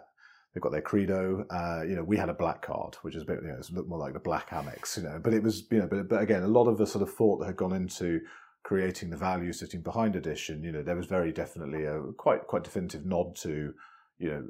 They've 0.54 0.60
got 0.62 0.72
their 0.72 0.82
credo. 0.82 1.46
Uh, 1.48 1.82
you 1.82 1.96
know, 1.96 2.02
we 2.04 2.18
had 2.18 2.28
a 2.28 2.34
black 2.34 2.60
card, 2.60 2.96
which 3.00 3.14
is 3.16 3.22
a 3.22 3.24
bit, 3.24 3.38
you 3.40 3.48
know, 3.48 3.54
it's 3.58 3.70
a 3.70 3.72
bit 3.72 3.88
more 3.88 3.98
like 3.98 4.12
the 4.12 4.18
black 4.18 4.50
Amex, 4.50 4.98
you 4.98 5.02
know. 5.02 5.18
But 5.18 5.32
it 5.32 5.42
was, 5.42 5.64
you 5.70 5.78
know, 5.78 5.86
but, 5.86 6.10
but 6.10 6.20
again, 6.20 6.42
a 6.42 6.46
lot 6.46 6.68
of 6.68 6.76
the 6.76 6.86
sort 6.86 7.00
of 7.00 7.10
thought 7.14 7.38
that 7.38 7.46
had 7.46 7.56
gone 7.56 7.72
into 7.72 8.20
creating 8.62 9.08
the 9.08 9.16
value 9.16 9.50
sitting 9.54 9.80
behind 9.80 10.14
edition. 10.14 10.62
You 10.62 10.72
know, 10.72 10.82
there 10.82 10.94
was 10.94 11.06
very 11.06 11.32
definitely 11.32 11.86
a 11.86 12.02
quite 12.18 12.46
quite 12.48 12.64
definitive 12.64 13.06
nod 13.06 13.34
to, 13.36 13.72
you 14.18 14.28
know, 14.30 14.44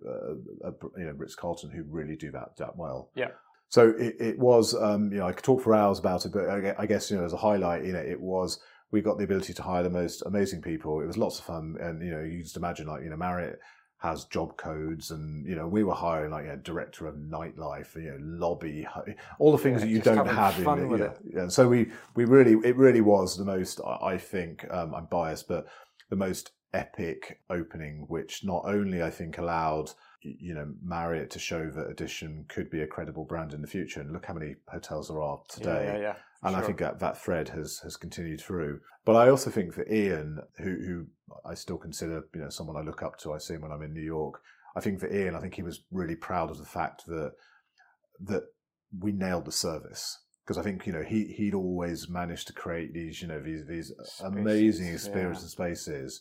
uh, 0.64 0.68
uh, 0.70 0.72
you 0.96 1.04
know, 1.04 1.12
Ritz 1.12 1.36
Carlton 1.36 1.70
who 1.70 1.84
really 1.84 2.16
do 2.16 2.32
that 2.32 2.56
that 2.56 2.76
well. 2.76 3.10
Yeah. 3.14 3.28
So 3.72 3.88
it, 3.98 4.16
it 4.20 4.38
was, 4.38 4.74
um, 4.74 5.10
you 5.10 5.18
know, 5.20 5.26
I 5.26 5.32
could 5.32 5.44
talk 5.44 5.62
for 5.62 5.74
hours 5.74 5.98
about 5.98 6.26
it, 6.26 6.32
but 6.32 6.46
I 6.78 6.84
guess 6.84 7.10
you 7.10 7.16
know, 7.16 7.24
as 7.24 7.32
a 7.32 7.38
highlight, 7.38 7.86
you 7.86 7.94
know, 7.94 8.00
it 8.00 8.20
was 8.20 8.60
we 8.90 9.00
got 9.00 9.16
the 9.16 9.24
ability 9.24 9.54
to 9.54 9.62
hire 9.62 9.82
the 9.82 9.88
most 9.88 10.22
amazing 10.26 10.60
people. 10.60 11.00
It 11.00 11.06
was 11.06 11.16
lots 11.16 11.38
of 11.38 11.46
fun, 11.46 11.78
and 11.80 12.02
you 12.02 12.10
know, 12.10 12.20
you 12.20 12.42
just 12.42 12.58
imagine 12.58 12.86
like 12.86 13.02
you 13.02 13.08
know, 13.08 13.16
Marriott 13.16 13.58
has 13.96 14.26
job 14.26 14.58
codes, 14.58 15.10
and 15.10 15.46
you 15.46 15.56
know, 15.56 15.66
we 15.66 15.84
were 15.84 15.94
hiring 15.94 16.32
like 16.32 16.44
a 16.44 16.58
director 16.58 17.06
of 17.06 17.14
nightlife, 17.14 17.94
you 17.94 18.10
know, 18.10 18.18
lobby, 18.20 18.86
all 19.38 19.52
the 19.52 19.56
things 19.56 19.80
Yeah, 19.80 19.86
that 19.86 19.90
you 19.90 20.02
don't 20.02 20.26
have 20.26 20.58
in 20.58 20.90
with 20.90 21.00
yeah, 21.00 21.06
it. 21.06 21.18
yeah. 21.32 21.48
So 21.48 21.66
we 21.66 21.90
we 22.14 22.26
really 22.26 22.56
it 22.68 22.76
really 22.76 23.00
was 23.00 23.38
the 23.38 23.46
most 23.46 23.80
I 24.02 24.18
think 24.18 24.66
um, 24.70 24.94
I'm 24.94 25.06
biased, 25.06 25.48
but 25.48 25.66
the 26.10 26.16
most 26.16 26.50
epic 26.74 27.40
opening, 27.48 28.04
which 28.08 28.44
not 28.44 28.64
only 28.66 29.02
I 29.02 29.08
think 29.08 29.38
allowed 29.38 29.92
you 30.22 30.54
know 30.54 30.72
Marriott 30.82 31.30
to 31.30 31.38
show 31.38 31.70
that 31.70 31.90
Edition 31.90 32.44
could 32.48 32.70
be 32.70 32.82
a 32.82 32.86
credible 32.86 33.24
brand 33.24 33.52
in 33.52 33.62
the 33.62 33.68
future, 33.68 34.00
and 34.00 34.12
look 34.12 34.26
how 34.26 34.34
many 34.34 34.56
hotels 34.68 35.08
there 35.08 35.20
are 35.20 35.40
today. 35.48 35.84
Yeah, 35.86 35.92
yeah, 35.94 36.00
yeah. 36.00 36.14
And 36.44 36.56
I 36.56 36.60
think 36.62 36.78
that 36.78 36.98
that 36.98 37.22
thread 37.22 37.48
has 37.50 37.78
has 37.80 37.96
continued 37.96 38.40
through. 38.40 38.80
But 39.04 39.16
I 39.16 39.28
also 39.28 39.50
think 39.50 39.72
for 39.72 39.86
Ian, 39.88 40.40
who 40.58 40.64
who 40.64 41.06
I 41.44 41.54
still 41.54 41.78
consider 41.78 42.24
you 42.34 42.40
know 42.40 42.48
someone 42.48 42.76
I 42.76 42.82
look 42.82 43.02
up 43.02 43.18
to, 43.18 43.32
I 43.32 43.38
see 43.38 43.54
him 43.54 43.62
when 43.62 43.72
I'm 43.72 43.82
in 43.82 43.92
New 43.92 44.02
York. 44.02 44.40
I 44.74 44.80
think 44.80 45.00
for 45.00 45.12
Ian, 45.12 45.34
I 45.34 45.40
think 45.40 45.54
he 45.54 45.62
was 45.62 45.84
really 45.90 46.16
proud 46.16 46.50
of 46.50 46.58
the 46.58 46.64
fact 46.64 47.06
that 47.06 47.32
that 48.20 48.44
we 48.98 49.12
nailed 49.12 49.44
the 49.44 49.52
service 49.52 50.18
because 50.44 50.58
I 50.58 50.62
think 50.62 50.86
you 50.86 50.92
know 50.92 51.02
he 51.02 51.32
he'd 51.36 51.54
always 51.54 52.08
managed 52.08 52.46
to 52.48 52.52
create 52.52 52.92
these 52.92 53.22
you 53.22 53.28
know 53.28 53.40
these 53.40 53.66
these 53.66 53.92
amazing 54.24 54.86
Spaces, 54.86 55.06
experiences 55.06 55.56
yeah. 55.58 55.64
and 55.66 55.76
spaces. 55.76 56.20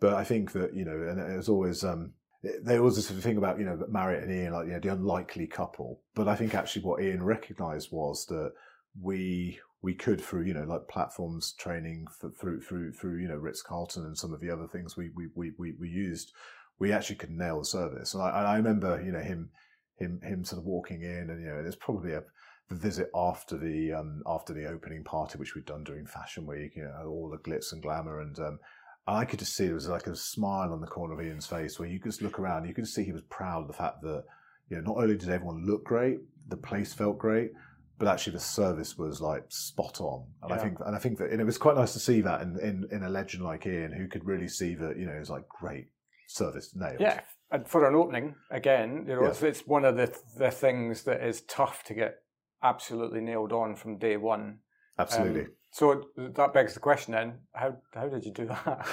But 0.00 0.14
I 0.14 0.24
think 0.24 0.52
that 0.52 0.74
you 0.74 0.84
know, 0.84 1.08
and 1.08 1.20
it 1.20 1.36
was 1.36 1.48
always 1.48 1.84
um, 1.84 2.14
there 2.62 2.82
was 2.82 2.96
this 2.96 3.10
thing 3.22 3.36
about 3.36 3.58
you 3.58 3.64
know 3.64 3.78
Marriott 3.88 4.24
and 4.24 4.32
Ian 4.32 4.52
like 4.52 4.66
you 4.66 4.72
know 4.72 4.80
the 4.80 4.92
unlikely 4.92 5.46
couple, 5.46 6.00
but 6.14 6.28
I 6.28 6.34
think 6.34 6.54
actually 6.54 6.82
what 6.82 7.02
Ian 7.02 7.22
recognised 7.22 7.90
was 7.92 8.26
that 8.26 8.52
we 9.00 9.60
we 9.80 9.94
could 9.94 10.20
through 10.20 10.42
you 10.42 10.54
know 10.54 10.64
like 10.64 10.88
platforms 10.88 11.54
training 11.58 12.06
for, 12.18 12.30
through 12.30 12.60
through 12.60 12.92
through 12.92 13.18
you 13.18 13.28
know 13.28 13.36
Ritz 13.36 13.62
Carlton 13.62 14.04
and 14.04 14.18
some 14.18 14.32
of 14.32 14.40
the 14.40 14.50
other 14.50 14.66
things 14.66 14.96
we 14.96 15.10
we 15.14 15.28
we 15.34 15.52
we, 15.58 15.74
we 15.78 15.88
used, 15.88 16.32
we 16.78 16.92
actually 16.92 17.16
could 17.16 17.30
nail 17.30 17.60
the 17.60 17.64
service. 17.64 18.14
And 18.14 18.22
I, 18.22 18.28
I 18.28 18.56
remember 18.56 19.00
you 19.04 19.12
know 19.12 19.20
him 19.20 19.50
him 19.96 20.20
him 20.22 20.44
sort 20.44 20.60
of 20.60 20.66
walking 20.66 21.02
in 21.02 21.30
and 21.30 21.40
you 21.40 21.48
know 21.48 21.62
there's 21.62 21.76
probably 21.76 22.12
a 22.12 22.24
the 22.72 22.74
visit 22.74 23.10
after 23.14 23.56
the 23.56 23.92
um, 23.92 24.22
after 24.26 24.52
the 24.52 24.66
opening 24.66 25.04
party, 25.04 25.38
which 25.38 25.54
we'd 25.54 25.66
done 25.66 25.84
during 25.84 26.06
Fashion 26.06 26.46
Week, 26.46 26.76
you 26.76 26.84
know, 26.84 27.06
all 27.06 27.28
the 27.28 27.38
glitz 27.38 27.72
and 27.72 27.82
glamour, 27.82 28.20
and 28.20 28.38
um, 28.38 28.58
I 29.06 29.24
could 29.24 29.40
just 29.40 29.56
see 29.56 29.66
there 29.66 29.74
was 29.74 29.88
like 29.88 30.06
a 30.06 30.14
smile 30.14 30.72
on 30.72 30.80
the 30.80 30.86
corner 30.86 31.14
of 31.14 31.26
Ian's 31.26 31.46
face 31.46 31.78
where 31.78 31.88
you 31.88 31.98
could 31.98 32.12
just 32.12 32.22
look 32.22 32.38
around, 32.38 32.66
you 32.66 32.74
could 32.74 32.86
see 32.86 33.02
he 33.04 33.12
was 33.12 33.22
proud 33.22 33.62
of 33.62 33.66
the 33.66 33.74
fact 33.74 34.00
that 34.02 34.24
you 34.68 34.76
know 34.76 34.92
not 34.92 35.02
only 35.02 35.16
did 35.16 35.28
everyone 35.28 35.66
look 35.66 35.84
great, 35.84 36.18
the 36.48 36.56
place 36.56 36.94
felt 36.94 37.18
great, 37.18 37.50
but 37.98 38.08
actually 38.08 38.34
the 38.34 38.40
service 38.40 38.96
was 38.96 39.20
like 39.20 39.44
spot 39.48 40.00
on. 40.00 40.24
And 40.42 40.50
yeah. 40.50 40.56
I 40.56 40.58
think 40.58 40.78
and 40.86 40.94
I 40.94 40.98
think 40.98 41.18
that 41.18 41.30
and 41.30 41.40
it 41.40 41.44
was 41.44 41.58
quite 41.58 41.76
nice 41.76 41.92
to 41.94 42.00
see 42.00 42.20
that 42.20 42.42
in, 42.42 42.58
in 42.60 42.88
in 42.92 43.02
a 43.02 43.08
legend 43.08 43.44
like 43.44 43.66
Ian 43.66 43.92
who 43.92 44.08
could 44.08 44.24
really 44.24 44.48
see 44.48 44.74
that 44.76 44.96
you 44.96 45.06
know 45.06 45.12
it 45.12 45.20
was 45.20 45.30
like 45.30 45.48
great 45.48 45.88
service 46.28 46.72
nailed. 46.74 47.00
Yeah, 47.00 47.20
and 47.50 47.66
for 47.66 47.86
an 47.88 47.94
opening 47.94 48.36
again, 48.50 49.04
you 49.08 49.14
know, 49.14 49.22
yeah. 49.22 49.28
it's, 49.28 49.42
it's 49.42 49.66
one 49.66 49.84
of 49.84 49.96
the 49.96 50.16
the 50.36 50.50
things 50.50 51.02
that 51.04 51.22
is 51.22 51.42
tough 51.42 51.82
to 51.84 51.94
get 51.94 52.22
absolutely 52.62 53.20
nailed 53.20 53.52
on 53.52 53.74
from 53.74 53.98
day 53.98 54.16
one. 54.16 54.58
Absolutely. 54.98 55.42
Um, 55.42 55.52
so 55.72 56.04
that 56.16 56.52
begs 56.52 56.74
the 56.74 56.80
question 56.80 57.14
then: 57.14 57.38
how 57.54 57.76
how 57.94 58.08
did 58.08 58.24
you 58.24 58.32
do 58.32 58.46
that? 58.46 58.86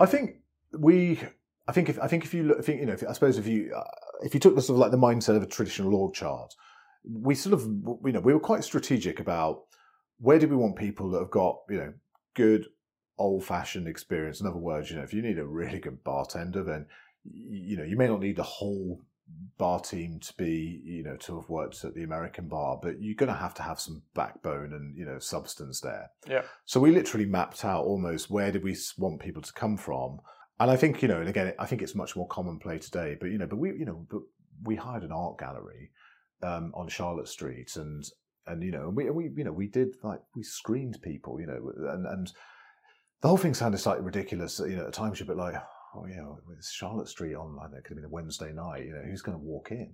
I 0.00 0.06
think 0.06 0.36
we. 0.76 1.20
I 1.68 1.72
think 1.72 1.88
if 1.88 2.00
I 2.00 2.08
think 2.08 2.24
if 2.24 2.34
you 2.34 2.42
look, 2.44 2.58
if 2.58 2.68
you, 2.68 2.74
you 2.74 2.86
know, 2.86 2.94
if, 2.94 3.04
I 3.08 3.12
suppose 3.12 3.38
if 3.38 3.46
you 3.46 3.72
uh, 3.76 3.84
if 4.22 4.34
you 4.34 4.40
took 4.40 4.56
the 4.56 4.62
sort 4.62 4.76
of 4.76 4.80
like 4.80 4.90
the 4.90 4.96
mindset 4.96 5.36
of 5.36 5.42
a 5.42 5.46
traditional 5.46 5.94
org 5.94 6.14
chart, 6.14 6.54
we 7.04 7.34
sort 7.34 7.52
of 7.52 7.62
you 7.62 8.12
know 8.12 8.20
we 8.20 8.32
were 8.32 8.40
quite 8.40 8.64
strategic 8.64 9.20
about 9.20 9.64
where 10.18 10.38
do 10.38 10.48
we 10.48 10.56
want 10.56 10.76
people 10.76 11.10
that 11.10 11.20
have 11.20 11.30
got 11.30 11.58
you 11.68 11.76
know 11.76 11.92
good 12.34 12.66
old 13.18 13.44
fashioned 13.44 13.86
experience. 13.86 14.40
In 14.40 14.46
other 14.46 14.56
words, 14.56 14.90
you 14.90 14.96
know, 14.96 15.02
if 15.02 15.12
you 15.12 15.22
need 15.22 15.38
a 15.38 15.46
really 15.46 15.78
good 15.78 16.02
bartender, 16.02 16.64
then 16.64 16.86
you 17.22 17.76
know 17.76 17.84
you 17.84 17.96
may 17.96 18.08
not 18.08 18.20
need 18.20 18.36
the 18.36 18.42
whole 18.42 19.02
bar 19.58 19.80
team 19.80 20.18
to 20.20 20.34
be, 20.34 20.80
you 20.84 21.02
know, 21.02 21.16
to 21.16 21.40
have 21.40 21.48
worked 21.48 21.84
at 21.84 21.94
the 21.94 22.02
American 22.02 22.48
bar, 22.48 22.78
but 22.82 23.00
you're 23.00 23.14
going 23.14 23.32
to 23.32 23.38
have 23.38 23.54
to 23.54 23.62
have 23.62 23.80
some 23.80 24.02
backbone 24.14 24.72
and, 24.72 24.96
you 24.96 25.04
know, 25.04 25.18
substance 25.18 25.80
there. 25.80 26.10
Yeah. 26.28 26.42
So 26.64 26.80
we 26.80 26.90
literally 26.90 27.26
mapped 27.26 27.64
out 27.64 27.84
almost 27.84 28.30
where 28.30 28.50
did 28.50 28.64
we 28.64 28.76
want 28.98 29.20
people 29.20 29.42
to 29.42 29.52
come 29.52 29.76
from. 29.76 30.20
And 30.58 30.70
I 30.70 30.76
think, 30.76 31.02
you 31.02 31.08
know, 31.08 31.20
and 31.20 31.28
again, 31.28 31.54
I 31.58 31.66
think 31.66 31.82
it's 31.82 31.94
much 31.94 32.16
more 32.16 32.26
commonplace 32.28 32.88
today, 32.88 33.16
but, 33.20 33.30
you 33.30 33.38
know, 33.38 33.46
but 33.46 33.58
we, 33.58 33.70
you 33.70 33.84
know, 33.84 34.06
but 34.10 34.22
we 34.64 34.76
hired 34.76 35.02
an 35.02 35.12
art 35.12 35.38
gallery 35.38 35.90
um, 36.42 36.72
on 36.74 36.88
Charlotte 36.88 37.28
Street 37.28 37.76
and, 37.76 38.04
and, 38.46 38.62
you 38.62 38.70
know, 38.70 38.88
and 38.88 38.96
we, 38.96 39.08
we, 39.10 39.30
you 39.36 39.44
know, 39.44 39.52
we 39.52 39.68
did 39.68 39.94
like, 40.02 40.20
we 40.34 40.42
screened 40.42 40.98
people, 41.02 41.40
you 41.40 41.46
know, 41.46 41.72
and, 41.92 42.06
and 42.06 42.32
the 43.20 43.28
whole 43.28 43.36
thing 43.36 43.54
sounded 43.54 43.78
slightly 43.78 44.04
ridiculous, 44.04 44.60
you 44.60 44.76
know, 44.76 44.86
at 44.86 44.92
times 44.92 45.20
you're 45.20 45.30
a 45.30 45.34
bit 45.34 45.36
like, 45.36 45.54
oh 45.94 46.06
yeah, 46.06 46.24
with 46.46 46.64
Charlotte 46.64 47.08
Street 47.08 47.34
on, 47.34 47.56
I 47.60 47.68
know, 47.68 47.76
it 47.76 47.84
could 47.84 47.96
have 47.96 47.96
been 47.96 48.04
a 48.04 48.08
Wednesday 48.08 48.52
night. 48.52 48.84
You 48.84 48.92
know, 48.92 49.02
who's 49.02 49.22
going 49.22 49.36
to 49.36 49.44
walk 49.44 49.70
in? 49.70 49.92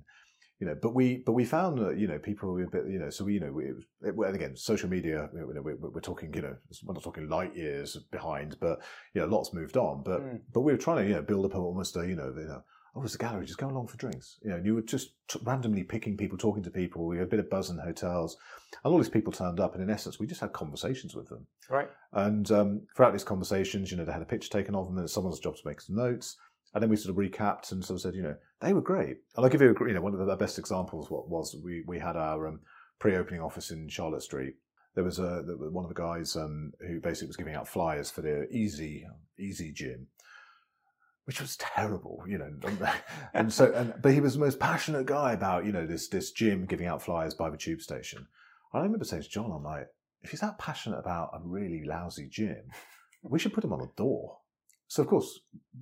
You 0.61 0.67
know, 0.67 0.77
but 0.81 0.93
we 0.93 1.19
but 1.19 1.33
we 1.33 1.45
found 1.45 1.79
that 1.79 1.99
you 1.99 2.09
know 2.09 2.19
people 2.19 2.53
were 2.53 2.65
a 2.65 2.69
bit 2.69 2.83
you 2.89 2.99
know 2.99 3.11
so 3.11 3.25
we 3.25 3.35
you 3.35 3.41
know 3.41 3.53
we, 3.53 3.67
it, 3.67 4.15
and 4.17 4.35
again 4.35 4.57
social 4.57 4.89
media 4.89 5.29
you 5.33 5.55
know, 5.55 5.63
we're, 5.63 5.77
we're, 5.77 6.01
talking 6.01 6.35
you 6.35 6.43
know 6.43 6.57
we're 6.85 6.95
not 6.95 7.03
talking 7.05 7.29
light 7.29 7.55
years 7.55 7.97
behind 8.11 8.57
but 8.61 8.81
you 9.15 9.21
know 9.21 9.29
lots 9.29 9.53
moved 9.53 9.77
on 9.77 10.03
but 10.03 10.21
mm. 10.21 10.41
but 10.53 10.63
we 10.63 10.73
were 10.73 10.79
trying 10.79 11.05
to 11.05 11.09
you 11.09 11.15
know 11.15 11.23
build 11.23 11.45
up 11.45 11.55
almost 11.55 11.97
a 11.97 12.01
you 12.01 12.17
know, 12.17 12.35
you 12.37 12.49
know 12.49 12.63
oh, 12.99 13.05
it's 13.05 13.15
a 13.15 13.19
gallery, 13.19 13.47
just 13.47 13.59
go 13.59 13.69
along 13.69 13.87
for 13.87 13.97
drinks. 13.97 14.39
You 14.43 14.51
know, 14.51 14.61
you 14.63 14.75
were 14.75 14.83
just 14.83 15.13
t- 15.29 15.41
randomly 15.45 15.85
picking 15.85 16.17
people, 16.17 16.37
talking 16.37 16.63
to 16.65 16.71
people. 16.71 17.07
We 17.07 17.19
had 17.19 17.27
a 17.27 17.31
bit 17.31 17.41
of 17.41 17.51
buzz 17.51 17.71
in 17.71 17.79
hotels, 17.79 18.37
and 18.85 18.93
all 18.93 18.99
these 18.99 19.09
people 19.09 19.33
turned 19.33 19.61
up. 19.61 19.75
And 19.75 19.83
in 19.83 19.91
essence, 19.91 20.19
we 20.19 20.27
just 20.27 20.41
had 20.41 20.53
conversations 20.53 21.15
with 21.15 21.29
them. 21.29 21.47
Right. 21.71 21.89
And 22.13 22.51
um, 22.51 22.83
throughout 22.97 23.13
these 23.13 23.25
conversations, 23.25 23.91
you 23.91 23.97
know, 23.97 24.05
they 24.05 24.13
had 24.13 24.23
a 24.23 24.27
picture 24.27 24.51
taken 24.51 24.75
of 24.75 24.87
them, 24.87 24.97
and 24.97 25.05
it's 25.05 25.13
someone's 25.13 25.41
job 25.41 25.57
to 25.57 25.67
make 25.67 25.81
some 25.81 25.97
notes. 25.97 26.37
And 26.75 26.83
then 26.83 26.91
we 26.91 26.97
sort 26.97 27.17
of 27.17 27.17
recapped 27.17 27.73
and 27.73 27.85
sort 27.85 27.97
of 27.97 28.03
said, 28.03 28.15
you 28.15 28.23
know, 28.23 28.37
they 28.61 28.73
were 28.73 28.83
great. 28.83 29.17
And 29.37 29.45
I'll 29.45 29.49
give 29.49 29.63
you, 29.63 29.75
a, 29.75 29.89
you 29.89 29.95
know, 29.95 30.03
one 30.03 30.15
of 30.15 30.27
the 30.27 30.37
best 30.37 30.59
examples. 30.59 31.11
What 31.11 31.29
was 31.29 31.57
we 31.65 31.83
we 31.87 31.99
had 31.99 32.17
our 32.17 32.47
um, 32.47 32.61
pre-opening 32.99 33.41
office 33.41 33.71
in 33.71 33.89
Charlotte 33.89 34.23
Street. 34.23 34.55
There 34.95 35.05
was 35.05 35.19
a 35.19 35.43
one 35.71 35.85
of 35.85 35.89
the 35.89 36.01
guys 36.01 36.37
um, 36.37 36.73
who 36.81 37.01
basically 37.01 37.29
was 37.29 37.37
giving 37.37 37.55
out 37.55 37.69
flyers 37.69 38.11
for 38.11 38.23
the 38.23 38.49
Easy 38.51 39.07
Easy 39.39 39.73
Gym, 39.73 40.09
which 41.29 41.43
was 41.43 41.59
terrible, 41.59 42.25
you 42.27 42.39
know. 42.39 42.51
And, 43.35 43.53
so, 43.59 43.71
and, 43.75 43.93
but 44.01 44.15
he 44.15 44.21
was 44.21 44.33
the 44.33 44.41
most 44.41 44.59
passionate 44.59 45.05
guy 45.05 45.35
about, 45.35 45.67
you 45.67 45.73
know, 45.73 45.87
this 45.87 46.09
this 46.09 46.33
gym 46.33 46.65
giving 46.65 46.87
out 46.87 47.03
flyers 47.03 47.35
by 47.35 47.51
the 47.51 47.59
tube 47.59 47.83
station. 47.83 48.27
I 48.73 48.81
remember 48.81 49.05
saying 49.05 49.25
to 49.25 49.29
John, 49.29 49.53
I'm 49.53 49.63
like, 49.63 49.89
if 50.23 50.31
he's 50.31 50.41
that 50.41 50.59
passionate 50.59 50.99
about 50.99 51.31
a 51.35 51.41
really 51.45 51.85
lousy 51.85 52.29
gym, 52.31 52.71
we 53.23 53.39
should 53.39 53.53
put 53.53 53.63
him 53.63 53.75
on 53.75 53.81
the 53.81 53.91
door. 53.95 54.39
So 54.87 55.03
of 55.03 55.09
course 55.09 55.41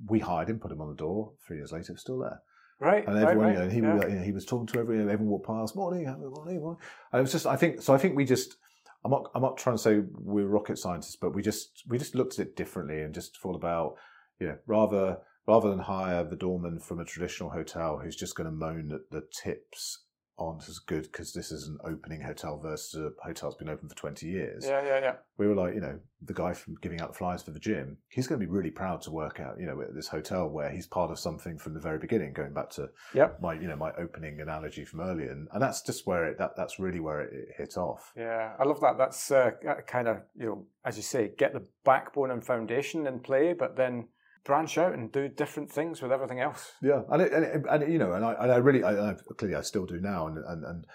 we 0.08 0.18
hired 0.18 0.50
him, 0.50 0.58
put 0.58 0.72
him 0.72 0.80
on 0.80 0.88
the 0.88 0.96
door. 0.96 1.34
Three 1.46 1.58
years 1.58 1.70
later, 1.70 1.96
still 1.96 2.18
there. 2.18 2.42
Right, 2.80 3.06
and 3.06 3.16
everyone, 3.16 3.46
right, 3.46 3.58
right. 3.58 3.72
You 3.72 3.82
know, 3.82 3.94
he, 3.94 4.00
yeah. 4.00 4.08
you 4.08 4.14
know, 4.16 4.24
he 4.24 4.32
was 4.32 4.44
talking 4.44 4.66
to 4.66 4.80
everyone. 4.80 5.08
Everyone 5.08 5.30
walked 5.30 5.46
past, 5.46 5.76
morning, 5.76 6.06
morning, 6.06 6.60
morning. 6.60 6.80
And 7.12 7.20
it 7.20 7.22
was 7.22 7.32
just, 7.32 7.46
I 7.46 7.54
think, 7.54 7.82
so 7.82 7.94
I 7.94 7.98
think 7.98 8.16
we 8.16 8.24
just, 8.24 8.56
I'm 9.04 9.12
not, 9.12 9.30
I'm 9.32 9.42
not 9.42 9.58
trying 9.58 9.76
to 9.76 9.82
say 9.82 10.02
we're 10.12 10.48
rocket 10.48 10.76
scientists, 10.76 11.16
but 11.16 11.36
we 11.36 11.40
just, 11.40 11.84
we 11.88 11.98
just 11.98 12.16
looked 12.16 12.40
at 12.40 12.48
it 12.48 12.56
differently 12.56 13.00
and 13.00 13.14
just 13.14 13.38
thought 13.38 13.54
about, 13.54 13.94
you 14.40 14.48
know, 14.48 14.58
rather 14.66 15.18
rather 15.46 15.70
than 15.70 15.78
hire 15.78 16.24
the 16.24 16.36
doorman 16.36 16.80
from 16.80 17.00
a 17.00 17.04
traditional 17.04 17.50
hotel 17.50 17.98
who's 18.02 18.16
just 18.16 18.34
going 18.34 18.46
to 18.46 18.50
moan 18.50 18.88
that 18.88 19.10
the 19.10 19.22
tips 19.42 20.06
aren't 20.38 20.68
as 20.68 20.78
good 20.78 21.04
because 21.04 21.32
this 21.32 21.50
is 21.50 21.66
an 21.66 21.78
opening 21.84 22.20
hotel 22.20 22.58
versus 22.58 23.00
a 23.00 23.26
hotel 23.26 23.48
that's 23.48 23.58
been 23.58 23.70
open 23.70 23.88
for 23.88 23.94
20 23.94 24.26
years. 24.26 24.66
Yeah, 24.66 24.84
yeah, 24.84 25.00
yeah. 25.00 25.14
We 25.38 25.46
were 25.46 25.54
like, 25.54 25.74
you 25.74 25.80
know, 25.80 25.98
the 26.20 26.34
guy 26.34 26.52
from 26.52 26.76
giving 26.82 27.00
out 27.00 27.12
the 27.12 27.18
flyers 27.18 27.42
for 27.42 27.52
the 27.52 27.58
gym, 27.58 27.96
he's 28.08 28.26
going 28.26 28.40
to 28.40 28.46
be 28.46 28.50
really 28.50 28.70
proud 28.70 29.00
to 29.02 29.10
work 29.10 29.40
out, 29.40 29.58
you 29.58 29.66
know, 29.66 29.80
at 29.80 29.94
this 29.94 30.08
hotel 30.08 30.48
where 30.48 30.68
he's 30.68 30.86
part 30.86 31.10
of 31.10 31.18
something 31.18 31.58
from 31.58 31.72
the 31.72 31.80
very 31.80 31.98
beginning, 31.98 32.34
going 32.34 32.52
back 32.52 32.68
to 32.70 32.90
yep. 33.14 33.40
my, 33.40 33.54
you 33.54 33.66
know, 33.66 33.76
my 33.76 33.92
opening 33.92 34.40
analogy 34.40 34.84
from 34.84 35.00
earlier. 35.00 35.30
And, 35.30 35.48
and 35.52 35.62
that's 35.62 35.80
just 35.80 36.06
where 36.06 36.26
it, 36.26 36.38
that, 36.38 36.54
that's 36.56 36.78
really 36.78 37.00
where 37.00 37.20
it, 37.20 37.32
it 37.32 37.48
hit 37.56 37.76
off. 37.78 38.12
Yeah, 38.14 38.52
I 38.58 38.64
love 38.64 38.80
that. 38.80 38.98
That's 38.98 39.30
uh, 39.30 39.52
kind 39.86 40.08
of, 40.08 40.18
you 40.38 40.46
know, 40.46 40.66
as 40.84 40.98
you 40.98 41.02
say, 41.02 41.32
get 41.38 41.54
the 41.54 41.66
backbone 41.84 42.30
and 42.30 42.44
foundation 42.44 43.06
in 43.06 43.20
play, 43.20 43.54
but 43.54 43.76
then 43.76 44.08
branch 44.46 44.78
out 44.78 44.94
and 44.94 45.12
do 45.12 45.28
different 45.28 45.70
things 45.70 46.00
with 46.00 46.12
everything 46.12 46.40
else. 46.40 46.72
Yeah, 46.80 47.02
and 47.10 47.22
it, 47.22 47.32
and, 47.32 47.44
it, 47.44 47.62
and 47.68 47.92
you 47.92 47.98
know, 47.98 48.12
and 48.12 48.24
I, 48.24 48.32
and 48.40 48.52
I 48.52 48.56
really, 48.56 48.82
I, 48.82 49.10
I, 49.10 49.14
clearly, 49.36 49.56
I 49.56 49.62
still 49.62 49.86
do 49.86 50.00
now, 50.00 50.26
and 50.28 50.38
and 50.38 50.64
and 50.64 50.86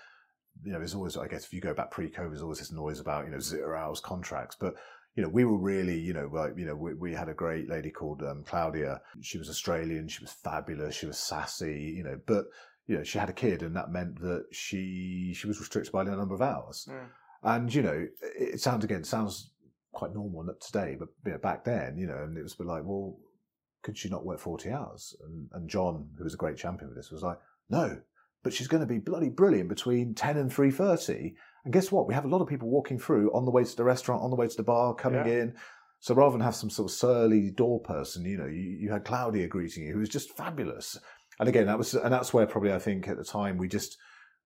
you 0.64 0.72
know, 0.72 0.80
there's 0.80 0.96
always, 0.96 1.18
I 1.18 1.28
guess, 1.28 1.46
if 1.46 1.54
you 1.54 1.62
go 1.62 1.74
back 1.74 1.92
pre-COVID, 1.92 2.30
there's 2.30 2.42
always 2.42 2.60
this 2.60 2.72
noise 2.72 3.00
about 3.00 3.26
you 3.26 3.32
know 3.32 3.40
zero 3.40 3.78
hours 3.78 4.00
contracts, 4.00 4.56
but 4.60 4.76
you 5.16 5.24
know, 5.24 5.30
we 5.30 5.44
were 5.44 5.58
really, 5.58 6.00
you 6.00 6.14
know, 6.14 6.30
like, 6.32 6.54
you 6.56 6.66
know, 6.66 6.76
we, 6.76 6.94
we 6.94 7.14
had 7.14 7.28
a 7.28 7.34
great 7.34 7.70
lady 7.70 7.90
called 7.90 8.24
um, 8.24 8.44
Claudia. 8.46 9.02
She 9.22 9.38
was 9.38 9.50
Australian. 9.50 10.08
She 10.08 10.24
was 10.24 10.32
fabulous. 10.32 10.96
She 10.96 11.06
was 11.06 11.18
sassy, 11.18 11.96
you 11.98 12.04
know, 12.04 12.18
but, 12.26 12.46
you 12.88 12.98
know, 12.98 13.04
she 13.04 13.20
had 13.20 13.30
a 13.30 13.34
kid 13.34 13.62
and 13.62 13.76
that 13.76 13.92
meant 13.92 14.22
that 14.22 14.46
she, 14.52 15.34
she 15.36 15.48
was 15.48 15.60
restricted 15.60 15.92
by 15.92 16.06
the 16.06 16.16
number 16.16 16.34
of 16.34 16.42
hours. 16.42 16.88
Mm. 16.90 17.08
And, 17.44 17.76
you 17.76 17.82
know, 17.82 18.08
it 18.40 18.62
sounds, 18.62 18.86
again, 18.86 19.04
sounds 19.04 19.52
quite 19.92 20.14
normal 20.14 20.46
today, 20.62 20.96
but 20.98 21.10
you 21.26 21.34
know, 21.34 21.38
back 21.40 21.66
then, 21.66 21.98
you 21.98 22.08
know, 22.08 22.24
and 22.24 22.38
it 22.38 22.44
was 22.44 22.58
like, 22.60 22.84
well, 22.86 23.18
could 23.84 23.98
she 23.98 24.10
not 24.10 24.26
work 24.26 24.40
40 24.40 24.70
hours? 24.72 25.16
And, 25.26 25.48
and 25.54 25.70
John, 25.70 26.10
who 26.18 26.24
was 26.24 26.34
a 26.34 26.38
great 26.38 26.58
champion 26.58 26.90
for 26.90 26.96
this, 26.96 27.12
was 27.12 27.24
like, 27.24 27.38
no, 27.70 28.00
but 28.44 28.54
she's 28.54 28.68
going 28.68 28.82
to 28.82 28.88
be 28.88 29.00
bloody 29.00 29.30
brilliant 29.30 29.70
between 29.70 30.14
10 30.16 30.38
and 30.38 30.52
3.30. 30.52 31.34
And 31.64 31.74
guess 31.74 31.92
what? 31.92 32.08
We 32.08 32.14
have 32.14 32.26
a 32.26 32.30
lot 32.30 32.42
of 32.42 32.48
people 32.48 32.70
walking 32.70 32.98
through 32.98 33.32
on 33.34 33.46
the 33.46 33.52
way 33.52 33.64
to 33.64 33.76
the 33.76 33.84
restaurant, 33.84 34.24
on 34.24 34.30
the 34.30 34.36
way 34.36 34.48
to 34.48 34.58
the 34.58 34.64
bar, 34.64 34.96
coming 34.96 35.28
yeah. 35.28 35.34
in. 35.34 35.56
So 36.00 36.16
rather 36.16 36.32
than 36.32 36.42
have 36.42 36.56
some 36.56 36.72
sort 36.72 36.90
of 36.90 36.96
surly 36.96 37.52
door 37.52 37.80
person, 37.80 38.26
you 38.26 38.38
know, 38.38 38.48
you, 38.48 38.78
you 38.82 38.92
had 38.92 39.06
Claudia 39.06 39.48
greeting 39.48 39.84
you, 39.84 39.94
who 39.94 40.00
was 40.00 40.10
just 40.10 40.36
fabulous. 40.36 40.98
And 41.40 41.48
again, 41.48 41.68
that 41.68 41.78
was, 41.78 41.94
and 41.94 42.12
that's 42.12 42.34
where 42.34 42.48
probably 42.48 42.74
I 42.74 42.80
think 42.80 43.08
at 43.08 43.18
the 43.18 43.24
time 43.24 43.58
we 43.58 43.68
just, 43.68 43.98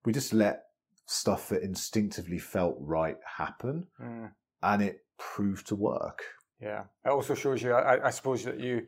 we 0.03 0.11
just 0.11 0.33
let 0.33 0.63
stuff 1.05 1.49
that 1.49 1.63
instinctively 1.63 2.39
felt 2.39 2.75
right 2.79 3.17
happen. 3.37 3.87
Mm. 4.01 4.31
And 4.61 4.81
it 4.81 5.05
proved 5.17 5.67
to 5.67 5.75
work. 5.75 6.23
Yeah. 6.59 6.83
It 7.05 7.09
also 7.09 7.35
shows 7.35 7.61
you, 7.61 7.71
I, 7.73 8.07
I 8.07 8.09
suppose 8.09 8.43
that 8.43 8.59
you, 8.59 8.81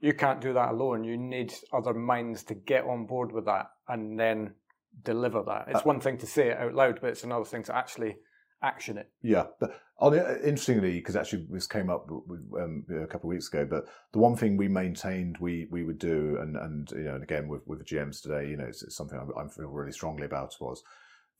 you 0.00 0.14
can't 0.14 0.40
do 0.40 0.52
that 0.52 0.70
alone. 0.70 1.04
You 1.04 1.16
need 1.16 1.52
other 1.72 1.94
minds 1.94 2.44
to 2.44 2.54
get 2.54 2.84
on 2.84 3.06
board 3.06 3.32
with 3.32 3.46
that 3.46 3.70
and 3.88 4.18
then 4.18 4.54
deliver 5.02 5.42
that. 5.44 5.66
It's 5.68 5.80
uh, 5.80 5.84
one 5.84 6.00
thing 6.00 6.18
to 6.18 6.26
say 6.26 6.48
it 6.48 6.58
out 6.58 6.74
loud, 6.74 7.00
but 7.00 7.10
it's 7.10 7.24
another 7.24 7.44
thing 7.44 7.62
to 7.64 7.76
actually 7.76 8.16
action 8.62 8.98
it. 8.98 9.10
Yeah, 9.22 9.46
but 9.60 9.80
on 9.98 10.14
interestingly, 10.14 10.94
because 10.94 11.16
actually 11.16 11.46
this 11.50 11.66
came 11.66 11.90
up 11.90 12.08
um, 12.10 12.84
a 12.90 13.06
couple 13.06 13.28
of 13.28 13.34
weeks 13.34 13.48
ago, 13.48 13.66
but 13.68 13.86
the 14.12 14.18
one 14.18 14.36
thing 14.36 14.56
we 14.56 14.68
maintained 14.68 15.38
we 15.38 15.66
we 15.70 15.84
would 15.84 15.98
do, 15.98 16.38
and 16.40 16.56
and 16.56 16.90
you 16.92 17.04
know, 17.04 17.14
and 17.14 17.22
again 17.22 17.48
with 17.48 17.66
with 17.66 17.78
the 17.78 17.84
GMs 17.84 18.22
today, 18.22 18.48
you 18.48 18.56
know, 18.56 18.66
it's, 18.66 18.82
it's 18.82 18.96
something 18.96 19.18
I, 19.18 19.40
I 19.40 19.48
feel 19.48 19.66
really 19.66 19.92
strongly 19.92 20.26
about 20.26 20.54
was 20.60 20.82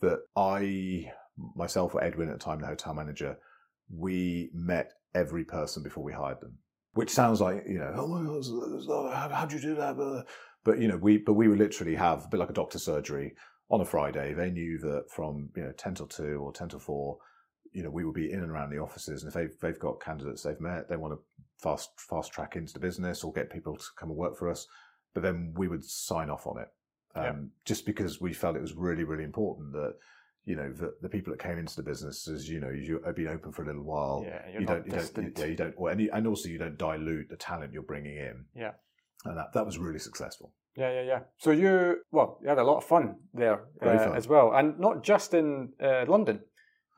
that 0.01 0.21
I 0.37 1.11
myself 1.55 1.95
or 1.95 2.03
Edwin 2.03 2.29
at 2.29 2.39
the 2.39 2.45
time, 2.45 2.61
the 2.61 2.67
hotel 2.67 2.95
manager, 2.95 3.37
we 3.95 4.51
met 4.53 4.93
every 5.15 5.45
person 5.45 5.83
before 5.83 6.05
we 6.05 6.13
hired 6.13 6.41
them 6.41 6.59
which 6.99 7.11
sounds 7.11 7.41
like 7.41 7.63
you 7.69 7.79
know, 7.79 7.93
oh 7.97 8.09
my 8.09 8.25
god, 8.25 9.15
how, 9.15 9.29
how'd 9.29 9.53
you 9.53 9.61
do 9.61 9.77
that? 9.77 9.97
But, 10.65 10.81
you 10.81 10.89
know, 10.89 10.97
we 10.97 11.19
but 11.19 11.35
we 11.35 11.47
would 11.47 11.61
literally 11.61 11.95
have 11.95 12.25
a 12.25 12.29
bit 12.29 12.41
like 12.41 12.51
a 12.51 12.53
doctor's 12.53 12.83
surgery 12.83 13.37
on 13.71 13.81
a 13.81 13.85
Friday. 13.85 14.35
They 14.35 14.51
knew 14.51 14.79
that 14.79 15.05
from 15.09 15.51
you 15.55 15.63
know 15.63 15.73
ten 15.79 15.95
till 15.95 16.09
two 16.09 16.41
or 16.43 16.53
ten 16.53 16.69
till 16.69 16.81
four, 16.81 17.19
you 17.73 17.85
know, 17.85 17.91
we 17.91 18.05
would 18.05 18.17
be 18.17 18.33
in 18.33 18.41
and 18.41 18.51
around 18.51 18.71
the 18.71 18.81
offices, 18.81 19.23
and 19.23 19.31
if 19.31 19.35
they've 19.35 19.57
they've 19.61 19.79
got 19.79 20.01
candidates 20.01 20.43
they've 20.43 20.61
met, 20.61 20.89
they 20.89 20.97
want 20.97 21.15
to 21.15 21.21
fast 21.63 21.91
fast 22.11 22.33
track 22.33 22.57
into 22.57 22.73
the 22.73 22.81
business 22.81 23.23
or 23.23 23.33
get 23.33 23.49
people 23.49 23.77
to 23.77 23.85
come 23.97 24.11
and 24.11 24.19
work 24.19 24.37
for 24.37 24.51
us. 24.51 24.67
But 25.15 25.23
then 25.23 25.55
we 25.57 25.69
would 25.69 25.85
sign 25.85 26.31
off 26.31 26.49
on 26.49 26.59
it, 26.59 26.69
um, 27.15 27.25
yeah. 27.25 27.33
just 27.65 27.87
because 27.87 28.21
we 28.21 28.33
felt 28.33 28.57
it 28.57 28.61
was 28.61 28.75
really 28.75 29.05
really 29.05 29.23
important 29.23 29.73
that 29.73 29.95
you 30.49 30.57
know 30.57 30.73
the, 30.73 30.95
the 31.03 31.09
people 31.09 31.31
that 31.33 31.41
came 31.41 31.59
into 31.59 31.77
the 31.77 31.83
business 31.83 32.27
as 32.27 32.49
you 32.49 32.59
know 32.59 32.71
you 32.71 33.01
have 33.05 33.15
been 33.15 33.29
open 33.29 33.53
for 33.53 33.63
a 33.63 33.67
little 33.67 33.83
while 33.83 34.25
yeah 34.27 34.59
you 34.59 34.67
don't 34.67 34.87
you 34.87 34.93
don't 34.93 35.17
you, 35.17 35.33
yeah 35.37 35.45
you 35.45 35.57
don't 35.57 35.75
or 35.77 35.91
any 35.91 36.09
and 36.09 36.27
also 36.27 36.49
you 36.49 36.59
don't 36.59 36.79
dilute 36.79 37.29
the 37.29 37.37
talent 37.37 37.73
you're 37.73 37.83
bringing 37.83 38.17
in 38.17 38.45
yeah 38.55 38.73
and 39.27 39.37
that 39.37 39.53
that 39.53 39.67
was 39.67 39.77
really 39.79 39.99
successful 39.99 40.53
yeah 40.77 40.91
yeah 40.91 41.03
yeah 41.03 41.21
so 41.37 41.51
you 41.51 41.99
well 42.11 42.39
you 42.43 42.49
had 42.49 42.59
a 42.59 42.65
lot 42.65 42.79
of 42.79 42.85
fun 42.85 43.17
there 43.35 43.65
uh, 43.83 43.99
fun. 43.99 44.17
as 44.17 44.27
well 44.27 44.55
and 44.55 44.79
not 44.81 45.05
just 45.05 45.35
in 45.35 45.69
uh, 45.83 46.05
london 46.09 46.41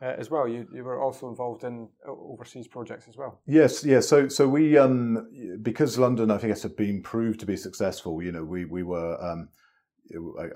uh, 0.03 0.15
as 0.19 0.31
well. 0.31 0.49
You 0.49 0.67
you 0.73 0.83
were 0.83 0.99
also 0.99 1.29
involved 1.29 1.63
in 1.63 1.87
uh, 2.09 2.11
overseas 2.11 2.67
projects 2.67 3.07
as 3.07 3.19
well. 3.19 3.43
Yes, 3.47 3.85
yeah. 3.85 4.01
So 4.01 4.29
so 4.29 4.49
we 4.49 4.79
um 4.79 5.29
because 5.61 5.99
London 5.99 6.31
I 6.31 6.39
think 6.39 6.51
has 6.51 6.65
been 6.73 7.03
proved 7.03 7.41
to 7.41 7.47
be 7.47 7.57
successful. 7.57 8.23
You 8.23 8.33
know 8.33 8.43
we 8.43 8.65
we 8.65 8.83
were 8.83 9.23
um 9.23 9.51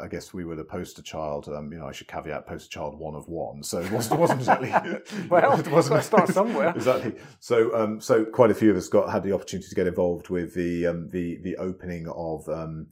I, 0.00 0.08
guess 0.08 0.34
we 0.34 0.44
were 0.44 0.56
the 0.56 0.64
poster 0.64 1.02
child. 1.02 1.48
Um, 1.48 1.72
you 1.72 1.78
know, 1.78 1.86
I 1.86 1.92
should 1.92 2.08
caveat 2.08 2.46
poster 2.46 2.68
child 2.68 2.98
one 2.98 3.14
of 3.14 3.28
one. 3.28 3.62
So 3.62 3.80
it 3.80 3.90
wasn't, 3.90 4.18
it 4.18 4.20
wasn't 4.20 4.40
exactly. 4.40 4.70
well, 5.28 5.58
it 5.58 5.68
wasn't 5.68 6.02
start 6.02 6.28
somewhere. 6.30 6.70
exactly. 6.76 7.14
So, 7.40 7.74
um, 7.74 8.00
so 8.00 8.24
quite 8.24 8.50
a 8.50 8.54
few 8.54 8.70
of 8.70 8.76
us 8.76 8.88
got 8.88 9.10
had 9.10 9.22
the 9.22 9.32
opportunity 9.32 9.68
to 9.68 9.74
get 9.74 9.86
involved 9.86 10.28
with 10.28 10.54
the 10.54 10.86
um, 10.86 11.08
the 11.10 11.38
the 11.42 11.56
opening 11.56 12.08
of 12.14 12.48
um, 12.48 12.88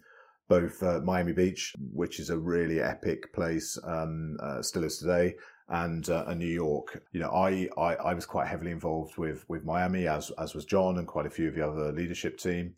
both 0.49 0.83
uh, 0.83 1.01
Miami 1.01 1.33
Beach, 1.33 1.75
which 1.93 2.21
is 2.21 2.31
a 2.31 2.39
really 2.39 2.81
epic 2.81 3.33
place, 3.33 3.79
um, 3.85 4.37
uh, 4.43 4.63
still 4.63 4.85
is 4.85 4.99
today, 4.99 5.35
and 5.69 6.09
uh, 6.09 6.33
New 6.35 6.47
York. 6.47 7.03
You 7.13 7.21
know, 7.21 7.31
I, 7.31 7.69
I 7.77 7.95
I 7.95 8.15
was 8.15 8.27
quite 8.27 8.49
heavily 8.49 8.71
involved 8.71 9.19
with 9.19 9.45
with 9.49 9.65
Miami, 9.65 10.07
as 10.07 10.31
as 10.39 10.55
was 10.55 10.65
John 10.65 10.99
and 10.99 11.09
quite 11.09 11.27
a 11.27 11.31
few 11.31 11.49
of 11.49 11.55
the 11.55 11.67
other 11.67 11.93
leadership 11.93 12.39
team. 12.39 12.75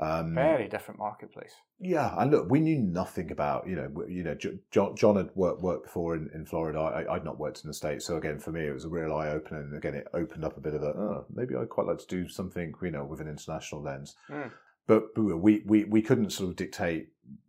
Um, 0.00 0.34
Very 0.34 0.68
different 0.68 1.00
marketplace. 1.00 1.52
Yeah, 1.80 2.14
and 2.16 2.30
look, 2.30 2.48
we 2.48 2.60
knew 2.60 2.78
nothing 2.78 3.32
about 3.32 3.68
you 3.68 3.74
know 3.74 4.04
you 4.08 4.22
know 4.22 4.36
John, 4.70 4.94
John 4.94 5.16
had 5.16 5.30
worked 5.34 5.60
worked 5.60 5.84
before 5.84 6.14
in, 6.14 6.30
in 6.34 6.46
Florida. 6.46 6.78
I, 6.78 7.14
would 7.14 7.24
not 7.24 7.38
worked 7.38 7.64
in 7.64 7.68
the 7.68 7.74
states, 7.74 8.06
so 8.06 8.16
again 8.16 8.38
for 8.38 8.52
me 8.52 8.66
it 8.66 8.72
was 8.72 8.84
a 8.84 8.88
real 8.88 9.12
eye 9.12 9.30
opener. 9.30 9.60
And 9.60 9.76
again, 9.76 9.94
it 9.94 10.06
opened 10.14 10.44
up 10.44 10.56
a 10.56 10.60
bit 10.60 10.74
of 10.74 10.82
a 10.82 10.86
oh, 10.86 11.26
maybe 11.34 11.56
I'd 11.56 11.68
quite 11.68 11.88
like 11.88 11.98
to 11.98 12.06
do 12.06 12.28
something 12.28 12.74
you 12.80 12.90
know 12.92 13.04
with 13.04 13.20
an 13.20 13.28
international 13.28 13.82
lens. 13.82 14.14
Mm. 14.30 14.52
But, 14.86 15.14
but 15.14 15.22
we, 15.22 15.62
we 15.66 15.84
we 15.84 16.00
couldn't 16.00 16.30
sort 16.30 16.50
of 16.50 16.56
dictate 16.56 17.08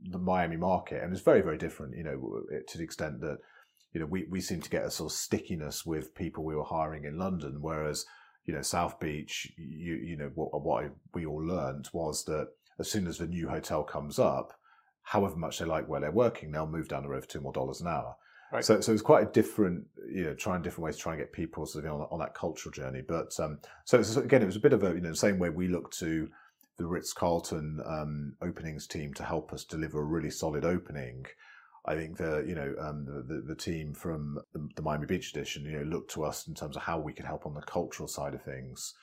the 0.09 0.19
Miami 0.19 0.57
market, 0.57 1.03
and 1.03 1.13
it's 1.13 1.21
very 1.21 1.41
very 1.41 1.57
different. 1.57 1.95
You 1.95 2.03
know, 2.03 2.41
to 2.67 2.77
the 2.77 2.83
extent 2.83 3.21
that 3.21 3.37
you 3.93 3.99
know 3.99 4.07
we 4.07 4.25
we 4.29 4.41
seem 4.41 4.61
to 4.61 4.69
get 4.69 4.85
a 4.85 4.91
sort 4.91 5.11
of 5.11 5.17
stickiness 5.17 5.85
with 5.85 6.15
people 6.15 6.43
we 6.43 6.55
were 6.55 6.63
hiring 6.63 7.05
in 7.05 7.19
London, 7.19 7.59
whereas 7.61 8.05
you 8.49 8.55
know, 8.55 8.63
South 8.63 8.99
Beach, 8.99 9.53
you, 9.57 9.93
you 9.93 10.17
know, 10.17 10.31
what, 10.33 10.59
what 10.63 10.89
we 11.13 11.27
all 11.27 11.45
learned 11.45 11.87
was 11.93 12.25
that 12.25 12.47
as 12.79 12.89
soon 12.89 13.05
as 13.05 13.19
the 13.19 13.27
new 13.27 13.47
hotel 13.47 13.83
comes 13.83 14.17
up, 14.17 14.53
however 15.03 15.35
much 15.35 15.59
they 15.59 15.65
like 15.65 15.87
where 15.87 16.01
they're 16.01 16.09
working, 16.09 16.51
they'll 16.51 16.65
move 16.65 16.87
down 16.87 17.03
the 17.03 17.09
road 17.09 17.21
for 17.21 17.29
two 17.29 17.41
more 17.41 17.53
dollars 17.53 17.79
an 17.79 17.87
hour. 17.87 18.15
Right. 18.51 18.65
So, 18.65 18.81
so 18.81 18.91
it's 18.91 19.03
quite 19.03 19.27
a 19.27 19.31
different, 19.31 19.85
you 20.11 20.23
know, 20.23 20.33
trying 20.33 20.63
different 20.63 20.85
ways 20.85 20.95
to 20.95 21.01
try 21.03 21.13
and 21.13 21.21
get 21.21 21.31
people 21.31 21.67
sort 21.67 21.85
of 21.85 21.93
on, 21.93 22.07
on 22.09 22.17
that 22.17 22.33
cultural 22.33 22.73
journey. 22.73 23.03
But 23.07 23.39
um, 23.39 23.59
so, 23.85 24.01
so 24.01 24.21
again, 24.21 24.41
it 24.41 24.47
was 24.47 24.55
a 24.55 24.59
bit 24.61 24.73
of 24.73 24.83
a, 24.83 24.95
you 24.95 25.01
know, 25.01 25.09
the 25.09 25.15
same 25.15 25.37
way 25.37 25.51
we 25.51 25.67
look 25.67 25.91
to 25.99 26.27
the 26.79 26.87
Ritz 26.87 27.13
Carlton 27.13 27.79
um, 27.85 28.33
openings 28.41 28.87
team 28.87 29.13
to 29.13 29.23
help 29.23 29.53
us 29.53 29.63
deliver 29.63 29.99
a 29.99 30.03
really 30.03 30.31
solid 30.31 30.65
opening. 30.65 31.27
I 31.85 31.95
think 31.95 32.17
the 32.17 32.43
you 32.47 32.55
know 32.55 32.73
um, 32.79 33.05
the, 33.05 33.41
the 33.47 33.55
team 33.55 33.93
from 33.93 34.39
the, 34.53 34.81
Miami 34.81 35.05
Beach 35.05 35.31
edition 35.31 35.65
you 35.65 35.79
know 35.79 35.83
looked 35.83 36.11
to 36.11 36.23
us 36.23 36.47
in 36.47 36.53
terms 36.53 36.75
of 36.75 36.83
how 36.83 36.99
we 36.99 37.13
could 37.13 37.25
help 37.25 37.45
on 37.45 37.53
the 37.53 37.61
cultural 37.61 38.07
side 38.07 38.33
of 38.33 38.43
things, 38.43 38.93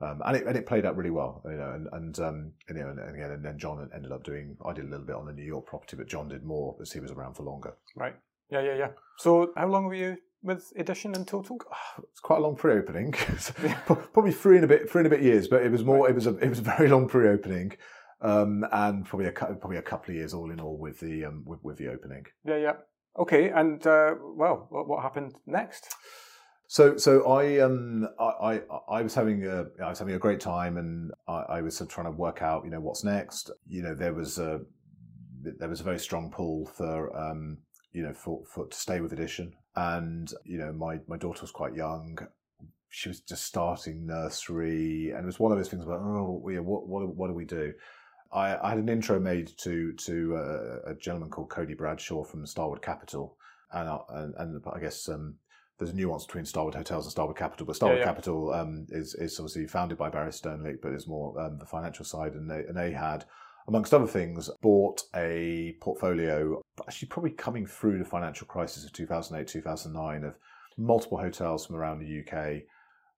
um, 0.00 0.20
and 0.24 0.36
it 0.36 0.46
and 0.46 0.56
it 0.56 0.66
played 0.66 0.84
out 0.84 0.96
really 0.96 1.10
well. 1.10 1.42
You 1.44 1.56
know, 1.56 1.72
and 1.72 1.88
and 1.92 2.18
um, 2.20 2.52
you 2.68 2.74
know, 2.74 2.90
and, 2.90 2.98
and 2.98 3.16
again, 3.16 3.30
and 3.30 3.44
then 3.44 3.58
John 3.58 3.88
ended 3.94 4.12
up 4.12 4.24
doing. 4.24 4.56
I 4.64 4.72
did 4.72 4.84
a 4.84 4.88
little 4.88 5.06
bit 5.06 5.16
on 5.16 5.26
the 5.26 5.32
New 5.32 5.44
York 5.44 5.66
property, 5.66 5.96
but 5.96 6.08
John 6.08 6.28
did 6.28 6.44
more 6.44 6.76
as 6.80 6.92
he 6.92 7.00
was 7.00 7.10
around 7.10 7.34
for 7.34 7.42
longer. 7.42 7.74
Right. 7.94 8.14
Yeah, 8.50 8.60
yeah, 8.60 8.76
yeah. 8.76 8.88
So 9.18 9.52
how 9.56 9.66
long 9.66 9.86
were 9.86 9.94
you 9.94 10.18
with 10.42 10.72
Edition 10.76 11.14
in 11.14 11.24
total? 11.24 11.58
It's 12.10 12.20
quite 12.20 12.38
a 12.38 12.42
long 12.42 12.56
pre-opening. 12.56 13.12
Probably 13.86 14.32
three 14.32 14.56
and 14.56 14.64
a 14.64 14.68
bit, 14.68 14.90
three 14.90 15.00
and 15.00 15.06
a 15.06 15.10
bit 15.10 15.22
years, 15.22 15.48
but 15.48 15.62
it 15.62 15.72
was 15.72 15.84
more. 15.84 16.08
It 16.08 16.14
was 16.14 16.26
a 16.26 16.36
it 16.36 16.48
was 16.48 16.58
a 16.58 16.62
very 16.62 16.88
long 16.88 17.08
pre-opening 17.08 17.72
um, 18.20 18.64
and 18.72 19.04
probably 19.04 19.26
a 19.26 19.32
probably 19.32 19.76
a 19.76 19.82
couple 19.82 20.10
of 20.10 20.16
years 20.16 20.34
all 20.34 20.50
in 20.50 20.60
all 20.60 20.76
with 20.76 21.00
the 21.00 21.24
um, 21.24 21.42
with, 21.46 21.62
with 21.62 21.76
the 21.78 21.88
opening. 21.88 22.24
Yeah, 22.44 22.56
yeah. 22.56 22.72
Okay, 23.18 23.50
and 23.50 23.84
uh, 23.86 24.14
well, 24.20 24.66
what, 24.70 24.88
what 24.88 25.02
happened 25.02 25.34
next? 25.46 25.94
So, 26.68 26.96
so 26.96 27.30
I, 27.30 27.60
um, 27.60 28.08
I, 28.18 28.24
I, 28.24 28.60
I, 28.90 29.02
was 29.02 29.14
having 29.14 29.46
a, 29.46 29.66
I 29.82 29.88
was 29.88 30.00
having 30.00 30.14
a 30.14 30.18
great 30.18 30.40
time, 30.40 30.76
and 30.76 31.12
I, 31.28 31.44
I, 31.48 31.60
was 31.60 31.76
sort 31.76 31.88
of 31.88 31.94
trying 31.94 32.06
to 32.06 32.10
work 32.10 32.42
out, 32.42 32.64
you 32.64 32.70
know, 32.72 32.80
what's 32.80 33.04
next. 33.04 33.52
You 33.68 33.82
know, 33.82 33.94
there 33.94 34.12
was 34.12 34.38
a, 34.38 34.60
there 35.42 35.68
was 35.68 35.80
a 35.80 35.84
very 35.84 36.00
strong 36.00 36.28
pull 36.30 36.66
for, 36.66 37.16
um, 37.16 37.58
you 37.92 38.02
know, 38.02 38.12
for, 38.12 38.42
for 38.52 38.66
to 38.66 38.76
stay 38.76 39.00
with 39.00 39.12
Edition, 39.12 39.52
and 39.76 40.30
you 40.44 40.58
know, 40.58 40.72
my 40.72 40.98
my 41.06 41.16
daughter 41.16 41.42
was 41.42 41.52
quite 41.52 41.74
young 41.74 42.18
she 42.96 43.10
was 43.10 43.20
just 43.20 43.44
starting 43.44 44.06
nursery, 44.06 45.10
and 45.10 45.22
it 45.22 45.26
was 45.26 45.38
one 45.38 45.52
of 45.52 45.58
those 45.58 45.68
things 45.68 45.84
about, 45.84 46.00
oh, 46.00 46.42
yeah, 46.50 46.60
what, 46.60 46.88
what, 46.88 47.06
what 47.14 47.28
do 47.28 47.34
we 47.34 47.44
do? 47.44 47.72
I, 48.32 48.56
I 48.56 48.70
had 48.70 48.78
an 48.78 48.88
intro 48.88 49.18
made 49.20 49.52
to 49.58 49.92
to 49.92 50.36
uh, 50.36 50.90
a 50.90 50.94
gentleman 50.94 51.30
called 51.30 51.50
Cody 51.50 51.74
Bradshaw 51.74 52.24
from 52.24 52.46
Starwood 52.46 52.82
Capital, 52.82 53.36
and 53.72 53.88
uh, 53.88 53.98
and, 54.10 54.34
and, 54.38 54.62
I 54.72 54.80
guess 54.80 55.08
um, 55.08 55.36
there's 55.78 55.90
a 55.90 55.96
nuance 55.96 56.26
between 56.26 56.44
Starwood 56.44 56.74
Hotels 56.74 57.06
and 57.06 57.12
Starwood 57.12 57.36
Capital, 57.36 57.66
but 57.66 57.76
Starwood 57.76 57.98
yeah, 57.98 58.04
yeah. 58.04 58.10
Capital 58.12 58.52
um, 58.52 58.86
is 58.90 59.14
is 59.14 59.38
obviously 59.38 59.66
founded 59.66 59.98
by 59.98 60.10
Barry 60.10 60.30
Sternlicht, 60.30 60.80
but 60.82 60.92
is 60.92 61.08
more 61.08 61.38
um, 61.40 61.58
the 61.58 61.66
financial 61.66 62.04
side, 62.04 62.34
and 62.34 62.50
they 62.50 62.64
and 62.66 62.76
they 62.76 62.92
had. 62.92 63.24
Amongst 63.68 63.92
other 63.92 64.06
things, 64.06 64.48
bought 64.62 65.02
a 65.16 65.74
portfolio, 65.80 66.62
actually 66.86 67.08
probably 67.08 67.32
coming 67.32 67.66
through 67.66 67.98
the 67.98 68.04
financial 68.04 68.46
crisis 68.46 68.84
of 68.84 68.92
2008, 68.92 69.48
2009, 69.48 70.22
of 70.22 70.36
multiple 70.78 71.18
hotels 71.18 71.66
from 71.66 71.74
around 71.74 71.98
the 71.98 72.20
UK, 72.20 72.62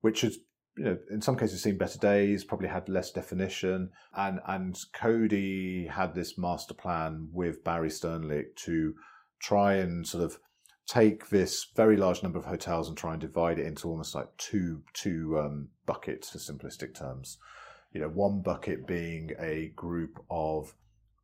which 0.01 0.23
has 0.23 0.39
you 0.79 0.85
know, 0.85 0.99
in 1.11 1.20
some 1.20 1.37
cases 1.37 1.62
seen 1.62 1.76
better 1.76 1.99
days, 1.99 2.45
probably 2.45 2.68
had 2.68 2.89
less 2.89 3.11
definition. 3.11 3.91
And 4.14 4.41
and 4.47 4.79
Cody 4.93 5.87
had 5.87 6.14
this 6.14 6.39
master 6.39 6.74
plan 6.74 7.29
with 7.33 7.64
Barry 7.64 7.89
Sternlicht 7.89 8.55
to 8.64 8.95
try 9.41 9.74
and 9.74 10.07
sort 10.07 10.24
of 10.24 10.39
take 10.87 11.29
this 11.29 11.66
very 11.76 11.97
large 11.97 12.22
number 12.22 12.39
of 12.39 12.45
hotels 12.45 12.89
and 12.89 12.97
try 12.97 13.12
and 13.12 13.20
divide 13.20 13.59
it 13.59 13.66
into 13.66 13.89
almost 13.89 14.14
like 14.14 14.29
two 14.39 14.83
two 14.95 15.39
um, 15.39 15.68
buckets 15.85 16.31
for 16.31 16.39
simplistic 16.39 16.95
terms. 16.95 17.39
You 17.93 18.01
know, 18.01 18.09
one 18.09 18.43
bucket 18.43 18.87
being 18.87 19.33
a 19.41 19.72
group 19.74 20.22
of 20.31 20.74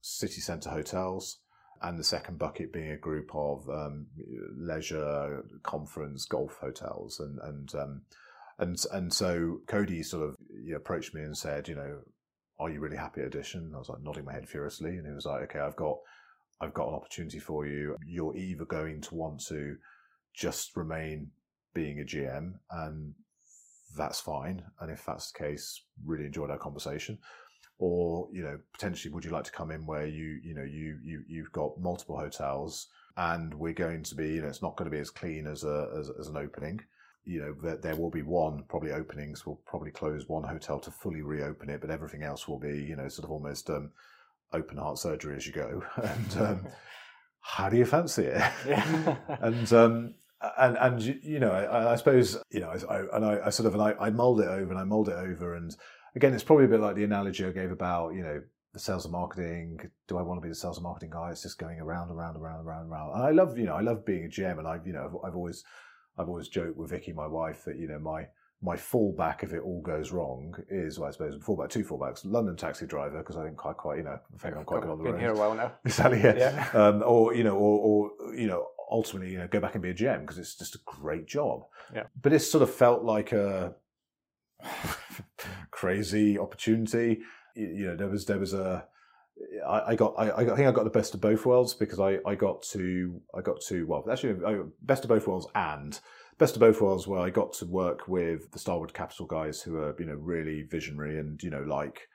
city 0.01 0.41
centre 0.41 0.71
hotels, 0.71 1.39
and 1.81 1.97
the 1.97 2.05
second 2.05 2.39
bucket 2.39 2.73
being 2.73 2.91
a 2.91 2.97
group 2.97 3.31
of 3.33 3.69
um, 3.69 4.07
leisure, 4.57 5.45
conference, 5.63 6.25
golf 6.25 6.59
hotels, 6.61 7.21
and 7.21 7.39
and 7.39 7.73
um, 7.77 8.03
and 8.59 8.79
and 8.93 9.13
so 9.13 9.61
Cody 9.67 10.03
sort 10.03 10.29
of 10.29 10.37
approached 10.75 11.15
me 11.15 11.23
and 11.23 11.37
said, 11.37 11.69
you 11.69 11.75
know, 11.75 12.01
are 12.59 12.71
you 12.71 12.81
really 12.81 12.97
happy 12.97 13.21
at 13.21 13.27
Edition? 13.27 13.73
I 13.75 13.79
was 13.79 13.89
like 13.89 14.03
nodding 14.03 14.25
my 14.25 14.33
head 14.33 14.49
furiously, 14.49 14.91
and 14.91 15.07
he 15.07 15.13
was 15.13 15.27
like, 15.27 15.43
okay, 15.43 15.59
I've 15.59 15.77
got 15.77 15.99
I've 16.61 16.75
got 16.75 16.89
an 16.89 16.95
opportunity 16.95 17.41
for 17.41 17.67
you. 17.67 17.97
You're 18.07 18.37
either 18.37 18.65
going 18.65 19.01
to 19.03 19.15
want 19.15 19.45
to 19.49 19.77
just 20.35 20.77
remain 20.77 21.31
being 21.75 22.01
a 22.01 22.05
GM, 22.05 22.55
and 22.71 23.15
that's 23.97 24.21
fine. 24.21 24.63
And 24.81 24.91
if 24.91 25.05
that's 25.05 25.33
the 25.33 25.39
case, 25.39 25.83
really 26.05 26.27
enjoyed 26.27 26.51
our 26.51 26.59
conversation. 26.59 27.19
Or 27.79 28.29
you 28.33 28.45
know, 28.45 28.59
potentially, 28.73 29.13
would 29.13 29.25
you 29.25 29.33
like 29.33 29.45
to 29.45 29.53
come 29.53 29.73
in 29.73 29.85
where 29.85 30.07
you 30.07 30.39
you 30.45 30.55
know 30.55 30.63
you 30.63 30.99
you 31.03 31.25
you've 31.27 31.53
got 31.53 31.81
multiple 31.81 32.17
hotels, 32.17 32.87
and 33.17 33.53
we're 33.53 33.73
going 33.73 34.05
to 34.05 34.15
be 34.15 34.29
you 34.29 34.43
know 34.43 34.49
it's 34.49 34.63
not 34.63 34.77
going 34.77 34.89
to 34.89 34.97
be 34.97 35.01
as 35.01 35.11
clean 35.11 35.49
as 35.49 35.65
a 35.65 35.91
as, 35.99 36.09
as 36.21 36.29
an 36.29 36.37
opening 36.37 36.81
you 37.25 37.41
know, 37.41 37.55
that 37.63 37.83
there 37.83 37.97
will 37.97 38.11
be 38.11 38.23
one 38.23 38.65
probably 38.69 38.93
openings. 38.93 39.47
We'll 39.47 39.61
probably 39.67 39.91
close 39.91 40.29
one 40.29 40.45
hotel 40.45 40.79
to 40.81 40.91
fully 40.91 41.23
reopen 41.23 41.71
it, 41.71 41.81
but 41.81 41.91
everything 41.91 42.23
else 42.23 42.47
will 42.47 42.59
be, 42.59 42.83
you 42.83 42.97
know, 42.97 43.09
sort 43.09 43.25
of 43.25 43.31
almost 43.31 43.71
um, 43.71 43.91
open 44.53 44.77
heart 44.77 44.99
surgery 44.99 45.37
as 45.37 45.47
you 45.47 45.53
go. 45.53 45.83
and 45.97 46.37
um, 46.37 46.67
how 47.41 47.69
do 47.69 47.77
you 47.77 47.85
fancy 47.85 48.25
it? 48.25 48.53
Yeah. 48.67 49.17
and 49.41 49.73
um, 49.73 50.15
and 50.59 50.77
and 50.79 51.03
you 51.23 51.41
know, 51.41 51.51
I, 51.51 51.93
I 51.93 51.97
suppose 51.97 52.37
you 52.51 52.61
know, 52.61 52.75
I, 52.89 53.17
and 53.17 53.25
I, 53.25 53.47
I, 53.47 53.51
sort 53.51 53.67
of 53.67 53.75
and 53.75 53.83
I, 53.83 53.95
I 53.99 54.11
mold 54.11 54.41
it 54.41 54.49
over 54.49 54.71
and 54.71 54.79
I 54.79 54.85
mold 54.85 55.09
it 55.09 55.17
over, 55.17 55.55
and 55.55 55.75
again, 56.17 56.35
it's 56.35 56.45
probably 56.45 56.67
a 56.67 56.69
bit 56.69 56.81
like 56.81 56.97
the 56.97 57.05
analogy 57.05 57.45
I 57.45 57.51
gave 57.51 57.71
about 57.71 58.15
you 58.15 58.23
know 58.23 58.43
the 58.75 58.79
sales 58.79 59.05
and 59.05 59.13
marketing. 59.13 59.79
Do 60.09 60.19
I 60.19 60.23
want 60.23 60.39
to 60.39 60.43
be 60.43 60.49
the 60.49 60.55
sales 60.55 60.77
and 60.77 60.85
marketing 60.85 61.11
guy? 61.11 61.31
It's 61.31 61.43
just 61.43 61.59
going 61.59 61.81
around, 61.81 62.11
around, 62.11 62.37
around, 62.37 62.67
around, 62.67 62.91
around. 62.91 63.15
And 63.15 63.23
I 63.23 63.31
love, 63.31 63.57
you 63.57 63.67
know, 63.67 63.75
I 63.75 63.81
love 63.81 64.05
being 64.05 64.25
a 64.25 64.29
GM, 64.29 64.59
and 64.59 64.67
I, 64.67 64.81
you 64.85 64.93
know, 64.93 65.05
I've, 65.05 65.31
I've 65.31 65.37
always 65.37 65.65
I've 66.19 66.29
always 66.29 66.49
joked 66.49 66.77
with 66.77 66.91
Vicky, 66.91 67.13
my 67.13 67.27
wife, 67.27 67.65
that 67.65 67.77
you 67.79 67.89
know 67.89 67.99
my 67.99 68.29
my 68.65 68.77
fallback 68.77 69.43
if 69.43 69.53
it 69.53 69.61
all 69.61 69.83
goes 69.83 70.11
wrong 70.11 70.57
is, 70.71 70.99
well, 70.99 71.09
I 71.09 71.13
suppose, 71.13 71.37
fallback, 71.37 71.69
two 71.69 71.85
fallbacks. 71.85 72.23
London 72.25 72.57
taxi 72.57 72.87
driver, 72.87 73.19
because 73.19 73.37
I 73.37 73.45
think 73.45 73.59
quite, 73.59 73.77
quite, 73.77 73.99
you 73.99 74.05
know, 74.05 74.19
I 74.35 74.39
think 74.39 74.57
I'm 74.57 74.65
quite 74.65 74.81
good 74.81 74.91
on 74.91 74.99
the 74.99 75.05
road. 75.05 75.13
Been 75.13 75.21
here 75.21 75.33
a 75.33 75.37
while 75.37 75.55
now. 75.55 75.73
Exactly, 75.85 76.21
yeah. 76.23 76.35
Yeah. 76.35 76.71
Um, 76.73 77.03
or, 77.05 77.35
you 77.35 77.45
know, 77.45 77.57
or, 77.57 78.11
or, 78.19 78.35
you 78.35 78.47
know, 78.47 78.67
ultimately, 78.91 79.33
you 79.33 79.39
know, 79.39 79.49
go 79.49 79.61
back 79.61 79.75
and 79.75 79.83
be 79.83 79.91
a 79.91 79.95
GM 79.95 80.23
because 80.23 80.39
it's 80.39 80.57
just 80.57 80.77
a 80.77 80.81
great 80.87 81.27
job. 81.27 81.65
Yeah. 81.95 82.05
But 82.21 82.33
it 82.33 82.39
sort 82.39 82.63
of 82.63 82.75
felt 82.75 83.03
like 83.03 83.33
a 83.33 83.75
crazy 85.71 86.39
opportunity. 86.39 87.21
You 87.55 87.89
know, 87.89 87.97
there 87.97 88.09
was, 88.09 88.25
there 88.25 88.39
was 88.39 88.55
a, 88.55 88.87
I, 89.67 89.81
I 89.89 89.95
got, 89.97 90.15
I, 90.17 90.31
I 90.31 90.45
think 90.45 90.69
I 90.69 90.73
got 90.73 90.85
the 90.85 90.91
best 90.91 91.15
of 91.15 91.21
both 91.21 91.45
worlds 91.45 91.75
because 91.75 92.01
I, 92.01 92.19
I 92.27 92.35
got 92.35 92.63
to, 92.73 93.21
I 93.37 93.41
got 93.41 93.61
to, 93.69 93.87
well, 93.87 94.05
actually, 94.11 94.37
best 94.83 95.05
of 95.05 95.09
both 95.09 95.27
worlds 95.27 95.47
and 95.55 95.99
best 96.39 96.57
of 96.57 96.61
both 96.61 96.81
worlds 96.81 97.07
where 97.07 97.21
I 97.21 97.31
got 97.31 97.53
to 97.55 97.67
work 97.67 98.09
with 98.09 98.51
the 98.53 98.59
Starwood 98.59 98.95
Capital 98.95 99.27
guys 99.27 99.61
who 99.61 99.77
are, 99.77 99.95
you 99.99 100.07
know, 100.07 100.15
really 100.15 100.63
visionary 100.63 101.19
and, 101.19 101.43
you 101.43 101.51
know, 101.51 101.65
like 101.67 102.09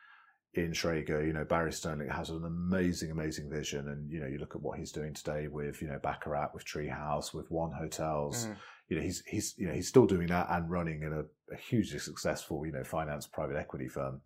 Ian 0.57 0.71
Schrager, 0.71 1.25
you 1.25 1.33
know, 1.33 1.45
Barry 1.45 1.71
Sternlicht 1.71 2.15
has 2.15 2.29
an 2.29 2.43
amazing, 2.45 3.11
amazing 3.11 3.49
vision. 3.49 3.87
And, 3.87 4.09
you 4.11 4.19
know, 4.19 4.27
you 4.27 4.37
look 4.39 4.55
at 4.55 4.61
what 4.61 4.79
he's 4.79 4.91
doing 4.91 5.13
today 5.13 5.47
with, 5.47 5.81
you 5.81 5.87
know, 5.87 5.99
Baccarat, 6.01 6.51
with 6.53 6.65
Treehouse, 6.65 7.33
with 7.33 7.49
One 7.51 7.71
Hotels. 7.71 8.47
Mm. 8.47 8.55
You 8.89 8.97
know, 8.97 9.03
he's, 9.03 9.23
he's, 9.27 9.55
you 9.57 9.67
know, 9.67 9.73
he's 9.73 9.87
still 9.87 10.07
doing 10.07 10.27
that 10.27 10.47
and 10.49 10.69
running 10.69 11.03
in 11.03 11.13
a, 11.13 11.21
a 11.53 11.57
hugely 11.57 11.99
successful, 11.99 12.65
you 12.65 12.71
know, 12.71 12.83
finance 12.83 13.27
private 13.27 13.57
equity 13.57 13.87
firm. 13.87 14.21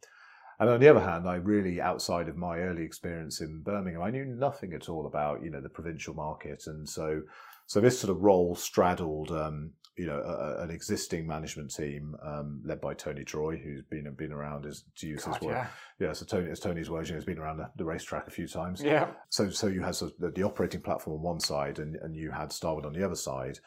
And 0.64 0.72
on 0.72 0.80
the 0.80 0.88
other 0.88 1.02
hand, 1.02 1.28
I 1.28 1.36
really, 1.36 1.82
outside 1.82 2.30
of 2.30 2.38
my 2.38 2.60
early 2.60 2.84
experience 2.84 3.42
in 3.42 3.60
Birmingham, 3.64 4.02
I 4.02 4.12
knew 4.12 4.24
nothing 4.24 4.72
at 4.74 4.88
all 4.88 5.08
about, 5.08 5.44
you 5.44 5.50
know, 5.52 5.60
the 5.60 5.68
provincial 5.68 6.14
market. 6.14 6.68
And 6.68 6.88
so, 6.88 7.22
so 7.68 7.82
this 7.82 8.00
sort 8.00 8.16
of 8.16 8.22
role 8.24 8.56
straddled, 8.56 9.30
um, 9.32 9.72
you 9.98 10.06
know, 10.06 10.20
a, 10.20 10.32
a- 10.32 10.64
an 10.64 10.72
existing 10.72 11.28
management 11.28 11.76
team 11.76 12.16
um, 12.24 12.62
led 12.64 12.80
by 12.80 12.94
Tony 12.94 13.26
Troy, 13.26 13.58
who's 13.58 13.84
been 13.90 14.10
been 14.18 14.32
around 14.32 14.66
as 14.66 14.86
to 15.00 15.06
use 15.06 15.26
God, 15.26 15.34
his 15.34 15.42
word. 15.44 15.52
yeah. 15.52 15.68
Yeah, 16.00 16.14
so 16.14 16.26
Tony, 16.26 16.50
as 16.50 16.62
Tony's 16.62 16.90
words, 16.90 17.10
you 17.10 17.16
know, 17.16 17.18
has 17.18 17.26
been 17.26 17.40
around 17.40 17.58
the, 17.58 17.70
the 17.76 17.84
racetrack 17.84 18.28
a 18.28 18.32
few 18.32 18.48
times. 18.48 18.82
Yeah. 18.82 19.08
So, 19.32 19.50
so 19.50 19.68
you 19.68 19.82
had 19.82 19.96
sort 19.96 20.14
of 20.14 20.18
the, 20.20 20.32
the 20.32 20.44
operating 20.44 20.80
platform 20.80 21.18
on 21.18 21.22
one 21.22 21.42
side, 21.42 21.78
and, 21.80 21.98
and 21.98 22.16
you 22.16 22.32
had 22.32 22.54
Starwood 22.54 22.86
on 22.86 22.94
the 22.94 23.04
other 23.04 23.16
side. 23.16 23.60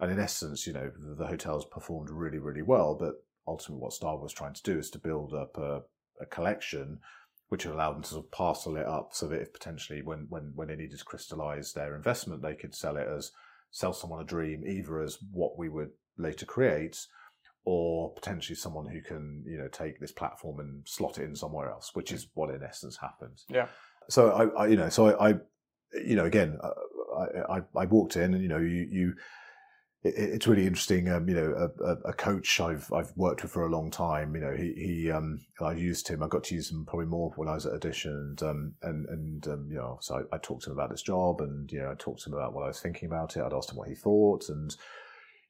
And 0.00 0.12
in 0.12 0.20
essence, 0.20 0.66
you 0.66 0.74
know, 0.74 0.90
the, 0.98 1.14
the 1.14 1.26
hotels 1.26 1.64
performed 1.64 2.10
really, 2.10 2.38
really 2.38 2.62
well. 2.62 2.94
But 2.94 3.14
ultimately, 3.48 3.80
what 3.82 3.94
Starwood 3.94 4.22
was 4.24 4.34
trying 4.34 4.52
to 4.54 4.62
do 4.62 4.78
is 4.78 4.90
to 4.90 4.98
build 4.98 5.32
up 5.32 5.56
a, 5.56 5.80
a 6.20 6.26
collection 6.26 6.98
which 7.48 7.66
allowed 7.66 7.94
them 7.94 8.02
to 8.02 8.08
sort 8.08 8.24
of 8.24 8.30
parcel 8.30 8.76
it 8.76 8.86
up 8.86 9.10
so 9.12 9.26
that 9.26 9.42
if 9.42 9.52
potentially 9.52 10.00
when, 10.02 10.26
when, 10.30 10.52
when 10.54 10.68
they 10.68 10.76
needed 10.76 10.98
to 10.98 11.04
crystallize 11.04 11.72
their 11.72 11.94
investment, 11.94 12.40
they 12.40 12.54
could 12.54 12.74
sell 12.74 12.96
it 12.96 13.06
as 13.06 13.30
sell 13.70 13.92
someone 13.92 14.22
a 14.22 14.24
dream, 14.24 14.64
either 14.66 15.00
as 15.00 15.18
what 15.32 15.58
we 15.58 15.68
would 15.68 15.90
later 16.16 16.46
create 16.46 17.06
or 17.64 18.12
potentially 18.14 18.56
someone 18.56 18.86
who 18.86 19.00
can, 19.00 19.44
you 19.46 19.56
know, 19.58 19.68
take 19.68 20.00
this 20.00 20.12
platform 20.12 20.60
and 20.60 20.82
slot 20.86 21.18
it 21.18 21.24
in 21.24 21.36
somewhere 21.36 21.70
else, 21.70 21.90
which 21.94 22.10
is 22.10 22.26
what 22.34 22.54
in 22.54 22.62
essence 22.62 22.96
happened. 22.96 23.40
Yeah. 23.48 23.66
So 24.08 24.30
I, 24.30 24.62
I 24.62 24.66
you 24.68 24.76
know, 24.76 24.88
so 24.88 25.06
I, 25.06 25.30
I 25.30 25.34
you 26.04 26.16
know, 26.16 26.24
again, 26.24 26.58
uh, 26.62 26.70
I, 27.18 27.56
I, 27.56 27.60
I 27.76 27.84
walked 27.84 28.16
in 28.16 28.34
and, 28.34 28.42
you 28.42 28.48
know, 28.48 28.58
you, 28.58 28.88
you, 28.90 29.14
it, 30.04 30.14
it's 30.16 30.46
really 30.46 30.66
interesting. 30.66 31.08
Um, 31.08 31.28
you 31.28 31.34
know, 31.34 31.70
a, 31.84 32.08
a, 32.08 32.12
coach 32.12 32.60
I've 32.60 32.92
I've 32.92 33.12
worked 33.16 33.42
with 33.42 33.52
for 33.52 33.66
a 33.66 33.70
long 33.70 33.90
time. 33.90 34.34
You 34.34 34.40
know, 34.40 34.54
he 34.54 34.72
he 34.76 35.10
um, 35.10 35.40
I 35.60 35.72
used 35.72 36.08
him. 36.08 36.22
I 36.22 36.28
got 36.28 36.44
to 36.44 36.54
use 36.54 36.70
him 36.70 36.84
probably 36.84 37.06
more 37.06 37.32
when 37.36 37.48
I 37.48 37.54
was 37.54 37.66
at 37.66 37.74
Edition, 37.74 38.12
and 38.12 38.42
um, 38.42 38.74
and 38.82 39.06
and 39.08 39.48
um, 39.48 39.66
you 39.70 39.76
know, 39.76 39.98
so 40.00 40.26
I, 40.32 40.36
I 40.36 40.38
talked 40.38 40.64
to 40.64 40.70
him 40.70 40.78
about 40.78 40.90
this 40.90 41.02
job, 41.02 41.40
and 41.40 41.70
you 41.70 41.80
know, 41.80 41.90
I 41.90 41.94
talked 41.94 42.22
to 42.22 42.30
him 42.30 42.34
about 42.34 42.54
what 42.54 42.64
I 42.64 42.68
was 42.68 42.80
thinking 42.80 43.06
about 43.06 43.36
it. 43.36 43.42
I'd 43.42 43.52
asked 43.52 43.70
him 43.70 43.76
what 43.76 43.88
he 43.88 43.94
thought, 43.94 44.48
and 44.48 44.74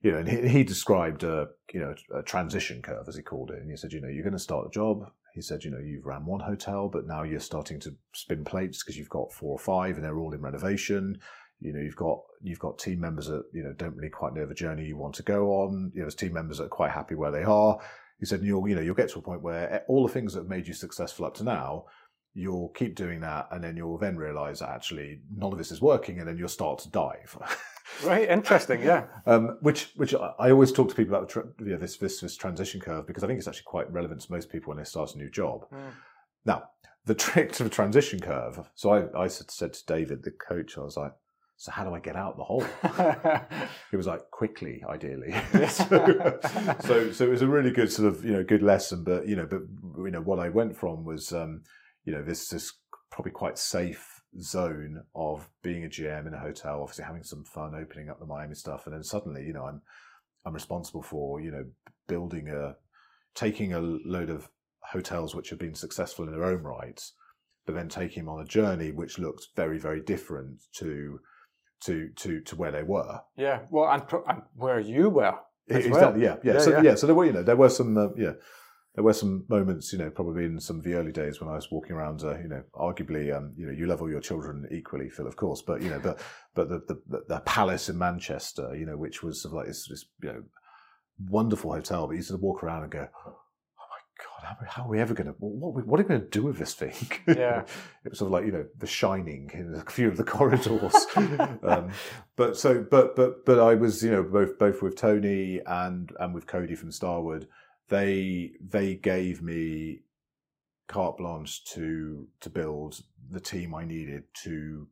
you 0.03 0.13
know, 0.13 0.19
and 0.19 0.29
he, 0.29 0.49
he 0.49 0.65
described 0.65 1.25
a 1.25 1.49
you 1.73 1.81
know 1.81 1.95
a 2.15 2.23
transition 2.23 2.83
curve 2.83 3.09
as 3.09 3.17
he 3.17 3.23
called 3.23 3.51
it, 3.51 3.61
and 3.61 3.71
he 3.71 3.77
said, 3.77 3.93
you 3.93 4.01
know, 4.01 4.09
you're 4.09 4.25
going 4.25 4.33
to 4.33 4.39
start 4.39 4.67
a 4.67 4.71
job. 4.71 5.11
He 5.35 5.41
said, 5.41 5.65
you 5.65 5.71
know, 5.71 5.79
you've 5.79 6.05
ran 6.05 6.27
one 6.27 6.41
hotel, 6.41 6.91
but 6.93 7.07
now 7.07 7.23
you're 7.23 7.41
starting 7.41 7.81
to 7.81 7.95
spin 8.13 8.45
plates 8.45 8.83
because 8.83 8.99
you've 8.99 9.09
got 9.09 9.33
four 9.33 9.53
or 9.53 9.59
five, 9.59 9.97
and 9.97 10.05
they're 10.05 10.19
all 10.19 10.35
in 10.35 10.43
renovation 10.43 11.19
you 11.63 11.73
know 11.73 11.81
you've 11.81 11.97
got 11.97 12.21
you've 12.43 12.59
got 12.59 12.79
team 12.79 13.01
members 13.01 13.27
that 13.27 13.45
you 13.53 13.63
know 13.63 13.73
don't 13.75 13.97
really 13.97 14.11
quite 14.11 14.35
know 14.35 14.47
the 14.47 14.55
journey 14.55 14.85
you 14.85 14.97
want 14.97 15.15
to 15.15 15.23
go 15.23 15.51
on 15.63 15.91
you 15.95 16.01
know 16.01 16.05
there's 16.05 16.15
team 16.15 16.33
members 16.33 16.59
that 16.59 16.65
are 16.65 16.69
quite 16.69 16.91
happy 16.91 17.15
where 17.15 17.31
they 17.31 17.43
are 17.43 17.79
he 18.19 18.27
said 18.27 18.43
you'll 18.43 18.67
you 18.69 18.75
know 18.75 18.81
you'll 18.81 18.95
get 18.95 19.09
to 19.09 19.19
a 19.19 19.23
point 19.23 19.43
where 19.43 19.85
all 19.89 20.07
the 20.07 20.13
things 20.13 20.33
that 20.35 20.41
have 20.41 20.49
made 20.49 20.67
you 20.67 20.75
successful 20.75 21.25
up 21.25 21.35
to 21.35 21.45
now 21.45 21.85
you'll 22.35 22.71
keep 22.71 22.95
doing 22.95 23.21
that 23.21 23.47
and 23.51 23.63
then 23.63 23.77
you'll 23.77 23.99
then 23.99 24.17
realize 24.17 24.61
that 24.61 24.71
actually 24.71 25.21
none 25.37 25.53
of 25.53 25.59
this 25.59 25.71
is 25.71 25.83
working 25.83 26.19
and 26.19 26.29
then 26.29 26.37
you'll 26.37 26.49
start 26.49 26.79
to 26.79 26.91
dive 26.91 27.37
Right. 28.03 28.29
Interesting. 28.29 28.83
Yeah. 28.83 29.05
um, 29.27 29.59
which 29.61 29.93
which 29.97 30.15
I 30.15 30.51
always 30.51 30.73
talk 30.73 30.89
to 30.89 30.95
people 30.95 31.15
about 31.15 31.29
the 31.29 31.53
you 31.65 31.73
know, 31.73 31.79
this, 31.79 31.97
this 31.97 32.21
this 32.21 32.37
transition 32.37 32.81
curve 32.81 33.07
because 33.07 33.23
I 33.23 33.27
think 33.27 33.39
it's 33.39 33.49
actually 33.49 33.65
quite 33.65 33.93
relevant 33.93 34.23
to 34.23 34.33
most 34.33 34.51
people 34.51 34.71
when 34.71 34.79
they 34.79 34.85
start 34.85 35.15
a 35.15 35.19
new 35.19 35.31
job. 35.31 35.67
Mm. 35.73 35.93
Now, 36.45 36.65
the 37.05 37.15
trick 37.27 37.53
to 37.53 37.65
the 37.65 37.71
transition 37.71 38.21
curve. 38.21 38.69
So 38.75 38.91
I, 38.91 39.25
I 39.25 39.29
said 39.29 39.73
to 39.75 39.87
David, 39.87 40.23
the 40.23 40.31
coach, 40.31 40.79
I 40.79 40.83
was 40.83 40.97
like, 40.97 41.13
so 41.63 41.71
how 41.71 41.85
do 41.85 41.95
I 41.95 42.01
get 42.01 42.17
out 42.17 42.37
the 42.37 42.43
hole? 42.43 42.67
He 43.93 43.97
was 43.97 44.09
like, 44.09 44.29
quickly, 44.33 44.83
ideally. 44.89 45.33
so, 45.69 45.85
so, 46.81 47.13
so 47.13 47.25
it 47.25 47.31
was 47.31 47.43
a 47.43 47.47
really 47.47 47.71
good 47.71 47.93
sort 47.93 48.09
of, 48.09 48.25
you 48.25 48.33
know, 48.33 48.43
good 48.43 48.65
lesson. 48.65 49.05
But, 49.05 49.29
you 49.29 49.37
know, 49.37 49.47
but, 49.47 49.61
you 49.99 50.11
know, 50.11 50.23
what 50.23 50.41
I 50.41 50.49
went 50.49 50.77
from 50.77 51.05
was, 51.05 51.33
um, 51.33 51.63
you 52.05 52.13
know, 52.13 52.25
this, 52.25 52.49
this 52.49 52.73
probably 53.13 53.31
quite 53.31 53.59
safe 53.59 54.23
zone 54.41 55.05
of 55.15 55.49
being 55.63 55.85
a 55.85 55.89
GM 55.89 56.27
in 56.27 56.35
a 56.35 56.41
hotel, 56.41 56.81
obviously 56.81 57.05
having 57.05 57.23
some 57.23 57.45
fun, 57.45 57.77
opening 57.77 58.09
up 58.09 58.19
the 58.19 58.27
Miami 58.27 58.57
stuff. 58.57 58.87
And 58.87 58.95
then 58.97 59.05
suddenly, 59.05 59.45
you 59.45 59.53
know, 59.53 59.65
I'm, 59.65 59.83
I'm 60.45 60.55
responsible 60.55 61.03
for, 61.03 61.41
you 61.41 61.53
know, 61.53 61.65
building 62.09 62.49
a, 62.49 62.75
taking 63.37 63.73
a 63.73 63.81
load 63.81 64.31
of 64.31 64.49
hotels 64.81 65.37
which 65.37 65.51
have 65.51 65.61
been 65.61 65.77
successful 65.77 66.25
in 66.25 66.33
their 66.33 66.45
own 66.45 66.65
rights, 66.65 67.13
but 67.67 67.77
then 67.77 67.89
taking 67.89 68.25
them 68.25 68.35
on 68.35 68.43
a 68.43 68.49
journey 68.49 68.91
which 68.91 69.21
looked 69.21 69.47
very, 69.55 69.79
very 69.79 70.01
different 70.01 70.61
to, 70.73 71.21
to, 71.85 72.09
to, 72.17 72.41
to 72.41 72.57
where 72.57 72.71
they 72.71 72.83
were. 72.83 73.21
yeah. 73.37 73.61
Well, 73.71 73.91
and, 73.91 74.03
and 74.29 74.43
where 74.57 74.81
you 74.81 75.11
were. 75.11 75.35
as 75.71 75.87
exactly. 75.87 75.91
well. 75.91 76.19
Yeah. 76.19 76.37
Yeah. 76.43 76.53
Yeah, 76.55 76.59
so 76.61 76.71
yeah. 76.71 76.83
yeah. 76.83 76.95
So 76.95 77.07
there 77.07 77.15
were, 77.15 77.27
you 77.27 77.33
know, 77.33 77.43
there 77.43 77.57
were 77.57 77.69
some, 77.69 77.97
uh, 77.97 78.09
yeah, 78.17 78.33
there 78.95 79.05
were 79.05 79.15
some 79.15 79.45
moments, 79.49 79.93
you 79.93 79.99
know, 79.99 80.11
probably 80.11 80.45
in 80.45 80.61
some 80.61 80.79
of 80.79 80.85
the 80.85 80.95
early 80.95 81.13
days 81.13 81.41
when 81.41 81.49
I 81.49 81.55
was 81.55 81.71
walking 81.71 81.93
around, 81.93 82.23
uh, 82.23 82.39
you 82.39 82.49
know, 82.49 82.63
arguably, 82.75 83.35
um, 83.35 83.55
you 83.57 83.67
know, 83.67 83.73
you 83.73 83.87
love 83.87 84.03
all 84.03 84.11
your 84.11 84.21
children 84.21 84.67
equally, 84.71 85.09
Phil, 85.09 85.27
of 85.27 85.37
course, 85.37 85.63
but 85.63 85.81
you 85.81 85.89
know, 85.89 85.99
but 85.99 86.21
but 86.55 86.69
the 86.69 87.01
the, 87.09 87.23
the 87.27 87.41
palace 87.41 87.89
in 87.89 87.97
Manchester, 87.97 88.77
you 88.77 88.85
know, 88.85 88.99
which 88.99 89.23
was 89.23 89.43
sort 89.43 89.53
of 89.53 89.57
like 89.57 89.67
this, 89.67 89.89
this 89.89 90.05
you 90.23 90.29
know, 90.29 90.43
wonderful 91.29 91.73
hotel, 91.73 92.07
but 92.07 92.17
you 92.17 92.23
sort 92.23 92.39
of 92.39 92.43
walk 92.43 92.63
around 92.63 92.83
and 92.83 92.93
go. 92.93 93.09
"Oh 94.25 94.43
my 94.43 94.49
God, 94.49 94.69
How, 94.69 94.85
are 94.85 94.89
we 94.89 95.01
ever 95.01 95.15
going 95.15 95.27
to? 95.27 95.35
What, 95.39 95.87
what 95.87 96.01
are 96.01 96.03
we 96.03 96.09
going 96.09 96.21
to 96.21 96.27
do 96.27 96.43
with 96.43 96.59
this 96.59 96.75
thing? 96.75 96.95
Yeah. 97.27 97.65
it 98.05 98.11
was 98.11 98.19
sort 98.19 98.29
of 98.29 98.33
like 98.33 98.47
you 98.47 98.53
know, 98.53 98.67
The 98.79 98.87
Shining 98.87 99.51
in 99.55 99.75
a 99.75 99.91
few 99.91 100.09
of 100.09 100.17
the 100.17 100.25
corridors. 100.25 101.07
um, 101.63 101.91
but 102.37 102.57
so, 102.57 102.85
but 102.89 103.17
but 103.17 103.45
but 103.45 103.59
I 103.59 103.75
was 103.75 104.03
you 104.03 104.11
know 104.11 104.23
both 104.23 104.59
both 104.59 104.83
with 104.83 104.97
Tony 104.97 105.61
and 105.67 106.13
and 106.19 106.35
with 106.35 106.47
Cody 106.47 106.75
from 106.75 106.93
Starwood. 106.93 107.49
They 107.89 108.53
they 108.61 108.95
gave 108.95 109.43
me 109.43 110.01
carte 110.89 111.19
blanche 111.19 111.65
to 111.65 112.29
to 112.41 112.51
build 112.51 113.01
the 113.31 113.41
team 113.41 113.75
I 113.75 113.85
needed 113.85 114.25
to 114.45 114.89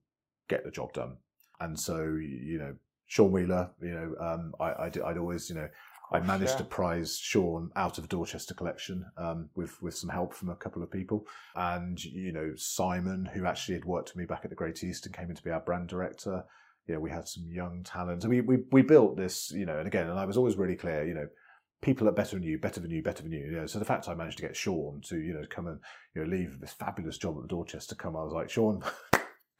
get 0.48 0.64
the 0.64 0.70
job 0.70 0.92
done. 0.92 1.16
And 1.60 1.78
so 1.78 1.96
you 1.98 2.58
know, 2.58 2.74
Sean 3.06 3.32
Wheeler, 3.32 3.70
you 3.82 3.90
know, 3.90 4.14
um, 4.24 4.54
I, 4.60 4.86
I'd 4.86 5.18
always 5.18 5.48
you 5.48 5.56
know. 5.56 5.68
I 6.12 6.20
managed 6.20 6.58
to 6.58 6.64
prize 6.64 7.16
Sean 7.18 7.70
out 7.76 7.98
of 7.98 8.04
the 8.04 8.08
Dorchester 8.08 8.54
collection 8.54 9.04
um, 9.16 9.48
with 9.54 9.80
with 9.80 9.94
some 9.94 10.10
help 10.10 10.34
from 10.34 10.50
a 10.50 10.56
couple 10.56 10.82
of 10.82 10.90
people, 10.90 11.26
and 11.54 12.02
you 12.02 12.32
know 12.32 12.52
Simon, 12.56 13.26
who 13.32 13.46
actually 13.46 13.74
had 13.74 13.84
worked 13.84 14.10
with 14.10 14.16
me 14.16 14.24
back 14.24 14.40
at 14.44 14.50
the 14.50 14.56
Great 14.56 14.82
East 14.82 15.06
and 15.06 15.14
came 15.14 15.30
in 15.30 15.36
to 15.36 15.42
be 15.42 15.50
our 15.50 15.60
brand 15.60 15.88
director. 15.88 16.44
You 16.86 16.94
know, 16.94 17.00
we 17.00 17.10
had 17.10 17.28
some 17.28 17.44
young 17.46 17.84
talent. 17.84 18.24
We 18.24 18.40
we 18.40 18.58
we 18.72 18.82
built 18.82 19.16
this, 19.16 19.52
you 19.52 19.66
know, 19.66 19.78
and 19.78 19.86
again, 19.86 20.08
and 20.08 20.18
I 20.18 20.24
was 20.24 20.36
always 20.36 20.56
really 20.56 20.76
clear, 20.76 21.06
you 21.06 21.14
know, 21.14 21.28
people 21.80 22.08
are 22.08 22.12
better 22.12 22.36
than 22.36 22.42
you, 22.42 22.58
better 22.58 22.80
than 22.80 22.90
you, 22.90 23.02
better 23.02 23.22
than 23.22 23.32
you. 23.32 23.46
you 23.46 23.52
know, 23.52 23.66
so 23.66 23.78
the 23.78 23.84
fact 23.84 24.08
I 24.08 24.14
managed 24.14 24.38
to 24.38 24.42
get 24.42 24.56
Sean 24.56 25.00
to 25.08 25.18
you 25.18 25.34
know 25.34 25.44
come 25.48 25.66
and 25.68 25.78
you 26.14 26.24
know 26.24 26.28
leave 26.28 26.58
this 26.60 26.72
fabulous 26.72 27.18
job 27.18 27.38
at 27.42 27.48
Dorchester, 27.48 27.94
come, 27.94 28.16
I 28.16 28.24
was 28.24 28.32
like, 28.32 28.50
Sean. 28.50 28.82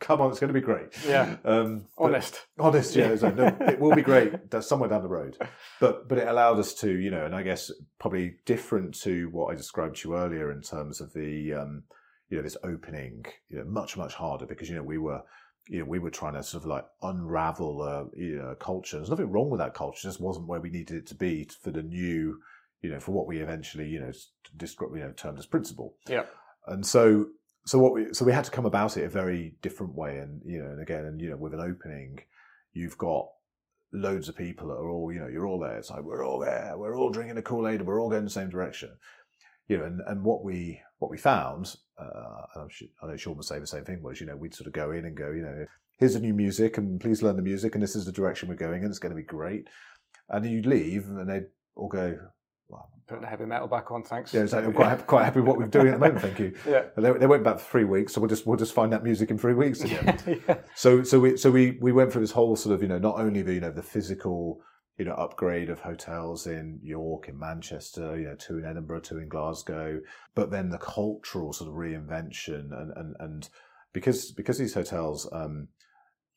Come 0.00 0.20
on, 0.20 0.30
it's 0.30 0.40
going 0.40 0.52
to 0.52 0.58
be 0.58 0.64
great. 0.64 0.88
Yeah. 1.06 1.36
Um, 1.44 1.86
Honest. 1.98 2.46
honest 2.58 2.96
yeah 2.96 3.08
like, 3.20 3.36
no, 3.36 3.56
it 3.68 3.78
will 3.78 3.94
be 3.94 4.02
great 4.02 4.32
somewhere 4.60 4.88
down 4.88 5.02
the 5.02 5.08
road 5.08 5.36
but 5.80 6.08
but 6.08 6.18
it 6.18 6.26
allowed 6.26 6.58
us 6.58 6.74
to 6.74 6.90
you 6.98 7.10
know 7.10 7.24
and 7.26 7.34
i 7.34 7.42
guess 7.42 7.70
probably 7.98 8.36
different 8.46 8.94
to 9.02 9.28
what 9.30 9.52
i 9.52 9.54
described 9.54 9.96
to 9.96 10.08
you 10.08 10.16
earlier 10.16 10.50
in 10.50 10.60
terms 10.62 11.00
of 11.00 11.12
the 11.12 11.52
um 11.54 11.82
you 12.28 12.36
know 12.36 12.42
this 12.42 12.56
opening 12.64 13.24
you 13.48 13.58
know 13.58 13.64
much 13.64 13.96
much 13.96 14.14
harder 14.14 14.46
because 14.46 14.68
you 14.68 14.74
know 14.74 14.82
we 14.82 14.98
were 14.98 15.20
you 15.68 15.78
know 15.80 15.84
we 15.84 15.98
were 15.98 16.10
trying 16.10 16.34
to 16.34 16.42
sort 16.42 16.62
of 16.64 16.68
like 16.68 16.84
unravel 17.02 17.82
uh, 17.82 18.04
you 18.16 18.36
know 18.38 18.54
culture 18.58 18.96
there's 18.96 19.10
nothing 19.10 19.30
wrong 19.30 19.50
with 19.50 19.60
that 19.60 19.74
culture 19.74 19.98
it 20.06 20.10
just 20.10 20.20
wasn't 20.20 20.46
where 20.46 20.60
we 20.60 20.70
needed 20.70 20.96
it 20.96 21.06
to 21.06 21.14
be 21.14 21.46
for 21.62 21.70
the 21.70 21.82
new 21.82 22.38
you 22.82 22.90
know 22.90 23.00
for 23.00 23.12
what 23.12 23.26
we 23.26 23.38
eventually 23.38 23.86
you 23.86 24.00
know 24.00 24.10
describe 24.56 24.90
you 24.96 25.00
know 25.02 25.12
termed 25.12 25.38
as 25.38 25.46
Principal 25.46 25.94
Yeah. 26.08 26.24
and 26.66 26.86
so 26.86 27.26
so 27.66 27.78
what 27.78 27.92
we 27.92 28.12
so 28.12 28.24
we 28.24 28.32
had 28.32 28.44
to 28.44 28.50
come 28.50 28.66
about 28.66 28.96
it 28.96 29.04
a 29.04 29.08
very 29.08 29.54
different 29.62 29.94
way 29.94 30.18
and 30.18 30.40
you 30.44 30.62
know 30.62 30.70
and 30.70 30.80
again 30.80 31.04
and 31.04 31.20
you 31.20 31.30
know 31.30 31.36
with 31.36 31.54
an 31.54 31.60
opening 31.60 32.18
you've 32.72 32.98
got 32.98 33.26
loads 33.92 34.28
of 34.28 34.36
people 34.36 34.68
that 34.68 34.74
are 34.74 34.88
all, 34.88 35.12
you 35.12 35.20
know, 35.20 35.28
you're 35.28 35.46
all 35.46 35.58
there. 35.58 35.76
It's 35.76 35.90
like 35.90 36.02
we're 36.02 36.24
all 36.24 36.38
there, 36.38 36.74
we're 36.76 36.96
all 36.96 37.10
drinking 37.10 37.38
a 37.38 37.42
Kool 37.42 37.68
Aid, 37.68 37.80
and 37.80 37.86
we're 37.86 38.00
all 38.00 38.10
going 38.10 38.24
the 38.24 38.30
same 38.30 38.50
direction. 38.50 38.90
You 39.68 39.78
know, 39.78 39.84
and, 39.84 40.00
and 40.06 40.24
what 40.24 40.44
we 40.44 40.80
what 40.98 41.10
we 41.10 41.18
found, 41.18 41.76
uh, 41.98 42.42
I'm 42.56 42.68
sure, 42.68 42.88
I 43.02 43.06
know 43.06 43.16
Sean 43.16 43.36
would 43.36 43.46
say 43.46 43.58
the 43.58 43.66
same 43.66 43.84
thing 43.84 44.02
was, 44.02 44.20
you 44.20 44.26
know, 44.26 44.36
we'd 44.36 44.54
sort 44.54 44.66
of 44.66 44.72
go 44.72 44.90
in 44.90 45.04
and 45.06 45.16
go, 45.16 45.30
you 45.30 45.42
know, 45.42 45.64
here's 45.98 46.14
the 46.14 46.20
new 46.20 46.34
music, 46.34 46.76
and 46.78 47.00
please 47.00 47.22
learn 47.22 47.36
the 47.36 47.42
music, 47.42 47.74
and 47.74 47.82
this 47.82 47.96
is 47.96 48.04
the 48.04 48.12
direction 48.12 48.48
we're 48.48 48.56
going, 48.56 48.82
and 48.82 48.90
it's 48.90 48.98
going 48.98 49.14
to 49.14 49.16
be 49.16 49.22
great. 49.22 49.68
And 50.28 50.44
you'd 50.44 50.66
leave, 50.66 51.06
and 51.06 51.28
they'd 51.28 51.46
all 51.76 51.88
go, 51.88 52.18
Putting 53.06 53.22
the 53.22 53.28
heavy 53.28 53.44
metal 53.44 53.66
back 53.66 53.90
on, 53.90 54.04
thanks. 54.04 54.32
yeah, 54.32 54.42
exactly. 54.42 54.68
I'm 54.68 54.72
quite 54.72 54.88
happy, 54.88 55.02
quite 55.02 55.24
happy 55.24 55.40
with 55.40 55.48
what 55.48 55.58
we're 55.58 55.66
doing 55.66 55.88
at 55.88 55.94
the 55.94 55.98
moment. 55.98 56.20
Thank 56.22 56.38
you. 56.38 56.54
Yeah. 56.66 56.84
They, 56.96 57.12
they 57.14 57.26
went 57.26 57.42
back 57.42 57.58
for 57.58 57.68
three 57.68 57.84
weeks, 57.84 58.12
so 58.12 58.20
we'll 58.20 58.28
just 58.28 58.46
we'll 58.46 58.56
just 58.56 58.72
find 58.72 58.92
that 58.92 59.02
music 59.02 59.30
in 59.30 59.38
three 59.38 59.54
weeks 59.54 59.80
again. 59.80 60.18
yeah. 60.48 60.58
So 60.76 61.02
so 61.02 61.18
we 61.18 61.36
so 61.36 61.50
we 61.50 61.78
we 61.80 61.90
went 61.90 62.12
through 62.12 62.20
this 62.20 62.30
whole 62.30 62.54
sort 62.54 62.74
of 62.74 62.82
you 62.82 62.88
know 62.88 62.98
not 62.98 63.18
only 63.18 63.42
the 63.42 63.54
you 63.54 63.60
know 63.60 63.72
the 63.72 63.82
physical 63.82 64.60
you 64.98 65.04
know 65.04 65.14
upgrade 65.14 65.70
of 65.70 65.80
hotels 65.80 66.46
in 66.46 66.78
York, 66.82 67.28
in 67.28 67.38
Manchester, 67.38 68.16
you 68.16 68.26
know 68.26 68.36
two 68.36 68.58
in 68.58 68.64
Edinburgh, 68.64 69.00
two 69.00 69.18
in 69.18 69.28
Glasgow, 69.28 70.00
but 70.36 70.50
then 70.50 70.68
the 70.68 70.78
cultural 70.78 71.52
sort 71.52 71.68
of 71.70 71.74
reinvention 71.74 72.70
and 72.70 72.92
and 72.94 73.16
and 73.18 73.48
because 73.92 74.30
because 74.30 74.58
these 74.58 74.74
hotels 74.74 75.28
um 75.32 75.68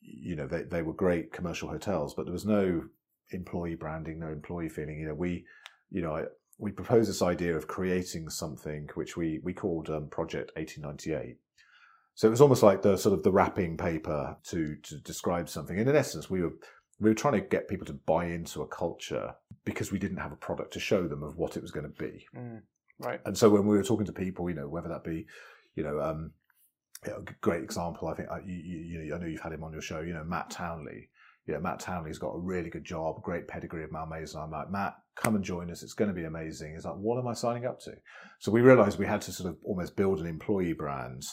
you 0.01 0.35
know 0.35 0.47
they 0.47 0.63
they 0.63 0.81
were 0.81 0.93
great 0.93 1.31
commercial 1.31 1.69
hotels, 1.69 2.13
but 2.15 2.25
there 2.25 2.33
was 2.33 2.45
no 2.45 2.83
employee 3.29 3.75
branding, 3.75 4.19
no 4.19 4.29
employee 4.29 4.69
feeling. 4.69 4.99
You 4.99 5.09
know 5.09 5.13
we 5.13 5.45
you 5.93 6.01
know 6.01 6.17
I, 6.17 6.23
we 6.57 6.71
proposed 6.71 7.09
this 7.09 7.21
idea 7.21 7.55
of 7.55 7.67
creating 7.67 8.29
something 8.29 8.89
which 8.95 9.15
we 9.15 9.39
we 9.43 9.53
called 9.53 9.89
um, 9.89 10.07
Project 10.09 10.51
1898. 10.55 11.37
So 12.15 12.27
it 12.27 12.31
was 12.31 12.41
almost 12.41 12.61
like 12.61 12.81
the 12.81 12.97
sort 12.97 13.13
of 13.13 13.23
the 13.23 13.31
wrapping 13.31 13.77
paper 13.77 14.37
to 14.49 14.75
to 14.83 14.97
describe 14.99 15.47
something. 15.47 15.79
And 15.79 15.89
in 15.89 15.95
essence, 15.95 16.29
we 16.29 16.41
were 16.41 16.53
we 16.99 17.09
were 17.09 17.15
trying 17.15 17.33
to 17.33 17.41
get 17.41 17.67
people 17.67 17.85
to 17.87 17.93
buy 17.93 18.25
into 18.25 18.61
a 18.61 18.67
culture 18.67 19.33
because 19.65 19.91
we 19.91 19.99
didn't 19.99 20.17
have 20.17 20.31
a 20.31 20.37
product 20.37 20.73
to 20.73 20.79
show 20.79 21.07
them 21.07 21.23
of 21.23 21.37
what 21.37 21.57
it 21.57 21.61
was 21.61 21.71
going 21.71 21.85
to 21.85 22.03
be. 22.03 22.25
Mm, 22.35 22.61
right. 22.99 23.19
And 23.25 23.37
so 23.37 23.49
when 23.49 23.65
we 23.65 23.75
were 23.75 23.83
talking 23.83 24.05
to 24.05 24.13
people, 24.13 24.49
you 24.49 24.55
know, 24.55 24.67
whether 24.67 24.89
that 24.89 25.03
be, 25.03 25.25
you 25.75 25.83
know, 25.83 25.99
um, 25.99 26.31
you 27.05 27.11
know, 27.11 27.17
a 27.17 27.31
great 27.41 27.63
example, 27.63 28.07
I 28.07 28.13
think 28.13 28.29
uh, 28.29 28.39
you, 28.45 28.55
you, 28.55 28.77
you 28.79 29.09
know, 29.09 29.15
I 29.15 29.19
know 29.19 29.27
you've 29.27 29.41
had 29.41 29.53
him 29.53 29.63
on 29.63 29.73
your 29.73 29.81
show. 29.81 30.01
You 30.01 30.13
know, 30.13 30.23
Matt 30.23 30.49
Townley. 30.49 31.09
You 31.45 31.53
know, 31.53 31.59
Matt 31.59 31.79
Townley's 31.79 32.19
got 32.19 32.35
a 32.35 32.39
really 32.39 32.69
good 32.69 32.85
job, 32.85 33.21
great 33.21 33.47
pedigree 33.47 33.83
of 33.83 33.91
Malmaison. 33.91 34.41
I'm 34.41 34.51
like, 34.51 34.71
Matt, 34.71 34.95
come 35.15 35.35
and 35.35 35.43
join 35.43 35.69
us. 35.69 35.83
It's 35.83 35.93
going 35.93 36.07
to 36.07 36.15
be 36.15 36.23
amazing. 36.23 36.73
He's 36.73 36.85
like, 36.85 36.95
what 36.95 37.19
am 37.19 37.27
I 37.27 37.33
signing 37.33 37.65
up 37.65 37.79
to? 37.81 37.91
So 38.39 38.51
we 38.51 38.61
realised 38.61 38.97
we 38.97 39.05
had 39.05 39.21
to 39.23 39.33
sort 39.33 39.49
of 39.49 39.57
almost 39.63 39.95
build 39.95 40.19
an 40.19 40.25
employee 40.25 40.73
brand, 40.73 41.23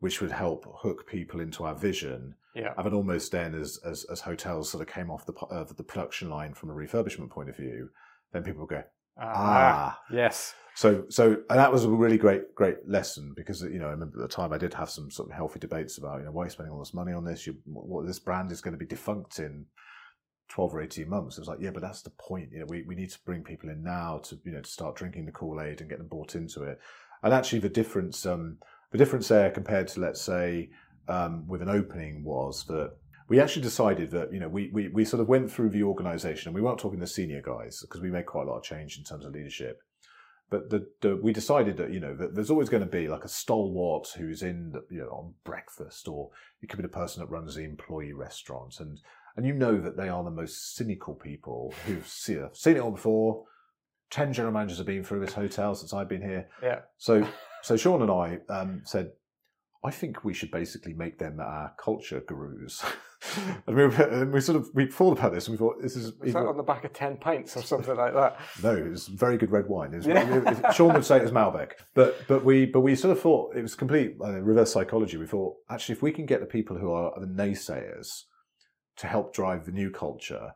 which 0.00 0.20
would 0.20 0.32
help 0.32 0.64
hook 0.78 1.06
people 1.06 1.40
into 1.40 1.64
our 1.64 1.74
vision. 1.74 2.34
Yeah. 2.54 2.72
And 2.76 2.86
then 2.86 2.94
almost 2.94 3.32
then, 3.32 3.54
as, 3.54 3.78
as 3.84 4.04
as 4.10 4.20
hotels 4.20 4.70
sort 4.70 4.86
of 4.86 4.92
came 4.92 5.10
off 5.10 5.26
the 5.26 5.34
uh, 5.50 5.64
the 5.64 5.84
production 5.84 6.28
line 6.28 6.54
from 6.54 6.70
a 6.70 6.74
refurbishment 6.74 7.30
point 7.30 7.48
of 7.48 7.56
view, 7.56 7.88
then 8.32 8.42
people 8.42 8.60
would 8.62 8.70
go, 8.70 8.82
ah. 9.18 9.98
Yes. 10.12 10.54
So, 10.74 11.04
so 11.10 11.36
and 11.50 11.58
that 11.58 11.70
was 11.70 11.84
a 11.84 11.90
really 11.90 12.16
great, 12.16 12.54
great 12.54 12.88
lesson 12.88 13.34
because 13.36 13.62
you 13.62 13.78
know 13.78 13.88
I 13.88 13.90
remember 13.90 14.22
at 14.22 14.28
the 14.28 14.34
time 14.34 14.52
I 14.52 14.58
did 14.58 14.72
have 14.74 14.88
some 14.88 15.10
sort 15.10 15.28
of 15.28 15.34
healthy 15.34 15.58
debates 15.58 15.98
about 15.98 16.20
you 16.20 16.24
know 16.24 16.32
why 16.32 16.42
are 16.42 16.46
you 16.46 16.50
spending 16.50 16.72
all 16.72 16.78
this 16.78 16.94
money 16.94 17.12
on 17.12 17.24
this? 17.24 17.46
You, 17.46 17.56
what 17.66 18.06
this 18.06 18.18
brand 18.18 18.50
is 18.50 18.62
going 18.62 18.72
to 18.72 18.78
be 18.78 18.86
defunct 18.86 19.38
in 19.38 19.66
twelve 20.48 20.74
or 20.74 20.80
eighteen 20.80 21.10
months. 21.10 21.36
It 21.36 21.42
was 21.42 21.48
like, 21.48 21.60
yeah, 21.60 21.70
but 21.70 21.82
that's 21.82 22.02
the 22.02 22.10
point. 22.10 22.50
You 22.52 22.60
know, 22.60 22.66
we, 22.68 22.84
we 22.84 22.94
need 22.94 23.10
to 23.10 23.18
bring 23.26 23.42
people 23.42 23.68
in 23.68 23.82
now 23.82 24.18
to 24.24 24.38
you 24.44 24.52
know 24.52 24.62
to 24.62 24.70
start 24.70 24.96
drinking 24.96 25.26
the 25.26 25.32
Kool 25.32 25.60
Aid 25.60 25.80
and 25.80 25.90
get 25.90 25.98
them 25.98 26.08
bought 26.08 26.34
into 26.34 26.62
it. 26.62 26.78
And 27.22 27.34
actually, 27.34 27.60
the 27.60 27.68
difference, 27.68 28.24
um, 28.24 28.56
the 28.92 28.98
difference 28.98 29.28
there 29.28 29.50
compared 29.50 29.88
to 29.88 30.00
let's 30.00 30.22
say 30.22 30.70
um, 31.08 31.46
with 31.46 31.62
an 31.62 31.68
opening 31.68 32.24
was 32.24 32.64
that 32.66 32.94
we 33.28 33.40
actually 33.40 33.62
decided 33.62 34.10
that 34.10 34.32
you 34.32 34.40
know 34.40 34.48
we, 34.48 34.70
we 34.72 34.88
we 34.88 35.04
sort 35.04 35.20
of 35.20 35.28
went 35.28 35.50
through 35.50 35.70
the 35.70 35.82
organisation 35.82 36.48
and 36.48 36.54
we 36.54 36.60
weren't 36.60 36.78
talking 36.78 37.00
the 37.00 37.06
senior 37.06 37.42
guys 37.42 37.80
because 37.80 38.00
we 38.00 38.10
made 38.10 38.26
quite 38.26 38.46
a 38.46 38.50
lot 38.50 38.58
of 38.58 38.64
change 38.64 38.98
in 38.98 39.04
terms 39.04 39.24
of 39.24 39.32
leadership. 39.32 39.80
But 40.50 40.68
the, 40.68 40.86
the, 41.00 41.16
we 41.16 41.32
decided 41.32 41.78
that 41.78 41.92
you 41.92 42.00
know 42.00 42.14
that 42.14 42.34
there's 42.34 42.50
always 42.50 42.68
going 42.68 42.82
to 42.82 42.88
be 42.88 43.08
like 43.08 43.24
a 43.24 43.28
stalwart 43.28 44.08
who's 44.18 44.42
in 44.42 44.72
the, 44.72 44.84
you 44.90 45.00
know 45.00 45.08
on 45.08 45.34
breakfast, 45.44 46.08
or 46.08 46.28
it 46.60 46.68
could 46.68 46.76
be 46.76 46.82
the 46.82 46.88
person 46.88 47.20
that 47.20 47.30
runs 47.30 47.54
the 47.54 47.64
employee 47.64 48.12
restaurant, 48.12 48.78
and 48.78 49.00
and 49.34 49.46
you 49.46 49.54
know 49.54 49.80
that 49.80 49.96
they 49.96 50.10
are 50.10 50.22
the 50.22 50.30
most 50.30 50.76
cynical 50.76 51.14
people 51.14 51.72
who've 51.86 52.06
seen, 52.06 52.46
seen 52.52 52.76
it 52.76 52.80
all 52.80 52.90
before. 52.90 53.44
Ten 54.10 54.34
general 54.34 54.52
managers 54.52 54.76
have 54.76 54.86
been 54.86 55.04
through 55.04 55.20
this 55.20 55.32
hotel 55.32 55.74
since 55.74 55.94
I've 55.94 56.10
been 56.10 56.20
here. 56.20 56.48
Yeah. 56.62 56.80
So 56.98 57.26
so 57.62 57.78
Sean 57.78 58.02
and 58.02 58.10
I 58.10 58.38
um, 58.52 58.82
said, 58.84 59.12
I 59.82 59.90
think 59.90 60.22
we 60.22 60.34
should 60.34 60.50
basically 60.50 60.92
make 60.92 61.18
them 61.18 61.40
our 61.40 61.72
culture 61.82 62.20
gurus. 62.20 62.84
and, 63.66 63.76
we, 63.76 63.84
and 63.84 64.32
we 64.32 64.40
sort 64.40 64.56
of 64.56 64.68
we 64.74 64.86
thought 64.86 65.18
about 65.18 65.32
this 65.32 65.46
and 65.46 65.52
we 65.54 65.58
thought 65.58 65.80
this 65.80 65.96
is 65.96 66.12
Was 66.20 66.32
that 66.32 66.40
on 66.46 66.56
the 66.56 66.62
back 66.62 66.84
of 66.84 66.92
10 66.92 67.18
pints 67.18 67.56
or 67.56 67.62
something 67.62 67.96
like 67.96 68.14
that? 68.14 68.38
no, 68.62 68.74
it 68.76 68.88
was 68.88 69.06
very 69.08 69.36
good 69.36 69.50
red 69.50 69.68
wine. 69.68 69.92
Was, 69.92 70.06
Yeah. 70.06 70.42
it- 70.68 70.74
Sean 70.74 70.94
would 70.94 71.04
say 71.04 71.18
it 71.18 71.22
was 71.22 71.32
Malbec, 71.32 71.72
but 71.94 72.16
but 72.26 72.44
we 72.44 72.66
but 72.66 72.80
we 72.80 72.94
sort 72.96 73.12
of 73.16 73.20
thought 73.22 73.54
it 73.56 73.62
was 73.62 73.74
complete 73.74 74.16
uh, 74.22 74.40
reverse 74.40 74.72
psychology. 74.72 75.16
We 75.16 75.26
thought 75.26 75.56
actually 75.70 75.94
if 75.94 76.02
we 76.02 76.12
can 76.12 76.26
get 76.26 76.40
the 76.40 76.46
people 76.46 76.76
who 76.76 76.90
are 76.90 77.12
the 77.20 77.26
naysayers 77.26 78.08
to 78.96 79.06
help 79.06 79.32
drive 79.34 79.64
the 79.66 79.72
new 79.72 79.90
culture, 79.90 80.52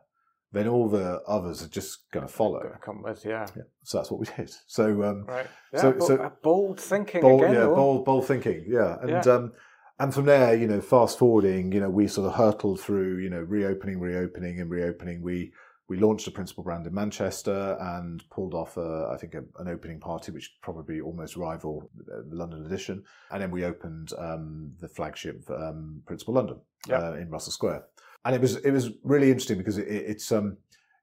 then 0.51 0.67
all 0.67 0.87
the 0.89 1.21
others 1.27 1.63
are 1.63 1.67
just 1.69 2.09
going 2.11 2.25
to 2.27 2.31
follow. 2.31 2.61
Come 2.81 3.01
with, 3.03 3.25
yeah. 3.25 3.47
Yeah. 3.55 3.63
So 3.83 3.97
that's 3.97 4.11
what 4.11 4.19
we 4.19 4.27
did. 4.37 4.51
So 4.67 5.03
um, 5.03 5.25
Right. 5.25 5.47
Yeah, 5.73 5.81
So- 5.81 5.99
so- 5.99 6.17
uh, 6.17 6.29
bold 6.43 6.79
thinking 6.79 7.21
bold, 7.21 7.43
again, 7.43 7.55
yeah, 7.55 7.65
bold, 7.65 8.05
bold 8.05 8.27
thinking, 8.27 8.65
yeah, 8.67 8.97
and 9.01 9.09
Yeah. 9.09 9.19
um, 9.33 9.53
and 9.99 10.13
from 10.13 10.25
there, 10.25 10.55
you 10.55 10.67
know, 10.67 10.81
fast 10.81 11.17
forwarding, 11.17 11.71
you 11.71 11.79
know, 11.79 11.89
we 11.89 12.07
sort 12.07 12.27
of 12.27 12.35
hurtled 12.35 12.79
through, 12.79 13.17
you 13.17 13.29
know, 13.29 13.41
reopening, 13.41 13.99
reopening, 13.99 14.59
and 14.61 14.69
reopening. 14.69 15.21
We 15.21 15.51
we 15.89 15.97
launched 15.97 16.27
a 16.27 16.31
principal 16.31 16.65
brand 16.65 16.85
in 16.85 16.93
Manchester 16.93 17.77
and 17.79 18.21
pulled 18.29 18.53
off, 18.53 18.75
a, 18.75 19.09
I 19.13 19.17
think, 19.17 19.35
a, 19.35 19.43
an 19.61 19.69
opening 19.69 20.01
party 20.01 20.33
which 20.33 20.57
probably 20.61 20.99
almost 20.99 21.37
rival 21.37 21.89
the 21.95 22.35
London 22.35 22.65
edition, 22.65 23.03
and 23.31 23.41
then 23.41 23.51
we 23.51 23.63
opened 23.63 24.11
um, 24.17 24.73
the 24.81 24.89
flagship 24.89 25.49
um, 25.49 26.01
Principal 26.05 26.33
London 26.33 26.57
Yeah. 26.87 26.99
uh, 26.99 27.13
in 27.13 27.29
Russell 27.29 27.53
Square, 27.53 27.85
and 28.25 28.35
it 28.35 28.41
was 28.41 28.57
it 28.57 28.71
was 28.71 28.91
really 29.03 29.27
interesting 29.31 29.57
because 29.57 29.77
it, 29.77 29.87
it, 29.87 30.05
it's 30.07 30.31
um 30.31 30.57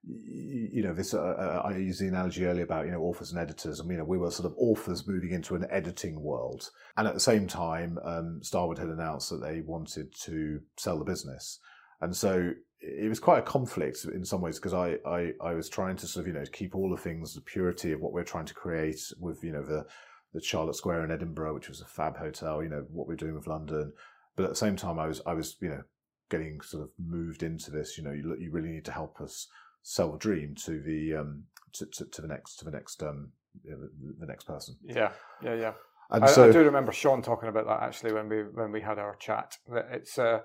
you 0.06 0.82
know, 0.82 0.92
this 0.92 1.14
uh, 1.14 1.18
uh, 1.20 1.62
I 1.64 1.76
used 1.76 2.00
the 2.00 2.08
analogy 2.08 2.44
earlier 2.44 2.64
about 2.64 2.84
you 2.84 2.92
know 2.92 3.00
authors 3.00 3.30
and 3.30 3.40
editors, 3.40 3.80
and 3.80 3.90
you 3.90 3.96
know 3.96 4.04
we 4.04 4.18
were 4.18 4.30
sort 4.30 4.50
of 4.50 4.54
authors 4.58 5.06
moving 5.06 5.32
into 5.32 5.54
an 5.54 5.66
editing 5.70 6.20
world, 6.20 6.70
and 6.96 7.08
at 7.08 7.14
the 7.14 7.20
same 7.20 7.46
time, 7.46 7.98
um, 8.04 8.40
Starwood 8.42 8.78
had 8.78 8.88
announced 8.88 9.30
that 9.30 9.42
they 9.42 9.62
wanted 9.62 10.14
to 10.22 10.60
sell 10.76 10.98
the 10.98 11.04
business, 11.04 11.58
and 12.00 12.14
so 12.14 12.50
it 12.80 13.08
was 13.08 13.20
quite 13.20 13.38
a 13.38 13.42
conflict 13.42 14.04
in 14.12 14.24
some 14.24 14.42
ways 14.42 14.58
because 14.58 14.74
I, 14.74 14.96
I 15.06 15.32
I 15.42 15.54
was 15.54 15.70
trying 15.70 15.96
to 15.96 16.06
sort 16.06 16.24
of 16.24 16.26
you 16.26 16.38
know 16.38 16.44
keep 16.52 16.74
all 16.74 16.90
the 16.90 17.00
things 17.00 17.34
the 17.34 17.40
purity 17.40 17.92
of 17.92 18.00
what 18.00 18.12
we're 18.12 18.24
trying 18.24 18.46
to 18.46 18.54
create 18.54 19.00
with 19.18 19.42
you 19.42 19.52
know 19.52 19.62
the 19.62 19.86
the 20.34 20.42
Charlotte 20.42 20.76
Square 20.76 21.04
in 21.04 21.12
Edinburgh, 21.12 21.54
which 21.54 21.68
was 21.68 21.80
a 21.80 21.86
fab 21.86 22.18
hotel, 22.18 22.62
you 22.62 22.68
know 22.68 22.84
what 22.90 23.06
we're 23.06 23.14
doing 23.14 23.34
with 23.34 23.46
London, 23.46 23.92
but 24.36 24.44
at 24.44 24.50
the 24.50 24.56
same 24.56 24.76
time 24.76 24.98
I 24.98 25.06
was 25.06 25.22
I 25.24 25.32
was 25.32 25.56
you 25.60 25.70
know 25.70 25.82
getting 26.30 26.60
sort 26.60 26.82
of 26.82 26.90
moved 26.98 27.42
into 27.42 27.70
this. 27.70 27.96
You 27.96 28.04
know, 28.04 28.12
you, 28.12 28.36
you 28.38 28.50
really 28.50 28.70
need 28.70 28.84
to 28.86 28.92
help 28.92 29.20
us 29.20 29.48
sell 29.84 30.14
a 30.14 30.18
dream 30.18 30.54
to 30.64 30.80
the 30.80 31.14
um 31.14 31.44
to, 31.72 31.86
to, 31.86 32.04
to 32.06 32.22
the 32.22 32.26
next 32.28 32.56
to 32.56 32.64
the 32.64 32.70
next 32.72 33.02
um 33.02 33.30
you 33.62 33.70
know, 33.70 33.78
the, 33.78 34.14
the 34.18 34.26
next 34.26 34.44
person. 34.44 34.76
Yeah, 34.84 35.12
yeah, 35.42 35.54
yeah. 35.54 35.72
I, 36.10 36.26
so 36.26 36.48
I 36.48 36.52
do 36.52 36.58
remember 36.64 36.90
Sean 36.90 37.22
talking 37.22 37.48
about 37.48 37.66
that 37.66 37.82
actually 37.82 38.12
when 38.12 38.28
we 38.28 38.38
when 38.42 38.72
we 38.72 38.80
had 38.80 38.98
our 38.98 39.14
chat. 39.16 39.56
That 39.72 39.86
it's 39.92 40.18
uh, 40.18 40.40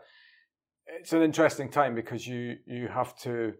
it's 0.99 1.13
an 1.13 1.23
interesting 1.23 1.69
time 1.69 1.95
because 1.95 2.27
you 2.27 2.57
you 2.67 2.87
have 2.87 3.17
to 3.21 3.53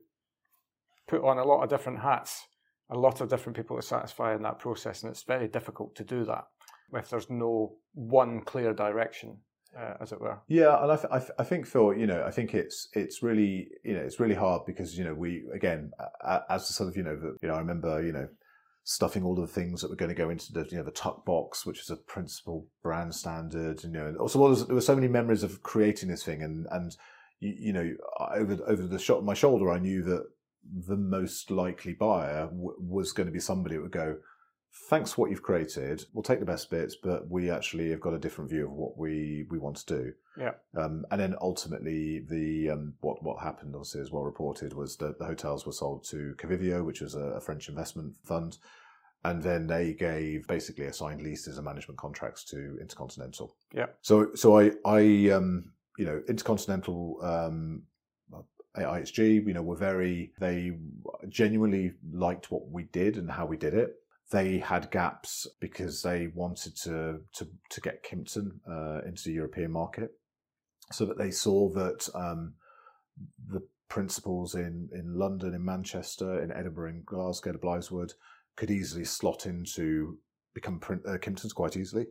put 1.08 1.24
on 1.24 1.40
a 1.40 1.44
lot 1.44 1.64
of 1.64 1.70
different 1.70 2.00
hats, 2.00 2.46
a 2.92 2.98
lot 2.98 3.22
of 3.22 3.30
different 3.30 3.56
people 3.56 3.76
to 3.76 3.82
satisfy 3.82 4.36
in 4.36 4.44
that 4.44 4.60
process, 4.60 5.02
and 5.02 5.12
it's 5.12 5.24
very 5.24 5.48
difficult 5.48 5.96
to 5.96 6.04
do 6.04 6.26
that 6.26 6.46
if 6.94 7.10
there's 7.10 7.30
no 7.30 7.76
one 7.94 8.42
clear 8.42 8.74
direction, 8.74 9.38
uh, 9.78 9.94
as 10.02 10.12
it 10.12 10.22
were. 10.22 10.40
Yeah, 10.48 10.82
and 10.82 10.92
I, 10.92 10.96
th- 10.96 11.12
I, 11.12 11.20
th- 11.20 11.32
I 11.40 11.44
think 11.44 11.66
Phil, 11.66 11.94
you 11.94 12.08
know, 12.08 12.24
I 12.26 12.32
think 12.32 12.54
it's 12.54 12.88
it's 12.94 13.22
really 13.22 13.70
you 13.84 13.94
know 13.94 14.02
it's 14.02 14.20
really 14.20 14.36
hard 14.36 14.66
because 14.66 14.98
you 14.98 15.04
know 15.04 15.14
we 15.14 15.44
again 15.54 15.92
as 16.50 16.68
sort 16.68 16.90
of 16.90 16.98
you 16.98 17.04
know 17.04 17.36
you 17.42 17.48
know 17.48 17.56
I 17.56 17.60
remember 17.60 18.04
you 18.04 18.12
know 18.12 18.28
stuffing 18.84 19.24
all 19.24 19.40
of 19.40 19.48
the 19.48 19.54
things 19.54 19.82
that 19.82 19.90
were 19.90 19.96
going 19.96 20.10
to 20.10 20.16
go 20.16 20.32
into 20.32 20.52
the 20.52 20.68
you 20.72 20.78
know 20.78 20.84
the 20.84 20.92
tuck 20.92 21.26
box, 21.26 21.66
which 21.66 21.80
is 21.80 21.90
a 21.90 21.96
principal 21.96 22.68
brand 22.82 23.14
standard, 23.14 23.84
you 23.84 23.90
know, 23.92 24.08
and 24.08 24.18
also 24.18 24.40
well, 24.40 24.56
there 24.56 24.76
were 24.76 24.82
so 24.82 24.96
many 24.96 25.08
memories 25.08 25.44
of 25.44 25.62
creating 25.62 26.10
this 26.10 26.24
thing, 26.24 26.42
and 26.42 26.66
and 26.72 26.96
you, 27.40 27.56
you 27.58 27.74
know 27.74 27.92
over 28.32 28.58
over 28.68 28.84
the 28.84 29.00
shot 29.00 29.24
my 29.24 29.34
shoulder, 29.34 29.72
I 29.72 29.80
knew 29.80 30.02
that 30.04 30.26
the 30.88 30.98
most 30.98 31.52
likely 31.52 31.94
buyer 31.94 32.48
w- 32.48 32.76
was 32.80 33.12
going 33.12 33.28
to 33.28 33.34
be 33.34 33.40
somebody 33.40 33.76
that 33.76 33.82
would 33.82 33.92
go. 33.92 34.18
Thanks 34.90 35.14
for 35.14 35.22
what 35.22 35.32
you've 35.32 35.44
created. 35.44 36.06
We'll 36.14 36.24
take 36.24 36.40
the 36.40 36.46
best 36.46 36.70
bits, 36.70 36.96
but 37.02 37.30
we 37.30 37.50
actually 37.50 37.90
have 37.92 38.02
got 38.02 38.14
a 38.14 38.20
different 38.20 38.50
view 38.50 38.66
of 38.66 38.72
what 38.72 38.98
we, 38.98 39.46
we 39.50 39.58
want 39.58 39.78
to 39.78 39.86
do. 39.86 40.14
Yeah. 40.38 40.52
Um, 40.78 41.06
and 41.12 41.20
then 41.20 41.36
ultimately, 41.42 42.26
the 42.30 42.72
um, 42.72 42.94
what 43.02 43.22
what 43.24 43.42
happened, 43.42 43.76
obviously, 43.76 44.02
as 44.02 44.12
well 44.12 44.24
reported, 44.24 44.74
was 44.74 44.96
that 44.98 45.20
the 45.20 45.26
hotels 45.26 45.66
were 45.66 45.74
sold 45.74 46.06
to 46.10 46.36
Covivio, 46.38 46.86
which 46.86 47.02
was 47.02 47.16
a, 47.16 47.20
a 47.20 47.42
French 47.42 47.68
investment 47.68 48.16
fund, 48.24 48.58
and 49.26 49.42
then 49.42 49.68
they 49.68 49.94
gave 49.94 50.48
basically 50.48 50.86
assigned 50.86 51.22
leases 51.22 51.58
and 51.58 51.66
management 51.66 51.98
contracts 51.98 52.44
to 52.46 52.78
Intercontinental. 52.80 53.56
Yeah. 53.74 53.88
So 54.02 54.34
so 54.36 54.60
I 54.60 54.72
I 54.86 55.30
um, 55.32 55.74
you 55.98 56.06
know 56.06 56.22
Intercontinental 56.28 57.20
um, 57.24 57.84
IHG, 58.78 59.48
you 59.48 59.54
know, 59.54 59.62
were 59.62 59.76
very, 59.76 60.32
they 60.40 60.72
genuinely 61.28 61.94
liked 62.12 62.52
what 62.52 62.70
we 62.70 62.84
did 62.84 63.18
and 63.18 63.30
how 63.30 63.46
we 63.46 63.58
did 63.58 63.74
it. 63.74 63.96
They 64.32 64.60
had 64.60 64.92
gaps 64.92 65.48
because 65.60 66.04
they 66.04 66.28
wanted 66.28 66.76
to 66.84 67.22
to, 67.34 67.48
to 67.70 67.82
get 67.82 68.04
Kimpton 68.04 68.60
uh, 68.70 69.02
into 69.08 69.24
the 69.26 69.34
European 69.34 69.72
market, 69.72 70.12
so 70.92 71.06
that 71.06 71.18
they 71.18 71.32
saw 71.32 71.70
that 71.70 72.08
um, 72.14 72.54
the 73.48 73.62
principals 73.88 74.54
in, 74.54 74.90
in 74.94 75.16
London, 75.18 75.56
in 75.56 75.66
Manchester, 75.66 76.44
in 76.44 76.52
Edinburgh, 76.52 76.90
in 76.90 77.04
Glasgow, 77.06 77.52
to 77.52 77.58
Blythswood 77.58 78.14
could 78.56 78.70
easily 78.70 79.04
slot 79.04 79.46
into 79.46 80.20
become 80.54 80.80
print, 80.80 81.02
uh, 81.08 81.18
Kimptons 81.18 81.54
quite 81.54 81.76
easily. 81.76 82.06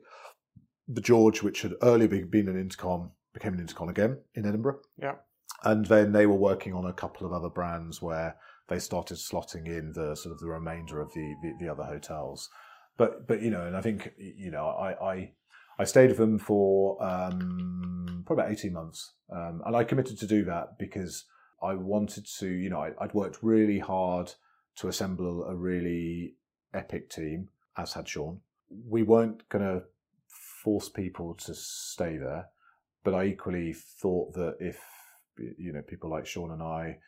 The 0.89 1.01
George, 1.01 1.43
which 1.43 1.63
had 1.63 1.75
earlier 1.83 2.09
been 2.09 2.49
an 2.49 2.59
intercom, 2.59 3.13
became 3.33 3.55
an 3.55 3.61
intercom 3.61 3.89
again 3.89 4.19
in 4.35 4.47
Edinburgh. 4.47 4.81
Yeah. 5.01 5.17
And 5.65 5.87
then 5.87 6.13
they 6.13 6.27
were 6.27 6.35
working 6.35 6.75
on 6.75 6.87
a 6.87 6.93
couple 6.93 7.27
of 7.27 7.33
other 7.33 7.49
brands 7.49 8.01
where 8.03 8.37
they 8.69 8.79
started 8.79 9.17
slotting 9.17 9.67
in 9.67 9.93
the 9.93 10.15
sort 10.15 10.33
of 10.33 10.41
the 10.41 10.47
remainder 10.47 11.01
of 11.01 11.13
the, 11.15 11.35
the, 11.43 11.53
the 11.59 11.69
other 11.69 11.85
hotels. 11.85 12.49
But 12.97 13.27
but 13.27 13.41
you 13.43 13.51
know, 13.51 13.67
and 13.67 13.77
I 13.77 13.81
think 13.81 14.13
you 14.19 14.51
know, 14.51 14.67
I 14.67 15.13
I, 15.13 15.33
I 15.79 15.85
stayed 15.85 16.09
with 16.09 16.19
them 16.19 16.39
for 16.39 17.03
um, 17.03 18.25
probably 18.27 18.43
about 18.43 18.53
eighteen 18.53 18.73
months, 18.73 19.15
um, 19.33 19.63
and 19.65 19.75
I 19.77 19.85
committed 19.85 20.19
to 20.19 20.27
do 20.27 20.45
that 20.45 20.79
because 20.79 21.25
I 21.63 21.75
wanted 21.75 22.27
to. 22.39 22.49
You 22.49 22.71
know, 22.71 22.81
I, 22.81 22.91
I'd 23.01 23.15
worked 23.15 23.39
really 23.43 23.79
hard 23.79 24.33
to 24.77 24.89
assemble 24.89 25.45
a 25.45 25.55
really 25.55 26.35
epic 26.75 27.11
team, 27.11 27.49
as 27.77 27.95
had 27.95 28.09
Sean. 28.09 28.41
We 28.87 29.03
weren't 29.03 29.49
going 29.49 29.65
to 29.65 29.85
force 30.63 30.89
people 30.89 31.35
to 31.35 31.55
stay 31.55 32.17
there, 32.17 32.49
but 33.05 33.15
I 33.15 33.25
equally 33.25 33.73
thought 33.73 34.35
that 34.35 34.57
if 34.61 34.79
you 35.57 35.73
know 35.73 35.83
people 35.83 36.11
like 36.11 36.27
Sean 36.27 36.51
and 36.51 36.63
I 36.63 36.99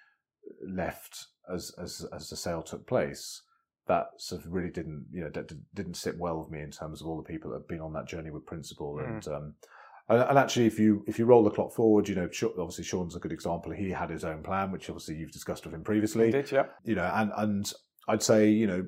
left 0.67 1.27
as 1.53 1.73
as 1.79 2.07
as 2.13 2.29
the 2.29 2.37
sale 2.37 2.63
took 2.63 2.87
place, 2.87 3.43
that 3.87 4.09
sort 4.19 4.45
of 4.45 4.53
really 4.53 4.71
didn't 4.71 5.07
you 5.13 5.23
know 5.23 5.31
didn't 5.75 5.97
sit 5.97 6.19
well 6.19 6.39
with 6.39 6.51
me 6.51 6.61
in 6.61 6.71
terms 6.71 7.01
of 7.01 7.07
all 7.07 7.17
the 7.17 7.33
people 7.33 7.51
that 7.51 7.59
have 7.59 7.69
been 7.69 7.81
on 7.81 7.93
that 7.93 8.09
journey 8.09 8.31
with 8.31 8.47
principal 8.47 8.95
mm. 8.95 9.07
and. 9.07 9.29
Um, 9.29 9.55
and, 10.09 10.39
actually, 10.39 10.67
if 10.67 10.77
you 10.77 11.05
if 11.07 11.21
you 11.21 11.25
roll 11.25 11.45
the 11.45 11.51
clock 11.51 11.73
forward, 11.73 12.09
you 12.09 12.17
know, 12.17 12.29
obviously 12.59 12.83
Sean's 12.83 13.15
a 13.15 13.21
good 13.21 13.31
example. 13.31 13.71
He 13.71 13.91
had 13.91 14.11
his 14.11 14.25
own 14.25 14.43
plan, 14.43 14.73
which 14.73 14.91
obviously 14.91 15.15
you've 15.15 15.31
discussed 15.31 15.65
with 15.65 15.73
him 15.73 15.85
previously. 15.85 16.33
did, 16.33 16.51
yeah. 16.51 16.65
You 16.83 16.97
know, 16.97 17.09
and 17.15 17.31
and 17.37 17.73
I'd 18.09 18.21
say 18.21 18.49
you 18.49 18.67
know 18.67 18.87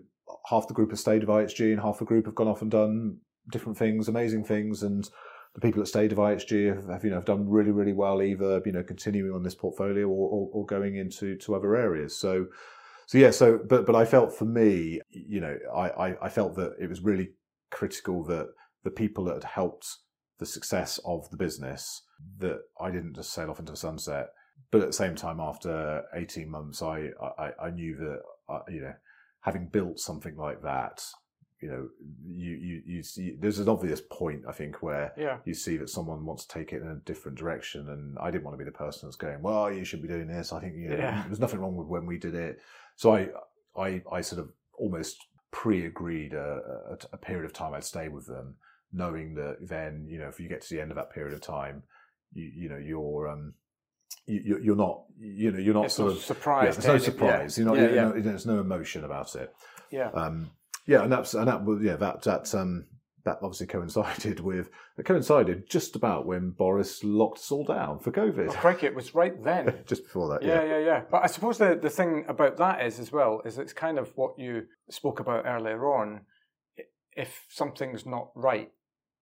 half 0.48 0.66
the 0.66 0.74
group 0.74 0.90
have 0.90 0.98
stayed 0.98 1.22
with 1.22 1.28
IHG 1.28 1.70
and 1.72 1.80
half 1.80 2.00
the 2.00 2.04
group 2.04 2.26
have 2.26 2.34
gone 2.34 2.48
off 2.48 2.60
and 2.60 2.72
done 2.72 3.18
different 3.52 3.78
things, 3.78 4.08
amazing 4.08 4.44
things, 4.44 4.82
and 4.82 5.08
the 5.54 5.60
people 5.60 5.82
that 5.82 5.86
stayed 5.86 6.12
of 6.12 6.18
IHG 6.18 6.74
have, 6.74 6.88
have, 6.88 7.04
you 7.04 7.10
know 7.10 7.16
have 7.16 7.24
done 7.24 7.48
really 7.48 7.70
really 7.70 7.92
well 7.92 8.22
either 8.22 8.62
you 8.64 8.72
know 8.72 8.82
continuing 8.82 9.34
on 9.34 9.42
this 9.42 9.54
portfolio 9.54 10.06
or, 10.06 10.28
or, 10.28 10.50
or, 10.52 10.66
going 10.66 10.96
into 10.96 11.36
to 11.38 11.54
other 11.54 11.76
areas. 11.76 12.18
So 12.18 12.46
so 13.06 13.18
yeah 13.18 13.30
so 13.30 13.58
but 13.68 13.86
but 13.86 13.94
I 13.94 14.04
felt 14.04 14.34
for 14.34 14.44
me 14.44 15.00
you 15.10 15.40
know 15.40 15.56
I, 15.74 15.88
I, 15.88 16.26
I 16.26 16.28
felt 16.28 16.56
that 16.56 16.74
it 16.80 16.88
was 16.88 17.02
really 17.02 17.30
critical 17.70 18.24
that 18.24 18.48
the 18.84 18.90
people 18.90 19.24
that 19.24 19.34
had 19.34 19.44
helped 19.44 19.86
the 20.38 20.46
success 20.46 20.98
of 21.04 21.28
the 21.30 21.36
business 21.36 22.02
that 22.38 22.60
I 22.80 22.90
didn't 22.90 23.14
just 23.14 23.32
sail 23.32 23.50
off 23.50 23.60
into 23.60 23.72
the 23.72 23.78
sunset. 23.78 24.28
But 24.70 24.80
at 24.80 24.86
the 24.88 24.92
same 24.92 25.14
time 25.14 25.38
after 25.38 26.02
18 26.14 26.50
months 26.50 26.82
I 26.82 27.10
I, 27.38 27.50
I 27.64 27.70
knew 27.70 27.96
that 27.96 28.20
uh, 28.48 28.60
you 28.70 28.80
know 28.80 28.94
having 29.40 29.68
built 29.68 29.98
something 29.98 30.36
like 30.36 30.62
that 30.62 31.04
you 31.62 31.68
know, 31.68 31.88
you, 32.26 32.50
you, 32.56 32.82
you 32.84 33.02
see, 33.02 33.36
there's 33.38 33.60
an 33.60 33.68
obvious 33.68 34.02
point, 34.10 34.42
I 34.48 34.52
think, 34.52 34.82
where 34.82 35.12
yeah. 35.16 35.38
you 35.44 35.54
see 35.54 35.76
that 35.76 35.88
someone 35.88 36.26
wants 36.26 36.44
to 36.44 36.58
take 36.58 36.72
it 36.72 36.82
in 36.82 36.88
a 36.88 36.96
different 36.96 37.38
direction. 37.38 37.88
And 37.88 38.18
I 38.18 38.30
didn't 38.32 38.44
want 38.44 38.54
to 38.54 38.58
be 38.58 38.68
the 38.68 38.76
person 38.76 39.08
that's 39.08 39.16
going, 39.16 39.40
well, 39.40 39.72
you 39.72 39.84
should 39.84 40.02
be 40.02 40.08
doing 40.08 40.26
this. 40.26 40.52
I 40.52 40.60
think, 40.60 40.74
you 40.74 40.88
know, 40.88 40.96
yeah. 40.96 41.22
there's 41.26 41.40
nothing 41.40 41.60
wrong 41.60 41.76
with 41.76 41.86
when 41.86 42.04
we 42.04 42.18
did 42.18 42.34
it. 42.34 42.58
So 42.96 43.14
I, 43.14 43.28
I, 43.76 44.02
I 44.10 44.20
sort 44.20 44.40
of 44.40 44.50
almost 44.76 45.16
pre-agreed 45.52 46.34
a, 46.34 46.60
a, 46.90 46.98
a 47.12 47.16
period 47.16 47.44
of 47.44 47.52
time 47.52 47.74
I'd 47.74 47.84
stay 47.84 48.08
with 48.08 48.26
them, 48.26 48.56
knowing 48.92 49.34
that 49.36 49.58
then, 49.60 50.06
you 50.08 50.18
know, 50.18 50.28
if 50.28 50.40
you 50.40 50.48
get 50.48 50.62
to 50.62 50.74
the 50.74 50.80
end 50.80 50.90
of 50.90 50.96
that 50.96 51.12
period 51.12 51.32
of 51.32 51.40
time, 51.42 51.84
you, 52.32 52.50
you 52.54 52.68
know, 52.68 52.78
you're, 52.78 53.28
um, 53.28 53.54
you, 54.26 54.58
you're 54.62 54.76
not, 54.76 55.02
you 55.18 55.52
know, 55.52 55.58
you're 55.58 55.74
not 55.74 55.86
it's 55.86 55.94
sort 55.94 56.12
of 56.12 56.18
surprised. 56.18 56.78
Yeah, 56.78 56.86
there's 56.86 57.06
no 57.06 57.12
surprise. 57.12 57.56
Yeah. 57.56 57.64
You're 57.64 57.74
not, 57.74 57.82
yeah, 57.82 57.94
you're, 57.94 58.16
yeah. 58.16 58.22
there's 58.22 58.46
no 58.46 58.60
emotion 58.60 59.04
about 59.04 59.34
it. 59.36 59.54
Yeah. 59.90 60.10
Um, 60.10 60.50
yeah, 60.86 61.02
and 61.02 61.12
that's 61.12 61.34
and 61.34 61.48
that 61.48 61.62
yeah 61.82 61.96
that 61.96 62.22
that 62.22 62.54
um 62.54 62.86
that 63.24 63.38
obviously 63.42 63.66
coincided 63.66 64.40
with 64.44 64.68
it 64.98 65.04
coincided 65.04 65.68
just 65.68 65.94
about 65.94 66.26
when 66.26 66.50
Boris 66.50 67.04
locked 67.04 67.38
us 67.38 67.50
all 67.50 67.64
down 67.64 67.98
for 67.98 68.10
COVID. 68.10 68.48
Oh, 68.48 68.52
crikey, 68.52 68.86
it 68.86 68.94
was 68.94 69.14
right 69.14 69.42
then. 69.44 69.82
just 69.86 70.04
before 70.04 70.28
that. 70.30 70.42
Yeah, 70.42 70.62
yeah, 70.62 70.78
yeah, 70.78 70.84
yeah. 70.84 71.02
But 71.10 71.22
I 71.22 71.26
suppose 71.26 71.58
the 71.58 71.78
the 71.80 71.90
thing 71.90 72.24
about 72.28 72.56
that 72.58 72.84
is 72.84 72.98
as 72.98 73.12
well 73.12 73.42
is 73.44 73.58
it's 73.58 73.72
kind 73.72 73.98
of 73.98 74.12
what 74.16 74.38
you 74.38 74.66
spoke 74.90 75.20
about 75.20 75.46
earlier 75.46 75.86
on. 75.86 76.22
If 77.14 77.44
something's 77.50 78.06
not 78.06 78.30
right, 78.34 78.70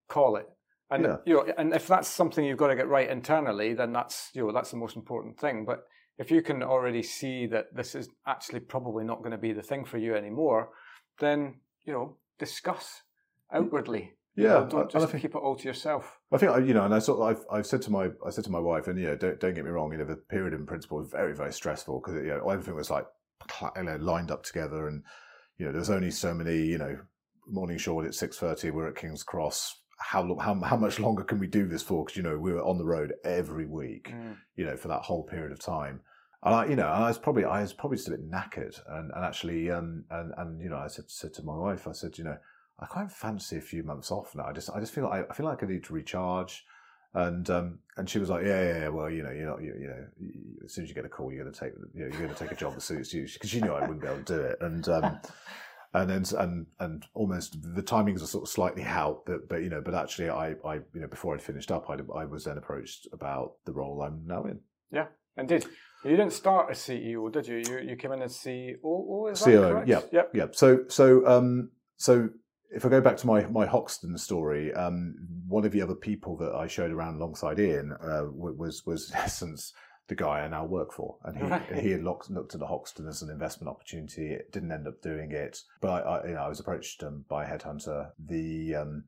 call 0.09 0.37
it. 0.37 0.47
And 0.91 1.05
yeah. 1.05 1.17
you 1.25 1.35
know, 1.35 1.53
and 1.57 1.73
if 1.75 1.87
that's 1.87 2.09
something 2.09 2.45
you've 2.45 2.59
got 2.59 2.69
to 2.69 2.77
get 2.77 2.89
right 2.89 3.09
internally, 3.09 3.75
then 3.75 3.93
that's 3.93 4.31
you 4.35 4.47
know 4.47 4.53
that's 4.53 4.71
the 4.71 4.77
most 4.77 4.97
important 4.97 5.39
thing. 5.39 5.65
But 5.65 5.85
if 6.19 6.31
you 6.31 6.43
can 6.43 6.63
already 6.63 7.03
see 7.03 7.47
that 7.47 7.75
this 7.75 7.95
is 7.95 8.09
actually 8.27 8.61
probably 8.61 9.05
not 9.05 9.19
going 9.19 9.31
to 9.31 9.39
be 9.39 9.53
the 9.53 9.63
thing 9.63 9.85
for 9.85 9.99
you 9.99 10.15
anymore, 10.15 10.71
then 11.21 11.61
you 11.85 11.93
know 11.93 12.17
discuss 12.39 13.03
outwardly. 13.53 14.15
Yeah, 14.37 14.43
you 14.43 14.49
know, 14.49 14.67
don't 14.67 14.91
just 14.91 15.09
think, 15.11 15.23
keep 15.23 15.35
it 15.35 15.39
all 15.39 15.57
to 15.57 15.65
yourself. 15.65 16.19
I 16.33 16.39
think 16.39 16.67
you 16.67 16.75
know, 16.75 16.85
and 16.85 16.95
I 16.95 16.99
sort 16.99 17.21
of, 17.21 17.27
I've, 17.29 17.59
I've 17.59 17.67
said 17.67 17.83
to 17.83 17.91
my 17.91 18.11
I 18.27 18.31
said 18.31 18.45
to 18.45 18.51
my 18.51 18.61
wife, 18.61 18.89
and 18.89 18.99
you 18.99 19.07
know, 19.07 19.17
don't 19.17 19.39
don't 19.41 19.55
get 19.55 19.65
me 19.65 19.71
wrong, 19.71 19.93
you 19.93 19.99
know, 19.99 20.05
the 20.05 20.17
period 20.17 20.55
in 20.55 20.67
Principal 20.67 20.99
was 20.99 21.11
very 21.11 21.35
very 21.35 21.53
stressful 21.53 22.01
because 22.01 22.15
you 22.15 22.29
know 22.29 22.49
everything 22.49 22.75
was 22.75 22.91
like 22.91 23.07
you 23.77 23.83
know, 23.83 23.97
lined 23.97 24.31
up 24.31 24.43
together, 24.43 24.89
and 24.89 25.03
you 25.59 25.67
know 25.67 25.73
there 25.73 25.81
was 25.81 25.91
only 25.91 26.11
so 26.11 26.35
many 26.35 26.57
you 26.57 26.79
know 26.79 26.97
morning 27.47 27.79
short 27.79 28.07
at 28.07 28.15
six 28.15 28.39
thirty. 28.39 28.71
We're 28.71 28.89
at 28.89 28.97
King's 28.97 29.23
Cross. 29.23 29.81
How 29.99 30.23
long? 30.23 30.39
How 30.39 30.55
how 30.61 30.77
much 30.77 30.99
longer 30.99 31.25
can 31.25 31.39
we 31.39 31.47
do 31.47 31.67
this 31.67 31.83
for? 31.83 32.05
Because 32.05 32.17
you 32.17 32.23
know 32.23 32.39
we 32.39 32.53
were 32.53 32.63
on 32.65 32.79
the 32.79 32.85
road 32.85 33.13
every 33.25 33.67
week, 33.67 34.13
mm. 34.13 34.37
you 34.57 34.65
know, 34.65 34.77
for 34.77 34.89
that 34.89 35.03
whole 35.03 35.25
period 35.25 35.53
of 35.53 35.61
time. 35.61 36.01
And 36.43 36.55
I, 36.55 36.67
you 36.67 36.77
know, 36.77 36.87
I 36.87 37.09
was 37.09 37.19
probably, 37.19 37.45
I 37.45 37.61
was 37.61 37.73
probably 37.73 37.99
just 37.99 38.09
a 38.09 38.13
bit 38.13 38.31
knackered, 38.31 38.81
and, 38.89 39.11
and 39.15 39.25
actually, 39.25 39.71
um, 39.71 40.05
and 40.11 40.33
and 40.39 40.61
you 40.61 40.71
know, 40.71 40.79
I 40.79 40.87
said 40.87 41.11
said 41.11 41.35
to 41.35 41.43
my 41.43 41.55
wife, 41.55 41.87
I 41.87 41.93
said, 41.93 42.17
you 42.17 42.25
know, 42.25 42.37
I 42.79 42.87
quite 42.87 43.13
fancy 43.13 43.59
a 43.59 43.61
few 43.61 43.83
months 43.83 44.11
off 44.11 44.35
now. 44.35 44.47
I 44.47 44.53
just, 44.53 44.71
I 44.75 44.81
just 44.81 44.95
feel 44.95 45.05
like 45.05 45.31
I, 45.31 45.35
feel 45.35 45.45
like 45.45 45.63
I 45.63 45.67
need 45.67 45.85
to 45.85 45.93
recharge, 45.93 46.65
and 47.13 47.49
um, 47.51 47.79
and 47.99 48.09
she 48.09 48.19
was 48.19 48.31
like, 48.31 48.45
yeah, 48.45 48.63
yeah, 48.63 48.79
yeah 48.79 48.89
well, 48.89 49.11
you 49.11 49.23
know, 49.23 49.31
you're 49.31 49.51
not, 49.51 49.63
you, 49.63 49.75
you 49.79 49.87
know, 49.89 50.07
you, 50.19 50.33
as 50.65 50.73
soon 50.73 50.85
as 50.85 50.89
you 50.89 50.95
get 50.95 51.05
a 51.05 51.11
call, 51.11 51.31
you're 51.31 51.45
going 51.45 51.53
to 51.53 51.61
take, 51.61 51.73
you 51.93 52.01
know, 52.01 52.07
you're 52.07 52.27
going 52.27 52.35
to 52.35 52.43
take 52.43 52.53
a 52.53 52.57
job 52.57 52.75
that 52.75 52.81
suits 52.81 53.13
you, 53.13 53.27
because 53.31 53.51
she 53.51 53.61
knew 53.61 53.73
I 53.73 53.81
wouldn't 53.81 54.01
be 54.01 54.07
able 54.07 54.23
to 54.25 54.37
do 54.37 54.41
it, 54.41 54.59
and. 54.61 54.89
Um, 54.89 55.21
and 55.93 56.09
then 56.09 56.25
and 56.39 56.67
and 56.79 57.05
almost 57.15 57.57
the 57.75 57.83
timings 57.83 58.23
are 58.23 58.27
sort 58.27 58.45
of 58.45 58.49
slightly 58.49 58.85
out, 58.85 59.27
but 59.27 59.49
but 59.49 59.63
you 59.63 59.69
know, 59.69 59.81
but 59.81 59.95
actually, 59.95 60.31
I 60.31 60.55
I 60.65 60.75
you 60.95 61.01
know 61.01 61.09
before 61.09 61.35
I'd 61.35 61.43
finished 61.43 61.73
up, 61.73 61.91
I 61.91 61.95
I 62.17 62.25
was 62.27 62.45
then 62.45 62.59
approached 62.59 63.09
about 63.13 63.55
the 63.65 63.73
role 63.73 64.01
I'm 64.03 64.23
now 64.25 64.45
in. 64.45 64.61
Yeah, 64.93 65.07
and 65.37 65.49
did 65.49 65.67
you 66.05 66.11
didn't 66.11 66.33
start 66.33 66.71
as 66.71 66.79
CEO, 66.79 67.31
did 67.33 67.47
you? 67.47 67.63
You 67.67 67.91
you 67.91 67.97
came 67.97 68.13
in 68.13 68.23
as 68.23 68.37
CEO. 68.37 69.31
Is 69.31 69.43
CEO, 69.43 69.87
yeah, 69.87 70.01
yep, 70.13 70.31
yep. 70.35 70.55
So 70.55 70.85
so 70.89 71.27
um 71.27 71.71
so 71.97 72.31
if 72.71 72.85
I 72.85 72.89
go 72.89 73.01
back 73.01 73.17
to 73.19 73.27
my 73.27 73.47
my 73.47 73.67
Hoxton 73.67 74.17
story, 74.17 74.73
um, 74.75 75.15
one 75.49 75.65
of 75.65 75.73
the 75.73 75.83
other 75.83 75.95
people 75.95 76.37
that 76.39 76.55
I 76.55 76.67
showed 76.67 76.91
around 76.91 77.17
alongside 77.17 77.59
Ian 77.59 77.93
uh, 77.93 78.25
was 78.31 78.85
was 78.87 79.11
in 79.11 79.17
essence 79.17 79.73
the 80.09 80.15
guy 80.15 80.41
I 80.41 80.49
now 80.49 80.65
work 80.65 80.93
for, 80.93 81.17
and 81.25 81.37
he 81.37 81.45
right. 81.45 81.63
he 81.79 81.91
had 81.91 82.03
looked, 82.03 82.31
looked 82.31 82.55
at 82.55 82.61
the 82.61 82.67
Hoxton 82.67 83.07
as 83.07 83.23
an 83.23 83.31
investment 83.31 83.69
opportunity. 83.69 84.33
It 84.33 84.53
didn't 84.53 84.73
end 84.73 84.87
up 84.87 85.01
doing 85.03 85.33
it, 85.33 85.61
but 85.81 85.89
I, 85.89 85.99
I 86.01 86.27
you 86.27 86.35
know 86.35 86.43
I 86.43 86.49
was 86.49 86.61
approached 86.61 87.03
um, 87.03 87.25
by 87.29 87.45
a 87.45 87.49
headhunter. 87.49 88.11
The 88.19 88.75
um, 88.77 89.05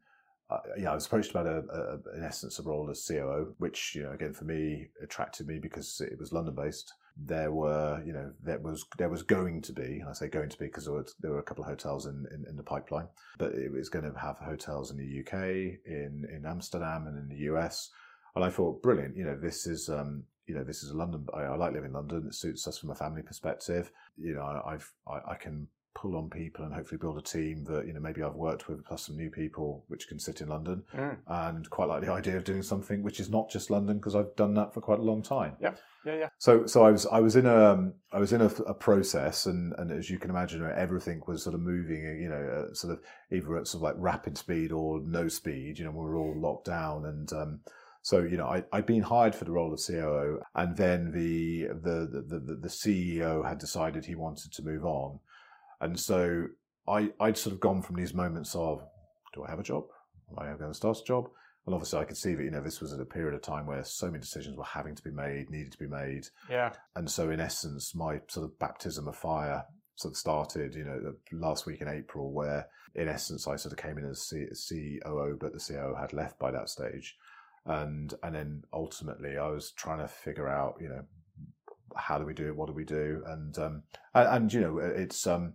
uh, 0.52 0.60
yeah, 0.78 0.90
I 0.90 0.94
was 0.94 1.06
approached 1.06 1.30
about 1.30 1.46
a, 1.46 1.62
a, 1.72 2.16
in 2.16 2.24
essence 2.24 2.58
a 2.58 2.62
role 2.62 2.88
as 2.90 3.06
COO, 3.06 3.54
which 3.58 3.94
you 3.94 4.02
know 4.02 4.12
again 4.12 4.32
for 4.32 4.44
me 4.44 4.88
attracted 5.02 5.46
me 5.46 5.58
because 5.58 6.00
it 6.00 6.18
was 6.18 6.32
London 6.32 6.54
based. 6.54 6.92
There 7.16 7.52
were 7.52 8.02
you 8.04 8.12
know 8.12 8.32
there 8.42 8.58
was 8.58 8.84
there 8.98 9.08
was 9.08 9.22
going 9.22 9.62
to 9.62 9.72
be, 9.72 10.00
and 10.00 10.08
I 10.08 10.12
say 10.12 10.28
going 10.28 10.48
to 10.48 10.58
be 10.58 10.66
because 10.66 10.84
there 10.84 10.94
were, 10.94 11.06
there 11.20 11.30
were 11.30 11.38
a 11.38 11.42
couple 11.42 11.64
of 11.64 11.70
hotels 11.70 12.06
in, 12.06 12.26
in, 12.32 12.44
in, 12.48 12.56
the 12.56 12.62
pipeline, 12.62 13.08
but 13.38 13.52
it 13.52 13.70
was 13.70 13.88
going 13.88 14.10
to 14.10 14.18
have 14.18 14.38
hotels 14.38 14.90
in 14.90 14.96
the 14.96 15.20
UK, 15.20 15.34
in 15.86 16.26
in 16.34 16.44
Amsterdam, 16.46 17.06
and 17.06 17.18
in 17.18 17.28
the 17.28 17.44
US. 17.52 17.90
And 18.34 18.44
I 18.44 18.50
thought, 18.50 18.82
brilliant, 18.82 19.16
you 19.16 19.24
know, 19.24 19.36
this 19.36 19.66
is 19.66 19.88
um, 19.88 20.24
you 20.46 20.54
know 20.54 20.64
this 20.64 20.82
is 20.82 20.90
a 20.90 20.96
London. 20.96 21.26
I, 21.34 21.42
I 21.42 21.56
like 21.56 21.72
living 21.72 21.90
in 21.90 21.94
London. 21.94 22.26
It 22.26 22.34
suits 22.34 22.66
us 22.66 22.78
from 22.78 22.90
a 22.90 22.94
family 22.94 23.22
perspective. 23.22 23.90
You 24.16 24.34
know, 24.34 24.42
I, 24.42 24.74
I've 24.74 24.92
I, 25.06 25.32
I 25.32 25.34
can 25.34 25.68
pull 25.94 26.16
on 26.16 26.30
people 26.30 26.64
and 26.64 26.74
hopefully 26.74 26.98
build 26.98 27.18
a 27.18 27.22
team 27.22 27.64
that 27.64 27.86
you 27.86 27.92
know 27.92 28.00
maybe 28.00 28.22
I've 28.22 28.34
worked 28.34 28.68
with 28.68 28.84
plus 28.84 29.06
some 29.06 29.16
new 29.16 29.30
people 29.30 29.84
which 29.88 30.08
can 30.08 30.18
sit 30.18 30.40
in 30.40 30.48
London 30.48 30.82
mm. 30.94 31.16
and 31.26 31.68
quite 31.70 31.88
like 31.88 32.02
the 32.02 32.10
idea 32.10 32.36
of 32.36 32.44
doing 32.44 32.62
something 32.62 33.02
which 33.02 33.20
is 33.20 33.28
not 33.30 33.50
just 33.50 33.70
London 33.70 33.98
because 33.98 34.14
I've 34.14 34.34
done 34.36 34.54
that 34.54 34.72
for 34.72 34.80
quite 34.80 34.98
a 34.98 35.02
long 35.02 35.22
time. 35.22 35.56
Yeah, 35.60 35.74
yeah, 36.04 36.16
yeah. 36.16 36.28
So 36.38 36.66
so 36.66 36.84
I 36.84 36.90
was 36.90 37.06
I 37.06 37.20
was 37.20 37.36
in 37.36 37.46
a 37.46 37.72
um, 37.72 37.94
I 38.12 38.18
was 38.18 38.32
in 38.32 38.40
a, 38.40 38.46
a 38.46 38.74
process 38.74 39.46
and 39.46 39.74
and 39.78 39.90
as 39.90 40.10
you 40.10 40.18
can 40.18 40.30
imagine 40.30 40.64
everything 40.76 41.22
was 41.26 41.42
sort 41.42 41.54
of 41.54 41.60
moving 41.60 42.02
you 42.20 42.28
know 42.28 42.66
uh, 42.70 42.74
sort 42.74 42.94
of 42.94 43.00
either 43.30 43.58
at 43.58 43.66
sort 43.66 43.80
of 43.80 43.82
like 43.82 43.94
rapid 43.98 44.38
speed 44.38 44.72
or 44.72 45.00
no 45.00 45.28
speed. 45.28 45.78
You 45.78 45.84
know 45.84 45.90
we 45.90 46.04
were 46.04 46.16
all 46.16 46.34
locked 46.38 46.66
down 46.66 47.06
and. 47.06 47.32
Um, 47.32 47.60
So 48.04 48.18
you 48.22 48.36
know, 48.36 48.48
I, 48.48 48.64
I'd 48.72 48.84
been 48.86 49.02
hired 49.02 49.34
for 49.34 49.44
the 49.44 49.52
role 49.52 49.72
of 49.72 49.80
COO, 49.86 50.40
and 50.56 50.76
then 50.76 51.12
the 51.12 51.68
the, 51.68 52.08
the 52.10 52.38
the 52.40 52.56
the 52.56 52.68
CEO 52.68 53.46
had 53.48 53.58
decided 53.58 54.04
he 54.04 54.16
wanted 54.16 54.52
to 54.54 54.62
move 54.64 54.84
on, 54.84 55.20
and 55.82 56.00
so 56.00 56.46
I 56.88 57.10
I'd 57.20 57.36
sort 57.36 57.52
of 57.54 57.60
gone 57.60 57.82
from 57.82 57.96
these 57.96 58.14
moments 58.14 58.54
of, 58.54 58.82
do 59.34 59.44
I 59.44 59.50
have 59.50 59.58
a 59.60 59.62
job? 59.64 59.84
Am 60.30 60.38
I 60.38 60.56
going 60.56 60.70
to 60.70 60.74
start 60.74 60.96
a 60.98 61.04
job? 61.04 61.28
And 61.66 61.74
obviously, 61.74 61.98
I 62.00 62.04
could 62.04 62.16
see 62.16 62.34
that 62.34 62.42
you 62.42 62.50
know 62.50 62.60
this 62.62 62.80
was 62.80 62.92
at 62.92 62.98
a 63.00 63.04
period 63.04 63.34
of 63.34 63.42
time 63.42 63.66
where 63.66 63.84
so 63.84 64.06
many 64.06 64.18
decisions 64.20 64.56
were 64.56 64.64
having 64.64 64.94
to 64.96 65.02
be 65.02 65.10
made, 65.12 65.50
needed 65.50 65.72
to 65.72 65.78
be 65.78 65.86
made, 65.86 66.24
Yeah. 66.48 66.72
and 66.96 67.08
so 67.10 67.30
in 67.30 67.38
essence, 67.40 67.94
my 67.94 68.20
sort 68.28 68.46
of 68.46 68.58
baptism 68.58 69.06
of 69.06 69.16
fire 69.16 69.64
sort 69.94 70.12
of 70.14 70.16
started, 70.16 70.74
you 70.74 70.84
know, 70.84 71.12
last 71.32 71.66
week 71.66 71.80
in 71.82 71.86
April, 71.88 72.32
where 72.32 72.66
in 72.94 73.06
essence 73.08 73.46
I 73.46 73.56
sort 73.56 73.72
of 73.72 73.78
came 73.78 73.96
in 73.98 74.06
as 74.06 74.22
C- 74.22 74.98
COO, 75.04 75.36
but 75.40 75.52
the 75.52 75.60
COO 75.60 75.94
had 75.94 76.12
left 76.12 76.38
by 76.38 76.50
that 76.50 76.68
stage, 76.68 77.14
and 77.66 78.12
and 78.24 78.34
then 78.34 78.62
ultimately 78.72 79.36
I 79.38 79.46
was 79.48 79.70
trying 79.72 79.98
to 80.00 80.08
figure 80.08 80.48
out, 80.48 80.76
you 80.80 80.88
know, 80.88 81.04
how 81.96 82.18
do 82.18 82.24
we 82.24 82.34
do 82.34 82.48
it, 82.48 82.56
what 82.56 82.66
do 82.66 82.72
we 82.72 82.84
do, 82.84 83.22
and 83.26 83.56
um, 83.58 83.82
and, 84.14 84.28
and 84.28 84.52
you 84.52 84.60
know, 84.62 84.78
it's 84.78 85.26
um, 85.28 85.52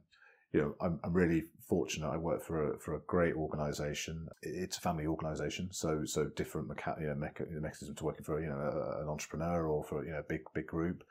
you 0.57 0.63
know, 0.63 0.75
I'm, 0.81 0.99
I'm 1.03 1.13
really 1.13 1.43
fortunate. 1.67 2.09
I 2.09 2.17
work 2.17 2.43
for 2.43 2.73
a 2.73 2.79
for 2.79 2.95
a 2.95 2.99
great 3.01 3.35
organisation. 3.35 4.27
It's 4.41 4.77
a 4.77 4.81
family 4.81 5.05
organisation, 5.05 5.69
so 5.71 6.03
so 6.05 6.25
different 6.35 6.67
mecha- 6.67 6.99
you 6.99 7.07
know, 7.07 7.13
mecha- 7.13 7.49
mechanism 7.49 7.95
to 7.95 8.03
working 8.03 8.23
for 8.23 8.41
you 8.41 8.49
know 8.49 8.57
a, 8.57 9.03
an 9.03 9.07
entrepreneur 9.07 9.67
or 9.67 9.83
for 9.83 10.03
you 10.03 10.11
know 10.11 10.19
a 10.19 10.23
big 10.23 10.41
big 10.53 10.65
group, 10.65 11.03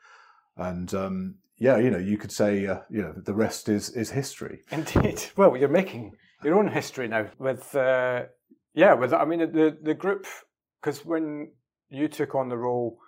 and 0.57 0.93
um, 0.93 1.35
yeah, 1.57 1.77
you 1.77 1.89
know, 1.89 1.97
you 1.97 2.17
could 2.17 2.31
say 2.31 2.67
uh, 2.67 2.79
you 2.89 3.01
know 3.01 3.13
the 3.13 3.33
rest 3.33 3.69
is 3.69 3.89
is 3.91 4.09
history. 4.11 4.63
Indeed. 4.71 5.23
Well, 5.37 5.55
you're 5.55 5.69
making 5.69 6.17
your 6.43 6.57
own 6.59 6.67
history 6.67 7.07
now 7.07 7.27
with, 7.39 7.73
uh, 7.75 8.23
yeah, 8.73 8.93
with 8.93 9.13
I 9.13 9.23
mean 9.25 9.39
the 9.39 9.77
the 9.81 9.93
group 9.93 10.27
because 10.81 11.05
when 11.05 11.51
you 11.89 12.09
took 12.09 12.35
on 12.35 12.49
the 12.49 12.57
role, 12.57 12.99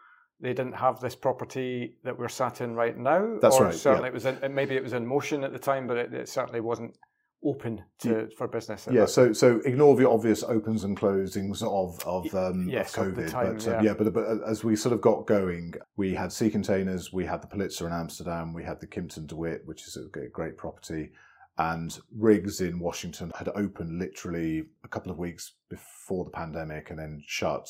they 0.42 0.54
didn't 0.54 0.76
have 0.76 1.00
this 1.00 1.16
property 1.16 1.96
that 2.04 2.18
we're 2.18 2.30
sat 2.30 2.62
in 2.62 2.74
right 2.74 2.98
now. 2.98 3.38
That's 3.42 3.58
or 3.58 3.66
right, 3.66 3.74
Certainly, 3.74 4.08
yeah. 4.08 4.10
it 4.10 4.14
was 4.14 4.26
in, 4.26 4.56
maybe 4.56 4.76
it 4.76 4.84
was 4.84 4.94
in 4.94 5.06
motion 5.06 5.44
at 5.44 5.52
the 5.52 5.60
time, 5.60 5.88
but 5.88 5.98
it, 5.98 6.14
it 6.14 6.30
certainly 6.30 6.62
wasn't 6.62 6.98
open 7.44 7.82
to 8.00 8.30
for 8.38 8.48
business. 8.48 8.88
Yeah, 8.92 9.06
so 9.06 9.34
so 9.34 9.62
ignore 9.66 9.96
the 9.96 10.10
obvious 10.10 10.44
opens 10.44 10.84
and 10.84 10.98
closings 10.98 11.62
of 11.64 12.02
of, 12.06 12.34
um, 12.36 12.68
yes, 12.70 12.98
of 12.98 13.08
of 13.08 13.14
COVID, 13.14 13.30
time, 13.30 13.54
but 13.56 13.68
um, 13.68 13.74
yeah. 13.74 13.92
yeah, 13.92 13.94
but 13.98 14.14
but 14.14 14.26
as 14.46 14.64
we 14.64 14.76
sort 14.76 14.94
of 14.94 15.02
got 15.02 15.26
going, 15.26 15.74
we 15.96 16.14
had 16.14 16.32
sea 16.32 16.50
containers, 16.50 17.14
we 17.14 17.26
had 17.26 17.42
the 17.42 17.48
Pulitzer 17.48 17.88
in 17.88 17.94
Amsterdam, 17.94 18.54
we 18.54 18.64
had 18.64 18.80
the 18.80 18.88
Kimpton 18.88 19.28
DeWitt, 19.28 19.62
which 19.66 19.88
is 19.88 19.98
a 19.98 20.28
great 20.30 20.58
property, 20.58 21.12
and 21.58 21.98
Riggs 22.18 22.62
in 22.62 22.80
Washington 22.80 23.32
had 23.38 23.50
opened 23.56 24.00
literally 24.00 24.64
a 24.84 24.88
couple 24.88 25.12
of 25.12 25.18
weeks 25.18 25.54
before 25.70 26.26
the 26.26 26.32
pandemic 26.32 26.90
and 26.90 27.00
then 27.00 27.24
shut. 27.26 27.70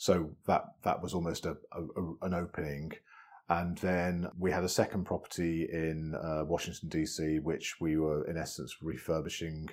So 0.00 0.30
that 0.46 0.62
that 0.82 1.02
was 1.02 1.12
almost 1.12 1.44
a, 1.44 1.58
a, 1.72 1.82
an 2.22 2.32
opening. 2.32 2.92
And 3.50 3.76
then 3.78 4.28
we 4.38 4.50
had 4.50 4.64
a 4.64 4.68
second 4.68 5.04
property 5.04 5.68
in 5.70 6.14
uh, 6.14 6.46
Washington 6.46 6.88
DC, 6.88 7.42
which 7.42 7.76
we 7.82 7.98
were 7.98 8.24
in 8.24 8.38
essence 8.38 8.76
refurbishing, 8.80 9.68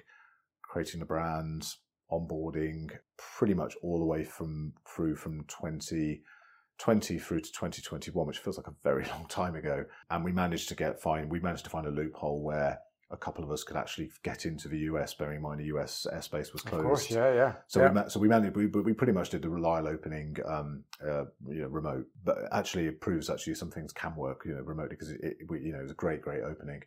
creating 0.64 1.00
the 1.00 1.06
brand, 1.06 1.66
onboarding, 2.12 2.90
pretty 3.18 3.54
much 3.54 3.76
all 3.82 4.00
the 4.00 4.06
way 4.06 4.26
from 4.26 4.74
through 4.86 5.16
from 5.16 5.46
2020 5.46 7.20
through 7.20 7.40
to 7.40 7.52
2021, 7.54 8.28
which 8.28 8.40
feels 8.40 8.58
like 8.58 8.68
a 8.68 8.76
very 8.84 9.06
long 9.12 9.28
time 9.30 9.56
ago. 9.56 9.86
And 10.10 10.26
we 10.26 10.34
managed 10.34 10.68
to 10.68 10.76
get 10.76 11.02
find 11.02 11.32
we 11.32 11.40
managed 11.40 11.64
to 11.64 11.70
find 11.70 11.88
a 11.88 11.92
loophole 11.92 12.44
where 12.44 12.80
a 13.10 13.18
couple 13.18 13.44
of 13.44 13.52
us 13.52 13.64
could 13.64 13.78
actually 13.78 14.10
get 14.24 14.46
into 14.46 14.68
the 14.68 14.80
US, 14.80 15.14
bearing 15.14 15.38
in 15.38 15.42
mind 15.42 15.60
the 15.60 15.78
US 15.78 16.06
airspace 16.14 16.52
was 16.52 16.64
Of 16.64 16.66
closed. 16.66 16.86
course, 16.86 17.12
yeah, 17.12 17.34
yeah. 17.34 17.54
So 17.68 17.82
yeah. 17.82 18.04
we 18.04 18.10
so 18.10 18.20
we 18.20 18.28
managed 18.28 18.56
we, 18.56 18.66
we 18.68 18.94
pretty 18.94 19.14
much 19.14 19.30
did 19.30 19.42
the 19.42 19.50
Relial 19.50 19.88
opening 19.88 20.36
um, 20.46 20.84
uh, 21.02 21.26
you 21.48 21.62
know 21.62 21.68
remote, 21.68 22.06
but 22.24 22.38
actually 22.52 22.88
it 22.88 23.00
proves 23.00 23.30
actually 23.30 23.56
some 23.56 23.72
things 23.72 23.94
can 23.94 24.16
work 24.16 24.44
you 24.46 24.54
know 24.54 24.62
remotely 24.62 24.96
because 24.96 25.12
it, 25.12 25.22
it 25.22 25.38
we, 25.50 25.62
you 25.62 25.72
know 25.72 25.80
it 25.80 25.84
was 25.84 25.92
a 25.92 25.96
great 25.96 26.22
great 26.22 26.44
opening. 26.44 26.82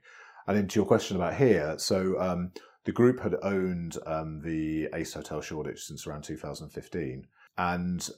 And 0.46 0.56
then 0.56 0.68
to 0.68 0.78
your 0.78 0.86
question 0.86 1.16
about 1.16 1.34
here, 1.34 1.74
so 1.78 2.20
um, 2.20 2.52
the 2.84 2.92
group 2.92 3.20
had 3.20 3.36
owned 3.42 3.96
um, 4.06 4.40
the 4.42 4.88
Ace 4.94 5.14
Hotel 5.14 5.40
Shoreditch 5.40 5.84
since 5.84 6.06
around 6.06 6.24
2015, 6.24 7.26
and 7.58 8.10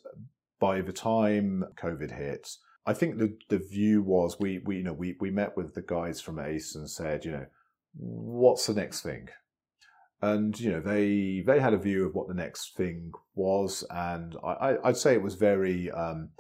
by 0.59 0.81
the 0.81 0.93
time 0.93 1.65
COVID 1.77 2.17
hit. 2.17 2.57
I 2.85 2.95
think 2.95 3.17
the, 3.17 3.37
the 3.49 3.59
view 3.59 4.03
was 4.03 4.41
we, 4.41 4.59
we 4.59 4.79
you 4.79 4.83
know 4.83 4.93
we, 4.93 5.17
we 5.21 5.31
met 5.31 5.57
with 5.57 5.73
the 5.73 5.83
guys 5.83 6.21
from 6.21 6.41
Ace 6.41 6.75
and 6.75 6.91
said 6.91 7.25
you 7.25 7.31
know 7.31 7.47
what's 7.95 8.67
the 8.67 8.75
next 8.75 9.03
thing 9.03 9.29
and 10.23 10.59
you 10.59 10.71
know 10.71 10.81
they 10.81 11.43
they 11.45 11.61
had 11.61 11.75
a 11.75 11.79
view 11.79 12.07
of 12.07 12.15
what 12.15 12.29
the 12.29 12.35
next 12.35 12.77
thing 12.77 13.13
was, 13.35 13.85
and 13.91 14.37
I, 14.45 14.51
I, 14.51 14.89
I'd 14.89 14.97
say 14.97 15.15
it 15.15 15.23
was 15.23 15.35
very 15.35 15.91
um, 15.91 16.31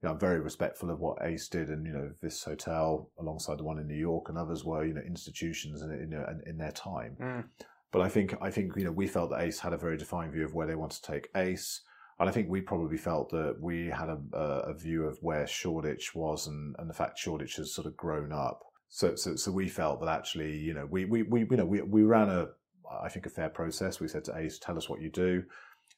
you 0.00 0.08
know 0.08 0.14
very 0.14 0.40
respectful 0.40 0.90
of 0.90 1.00
what 1.00 1.18
Ace 1.22 1.48
did, 1.48 1.68
and 1.68 1.84
you 1.84 1.92
know 1.92 2.12
this 2.22 2.44
hotel 2.44 3.10
alongside 3.18 3.58
the 3.58 3.64
one 3.64 3.78
in 3.78 3.88
New 3.88 3.98
York 3.98 4.28
and 4.28 4.38
others 4.38 4.64
were 4.64 4.84
you 4.84 4.94
know 4.94 5.02
institutions 5.02 5.82
in 5.82 5.90
in, 5.90 6.12
in, 6.12 6.42
in 6.46 6.58
their 6.58 6.70
time. 6.70 7.16
Mm. 7.20 7.44
But 7.90 8.02
I 8.02 8.08
think 8.08 8.34
I 8.40 8.50
think 8.50 8.74
you 8.76 8.84
know 8.84 8.92
we 8.92 9.08
felt 9.08 9.30
that 9.30 9.42
Ace 9.42 9.58
had 9.58 9.72
a 9.72 9.78
very 9.78 9.98
defined 9.98 10.32
view 10.32 10.44
of 10.44 10.54
where 10.54 10.68
they 10.68 10.76
want 10.76 10.92
to 10.92 11.02
take 11.02 11.28
Ace. 11.34 11.82
And 12.20 12.28
I 12.28 12.32
think 12.32 12.48
we 12.48 12.60
probably 12.60 12.98
felt 12.98 13.30
that 13.30 13.56
we 13.60 13.86
had 13.86 14.08
a, 14.08 14.18
a, 14.32 14.44
a 14.70 14.74
view 14.74 15.04
of 15.04 15.18
where 15.22 15.44
Shoreditch 15.46 16.14
was, 16.14 16.46
and, 16.46 16.76
and 16.78 16.88
the 16.88 16.94
fact 16.94 17.18
Shoreditch 17.18 17.56
has 17.56 17.74
sort 17.74 17.86
of 17.86 17.96
grown 17.96 18.30
up. 18.30 18.60
So, 18.94 19.14
so, 19.14 19.36
so 19.36 19.50
we 19.50 19.68
felt 19.68 20.00
that 20.00 20.08
actually, 20.10 20.54
you 20.54 20.74
know, 20.74 20.84
we, 20.84 21.06
we, 21.06 21.22
we 21.22 21.40
you 21.40 21.56
know, 21.56 21.64
we, 21.64 21.80
we 21.80 22.02
ran 22.02 22.28
a, 22.28 22.48
I 23.02 23.08
think, 23.08 23.24
a 23.24 23.30
fair 23.30 23.48
process. 23.48 24.00
We 24.00 24.06
said 24.06 24.22
to 24.24 24.36
Ace, 24.36 24.58
tell 24.58 24.76
us 24.76 24.86
what 24.86 25.00
you 25.00 25.08
do. 25.08 25.44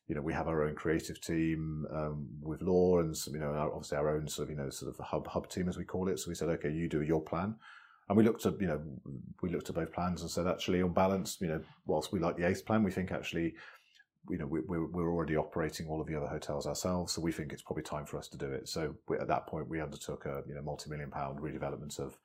You 0.07 0.15
know, 0.15 0.21
we 0.21 0.33
have 0.33 0.47
our 0.47 0.63
own 0.63 0.77
creative 0.77 1.21
team 1.21 1.87
um, 1.93 2.29
with 2.41 2.63
law 2.63 3.01
and, 3.01 3.17
some, 3.17 3.35
you 3.35 3.41
know, 3.41 3.53
obviously 3.53 3.99
our 3.99 4.15
own 4.15 4.29
sort 4.29 4.47
of, 4.47 4.51
you 4.51 4.57
know, 4.57 4.71
sort 4.71 4.95
of 4.95 5.05
hub 5.05 5.27
hub 5.27 5.51
team 5.51 5.69
as 5.69 5.77
we 5.77 5.85
call 5.85 6.09
it. 6.09 6.21
So 6.21 6.29
we 6.29 6.37
said, 6.37 6.51
okay, 6.51 6.71
you 6.71 6.89
do 6.89 7.03
your 7.03 7.21
plan. 7.21 7.57
And 8.09 8.17
we 8.17 8.23
looked 8.23 8.47
at, 8.47 8.61
you 8.61 8.69
know, 8.69 8.81
we 9.43 9.51
looked 9.51 9.71
at 9.71 9.75
both 9.75 9.93
plans 9.93 10.23
and 10.23 10.31
said, 10.31 10.47
actually, 10.47 10.81
on 10.81 10.93
balance, 10.93 11.39
you 11.41 11.49
know, 11.49 11.61
whilst 11.87 12.13
we 12.13 12.21
like 12.21 12.37
the 12.37 12.47
Ace 12.47 12.63
plan, 12.63 12.85
we 12.85 12.93
think 12.93 13.11
actually, 13.11 13.55
you 14.31 14.39
know, 14.39 14.47
we, 14.47 14.61
we're, 14.61 14.87
we're 14.87 15.13
already 15.13 15.37
operating 15.37 15.89
all 15.89 16.01
of 16.01 16.07
the 16.07 16.15
other 16.15 16.29
hotels 16.29 16.67
ourselves, 16.67 17.13
so 17.13 17.21
we 17.21 17.33
think 17.33 17.53
it's 17.53 17.63
probably 17.63 17.83
time 17.83 18.07
for 18.07 18.19
us 18.19 18.29
to 18.29 18.39
do 18.39 18.53
it. 18.53 18.69
So 18.69 18.95
we, 19.09 19.19
at 19.19 19.29
that 19.29 19.49
point, 19.49 19.69
we 19.69 19.81
undertook 19.81 20.27
a 20.27 20.43
you 20.47 20.55
know 20.55 20.63
multi-million 20.63 21.11
pound 21.11 21.41
redevelopment 21.41 21.99
of 21.99 22.17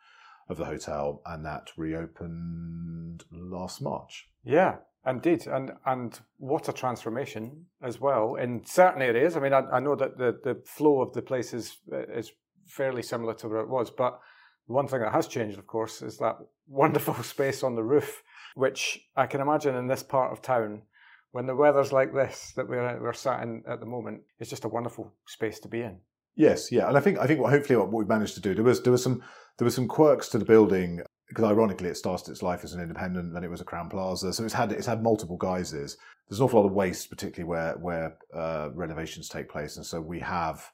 of 0.49 0.57
the 0.57 0.65
hotel, 0.65 1.21
and 1.25 1.45
that 1.45 1.69
reopened 1.77 3.23
last 3.31 3.81
March. 3.81 4.27
Yeah, 4.43 4.77
indeed, 5.05 5.47
and 5.47 5.71
and 5.85 6.19
what 6.37 6.67
a 6.67 6.73
transformation 6.73 7.65
as 7.83 7.99
well 8.01 8.35
in 8.35 8.65
certain 8.65 9.01
areas. 9.01 9.37
I 9.37 9.39
mean, 9.39 9.53
I, 9.53 9.61
I 9.71 9.79
know 9.79 9.95
that 9.95 10.17
the, 10.17 10.37
the 10.43 10.61
flow 10.65 11.01
of 11.01 11.13
the 11.13 11.21
place 11.21 11.53
is 11.53 11.77
is 11.91 12.31
fairly 12.67 13.03
similar 13.03 13.33
to 13.35 13.47
where 13.47 13.61
it 13.61 13.69
was, 13.69 13.91
but 13.91 14.19
one 14.65 14.87
thing 14.87 15.01
that 15.01 15.13
has 15.13 15.27
changed, 15.27 15.57
of 15.57 15.65
course, 15.67 16.01
is 16.01 16.17
that 16.17 16.37
wonderful 16.67 17.13
space 17.23 17.63
on 17.63 17.75
the 17.75 17.83
roof, 17.83 18.23
which 18.55 18.99
I 19.15 19.27
can 19.27 19.41
imagine 19.41 19.75
in 19.75 19.87
this 19.87 20.03
part 20.03 20.31
of 20.31 20.41
town. 20.41 20.83
When 21.31 21.45
the 21.45 21.55
weather's 21.55 21.91
like 21.91 22.11
this 22.11 22.53
that 22.55 22.67
we're 22.67 22.99
we're 22.99 23.13
sat 23.13 23.43
in 23.43 23.63
at 23.67 23.79
the 23.79 23.85
moment, 23.85 24.21
it's 24.39 24.49
just 24.49 24.65
a 24.65 24.69
wonderful 24.69 25.13
space 25.27 25.59
to 25.59 25.67
be 25.67 25.81
in. 25.81 25.99
Yes, 26.39 26.71
yeah, 26.71 26.87
and 26.87 26.97
I 26.97 27.01
think 27.01 27.19
I 27.19 27.27
think 27.27 27.41
what 27.41 27.51
hopefully 27.51 27.75
what 27.75 27.91
we've 27.91 28.07
managed 28.07 28.35
to 28.35 28.39
do 28.39 28.55
there 28.55 28.63
was 28.63 28.81
there 28.81 28.93
was 28.93 29.03
some 29.03 29.21
there 29.57 29.65
was 29.65 29.75
some 29.75 29.89
quirks 29.89 30.29
to 30.29 30.37
the 30.37 30.45
building 30.45 31.01
because 31.27 31.43
ironically 31.43 31.89
it 31.89 31.97
started 31.97 32.31
its 32.31 32.41
life 32.41 32.63
as 32.63 32.71
an 32.71 32.79
independent, 32.81 33.33
then 33.33 33.43
it 33.43 33.49
was 33.49 33.59
a 33.59 33.65
Crowne 33.65 33.89
Plaza, 33.89 34.31
so 34.31 34.45
it's 34.45 34.53
had 34.53 34.71
it's 34.71 34.87
had 34.87 35.03
multiple 35.03 35.35
guises. 35.35 35.97
There's 36.29 36.39
an 36.39 36.45
awful 36.45 36.61
lot 36.61 36.67
of 36.67 36.73
waste, 36.73 37.09
particularly 37.09 37.49
where 37.49 37.73
where 37.73 38.17
uh, 38.33 38.69
renovations 38.73 39.27
take 39.27 39.49
place, 39.49 39.75
and 39.75 39.85
so 39.85 39.99
we 39.99 40.21
have. 40.21 40.65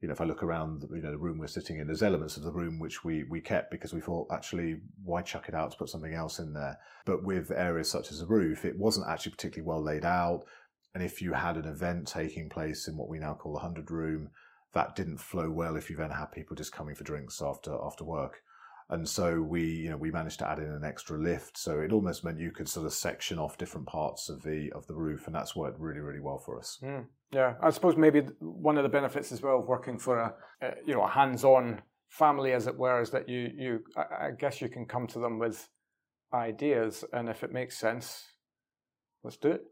You 0.00 0.08
know, 0.08 0.14
if 0.14 0.20
I 0.20 0.24
look 0.24 0.42
around, 0.42 0.82
you 0.90 1.00
know, 1.00 1.12
the 1.12 1.16
room 1.16 1.38
we're 1.38 1.46
sitting 1.46 1.78
in, 1.78 1.86
there's 1.86 2.02
elements 2.02 2.36
of 2.36 2.42
the 2.42 2.50
room 2.50 2.80
which 2.80 3.04
we 3.04 3.22
we 3.30 3.40
kept 3.40 3.70
because 3.70 3.94
we 3.94 4.00
thought 4.00 4.26
actually 4.32 4.80
why 5.04 5.22
chuck 5.22 5.48
it 5.48 5.54
out 5.54 5.70
to 5.70 5.76
put 5.76 5.90
something 5.90 6.14
else 6.14 6.40
in 6.40 6.52
there. 6.52 6.76
But 7.06 7.22
with 7.22 7.52
areas 7.52 7.88
such 7.88 8.10
as 8.10 8.18
the 8.18 8.26
roof, 8.26 8.64
it 8.64 8.76
wasn't 8.76 9.06
actually 9.08 9.30
particularly 9.36 9.68
well 9.68 9.84
laid 9.84 10.04
out. 10.04 10.42
And 10.96 11.04
if 11.04 11.22
you 11.22 11.32
had 11.32 11.56
an 11.56 11.66
event 11.66 12.08
taking 12.08 12.48
place 12.48 12.88
in 12.88 12.96
what 12.96 13.08
we 13.08 13.20
now 13.20 13.34
call 13.34 13.52
the 13.52 13.60
hundred 13.60 13.92
room, 13.92 14.30
that 14.74 14.96
didn't 14.96 15.18
flow 15.18 15.50
well 15.50 15.76
if 15.76 15.90
you 15.90 15.96
then 15.96 16.10
had 16.10 16.26
people 16.26 16.56
just 16.56 16.72
coming 16.72 16.94
for 16.94 17.04
drinks 17.04 17.42
after 17.42 17.76
after 17.82 18.04
work. 18.04 18.42
And 18.88 19.08
so 19.08 19.40
we, 19.40 19.64
you 19.64 19.90
know, 19.90 19.96
we 19.96 20.10
managed 20.10 20.40
to 20.40 20.48
add 20.48 20.58
in 20.58 20.70
an 20.70 20.84
extra 20.84 21.18
lift, 21.18 21.56
so 21.56 21.80
it 21.80 21.92
almost 21.92 22.24
meant 22.24 22.38
you 22.38 22.50
could 22.50 22.68
sort 22.68 22.84
of 22.84 22.92
section 22.92 23.38
off 23.38 23.56
different 23.56 23.86
parts 23.86 24.28
of 24.28 24.42
the 24.42 24.70
of 24.74 24.86
the 24.86 24.94
roof, 24.94 25.26
and 25.26 25.34
that's 25.34 25.56
worked 25.56 25.80
really, 25.80 26.00
really 26.00 26.20
well 26.20 26.38
for 26.38 26.58
us. 26.58 26.78
Mm, 26.82 27.06
yeah, 27.32 27.54
I 27.62 27.70
suppose 27.70 27.96
maybe 27.96 28.20
one 28.40 28.76
of 28.76 28.82
the 28.82 28.90
benefits 28.90 29.32
as 29.32 29.40
well 29.40 29.60
of 29.60 29.66
working 29.66 29.98
for 29.98 30.18
a, 30.18 30.34
a 30.60 30.74
you 30.84 30.94
know 30.94 31.04
a 31.04 31.08
hands-on 31.08 31.80
family, 32.10 32.52
as 32.52 32.66
it 32.66 32.76
were, 32.76 33.00
is 33.00 33.10
that 33.10 33.30
you 33.30 33.48
you 33.56 33.80
I, 33.96 34.26
I 34.26 34.30
guess 34.38 34.60
you 34.60 34.68
can 34.68 34.84
come 34.84 35.06
to 35.08 35.18
them 35.18 35.38
with 35.38 35.68
ideas, 36.34 37.02
and 37.14 37.30
if 37.30 37.42
it 37.42 37.52
makes 37.52 37.78
sense, 37.78 38.24
let's 39.24 39.38
do 39.38 39.52
it. 39.52 39.62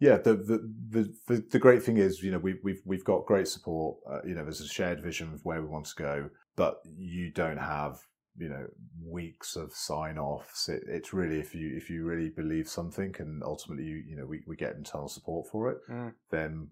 Yeah, 0.00 0.18
the 0.18 0.34
the 0.34 1.12
the, 1.26 1.44
the, 1.50 1.58
great 1.58 1.82
thing 1.82 1.96
is, 1.96 2.22
you 2.22 2.30
know, 2.30 2.38
we've 2.38 2.60
we've 2.62 2.82
we've 2.84 3.04
got 3.04 3.26
great 3.26 3.48
support. 3.48 3.98
Uh, 4.08 4.20
you 4.24 4.34
know, 4.34 4.44
there's 4.44 4.60
a 4.60 4.68
shared 4.68 5.02
vision 5.02 5.32
of 5.32 5.44
where 5.44 5.60
we 5.60 5.66
want 5.66 5.86
to 5.86 5.96
go, 5.96 6.30
but 6.56 6.80
you 6.84 7.32
don't 7.32 7.58
have 7.58 7.98
you 8.36 8.48
know 8.48 8.66
weeks 9.04 9.56
of 9.56 9.72
sign 9.72 10.16
offs. 10.16 10.68
It, 10.68 10.84
it's 10.86 11.12
really 11.12 11.40
if 11.40 11.54
you 11.54 11.76
if 11.76 11.90
you 11.90 12.04
really 12.04 12.30
believe 12.30 12.68
something, 12.68 13.14
and 13.18 13.42
ultimately 13.42 13.84
you 13.84 13.96
you 14.08 14.16
know 14.16 14.26
we, 14.26 14.42
we 14.46 14.54
get 14.56 14.76
internal 14.76 15.08
support 15.08 15.48
for 15.50 15.70
it, 15.72 15.78
Mm. 15.90 16.12
then 16.30 16.68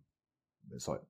it's 0.73 0.87
like 0.87 1.01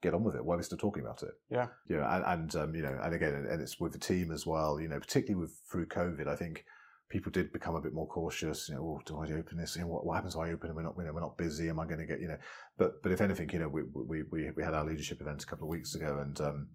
get 0.00 0.14
on 0.14 0.22
with 0.22 0.36
it. 0.36 0.44
Why 0.44 0.54
are 0.54 0.58
we 0.58 0.62
still 0.62 0.78
talking 0.78 1.02
about 1.02 1.22
it? 1.22 1.32
Yeah. 1.50 1.68
You 1.88 1.96
know, 1.96 2.04
and, 2.04 2.24
and 2.24 2.56
um, 2.56 2.74
you 2.74 2.82
know, 2.82 2.98
and 3.02 3.14
again, 3.14 3.46
and 3.50 3.60
it's 3.60 3.80
with 3.80 3.92
the 3.92 3.98
team 3.98 4.30
as 4.30 4.46
well. 4.46 4.80
You 4.80 4.88
know, 4.88 5.00
particularly 5.00 5.40
with 5.40 5.60
through 5.70 5.86
COVID, 5.86 6.28
I 6.28 6.36
think 6.36 6.64
people 7.08 7.30
did 7.30 7.52
become 7.52 7.74
a 7.74 7.80
bit 7.80 7.92
more 7.92 8.06
cautious. 8.06 8.68
You 8.68 8.76
know, 8.76 8.82
oh, 8.82 9.02
do 9.04 9.18
I 9.18 9.38
open 9.38 9.58
this? 9.58 9.76
You 9.76 9.82
know, 9.82 9.88
what, 9.88 10.06
what 10.06 10.14
happens 10.14 10.34
if 10.34 10.40
I 10.40 10.50
open 10.50 10.68
and 10.68 10.76
we're 10.76 10.82
not, 10.82 10.94
you 10.98 11.04
know, 11.04 11.12
we're 11.12 11.20
not 11.20 11.36
busy? 11.36 11.68
Am 11.68 11.78
I 11.78 11.84
going 11.84 12.00
to 12.00 12.06
get, 12.06 12.20
you 12.20 12.28
know? 12.28 12.38
But 12.78 13.02
but 13.02 13.12
if 13.12 13.20
anything, 13.20 13.50
you 13.50 13.58
know, 13.60 13.68
we 13.68 13.82
we 13.92 14.22
we, 14.30 14.50
we 14.56 14.62
had 14.62 14.74
our 14.74 14.84
leadership 14.84 15.20
event 15.20 15.42
a 15.42 15.46
couple 15.46 15.66
of 15.66 15.70
weeks 15.70 15.94
ago, 15.94 16.18
and 16.20 16.40
um, 16.40 16.68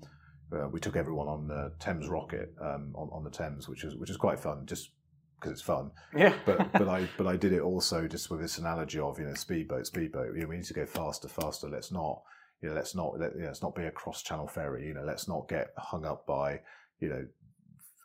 uh, 0.54 0.68
we 0.70 0.80
took 0.80 0.96
everyone 0.96 1.28
on 1.28 1.48
the 1.48 1.74
Thames 1.80 2.08
Rocket 2.08 2.54
um, 2.62 2.94
on 2.96 3.10
on 3.12 3.24
the 3.24 3.30
Thames, 3.30 3.68
which 3.68 3.84
is 3.84 3.96
which 3.96 4.10
is 4.10 4.18
quite 4.18 4.40
fun, 4.40 4.66
just 4.66 4.92
because 5.40 5.54
it's 5.54 5.62
fun. 5.62 5.92
Yeah. 6.16 6.34
but 6.46 6.72
but 6.74 6.88
I 6.88 7.08
but 7.18 7.28
I 7.28 7.36
did 7.36 7.54
it 7.54 7.62
also 7.62 8.08
just 8.08 8.30
with 8.30 8.42
this 8.42 8.58
analogy 8.58 9.00
of 9.00 9.20
you 9.20 9.26
know 9.26 9.34
speedboat, 9.34 9.88
speedboat. 9.88 10.36
You 10.36 10.42
know, 10.42 10.48
we 10.48 10.58
need 10.58 10.66
to 10.66 10.74
go 10.74 10.86
faster, 10.86 11.28
faster. 11.28 11.70
Let's 11.70 11.92
not 11.92 12.22
you 12.62 12.70
know 12.70 12.76
let's 12.76 12.96
not 12.96 13.20
let, 13.20 13.34
you 13.36 13.42
know, 13.42 13.48
let's 13.48 13.62
not 13.62 13.76
be 13.76 13.84
a 13.84 13.92
cross 13.92 14.22
channel 14.22 14.48
ferry. 14.48 14.88
You 14.88 14.94
know, 14.94 15.04
let's 15.06 15.28
not 15.28 15.48
get 15.48 15.70
hung 15.78 16.06
up 16.06 16.26
by 16.26 16.62
you 17.00 17.10
know 17.10 17.26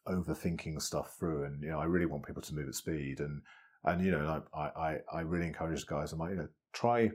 overthinking 0.09 0.81
stuff 0.83 1.17
through. 1.19 1.45
And 1.45 1.63
you 1.63 1.71
know, 1.71 1.79
I 1.79 1.85
really 1.85 2.07
want 2.07 2.27
people 2.27 2.43
to 2.43 2.55
move 2.55 2.69
at 2.69 2.75
speed. 2.75 3.21
And 3.21 3.43
and 3.85 4.05
you 4.05 4.11
know, 4.13 4.43
I 4.55 4.61
I 4.77 4.97
I 5.13 5.21
really 5.21 5.47
encourage 5.47 5.87
guys. 5.87 6.13
I'm 6.13 6.19
like, 6.19 6.31
you 6.31 6.37
know, 6.37 6.49
try 6.73 7.11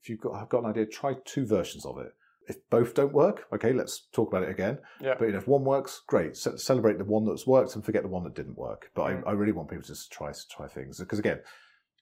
if 0.00 0.08
you've 0.08 0.20
got 0.20 0.38
have 0.38 0.48
got 0.48 0.64
an 0.64 0.70
idea, 0.70 0.86
try 0.86 1.14
two 1.24 1.46
versions 1.46 1.84
of 1.84 1.98
it. 1.98 2.12
If 2.48 2.56
both 2.70 2.94
don't 2.94 3.12
work, 3.12 3.44
okay, 3.52 3.74
let's 3.74 4.06
talk 4.12 4.28
about 4.28 4.42
it 4.44 4.48
again. 4.48 4.78
Yeah. 5.02 5.14
But 5.18 5.26
you 5.26 5.32
know, 5.32 5.38
if 5.38 5.46
one 5.48 5.64
works, 5.64 6.00
great. 6.06 6.34
Ce- 6.34 6.62
celebrate 6.64 6.96
the 6.96 7.04
one 7.04 7.26
that's 7.26 7.46
worked 7.46 7.74
and 7.74 7.84
forget 7.84 8.02
the 8.02 8.08
one 8.08 8.24
that 8.24 8.34
didn't 8.34 8.56
work. 8.56 8.90
But 8.94 9.02
Mm. 9.08 9.26
I, 9.26 9.30
I 9.30 9.32
really 9.34 9.52
want 9.52 9.68
people 9.68 9.84
to 9.84 10.08
try 10.10 10.32
try 10.50 10.66
things 10.66 10.98
because 10.98 11.18
again, 11.18 11.40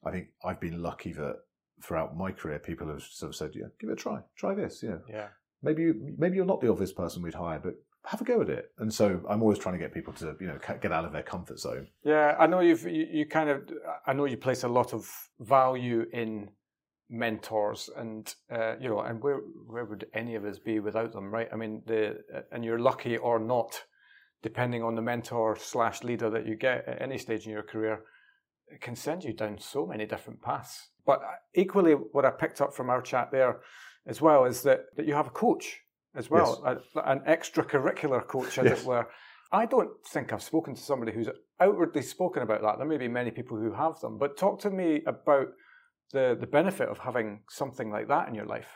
I 0.04 0.12
think 0.12 0.28
I've 0.44 0.60
been 0.60 0.82
lucky 0.82 1.12
that 1.14 1.36
throughout 1.82 2.16
my 2.16 2.30
career, 2.30 2.58
people 2.60 2.86
have 2.88 3.02
sort 3.02 3.30
of 3.30 3.34
said, 3.36 3.50
"Yeah, 3.54 3.66
give 3.80 3.90
it 3.90 3.94
a 3.94 3.96
try. 3.96 4.20
Try 4.36 4.54
this." 4.54 4.82
You 4.84 4.90
know, 4.90 5.00
Yeah. 5.08 5.28
maybe 5.62 5.82
you, 5.82 6.14
maybe 6.16 6.36
you're 6.36 6.44
not 6.46 6.60
the 6.60 6.70
obvious 6.70 6.92
person 6.92 7.22
we'd 7.22 7.34
hire, 7.34 7.58
but 7.58 7.74
have 8.06 8.20
a 8.20 8.24
go 8.24 8.40
at 8.40 8.48
it. 8.48 8.70
And 8.78 8.92
so 8.92 9.20
I'm 9.28 9.42
always 9.42 9.58
trying 9.58 9.74
to 9.74 9.78
get 9.78 9.92
people 9.92 10.12
to 10.14 10.36
you 10.40 10.46
know 10.46 10.58
get 10.80 10.92
out 10.92 11.04
of 11.04 11.12
their 11.12 11.22
comfort 11.22 11.58
zone. 11.58 11.88
Yeah, 12.04 12.36
I 12.38 12.46
know 12.46 12.60
you've 12.60 12.84
you, 12.84 13.06
you 13.10 13.26
kind 13.26 13.50
of 13.50 13.68
I 14.06 14.12
know 14.12 14.24
you 14.24 14.36
place 14.36 14.62
a 14.62 14.68
lot 14.68 14.94
of 14.94 15.10
value 15.40 16.06
in 16.12 16.50
mentors 17.08 17.88
and 17.96 18.34
uh, 18.50 18.74
you 18.80 18.88
know 18.88 19.00
and 19.00 19.22
where 19.22 19.38
where 19.66 19.84
would 19.84 20.06
any 20.14 20.34
of 20.34 20.44
us 20.44 20.58
be 20.58 20.80
without 20.80 21.12
them 21.12 21.32
right 21.32 21.48
i 21.52 21.56
mean 21.56 21.80
the 21.86 22.18
and 22.50 22.64
you're 22.64 22.80
lucky 22.80 23.16
or 23.16 23.38
not 23.38 23.80
depending 24.42 24.82
on 24.82 24.96
the 24.96 25.02
mentor 25.02 25.56
slash 25.56 26.02
leader 26.02 26.28
that 26.28 26.46
you 26.46 26.56
get 26.56 26.84
at 26.88 27.00
any 27.00 27.16
stage 27.16 27.46
in 27.46 27.52
your 27.52 27.62
career 27.62 28.00
it 28.66 28.80
can 28.80 28.96
send 28.96 29.22
you 29.22 29.32
down 29.32 29.56
so 29.56 29.86
many 29.86 30.04
different 30.04 30.42
paths 30.42 30.88
but 31.06 31.22
equally 31.54 31.92
what 31.92 32.24
i 32.24 32.30
picked 32.30 32.60
up 32.60 32.74
from 32.74 32.90
our 32.90 33.00
chat 33.00 33.30
there 33.30 33.60
as 34.08 34.20
well 34.20 34.44
is 34.44 34.62
that 34.62 34.86
that 34.96 35.06
you 35.06 35.14
have 35.14 35.28
a 35.28 35.30
coach 35.30 35.82
as 36.16 36.30
well 36.30 36.62
a, 36.64 37.00
an 37.10 37.20
extracurricular 37.28 38.26
coach 38.26 38.58
as 38.58 38.64
Yes. 38.64 38.80
it 38.80 38.86
were 38.86 39.06
I 39.52 39.66
don't 39.66 39.90
think 40.12 40.32
I've 40.32 40.42
spoken 40.42 40.74
to 40.74 40.80
somebody 40.80 41.12
who's 41.12 41.28
outwardly 41.60 42.02
spoken 42.02 42.42
about 42.42 42.62
that. 42.62 42.78
There 42.78 42.86
may 42.86 42.98
be 42.98 43.08
many 43.08 43.30
people 43.30 43.56
who 43.56 43.72
have 43.72 44.00
them, 44.00 44.18
but 44.18 44.36
talk 44.36 44.60
to 44.62 44.70
me 44.70 45.02
about 45.06 45.48
the 46.12 46.36
the 46.38 46.46
benefit 46.46 46.88
of 46.88 46.98
having 46.98 47.40
something 47.48 47.90
like 47.90 48.08
that 48.08 48.28
in 48.28 48.34
your 48.34 48.46
life. 48.46 48.68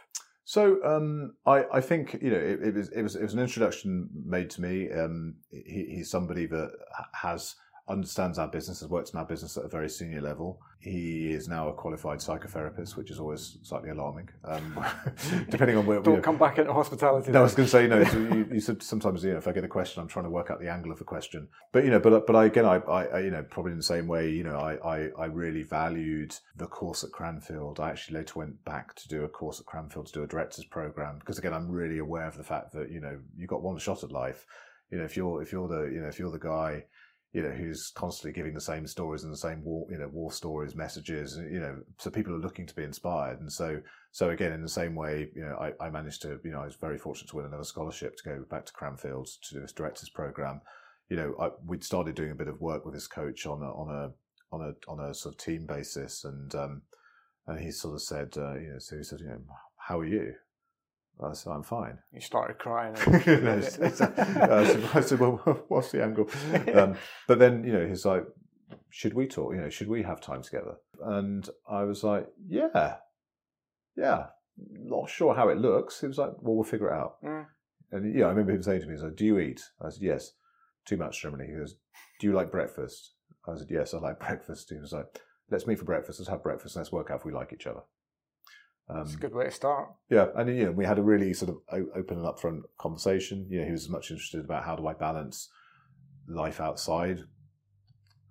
So 0.44 0.82
um, 0.84 1.34
I, 1.46 1.64
I 1.74 1.80
think 1.80 2.18
you 2.20 2.30
know 2.30 2.36
it, 2.38 2.60
it 2.62 2.74
was 2.74 2.88
it 2.90 3.02
was 3.02 3.16
it 3.16 3.22
was 3.22 3.34
an 3.34 3.40
introduction 3.40 4.08
made 4.24 4.50
to 4.50 4.62
me. 4.62 4.90
Um, 4.90 5.34
he, 5.50 5.86
he's 5.96 6.10
somebody 6.10 6.46
that 6.46 6.70
has 7.14 7.56
understands 7.90 8.38
our 8.38 8.48
business, 8.48 8.80
has 8.80 8.88
worked 8.88 9.10
in 9.12 9.18
our 9.18 9.24
business 9.24 9.56
at 9.56 9.64
a 9.64 9.68
very 9.68 9.88
senior 9.88 10.20
level. 10.20 10.60
He 10.78 11.32
is 11.32 11.48
now 11.48 11.68
a 11.68 11.72
qualified 11.72 12.20
psychotherapist, 12.20 12.96
which 12.96 13.10
is 13.10 13.18
always 13.18 13.58
slightly 13.62 13.90
alarming, 13.90 14.30
um, 14.44 14.82
depending 15.50 15.76
on 15.76 15.84
where. 15.84 16.00
Don't 16.00 16.16
you 16.16 16.22
come 16.22 16.38
back 16.38 16.58
into 16.58 16.72
hospitality. 16.72 17.32
no, 17.32 17.40
I 17.40 17.42
was 17.42 17.54
going 17.54 17.66
to 17.66 17.70
say, 17.70 17.82
you 17.82 17.88
know, 17.88 18.02
so 18.04 18.18
you, 18.18 18.48
you 18.52 18.60
said 18.60 18.82
sometimes, 18.82 19.22
you 19.24 19.32
know, 19.32 19.38
if 19.38 19.48
I 19.48 19.52
get 19.52 19.64
a 19.64 19.68
question, 19.68 20.00
I'm 20.00 20.08
trying 20.08 20.24
to 20.24 20.30
work 20.30 20.50
out 20.50 20.60
the 20.60 20.70
angle 20.70 20.90
of 20.90 20.98
the 20.98 21.04
question. 21.04 21.48
But 21.72 21.84
you 21.84 21.90
know, 21.90 22.00
but 22.00 22.26
but 22.26 22.34
I, 22.34 22.46
again, 22.46 22.64
I, 22.64 22.76
I, 22.76 23.04
I, 23.04 23.18
you 23.20 23.30
know, 23.30 23.42
probably 23.42 23.72
in 23.72 23.78
the 23.78 23.84
same 23.84 24.06
way, 24.06 24.30
you 24.30 24.44
know, 24.44 24.56
I, 24.56 24.76
I, 24.76 25.08
I 25.18 25.24
really 25.26 25.64
valued 25.64 26.34
the 26.56 26.66
course 26.66 27.04
at 27.04 27.10
Cranfield. 27.10 27.80
I 27.80 27.90
actually 27.90 28.18
later 28.18 28.38
went 28.38 28.64
back 28.64 28.94
to 28.94 29.08
do 29.08 29.24
a 29.24 29.28
course 29.28 29.60
at 29.60 29.66
Cranfield 29.66 30.06
to 30.06 30.12
do 30.12 30.22
a 30.22 30.26
director's 30.26 30.64
program 30.64 31.18
because 31.18 31.38
again, 31.38 31.52
I'm 31.52 31.70
really 31.70 31.98
aware 31.98 32.26
of 32.26 32.36
the 32.36 32.44
fact 32.44 32.72
that 32.72 32.90
you 32.90 33.00
know 33.00 33.18
you 33.36 33.46
got 33.46 33.62
one 33.62 33.78
shot 33.78 34.02
at 34.04 34.12
life. 34.12 34.46
You 34.90 34.98
know, 34.98 35.04
if 35.04 35.16
you're 35.16 35.42
if 35.42 35.52
you're 35.52 35.68
the 35.68 35.82
you 35.92 36.00
know 36.00 36.08
if 36.08 36.18
you're 36.18 36.32
the 36.32 36.38
guy 36.38 36.84
you 37.32 37.42
know, 37.42 37.50
who's 37.50 37.92
constantly 37.94 38.32
giving 38.32 38.54
the 38.54 38.60
same 38.60 38.86
stories 38.86 39.22
and 39.22 39.32
the 39.32 39.36
same 39.36 39.62
war, 39.62 39.86
you 39.88 39.98
know, 39.98 40.08
war 40.08 40.32
stories, 40.32 40.74
messages, 40.74 41.36
you 41.36 41.60
know, 41.60 41.78
so 41.98 42.10
people 42.10 42.34
are 42.34 42.40
looking 42.40 42.66
to 42.66 42.74
be 42.74 42.82
inspired. 42.82 43.40
And 43.40 43.52
so, 43.52 43.80
so 44.10 44.30
again, 44.30 44.52
in 44.52 44.62
the 44.62 44.68
same 44.68 44.96
way, 44.96 45.30
you 45.34 45.42
know, 45.42 45.56
I, 45.56 45.86
I 45.86 45.90
managed 45.90 46.22
to, 46.22 46.40
you 46.42 46.50
know, 46.50 46.60
I 46.60 46.64
was 46.64 46.74
very 46.74 46.98
fortunate 46.98 47.30
to 47.30 47.36
win 47.36 47.46
another 47.46 47.64
scholarship 47.64 48.16
to 48.16 48.24
go 48.24 48.44
back 48.50 48.66
to 48.66 48.72
Cranfield 48.72 49.28
to 49.42 49.54
do 49.54 49.60
this 49.60 49.72
director's 49.72 50.08
program. 50.08 50.60
You 51.08 51.16
know, 51.16 51.34
I, 51.40 51.50
we'd 51.64 51.84
started 51.84 52.16
doing 52.16 52.32
a 52.32 52.36
bit 52.36 52.48
of 52.48 52.60
work 52.60 52.84
with 52.84 52.94
this 52.94 53.06
coach 53.06 53.46
on 53.46 53.62
a, 53.62 53.70
on 53.70 53.88
a, 53.90 54.54
on 54.54 54.60
a, 54.62 54.90
on 54.90 55.10
a 55.10 55.14
sort 55.14 55.34
of 55.34 55.40
team 55.40 55.66
basis. 55.66 56.24
And, 56.24 56.52
um, 56.56 56.82
and 57.46 57.60
he 57.60 57.70
sort 57.70 57.94
of 57.94 58.02
said, 58.02 58.34
uh, 58.36 58.54
you 58.54 58.72
know, 58.72 58.78
so 58.80 58.96
he 58.96 59.04
said, 59.04 59.20
you 59.20 59.26
know, 59.26 59.40
how 59.76 60.00
are 60.00 60.06
you? 60.06 60.34
I 61.22 61.32
said, 61.34 61.50
I'm 61.50 61.62
fine. 61.62 61.98
You 62.12 62.20
started 62.20 62.58
crying. 62.58 62.94
No, 63.06 63.58
it's- 63.58 63.78
it's- 63.78 64.00
I 64.00 64.64
said, 64.64 64.84
I 64.94 65.00
said, 65.00 65.20
well, 65.20 65.36
what's 65.68 65.90
the 65.92 66.02
angle? 66.02 66.28
Um, 66.74 66.96
but 67.28 67.38
then, 67.38 67.64
you 67.64 67.72
know, 67.72 67.86
he's 67.86 68.04
like, 68.06 68.24
should 68.90 69.14
we 69.14 69.26
talk? 69.26 69.54
You 69.54 69.60
know, 69.62 69.68
should 69.70 69.88
we 69.88 70.02
have 70.02 70.20
time 70.20 70.42
together? 70.42 70.76
And 71.02 71.48
I 71.68 71.84
was 71.84 72.02
like, 72.04 72.26
yeah, 72.46 72.96
yeah. 73.96 74.26
Not 74.56 75.08
sure 75.08 75.34
how 75.34 75.48
it 75.48 75.58
looks. 75.58 76.00
He 76.00 76.06
was 76.06 76.18
like, 76.18 76.32
well, 76.40 76.54
we'll 76.56 76.64
figure 76.64 76.88
it 76.88 76.94
out. 76.94 77.14
Mm. 77.24 77.46
And 77.92 78.14
yeah, 78.18 78.26
I 78.26 78.28
remember 78.30 78.52
him 78.52 78.62
saying 78.62 78.80
to 78.82 78.86
me, 78.86 78.94
he's 78.94 79.02
like, 79.02 79.16
do 79.16 79.24
you 79.24 79.38
eat? 79.38 79.62
I 79.80 79.88
said, 79.90 80.02
yes. 80.02 80.32
Too 80.86 80.96
much 80.96 81.20
generally. 81.22 81.46
He 81.46 81.54
goes, 81.58 81.76
do 82.20 82.26
you 82.26 82.32
like 82.32 82.50
breakfast? 82.50 83.14
I 83.48 83.56
said, 83.56 83.68
yes, 83.70 83.94
I 83.94 83.98
like 83.98 84.18
breakfast. 84.20 84.70
He 84.70 84.78
was 84.78 84.92
like, 84.92 85.06
let's 85.50 85.66
meet 85.66 85.78
for 85.78 85.84
breakfast. 85.84 86.20
Let's 86.20 86.28
have 86.30 86.42
breakfast. 86.42 86.76
Let's 86.76 86.92
work 86.92 87.10
out 87.10 87.20
if 87.20 87.24
we 87.24 87.32
like 87.32 87.52
each 87.52 87.66
other. 87.66 87.80
Um, 88.90 89.02
It's 89.02 89.14
a 89.14 89.18
good 89.18 89.34
way 89.34 89.44
to 89.44 89.50
start. 89.50 89.90
yeah, 90.08 90.26
and 90.34 90.48
you 90.56 90.66
know, 90.66 90.72
we 90.72 90.84
had 90.84 90.98
a 90.98 91.02
really 91.02 91.32
sort 91.32 91.50
of 91.50 91.58
open 91.94 92.18
and 92.18 92.26
upfront 92.26 92.62
conversation. 92.78 93.46
You 93.48 93.60
know, 93.60 93.66
he 93.66 93.72
was 93.72 93.84
as 93.84 93.88
much 93.88 94.10
interested 94.10 94.44
about 94.44 94.64
how 94.64 94.76
do 94.76 94.86
I 94.86 94.94
balance 94.94 95.48
life 96.26 96.60
outside, 96.60 97.20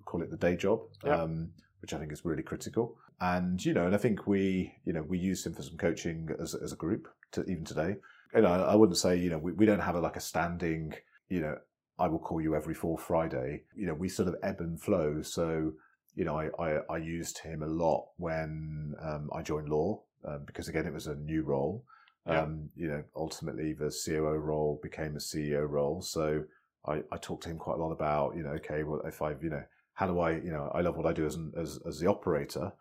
call 0.05 0.21
it 0.21 0.29
the 0.31 0.37
day 0.37 0.55
job, 0.55 0.81
um, 1.03 1.51
which 1.81 1.93
I 1.93 1.97
think 1.99 2.11
is 2.11 2.25
really 2.25 2.43
critical. 2.43 2.97
And 3.21 3.63
you 3.63 3.73
know, 3.73 3.85
and 3.85 3.95
I 3.95 3.97
think 3.97 4.27
we, 4.27 4.73
you 4.85 4.93
know, 4.93 5.03
we 5.03 5.17
used 5.17 5.45
him 5.45 5.53
for 5.53 5.61
some 5.61 5.77
coaching 5.77 6.29
as 6.41 6.55
as 6.55 6.71
a 6.71 6.77
group 6.77 7.07
to 7.33 7.43
even 7.43 7.65
today. 7.65 7.97
And 8.33 8.43
know, 8.43 8.51
I 8.51 8.75
wouldn't 8.75 8.97
say 8.97 9.17
you 9.17 9.29
know 9.29 9.37
we, 9.37 9.51
we 9.53 9.65
don't 9.65 9.81
have 9.81 9.95
a, 9.95 9.99
like 9.99 10.15
a 10.15 10.21
standing, 10.21 10.93
you 11.29 11.41
know, 11.41 11.57
I 11.97 12.07
will 12.07 12.19
call 12.19 12.41
you 12.41 12.55
every 12.55 12.73
fourth 12.73 13.03
Friday. 13.03 13.63
You 13.75 13.87
know, 13.87 13.93
we 13.93 14.07
sort 14.09 14.27
of 14.29 14.35
ebb 14.43 14.61
and 14.61 14.81
flow. 14.81 15.21
So 15.21 15.73
you 16.15 16.25
know, 16.25 16.37
I, 16.37 16.49
I, 16.59 16.79
I 16.89 16.97
used 16.97 17.37
him 17.39 17.61
a 17.61 17.67
lot 17.67 18.09
when 18.17 18.93
um, 19.01 19.29
I 19.33 19.41
joined 19.41 19.69
Lore 19.69 20.01
um, 20.25 20.43
because 20.45 20.67
again, 20.67 20.85
it 20.85 20.93
was 20.93 21.07
a 21.07 21.15
new 21.15 21.43
role. 21.43 21.83
Yeah. 22.27 22.41
Um, 22.43 22.69
you 22.75 22.87
know, 22.87 23.03
ultimately 23.15 23.73
the 23.73 23.89
COO 24.05 24.37
role 24.37 24.79
became 24.83 25.15
a 25.15 25.19
CEO 25.19 25.67
role. 25.67 26.01
So 26.01 26.43
I, 26.85 27.01
I 27.11 27.17
talked 27.17 27.43
to 27.43 27.49
him 27.49 27.57
quite 27.57 27.77
a 27.79 27.81
lot 27.81 27.91
about, 27.91 28.35
you 28.35 28.43
know, 28.43 28.51
okay, 28.51 28.83
well, 28.83 29.01
if 29.05 29.21
I, 29.21 29.31
you 29.41 29.49
know, 29.49 29.63
how 29.93 30.07
do 30.07 30.19
I, 30.19 30.31
you 30.33 30.51
know, 30.51 30.71
I 30.73 30.81
love 30.81 30.95
what 30.97 31.05
I 31.05 31.13
do 31.13 31.25
as, 31.25 31.35
an, 31.35 31.51
as, 31.57 31.79
as 31.87 31.99
the 31.99 32.07
operator, 32.07 32.71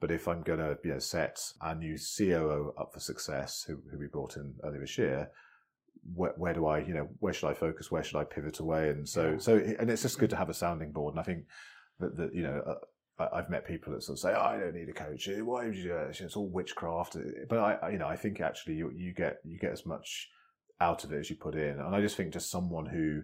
but 0.00 0.10
if 0.10 0.28
I'm 0.28 0.42
going 0.42 0.58
to, 0.58 0.78
you 0.84 0.92
know, 0.92 0.98
set 0.98 1.40
our 1.60 1.74
new 1.74 1.96
COO 1.96 2.74
up 2.78 2.92
for 2.92 3.00
success, 3.00 3.64
who, 3.66 3.78
who 3.90 3.98
we 3.98 4.06
brought 4.06 4.36
in 4.36 4.54
earlier 4.64 4.80
this 4.80 4.98
year, 4.98 5.30
where, 6.14 6.32
where 6.36 6.54
do 6.54 6.66
I, 6.66 6.78
you 6.80 6.94
know, 6.94 7.08
where 7.20 7.32
should 7.32 7.48
I 7.48 7.54
focus? 7.54 7.90
Where 7.90 8.02
should 8.02 8.18
I 8.18 8.24
pivot 8.24 8.58
away? 8.60 8.90
And 8.90 9.08
so, 9.08 9.32
Yeah. 9.32 9.38
so, 9.38 9.56
and 9.56 9.90
it's 9.90 10.02
just 10.02 10.18
good 10.18 10.30
to 10.30 10.36
have 10.36 10.48
a 10.50 10.54
sounding 10.54 10.92
board. 10.92 11.14
And 11.14 11.20
I 11.20 11.22
think 11.24 11.44
that, 12.00 12.16
that 12.16 12.34
you 12.34 12.42
know, 12.42 12.62
uh, 12.66 12.74
I've 13.18 13.50
met 13.50 13.66
people 13.66 13.92
that 13.92 14.02
sort 14.02 14.16
of 14.16 14.20
say, 14.20 14.34
oh, 14.36 14.40
"I 14.40 14.58
don't 14.58 14.74
need 14.74 14.88
a 14.88 14.92
coach. 14.92 15.28
Why 15.28 15.66
would 15.66 15.76
you 15.76 15.84
do 15.84 15.88
that? 15.90 16.20
It's 16.20 16.36
all 16.36 16.48
witchcraft." 16.48 17.16
But 17.48 17.58
I, 17.58 17.90
you 17.90 17.98
know, 17.98 18.08
I 18.08 18.16
think 18.16 18.40
actually 18.40 18.74
you, 18.74 18.90
you 18.94 19.12
get 19.12 19.38
you 19.44 19.58
get 19.58 19.72
as 19.72 19.86
much 19.86 20.28
out 20.80 21.04
of 21.04 21.12
it 21.12 21.18
as 21.18 21.30
you 21.30 21.36
put 21.36 21.54
in, 21.54 21.78
and 21.78 21.94
I 21.94 22.00
just 22.00 22.16
think 22.16 22.32
just 22.32 22.50
someone 22.50 22.86
who, 22.86 23.22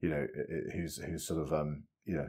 you 0.00 0.08
know, 0.08 0.26
who's 0.72 0.96
who's 0.96 1.26
sort 1.26 1.40
of 1.42 1.52
um, 1.52 1.84
you 2.04 2.16
know, 2.16 2.28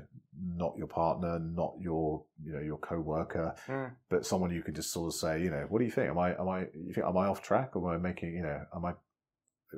not 0.55 0.75
your 0.77 0.87
partner, 0.87 1.39
not 1.39 1.73
your 1.79 2.23
you 2.43 2.51
know 2.53 2.61
your 2.61 2.77
co-worker, 2.77 3.55
Mm. 3.67 3.91
but 4.09 4.25
someone 4.25 4.51
you 4.51 4.61
can 4.61 4.75
just 4.75 4.91
sort 4.91 5.07
of 5.07 5.19
say, 5.19 5.41
you 5.41 5.49
know, 5.49 5.65
what 5.69 5.79
do 5.79 5.85
you 5.85 5.91
think? 5.91 6.09
Am 6.09 6.19
I 6.19 6.35
am 6.35 6.49
I 6.49 6.67
you 6.73 6.93
think 6.93 7.07
am 7.07 7.17
I 7.17 7.27
off 7.27 7.41
track 7.41 7.75
or 7.75 7.93
am 7.93 7.99
I 7.99 8.09
making 8.09 8.35
you 8.35 8.43
know 8.43 8.61
am 8.75 8.85
I 8.85 8.93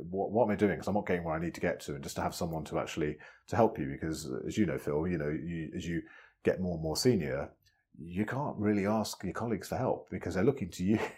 what, 0.10 0.32
what 0.32 0.46
am 0.46 0.52
I 0.52 0.56
doing? 0.56 0.72
Because 0.72 0.88
I'm 0.88 0.96
not 0.96 1.06
getting 1.06 1.24
where 1.24 1.36
I 1.36 1.40
need 1.40 1.54
to 1.54 1.62
get 1.62 1.80
to, 1.82 1.94
and 1.94 2.04
just 2.04 2.16
to 2.16 2.22
have 2.24 2.34
someone 2.34 2.64
to 2.66 2.80
actually 2.80 3.18
to 3.48 3.56
help 3.56 3.78
you. 3.78 3.86
Because 3.86 4.30
as 4.48 4.58
you 4.58 4.66
know, 4.66 4.80
Phil, 4.80 5.08
you 5.08 5.20
know, 5.20 5.30
you, 5.30 5.70
as 5.76 5.88
you 5.88 6.02
get 6.44 6.60
more 6.60 6.74
and 6.76 6.84
more 6.84 6.98
senior, 6.98 7.50
you 7.98 8.26
can't 8.26 8.58
really 8.58 8.86
ask 8.86 9.24
your 9.24 9.34
colleagues 9.34 9.70
for 9.70 9.78
help 9.78 10.08
because 10.10 10.34
they're 10.36 10.44
looking 10.44 10.70
to 10.72 10.84
you. 10.84 11.00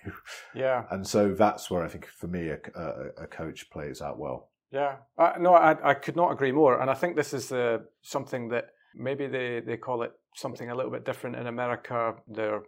Yeah, 0.56 0.84
and 0.91 1.06
so 1.06 1.34
that's 1.34 1.69
where 1.69 1.84
I 1.84 1.89
think 1.89 2.06
for 2.06 2.27
me 2.27 2.49
a, 2.49 2.60
a, 2.76 3.23
a 3.23 3.27
coach 3.27 3.69
plays 3.69 4.02
out 4.02 4.18
well. 4.19 4.49
yeah. 4.72 4.97
Uh, 5.18 5.34
no, 5.39 5.53
I, 5.53 5.91
I 5.91 5.93
could 5.93 6.15
not 6.15 6.31
agree 6.31 6.52
more. 6.52 6.80
And 6.81 6.89
I 6.89 6.93
think 6.93 7.15
this 7.15 7.34
is 7.34 7.52
uh, 7.52 7.80
something 8.02 8.49
that 8.49 8.68
maybe 8.95 9.27
they, 9.27 9.60
they 9.60 9.77
call 9.77 10.02
it 10.03 10.11
something 10.35 10.69
a 10.69 10.76
little 10.76 10.91
bit 10.91 11.06
different 11.06 11.35
in 11.35 11.47
America. 11.47 12.15
They're 12.27 12.61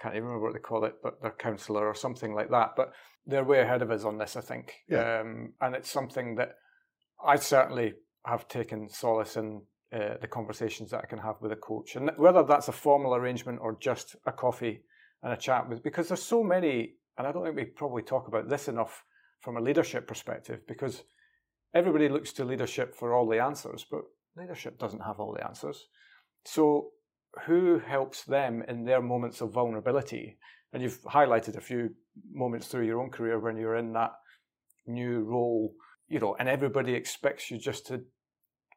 can't 0.00 0.14
even 0.14 0.26
remember 0.28 0.46
what 0.46 0.54
they 0.54 0.60
call 0.60 0.84
it, 0.84 0.94
but 1.02 1.20
their 1.20 1.32
counsellor 1.32 1.86
or 1.86 1.94
something 1.94 2.34
like 2.34 2.50
that. 2.50 2.70
But 2.76 2.92
they're 3.26 3.44
way 3.44 3.60
ahead 3.60 3.82
of 3.82 3.90
us 3.90 4.04
on 4.04 4.16
this, 4.18 4.34
I 4.36 4.40
think. 4.40 4.72
Yeah. 4.88 5.20
Um, 5.20 5.52
and 5.60 5.74
it's 5.74 5.90
something 5.90 6.36
that 6.36 6.54
I 7.24 7.36
certainly 7.36 7.94
have 8.24 8.48
taken 8.48 8.88
solace 8.88 9.36
in 9.36 9.62
uh, 9.92 10.14
the 10.20 10.28
conversations 10.28 10.90
that 10.90 11.02
I 11.02 11.06
can 11.06 11.18
have 11.18 11.36
with 11.40 11.52
a 11.52 11.56
coach, 11.56 11.96
and 11.96 12.10
whether 12.16 12.42
that's 12.44 12.68
a 12.68 12.72
formal 12.72 13.14
arrangement 13.14 13.58
or 13.60 13.76
just 13.80 14.16
a 14.26 14.32
coffee 14.32 14.82
and 15.22 15.32
a 15.32 15.36
chat 15.36 15.68
with, 15.68 15.82
because 15.82 16.08
there's 16.08 16.22
so 16.22 16.42
many, 16.42 16.94
and 17.18 17.26
I 17.26 17.32
don't 17.32 17.44
think 17.44 17.56
we 17.56 17.64
probably 17.64 18.02
talk 18.02 18.28
about 18.28 18.48
this 18.48 18.68
enough 18.68 19.04
from 19.40 19.56
a 19.56 19.60
leadership 19.60 20.06
perspective, 20.06 20.60
because 20.68 21.02
everybody 21.74 22.08
looks 22.08 22.32
to 22.34 22.44
leadership 22.44 22.94
for 22.94 23.14
all 23.14 23.28
the 23.28 23.40
answers, 23.40 23.84
but 23.90 24.02
leadership 24.36 24.78
doesn't 24.78 25.02
have 25.02 25.18
all 25.18 25.34
the 25.34 25.44
answers. 25.44 25.86
So, 26.44 26.90
who 27.46 27.78
helps 27.78 28.24
them 28.24 28.62
in 28.68 28.84
their 28.84 29.02
moments 29.02 29.40
of 29.40 29.52
vulnerability? 29.52 30.38
And 30.72 30.82
you've 30.82 31.02
highlighted 31.02 31.56
a 31.56 31.60
few 31.60 31.90
moments 32.32 32.66
through 32.68 32.86
your 32.86 33.00
own 33.00 33.10
career 33.10 33.38
when 33.38 33.56
you're 33.56 33.76
in 33.76 33.92
that 33.94 34.12
new 34.86 35.20
role, 35.20 35.74
you 36.08 36.18
know, 36.18 36.36
and 36.38 36.48
everybody 36.48 36.94
expects 36.94 37.50
you 37.50 37.58
just 37.58 37.86
to 37.86 38.02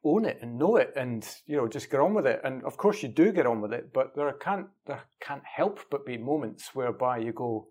own 0.04 0.26
it 0.26 0.40
and 0.42 0.58
know 0.58 0.76
it 0.76 0.94
and 0.96 1.28
you 1.46 1.56
know 1.56 1.68
just 1.68 1.90
get 1.90 2.00
on 2.00 2.14
with 2.14 2.26
it. 2.26 2.42
And 2.44 2.64
of 2.64 2.78
course 2.78 3.04
you 3.04 3.10
do 3.10 3.32
get 3.32 3.46
on 3.46 3.62
with 3.62 3.74
it 3.74 3.92
but 3.94 4.16
there 4.16 4.32
can't 4.34 4.68
there 4.86 5.04
can't 5.22 5.44
help 5.46 5.80
but 5.90 6.06
be 6.06 6.18
moments 6.18 6.74
whereby 6.74 7.18
you 7.18 7.34
go 7.34 7.68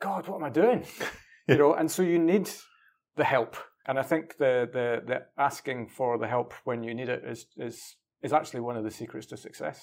god 0.00 0.28
what 0.28 0.36
am 0.36 0.44
i 0.44 0.50
doing? 0.50 0.84
You 1.48 1.58
know 1.58 1.74
and 1.74 1.90
so 1.90 2.02
you 2.02 2.20
need 2.20 2.48
the 3.16 3.24
help. 3.24 3.56
And 3.86 3.98
i 3.98 4.02
think 4.02 4.38
the 4.38 4.68
the 4.72 5.02
the 5.04 5.26
asking 5.36 5.88
for 5.88 6.16
the 6.16 6.28
help 6.28 6.54
when 6.64 6.84
you 6.84 6.94
need 6.94 7.08
it 7.08 7.24
is 7.26 7.46
is 7.56 7.96
is 8.22 8.32
actually 8.32 8.60
one 8.60 8.76
of 8.76 8.84
the 8.84 8.90
secrets 8.90 9.26
to 9.26 9.36
success. 9.36 9.80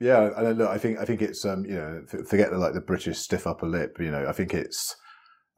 Yeah, 0.00 0.30
and 0.36 0.58
look, 0.58 0.68
I 0.68 0.78
think 0.78 0.98
I 0.98 1.04
think 1.04 1.22
it's 1.22 1.44
um, 1.44 1.64
you 1.64 1.76
know 1.76 2.02
forget 2.26 2.50
the 2.50 2.58
like 2.58 2.74
the 2.74 2.80
British 2.80 3.18
stiff 3.18 3.46
upper 3.46 3.66
lip. 3.68 3.98
You 4.00 4.10
know, 4.10 4.26
I 4.28 4.32
think 4.32 4.52
it's 4.52 4.96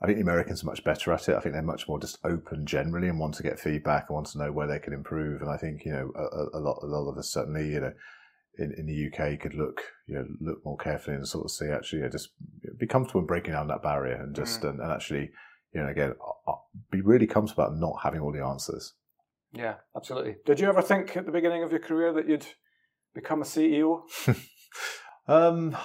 I 0.04 0.06
think 0.06 0.18
the 0.18 0.22
Americans 0.22 0.62
are 0.62 0.66
much 0.66 0.84
better 0.84 1.12
at 1.12 1.28
it. 1.30 1.34
I 1.34 1.40
think 1.40 1.54
they're 1.54 1.62
much 1.62 1.88
more 1.88 1.98
just 1.98 2.18
open 2.24 2.66
generally 2.66 3.08
and 3.08 3.18
want 3.18 3.34
to 3.36 3.42
get 3.42 3.58
feedback 3.58 4.06
and 4.08 4.14
want 4.14 4.26
to 4.28 4.38
know 4.38 4.52
where 4.52 4.66
they 4.66 4.78
can 4.78 4.92
improve. 4.92 5.40
And 5.40 5.50
I 5.50 5.56
think 5.56 5.84
you 5.86 5.92
know 5.92 6.12
a, 6.14 6.58
a 6.58 6.60
lot 6.60 6.78
a 6.82 6.86
lot 6.86 7.10
of 7.10 7.16
us 7.16 7.30
certainly 7.32 7.70
you 7.70 7.80
know 7.80 7.92
in, 8.58 8.74
in 8.76 8.84
the 8.86 9.08
UK 9.08 9.40
could 9.40 9.54
look 9.54 9.80
you 10.06 10.14
know 10.14 10.26
look 10.40 10.62
more 10.64 10.76
carefully 10.76 11.16
and 11.16 11.26
sort 11.26 11.46
of 11.46 11.50
see 11.50 11.68
actually 11.68 12.00
you 12.00 12.04
know, 12.04 12.10
just 12.10 12.28
be 12.78 12.86
comfortable 12.86 13.20
in 13.20 13.26
breaking 13.26 13.54
down 13.54 13.68
that 13.68 13.82
barrier 13.82 14.16
and 14.16 14.36
just 14.36 14.60
Mm. 14.60 14.70
and, 14.70 14.80
and 14.80 14.92
actually 14.92 15.30
you 15.72 15.80
know 15.82 15.88
again 15.88 16.12
uh, 16.20 16.50
uh, 16.50 16.56
be 16.90 17.00
really 17.00 17.26
comfortable 17.26 17.64
about 17.64 17.76
not 17.78 17.96
having 18.02 18.20
all 18.20 18.30
the 18.32 18.44
answers. 18.44 18.92
yeah 19.52 19.76
absolutely 19.96 20.36
did 20.44 20.60
you 20.60 20.68
ever 20.68 20.82
think 20.82 21.16
at 21.16 21.24
the 21.24 21.32
beginning 21.32 21.62
of 21.62 21.70
your 21.70 21.80
career 21.80 22.12
that 22.12 22.28
you'd 22.28 22.46
become 23.14 23.40
a 23.40 23.44
ceo 23.46 24.02
Um, 25.26 25.76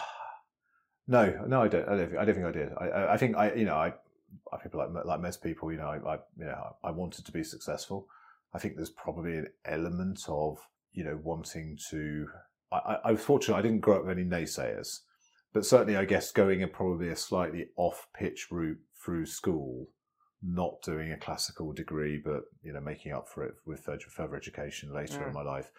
no, 1.08 1.46
no, 1.48 1.62
I 1.64 1.68
don't. 1.68 1.88
I 1.88 1.96
don't 1.96 2.08
think 2.10 2.20
I, 2.20 2.26
don't 2.26 2.36
think 2.36 2.46
I 2.48 2.52
did. 2.52 2.70
I, 2.78 2.86
I, 2.88 3.14
I 3.14 3.18
think 3.18 3.36
I, 3.38 3.54
you 3.54 3.66
know, 3.66 3.76
I, 3.76 3.94
I 4.54 4.58
people 4.58 4.80
like 4.80 5.06
like 5.06 5.22
most 5.22 5.44
people, 5.44 5.72
you 5.72 5.78
know, 5.78 5.88
I, 5.88 5.98
I, 5.98 6.18
you 6.38 6.46
know, 6.46 6.76
I 6.84 6.92
wanted 6.92 7.26
to 7.26 7.32
be 7.32 7.44
successful. 7.44 8.08
I 8.54 8.60
think 8.60 8.76
there's 8.76 8.90
probably 8.90 9.38
an 9.38 9.48
element 9.66 10.22
of 10.28 10.58
you 10.94 11.04
know 11.04 11.20
wanting 11.24 11.78
to. 11.90 12.28
I, 12.72 12.98
I, 13.04 13.16
fortunate. 13.16 13.58
I 13.58 13.62
didn't 13.62 13.80
grow 13.80 13.96
up 13.98 14.06
with 14.06 14.18
any 14.18 14.28
naysayers, 14.28 15.00
but 15.54 15.66
certainly, 15.66 15.98
I 15.98 16.06
guess 16.06 16.32
going 16.32 16.62
a 16.62 16.68
probably 16.68 17.10
a 17.10 17.16
slightly 17.16 17.68
off 17.78 18.08
pitch 18.14 18.48
route 18.52 18.78
through 19.04 19.26
school, 19.26 19.88
not 20.44 20.82
doing 20.84 21.12
a 21.12 21.18
classical 21.18 21.74
degree, 21.74 22.22
but 22.24 22.44
you 22.62 22.74
know, 22.74 22.82
making 22.82 23.14
up 23.14 23.28
for 23.28 23.44
it 23.44 23.56
with 23.66 23.80
further, 23.80 24.00
further 24.10 24.36
education 24.36 24.94
later 24.94 25.26
in 25.26 25.32
Mm. 25.32 25.36
my 25.36 25.44
life. 25.44 25.72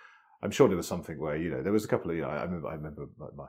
I'm 0.43 0.51
sure 0.51 0.69
there 0.69 0.77
was 0.77 0.89
something 0.89 1.19
where 1.19 1.37
you 1.37 1.51
know 1.51 1.63
there 1.63 1.73
was 1.73 1.85
a 1.85 1.89
couple 1.89 2.11
of 2.11 2.17
you 2.17 2.23
know 2.23 2.29
I 2.31 2.43
remember 2.43 2.69
I 2.69 2.75
remember 2.75 3.07
my, 3.19 3.27
my 3.37 3.47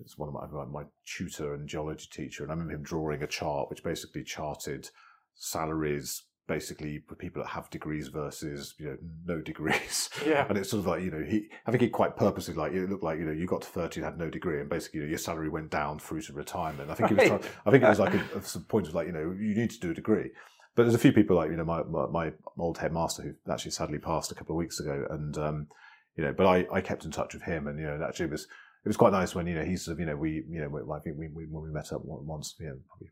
it's 0.00 0.18
one 0.18 0.28
of 0.28 0.34
my, 0.34 0.64
my 0.64 0.82
my 0.82 0.88
tutor 1.04 1.54
and 1.54 1.68
geology 1.68 2.08
teacher 2.10 2.42
and 2.42 2.50
I 2.50 2.54
remember 2.54 2.74
him 2.74 2.82
drawing 2.82 3.22
a 3.22 3.26
chart 3.26 3.70
which 3.70 3.82
basically 3.82 4.24
charted 4.24 4.88
salaries 5.34 6.24
basically 6.46 7.00
for 7.06 7.14
people 7.14 7.40
that 7.40 7.48
have 7.48 7.70
degrees 7.70 8.08
versus 8.08 8.74
you 8.78 8.86
know 8.86 8.96
no 9.24 9.40
degrees. 9.40 10.10
Yeah. 10.26 10.46
And 10.48 10.58
it's 10.58 10.70
sort 10.70 10.80
of 10.80 10.86
like 10.86 11.02
you 11.02 11.10
know 11.10 11.22
he 11.22 11.48
I 11.66 11.70
think 11.70 11.82
he 11.82 11.88
quite 11.88 12.16
purposely 12.16 12.54
like 12.54 12.72
it 12.72 12.90
looked 12.90 13.04
like 13.04 13.18
you 13.18 13.24
know 13.24 13.32
you 13.32 13.46
got 13.46 13.62
to 13.62 13.68
30 13.68 14.00
and 14.00 14.04
had 14.04 14.18
no 14.18 14.28
degree 14.28 14.60
and 14.60 14.68
basically 14.68 14.98
you 14.98 15.06
know, 15.06 15.10
your 15.10 15.18
salary 15.18 15.48
went 15.48 15.70
down 15.70 16.00
through 16.00 16.22
to 16.22 16.32
retirement. 16.32 16.90
I 16.90 16.94
think 16.94 17.10
he 17.10 17.14
was 17.14 17.28
trying, 17.28 17.44
I 17.64 17.70
think 17.70 17.84
it 17.84 17.88
was 17.88 18.00
like 18.00 18.14
a, 18.14 18.58
point 18.68 18.88
of 18.88 18.94
like 18.94 19.06
you 19.06 19.12
know 19.12 19.34
you 19.38 19.54
need 19.54 19.70
to 19.70 19.78
do 19.78 19.92
a 19.92 19.94
degree. 19.94 20.30
But 20.74 20.84
there's 20.84 20.94
a 20.94 20.98
few 20.98 21.12
people 21.12 21.36
like 21.36 21.50
you 21.50 21.56
know 21.56 21.64
my 21.64 21.82
my, 21.84 22.06
my 22.06 22.32
old 22.58 22.78
headmaster 22.78 23.22
who 23.22 23.52
actually 23.52 23.70
sadly 23.70 23.98
passed 23.98 24.32
a 24.32 24.34
couple 24.34 24.56
of 24.56 24.58
weeks 24.58 24.80
ago 24.80 25.06
and 25.10 25.38
um 25.38 25.68
you 26.16 26.24
know, 26.24 26.34
but 26.36 26.46
I, 26.46 26.66
I 26.72 26.80
kept 26.80 27.04
in 27.04 27.10
touch 27.10 27.34
with 27.34 27.44
him, 27.44 27.66
and 27.66 27.78
you 27.78 27.86
know, 27.86 28.04
actually 28.06 28.26
was 28.26 28.46
it 28.84 28.88
was 28.88 28.96
quite 28.96 29.12
nice 29.12 29.34
when 29.34 29.46
you 29.46 29.54
know 29.54 29.64
he's 29.64 29.84
sort 29.84 29.94
of 29.94 30.00
you 30.00 30.06
know 30.06 30.16
we 30.16 30.42
you 30.48 30.60
know 30.60 30.92
I 30.94 30.98
think 31.00 31.16
we, 31.18 31.28
we 31.28 31.44
when 31.46 31.62
we 31.64 31.70
met 31.70 31.92
up 31.92 32.02
once 32.04 32.54
you 32.58 32.66
know 32.66 32.78
probably 32.88 33.08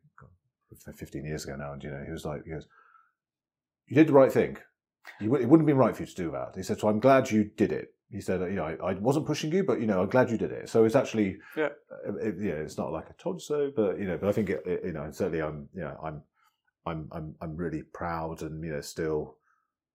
fifteen 0.96 1.24
years 1.24 1.44
ago 1.44 1.56
now, 1.56 1.72
and 1.72 1.82
you 1.82 1.90
know 1.90 2.02
he 2.04 2.12
was 2.12 2.24
like 2.24 2.44
he 2.44 2.50
goes, 2.50 2.66
you 3.86 3.94
did 3.94 4.08
the 4.08 4.12
right 4.12 4.32
thing. 4.32 4.56
You, 5.20 5.34
it 5.36 5.46
wouldn't 5.48 5.60
have 5.60 5.66
been 5.66 5.78
right 5.78 5.96
for 5.96 6.02
you 6.02 6.06
to 6.06 6.14
do 6.14 6.30
that. 6.32 6.52
He 6.54 6.62
said, 6.62 6.78
so 6.78 6.88
I'm 6.88 7.00
glad 7.00 7.30
you 7.30 7.44
did 7.44 7.72
it. 7.72 7.94
He 8.10 8.20
said, 8.20 8.40
you 8.42 8.56
know, 8.56 8.64
I, 8.64 8.90
I 8.90 8.94
wasn't 8.94 9.26
pushing 9.26 9.50
you, 9.52 9.64
but 9.64 9.80
you 9.80 9.86
know, 9.86 10.02
I'm 10.02 10.08
glad 10.08 10.30
you 10.30 10.36
did 10.38 10.50
it. 10.52 10.68
So 10.68 10.84
it's 10.84 10.94
actually, 10.94 11.38
Yeah. 11.56 11.68
uh, 12.06 12.14
it, 12.16 12.36
you 12.38 12.50
know, 12.50 12.56
it's 12.56 12.76
not 12.78 12.92
like 12.92 13.06
I 13.08 13.12
told 13.18 13.36
you 13.36 13.40
so, 13.40 13.70
but 13.74 13.98
you 13.98 14.06
know, 14.06 14.18
but 14.18 14.28
I 14.28 14.32
think 14.32 14.50
it, 14.50 14.62
it- 14.66 14.84
you 14.84 14.92
know, 14.92 15.10
certainly 15.10 15.40
I'm, 15.42 15.68
you 15.74 15.80
know, 15.82 15.96
I'm, 16.02 16.22
I'm, 16.86 17.08
I'm, 17.12 17.34
I'm 17.40 17.56
really 17.56 17.82
proud 17.82 18.42
and 18.42 18.62
you 18.64 18.72
know, 18.72 18.80
still 18.82 19.36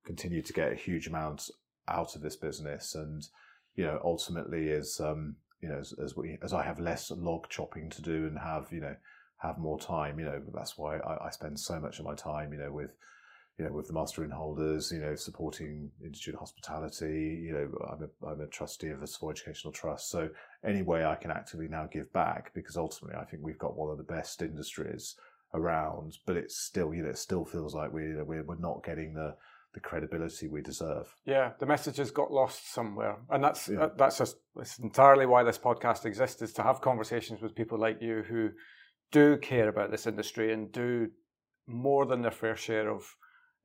continue 0.06 0.42
to 0.42 0.54
get 0.54 0.72
a 0.72 0.76
huge 0.76 1.08
amount 1.08 1.50
out 1.88 2.16
of 2.16 2.22
this 2.22 2.36
business, 2.36 2.96
and 2.96 3.24
you 3.76 3.84
know, 3.86 4.00
ultimately 4.04 4.70
is, 4.70 5.00
um, 5.00 5.36
you 5.64 5.70
know, 5.70 5.80
as, 5.80 5.94
as 6.04 6.16
we, 6.16 6.38
as 6.44 6.54
I 6.54 6.64
have 6.64 6.80
less 6.80 7.10
log 7.10 7.50
chopping 7.50 7.90
to 7.92 8.02
do 8.02 8.28
and 8.28 8.38
have, 8.38 8.68
you 8.72 8.82
know, 8.82 8.96
have 9.38 9.58
more 9.58 9.80
time, 9.80 10.20
you 10.20 10.26
know, 10.26 10.42
that's 10.54 10.78
why 10.78 10.98
I, 10.98 11.28
I 11.28 11.30
spend 11.32 11.60
so 11.60 11.80
much 11.80 12.00
of 12.00 12.06
my 12.06 12.16
time, 12.16 12.52
you 12.54 12.60
know, 12.60 12.72
with 12.72 12.92
you 13.58 13.66
know, 13.66 13.72
with 13.72 13.86
the 13.86 13.94
Master 13.94 14.26
Innholders, 14.26 14.92
you 14.92 15.00
know, 15.00 15.16
supporting 15.16 15.92
Institute 16.04 16.34
of 16.34 16.40
Hospitality, 16.40 17.40
you 17.46 17.54
know, 17.54 17.70
I'm 17.88 18.04
a, 18.04 18.32
I'm 18.32 18.42
a 18.42 18.48
trustee 18.48 18.90
of 18.90 19.00
the 19.00 19.06
Savoy 19.06 19.32
Educational 19.32 19.72
Trust. 19.72 20.10
So 20.10 20.30
any 20.66 20.82
way 20.82 21.06
I 21.06 21.16
can 21.16 21.30
actively 21.30 21.68
now 21.68 21.86
give 21.86 22.12
back, 22.14 22.52
because 22.56 22.78
ultimately 22.78 23.16
I 23.16 23.26
think 23.26 23.44
we've 23.44 23.60
got 23.60 23.78
one 23.78 23.92
of 23.92 24.00
the 24.00 24.04
best 24.04 24.42
industries 24.42 25.16
around, 25.54 26.18
but 26.26 26.36
it's 26.36 26.58
still, 26.58 26.96
you 26.96 27.04
know, 27.04 27.10
it 27.10 27.18
still 27.20 27.46
feels 27.46 27.76
like 27.76 27.94
we, 27.94 28.06
you 28.06 28.18
know, 28.18 28.24
we're, 28.24 28.44
we're 28.44 28.56
not 28.56 28.84
getting 28.84 29.14
the, 29.14 29.36
the 29.74 29.80
credibility 29.80 30.48
we 30.48 30.62
deserve. 30.62 31.14
Yeah, 31.26 31.54
the 31.60 31.66
message 31.66 31.98
has 31.98 32.12
got 32.12 32.32
lost 32.32 32.72
somewhere, 32.74 33.18
and 33.30 33.44
that's 33.44 33.68
Yeah. 33.70 33.80
that- 33.80 33.98
that's 33.98 34.18
just 34.20 34.38
that's 34.56 34.78
entirely 34.80 35.26
why 35.26 35.44
this 35.44 35.58
podcast 35.58 36.06
exists 36.06 36.42
is 36.42 36.54
to 36.54 36.64
have 36.64 36.82
conversations 36.82 37.42
with 37.42 37.56
people 37.56 37.80
like 37.80 38.02
you 38.02 38.24
who 38.24 38.52
do 39.12 39.38
care 39.38 39.70
about 39.70 39.92
this 39.92 40.06
industry 40.08 40.54
and 40.54 40.72
do 40.72 41.12
more 41.68 42.06
than 42.06 42.22
their 42.22 42.32
fair 42.32 42.56
share 42.56 42.90
of 42.90 43.16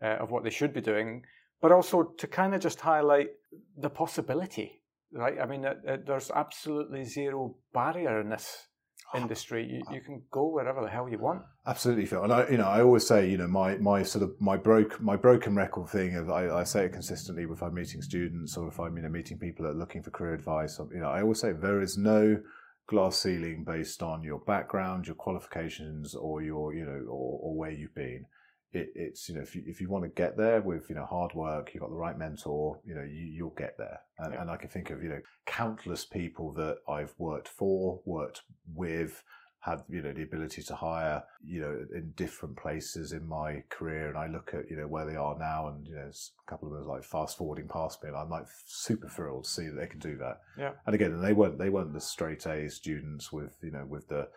uh, 0.01 0.17
of 0.21 0.31
what 0.31 0.45
they 0.45 0.51
should 0.51 0.73
be 0.73 0.81
doing, 0.81 1.25
but 1.61 1.73
also 1.73 2.05
to 2.05 2.27
kind 2.29 2.55
of 2.55 2.61
just 2.61 2.81
highlight 2.81 3.31
the 3.77 3.91
possibility. 3.91 4.83
Right? 5.13 5.41
I 5.41 5.47
mean, 5.47 5.65
uh, 5.65 5.75
uh, 5.87 5.97
there's 6.07 6.31
absolutely 6.31 7.03
zero 7.05 7.57
barrier 7.73 8.21
in 8.21 8.29
this 8.29 8.68
Oh. 9.15 9.19
industry. 9.19 9.67
You, 9.67 9.83
you 9.95 10.03
can 10.03 10.23
go 10.31 10.49
wherever 10.49 10.83
the 10.83 10.91
hell 10.91 11.09
you 11.09 11.19
want. 11.19 11.43
Absolutely, 11.67 12.05
Phil. 12.05 12.25
And 12.25 12.33
I, 12.33 12.47
you 12.49 12.59
know, 12.59 12.67
I 12.67 12.83
always 12.83 13.07
say, 13.07 13.29
you 13.29 13.39
know, 13.39 13.49
my 13.49 13.77
my 13.77 14.03
sort 14.03 14.23
of 14.23 14.39
my 14.39 14.59
broke 14.59 15.01
my 15.01 15.17
broken 15.17 15.57
record 15.57 15.89
thing. 15.89 16.15
Of, 16.15 16.29
I, 16.29 16.51
I 16.51 16.65
say 16.65 16.85
it 16.85 16.93
consistently 16.93 17.45
if 17.45 17.63
I'm 17.63 17.75
meeting 17.75 18.03
students 18.03 18.57
or 18.59 18.69
if 18.69 18.79
I'm 18.79 18.97
you 18.97 19.03
know 19.03 19.09
meeting 19.09 19.39
people 19.39 19.65
that 19.65 19.71
are 19.73 19.79
looking 19.79 20.03
for 20.03 20.11
career 20.11 20.35
advice. 20.35 20.79
You 20.93 21.01
know, 21.01 21.09
I 21.09 21.23
always 21.23 21.41
say 21.41 21.53
there 21.53 21.81
is 21.81 21.97
no 21.97 22.41
glass 22.87 23.17
ceiling 23.17 23.65
based 23.65 24.03
on 24.03 24.23
your 24.23 24.41
background, 24.41 25.07
your 25.07 25.17
qualifications, 25.17 26.15
or 26.15 26.43
your 26.43 26.75
you 26.75 26.85
know, 26.85 27.07
or, 27.09 27.41
or 27.43 27.57
where 27.57 27.71
you've 27.71 27.95
been. 27.95 28.27
It, 28.73 28.93
it's 28.95 29.29
you 29.29 29.35
know, 29.37 29.41
if 29.41 29.57
you 29.57 29.63
if 29.67 29.81
you 29.81 29.89
want 29.89 30.05
to 30.05 30.11
get 30.11 30.37
there 30.37 30.61
with 30.61 30.89
you 30.91 30.95
know 30.95 31.07
hard 31.07 31.35
work, 31.35 31.71
you've 31.73 31.81
got 31.81 31.91
the 31.91 31.97
right 31.97 32.19
mentor, 32.19 32.79
you 32.85 32.95
know, 32.95 33.03
you, 33.03 33.25
you'll 33.25 33.51
get 33.57 33.77
there. 33.79 34.01
And, 34.19 34.35
Yeah. 34.35 34.43
and 34.43 34.51
I 34.51 34.57
can 34.57 34.69
think 34.69 34.91
of 34.91 35.03
you 35.03 35.09
know 35.09 35.21
countless 35.47 36.05
people 36.05 36.53
that 36.55 36.79
I've 36.89 37.15
worked 37.19 37.49
for, 37.49 38.01
worked 38.05 38.43
with 38.75 39.23
had 39.61 39.83
you 39.89 40.01
know 40.01 40.13
the 40.13 40.23
ability 40.23 40.63
to 40.63 40.75
hire 40.75 41.21
you 41.45 41.61
know 41.61 41.85
in 41.93 42.13
different 42.15 42.57
places 42.57 43.13
in 43.13 43.27
my 43.27 43.61
career 43.71 44.09
and 44.09 44.17
I 44.17 44.29
look 44.29 44.55
at 44.55 44.71
you 44.71 44.77
know 44.77 44.87
where 44.87 45.05
they 45.05 45.17
are 45.17 45.37
now 45.37 45.67
and 45.67 45.85
you 45.85 45.97
know 45.97 46.09
a 46.09 46.51
couple 46.51 46.69
of 46.69 46.75
them 46.75 46.85
are 46.85 46.95
like 46.95 47.03
fast 47.03 47.37
forwarding 47.37 47.67
past 47.67 48.01
me 48.03 48.09
and 48.09 48.17
I'm 48.17 48.31
like 48.31 48.47
super 48.67 49.09
thrilled 49.09 49.45
to 49.45 49.51
see 49.51 49.67
that 49.67 49.75
they 49.75 49.89
can 49.89 49.99
do 49.99 50.17
that 50.19 50.43
Yeah. 50.57 50.73
and 50.87 50.95
again 50.95 51.21
they 51.21 51.33
weren't 51.33 51.59
they 51.59 51.71
weren't 51.71 51.93
the 51.93 52.01
straight 52.01 52.47
A 52.47 52.71
students 52.71 53.33
with 53.33 53.57
you 53.61 53.73
know 53.73 53.85
with 53.85 54.07
the 54.07 54.29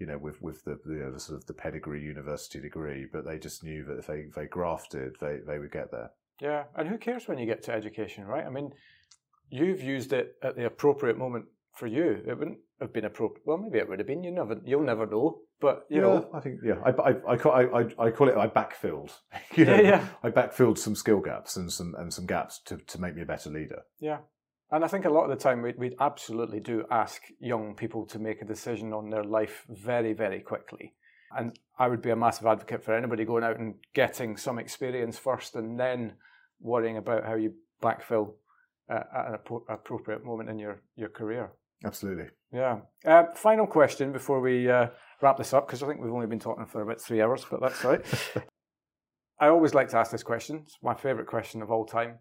you 0.00 0.06
know 0.06 0.18
with 0.18 0.40
with 0.42 0.64
the, 0.64 0.76
you 0.86 1.00
know, 1.04 1.12
the 1.12 1.20
sort 1.20 1.38
of 1.38 1.46
the 1.46 1.54
pedigree 1.54 2.02
university 2.02 2.58
degree 2.60 3.06
but 3.12 3.24
they 3.24 3.38
just 3.38 3.62
knew 3.62 3.84
that 3.84 3.98
if 3.98 4.06
they 4.06 4.20
if 4.30 4.34
they 4.34 4.46
grafted 4.46 5.14
they 5.20 5.38
they 5.46 5.58
would 5.60 5.70
get 5.72 5.90
there 5.92 6.10
Yeah, 6.40 6.64
and 6.76 6.88
who 6.88 6.98
cares 6.98 7.28
when 7.28 7.38
you 7.38 7.46
get 7.46 7.62
to 7.64 7.72
education, 7.72 8.24
right? 8.24 8.46
I 8.46 8.50
mean, 8.50 8.70
you've 9.50 9.82
used 9.82 10.12
it 10.12 10.36
at 10.42 10.56
the 10.56 10.64
appropriate 10.66 11.18
moment 11.18 11.44
for 11.74 11.86
you. 11.86 12.22
It 12.26 12.38
wouldn't 12.38 12.58
have 12.80 12.92
been 12.92 13.04
appropriate. 13.04 13.42
Well, 13.46 13.58
maybe 13.58 13.78
it 13.78 13.88
would 13.88 13.98
have 14.00 14.06
been. 14.08 14.24
You 14.24 14.30
never, 14.32 14.56
you'll 14.64 14.82
never 14.92 15.06
know. 15.06 15.40
But 15.60 15.84
you 15.90 15.96
yeah, 15.96 16.02
know, 16.02 16.30
I 16.32 16.40
think 16.40 16.60
yeah, 16.64 16.78
I, 16.88 16.90
I, 16.90 17.32
I, 17.32 17.36
call, 17.36 17.52
I, 17.52 17.62
I- 17.80 18.04
I 18.06 18.10
call 18.10 18.28
it 18.30 18.36
I 18.36 18.46
backfilled. 18.48 19.12
you 19.54 19.66
know, 19.66 19.74
yeah, 19.76 19.82
yeah, 19.90 20.06
I 20.22 20.30
backfilled 20.30 20.78
some 20.78 20.94
skill 20.96 21.20
gaps 21.20 21.56
and 21.58 21.70
some 21.70 21.94
and 21.98 22.12
some 22.12 22.26
gaps 22.26 22.58
to, 22.66 22.78
to 22.78 22.98
make 23.00 23.14
me 23.14 23.22
a 23.22 23.26
better 23.26 23.50
leader. 23.50 23.82
yeah. 24.00 24.18
And 24.72 24.84
I 24.84 24.88
think 24.88 25.04
a 25.04 25.10
lot 25.10 25.24
of 25.24 25.30
the 25.30 25.42
time 25.42 25.62
we, 25.62 25.74
we 25.76 25.96
absolutely 25.98 26.60
do 26.60 26.84
ask 26.90 27.22
young 27.40 27.74
people 27.74 28.06
to 28.06 28.18
make 28.18 28.40
a 28.40 28.44
decision 28.44 28.92
on 28.92 29.10
their 29.10 29.24
life 29.24 29.64
very, 29.68 30.12
very 30.12 30.40
quickly. 30.40 30.94
And 31.36 31.58
I 31.78 31.88
would 31.88 32.02
be 32.02 32.10
a 32.10 32.16
massive 32.16 32.46
advocate 32.46 32.84
for 32.84 32.94
anybody 32.94 33.24
going 33.24 33.44
out 33.44 33.58
and 33.58 33.74
getting 33.94 34.36
some 34.36 34.58
experience 34.58 35.18
first 35.18 35.56
and 35.56 35.78
then 35.78 36.14
worrying 36.60 36.96
about 36.96 37.24
how 37.24 37.34
you 37.34 37.54
backfill 37.82 38.34
uh, 38.88 39.02
at 39.14 39.26
an 39.28 39.60
appropriate 39.68 40.24
moment 40.24 40.48
in 40.48 40.58
your, 40.58 40.80
your 40.96 41.08
career. 41.08 41.52
Absolutely. 41.84 42.26
Yeah. 42.52 42.80
Uh, 43.04 43.24
final 43.34 43.66
question 43.66 44.12
before 44.12 44.40
we 44.40 44.68
uh, 44.68 44.88
wrap 45.22 45.38
this 45.38 45.52
up, 45.52 45.66
because 45.66 45.82
I 45.82 45.86
think 45.86 46.00
we've 46.00 46.12
only 46.12 46.26
been 46.26 46.40
talking 46.40 46.66
for 46.66 46.82
about 46.82 47.00
three 47.00 47.22
hours, 47.22 47.46
but 47.48 47.60
that's 47.60 47.84
all 47.84 47.92
right. 47.92 48.04
I 49.40 49.48
always 49.48 49.72
like 49.72 49.88
to 49.90 49.98
ask 49.98 50.10
this 50.10 50.22
question. 50.22 50.62
It's 50.64 50.78
my 50.82 50.94
favourite 50.94 51.26
question 51.26 51.62
of 51.62 51.70
all 51.70 51.86
time. 51.86 52.18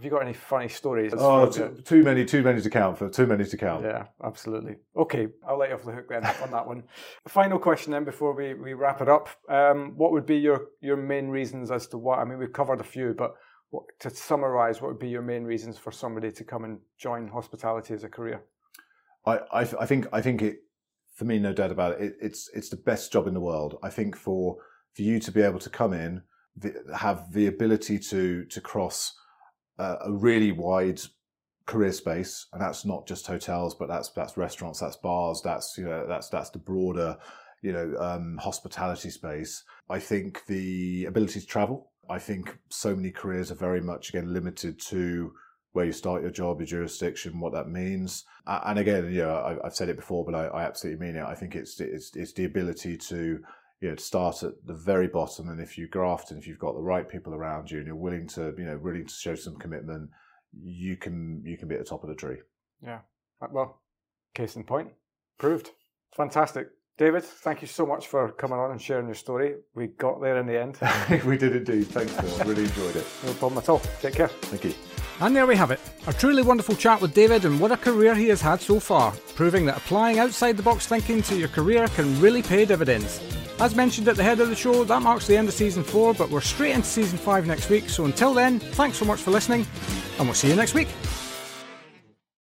Have 0.00 0.04
you 0.06 0.10
got 0.10 0.22
any 0.22 0.32
funny 0.32 0.68
stories? 0.70 1.12
Oh, 1.14 1.50
too, 1.50 1.76
too, 1.84 2.02
many, 2.02 2.24
too 2.24 2.42
many 2.42 2.62
to 2.62 2.70
count 2.70 2.96
for. 2.96 3.10
Too 3.10 3.26
many 3.26 3.44
to 3.44 3.56
count. 3.58 3.84
Yeah, 3.84 4.06
absolutely. 4.24 4.76
Okay, 4.96 5.28
I'll 5.46 5.58
let 5.58 5.68
you 5.68 5.74
off 5.74 5.84
the 5.84 5.92
hook 5.92 6.08
then 6.08 6.24
on 6.24 6.50
that 6.52 6.66
one. 6.66 6.84
Final 7.28 7.58
question 7.58 7.92
then 7.92 8.04
before 8.04 8.34
we, 8.34 8.54
we 8.54 8.72
wrap 8.72 9.02
it 9.02 9.10
up. 9.10 9.28
Um, 9.50 9.92
what 9.98 10.12
would 10.12 10.24
be 10.24 10.38
your 10.38 10.68
your 10.80 10.96
main 10.96 11.28
reasons 11.28 11.70
as 11.70 11.86
to 11.88 11.98
what? 11.98 12.18
I 12.18 12.24
mean, 12.24 12.38
we've 12.38 12.50
covered 12.50 12.80
a 12.80 12.82
few, 12.82 13.12
but 13.12 13.34
what, 13.68 13.84
to 13.98 14.08
summarise, 14.08 14.80
what 14.80 14.88
would 14.88 14.98
be 14.98 15.10
your 15.10 15.20
main 15.20 15.44
reasons 15.44 15.76
for 15.76 15.92
somebody 15.92 16.32
to 16.32 16.44
come 16.44 16.64
and 16.64 16.78
join 16.96 17.28
hospitality 17.28 17.92
as 17.92 18.02
a 18.02 18.08
career? 18.08 18.42
I, 19.26 19.40
I, 19.52 19.60
I 19.80 19.84
think 19.84 20.06
I 20.14 20.22
think 20.22 20.40
it 20.40 20.60
for 21.14 21.26
me, 21.26 21.38
no 21.38 21.52
doubt 21.52 21.72
about 21.72 22.00
it, 22.00 22.04
it. 22.04 22.16
It's 22.22 22.48
it's 22.54 22.70
the 22.70 22.76
best 22.76 23.12
job 23.12 23.26
in 23.26 23.34
the 23.34 23.40
world. 23.40 23.76
I 23.82 23.90
think 23.90 24.16
for 24.16 24.56
for 24.94 25.02
you 25.02 25.20
to 25.20 25.30
be 25.30 25.42
able 25.42 25.58
to 25.58 25.68
come 25.68 25.92
in, 25.92 26.22
the, 26.56 26.72
have 26.96 27.34
the 27.34 27.48
ability 27.48 27.98
to 27.98 28.46
to 28.46 28.60
cross 28.62 29.14
a 29.80 30.12
really 30.12 30.52
wide 30.52 31.00
career 31.66 31.92
space, 31.92 32.46
and 32.52 32.60
that's 32.60 32.84
not 32.84 33.06
just 33.06 33.26
hotels, 33.26 33.74
but 33.74 33.88
that's 33.88 34.10
that's 34.10 34.36
restaurants, 34.36 34.80
that's 34.80 34.96
bars, 34.96 35.40
that's 35.42 35.76
you 35.78 35.84
know 35.84 36.06
that's 36.06 36.28
that's 36.28 36.50
the 36.50 36.58
broader 36.58 37.16
you 37.62 37.72
know 37.72 37.94
um, 37.98 38.38
hospitality 38.38 39.10
space. 39.10 39.64
I 39.88 39.98
think 39.98 40.44
the 40.46 41.04
ability 41.06 41.40
to 41.40 41.46
travel. 41.46 41.90
I 42.08 42.18
think 42.18 42.58
so 42.70 42.96
many 42.96 43.10
careers 43.10 43.52
are 43.52 43.56
very 43.56 43.80
much 43.80 44.08
again 44.08 44.32
limited 44.32 44.80
to 44.88 45.32
where 45.72 45.84
you 45.84 45.92
start 45.92 46.22
your 46.22 46.32
job, 46.32 46.58
your 46.58 46.66
jurisdiction, 46.66 47.38
what 47.38 47.52
that 47.52 47.68
means. 47.68 48.24
And 48.46 48.78
again, 48.78 49.12
you 49.12 49.22
know, 49.22 49.60
I've 49.64 49.74
said 49.74 49.88
it 49.88 49.96
before, 49.96 50.24
but 50.24 50.34
I, 50.34 50.46
I 50.46 50.64
absolutely 50.64 51.06
mean 51.06 51.16
it. 51.16 51.24
I 51.24 51.34
think 51.34 51.54
it's 51.54 51.80
it's 51.80 52.16
it's 52.16 52.32
the 52.32 52.44
ability 52.44 52.96
to 52.96 53.40
you 53.80 53.88
know, 53.88 53.94
to 53.94 54.02
start 54.02 54.42
at 54.42 54.52
the 54.66 54.74
very 54.74 55.08
bottom. 55.08 55.48
And 55.48 55.60
if 55.60 55.78
you 55.78 55.88
graft 55.88 56.30
and 56.30 56.40
if 56.40 56.46
you've 56.46 56.58
got 56.58 56.74
the 56.74 56.82
right 56.82 57.08
people 57.08 57.34
around 57.34 57.70
you 57.70 57.78
and 57.78 57.86
you're 57.86 57.96
willing 57.96 58.28
to, 58.28 58.54
you 58.56 58.64
know, 58.64 58.78
willing 58.78 59.06
to 59.06 59.14
show 59.14 59.34
some 59.34 59.56
commitment, 59.56 60.10
you 60.62 60.96
can 60.96 61.42
you 61.44 61.56
can 61.56 61.68
be 61.68 61.74
at 61.74 61.80
the 61.80 61.86
top 61.86 62.02
of 62.02 62.08
the 62.08 62.14
tree. 62.14 62.36
Yeah. 62.82 63.00
Uh, 63.40 63.46
well, 63.50 63.80
case 64.34 64.56
in 64.56 64.64
point, 64.64 64.88
proved. 65.38 65.70
Fantastic. 66.14 66.68
David, 66.98 67.24
thank 67.24 67.62
you 67.62 67.68
so 67.68 67.86
much 67.86 68.08
for 68.08 68.30
coming 68.32 68.58
on 68.58 68.72
and 68.72 68.82
sharing 68.82 69.06
your 69.06 69.14
story. 69.14 69.54
We 69.74 69.86
got 69.86 70.20
there 70.20 70.36
in 70.36 70.46
the 70.46 70.60
end. 70.60 70.78
we 71.24 71.38
did 71.38 71.56
indeed. 71.56 71.86
Thanks, 71.86 72.12
Phil. 72.12 72.46
Really 72.46 72.64
enjoyed 72.64 72.94
it. 72.94 73.06
No 73.24 73.32
problem 73.34 73.56
at 73.62 73.70
all. 73.70 73.80
Take 74.02 74.16
care. 74.16 74.28
Thank 74.28 74.64
you. 74.64 74.74
And 75.20 75.34
there 75.34 75.46
we 75.46 75.56
have 75.56 75.70
it. 75.70 75.80
A 76.06 76.12
truly 76.12 76.42
wonderful 76.42 76.74
chat 76.74 77.00
with 77.00 77.14
David 77.14 77.46
and 77.46 77.58
what 77.58 77.72
a 77.72 77.76
career 77.78 78.14
he 78.14 78.28
has 78.28 78.42
had 78.42 78.60
so 78.60 78.78
far, 78.78 79.12
proving 79.34 79.64
that 79.64 79.78
applying 79.78 80.18
outside 80.18 80.58
the 80.58 80.62
box 80.62 80.86
thinking 80.86 81.22
to 81.22 81.36
your 81.36 81.48
career 81.48 81.88
can 81.88 82.20
really 82.20 82.42
pay 82.42 82.66
dividends. 82.66 83.22
As 83.60 83.74
mentioned 83.74 84.08
at 84.08 84.16
the 84.16 84.22
head 84.22 84.40
of 84.40 84.48
the 84.48 84.56
show, 84.56 84.84
that 84.84 85.02
marks 85.02 85.26
the 85.26 85.36
end 85.36 85.46
of 85.46 85.52
season 85.52 85.84
4, 85.84 86.14
but 86.14 86.30
we're 86.30 86.40
straight 86.40 86.72
into 86.72 86.88
season 86.88 87.18
5 87.18 87.46
next 87.46 87.68
week. 87.68 87.90
So 87.90 88.06
until 88.06 88.32
then, 88.32 88.58
thanks 88.58 88.96
so 88.96 89.04
much 89.04 89.20
for 89.20 89.32
listening, 89.32 89.66
and 90.18 90.26
we'll 90.26 90.34
see 90.34 90.48
you 90.48 90.56
next 90.56 90.72
week. 90.72 90.88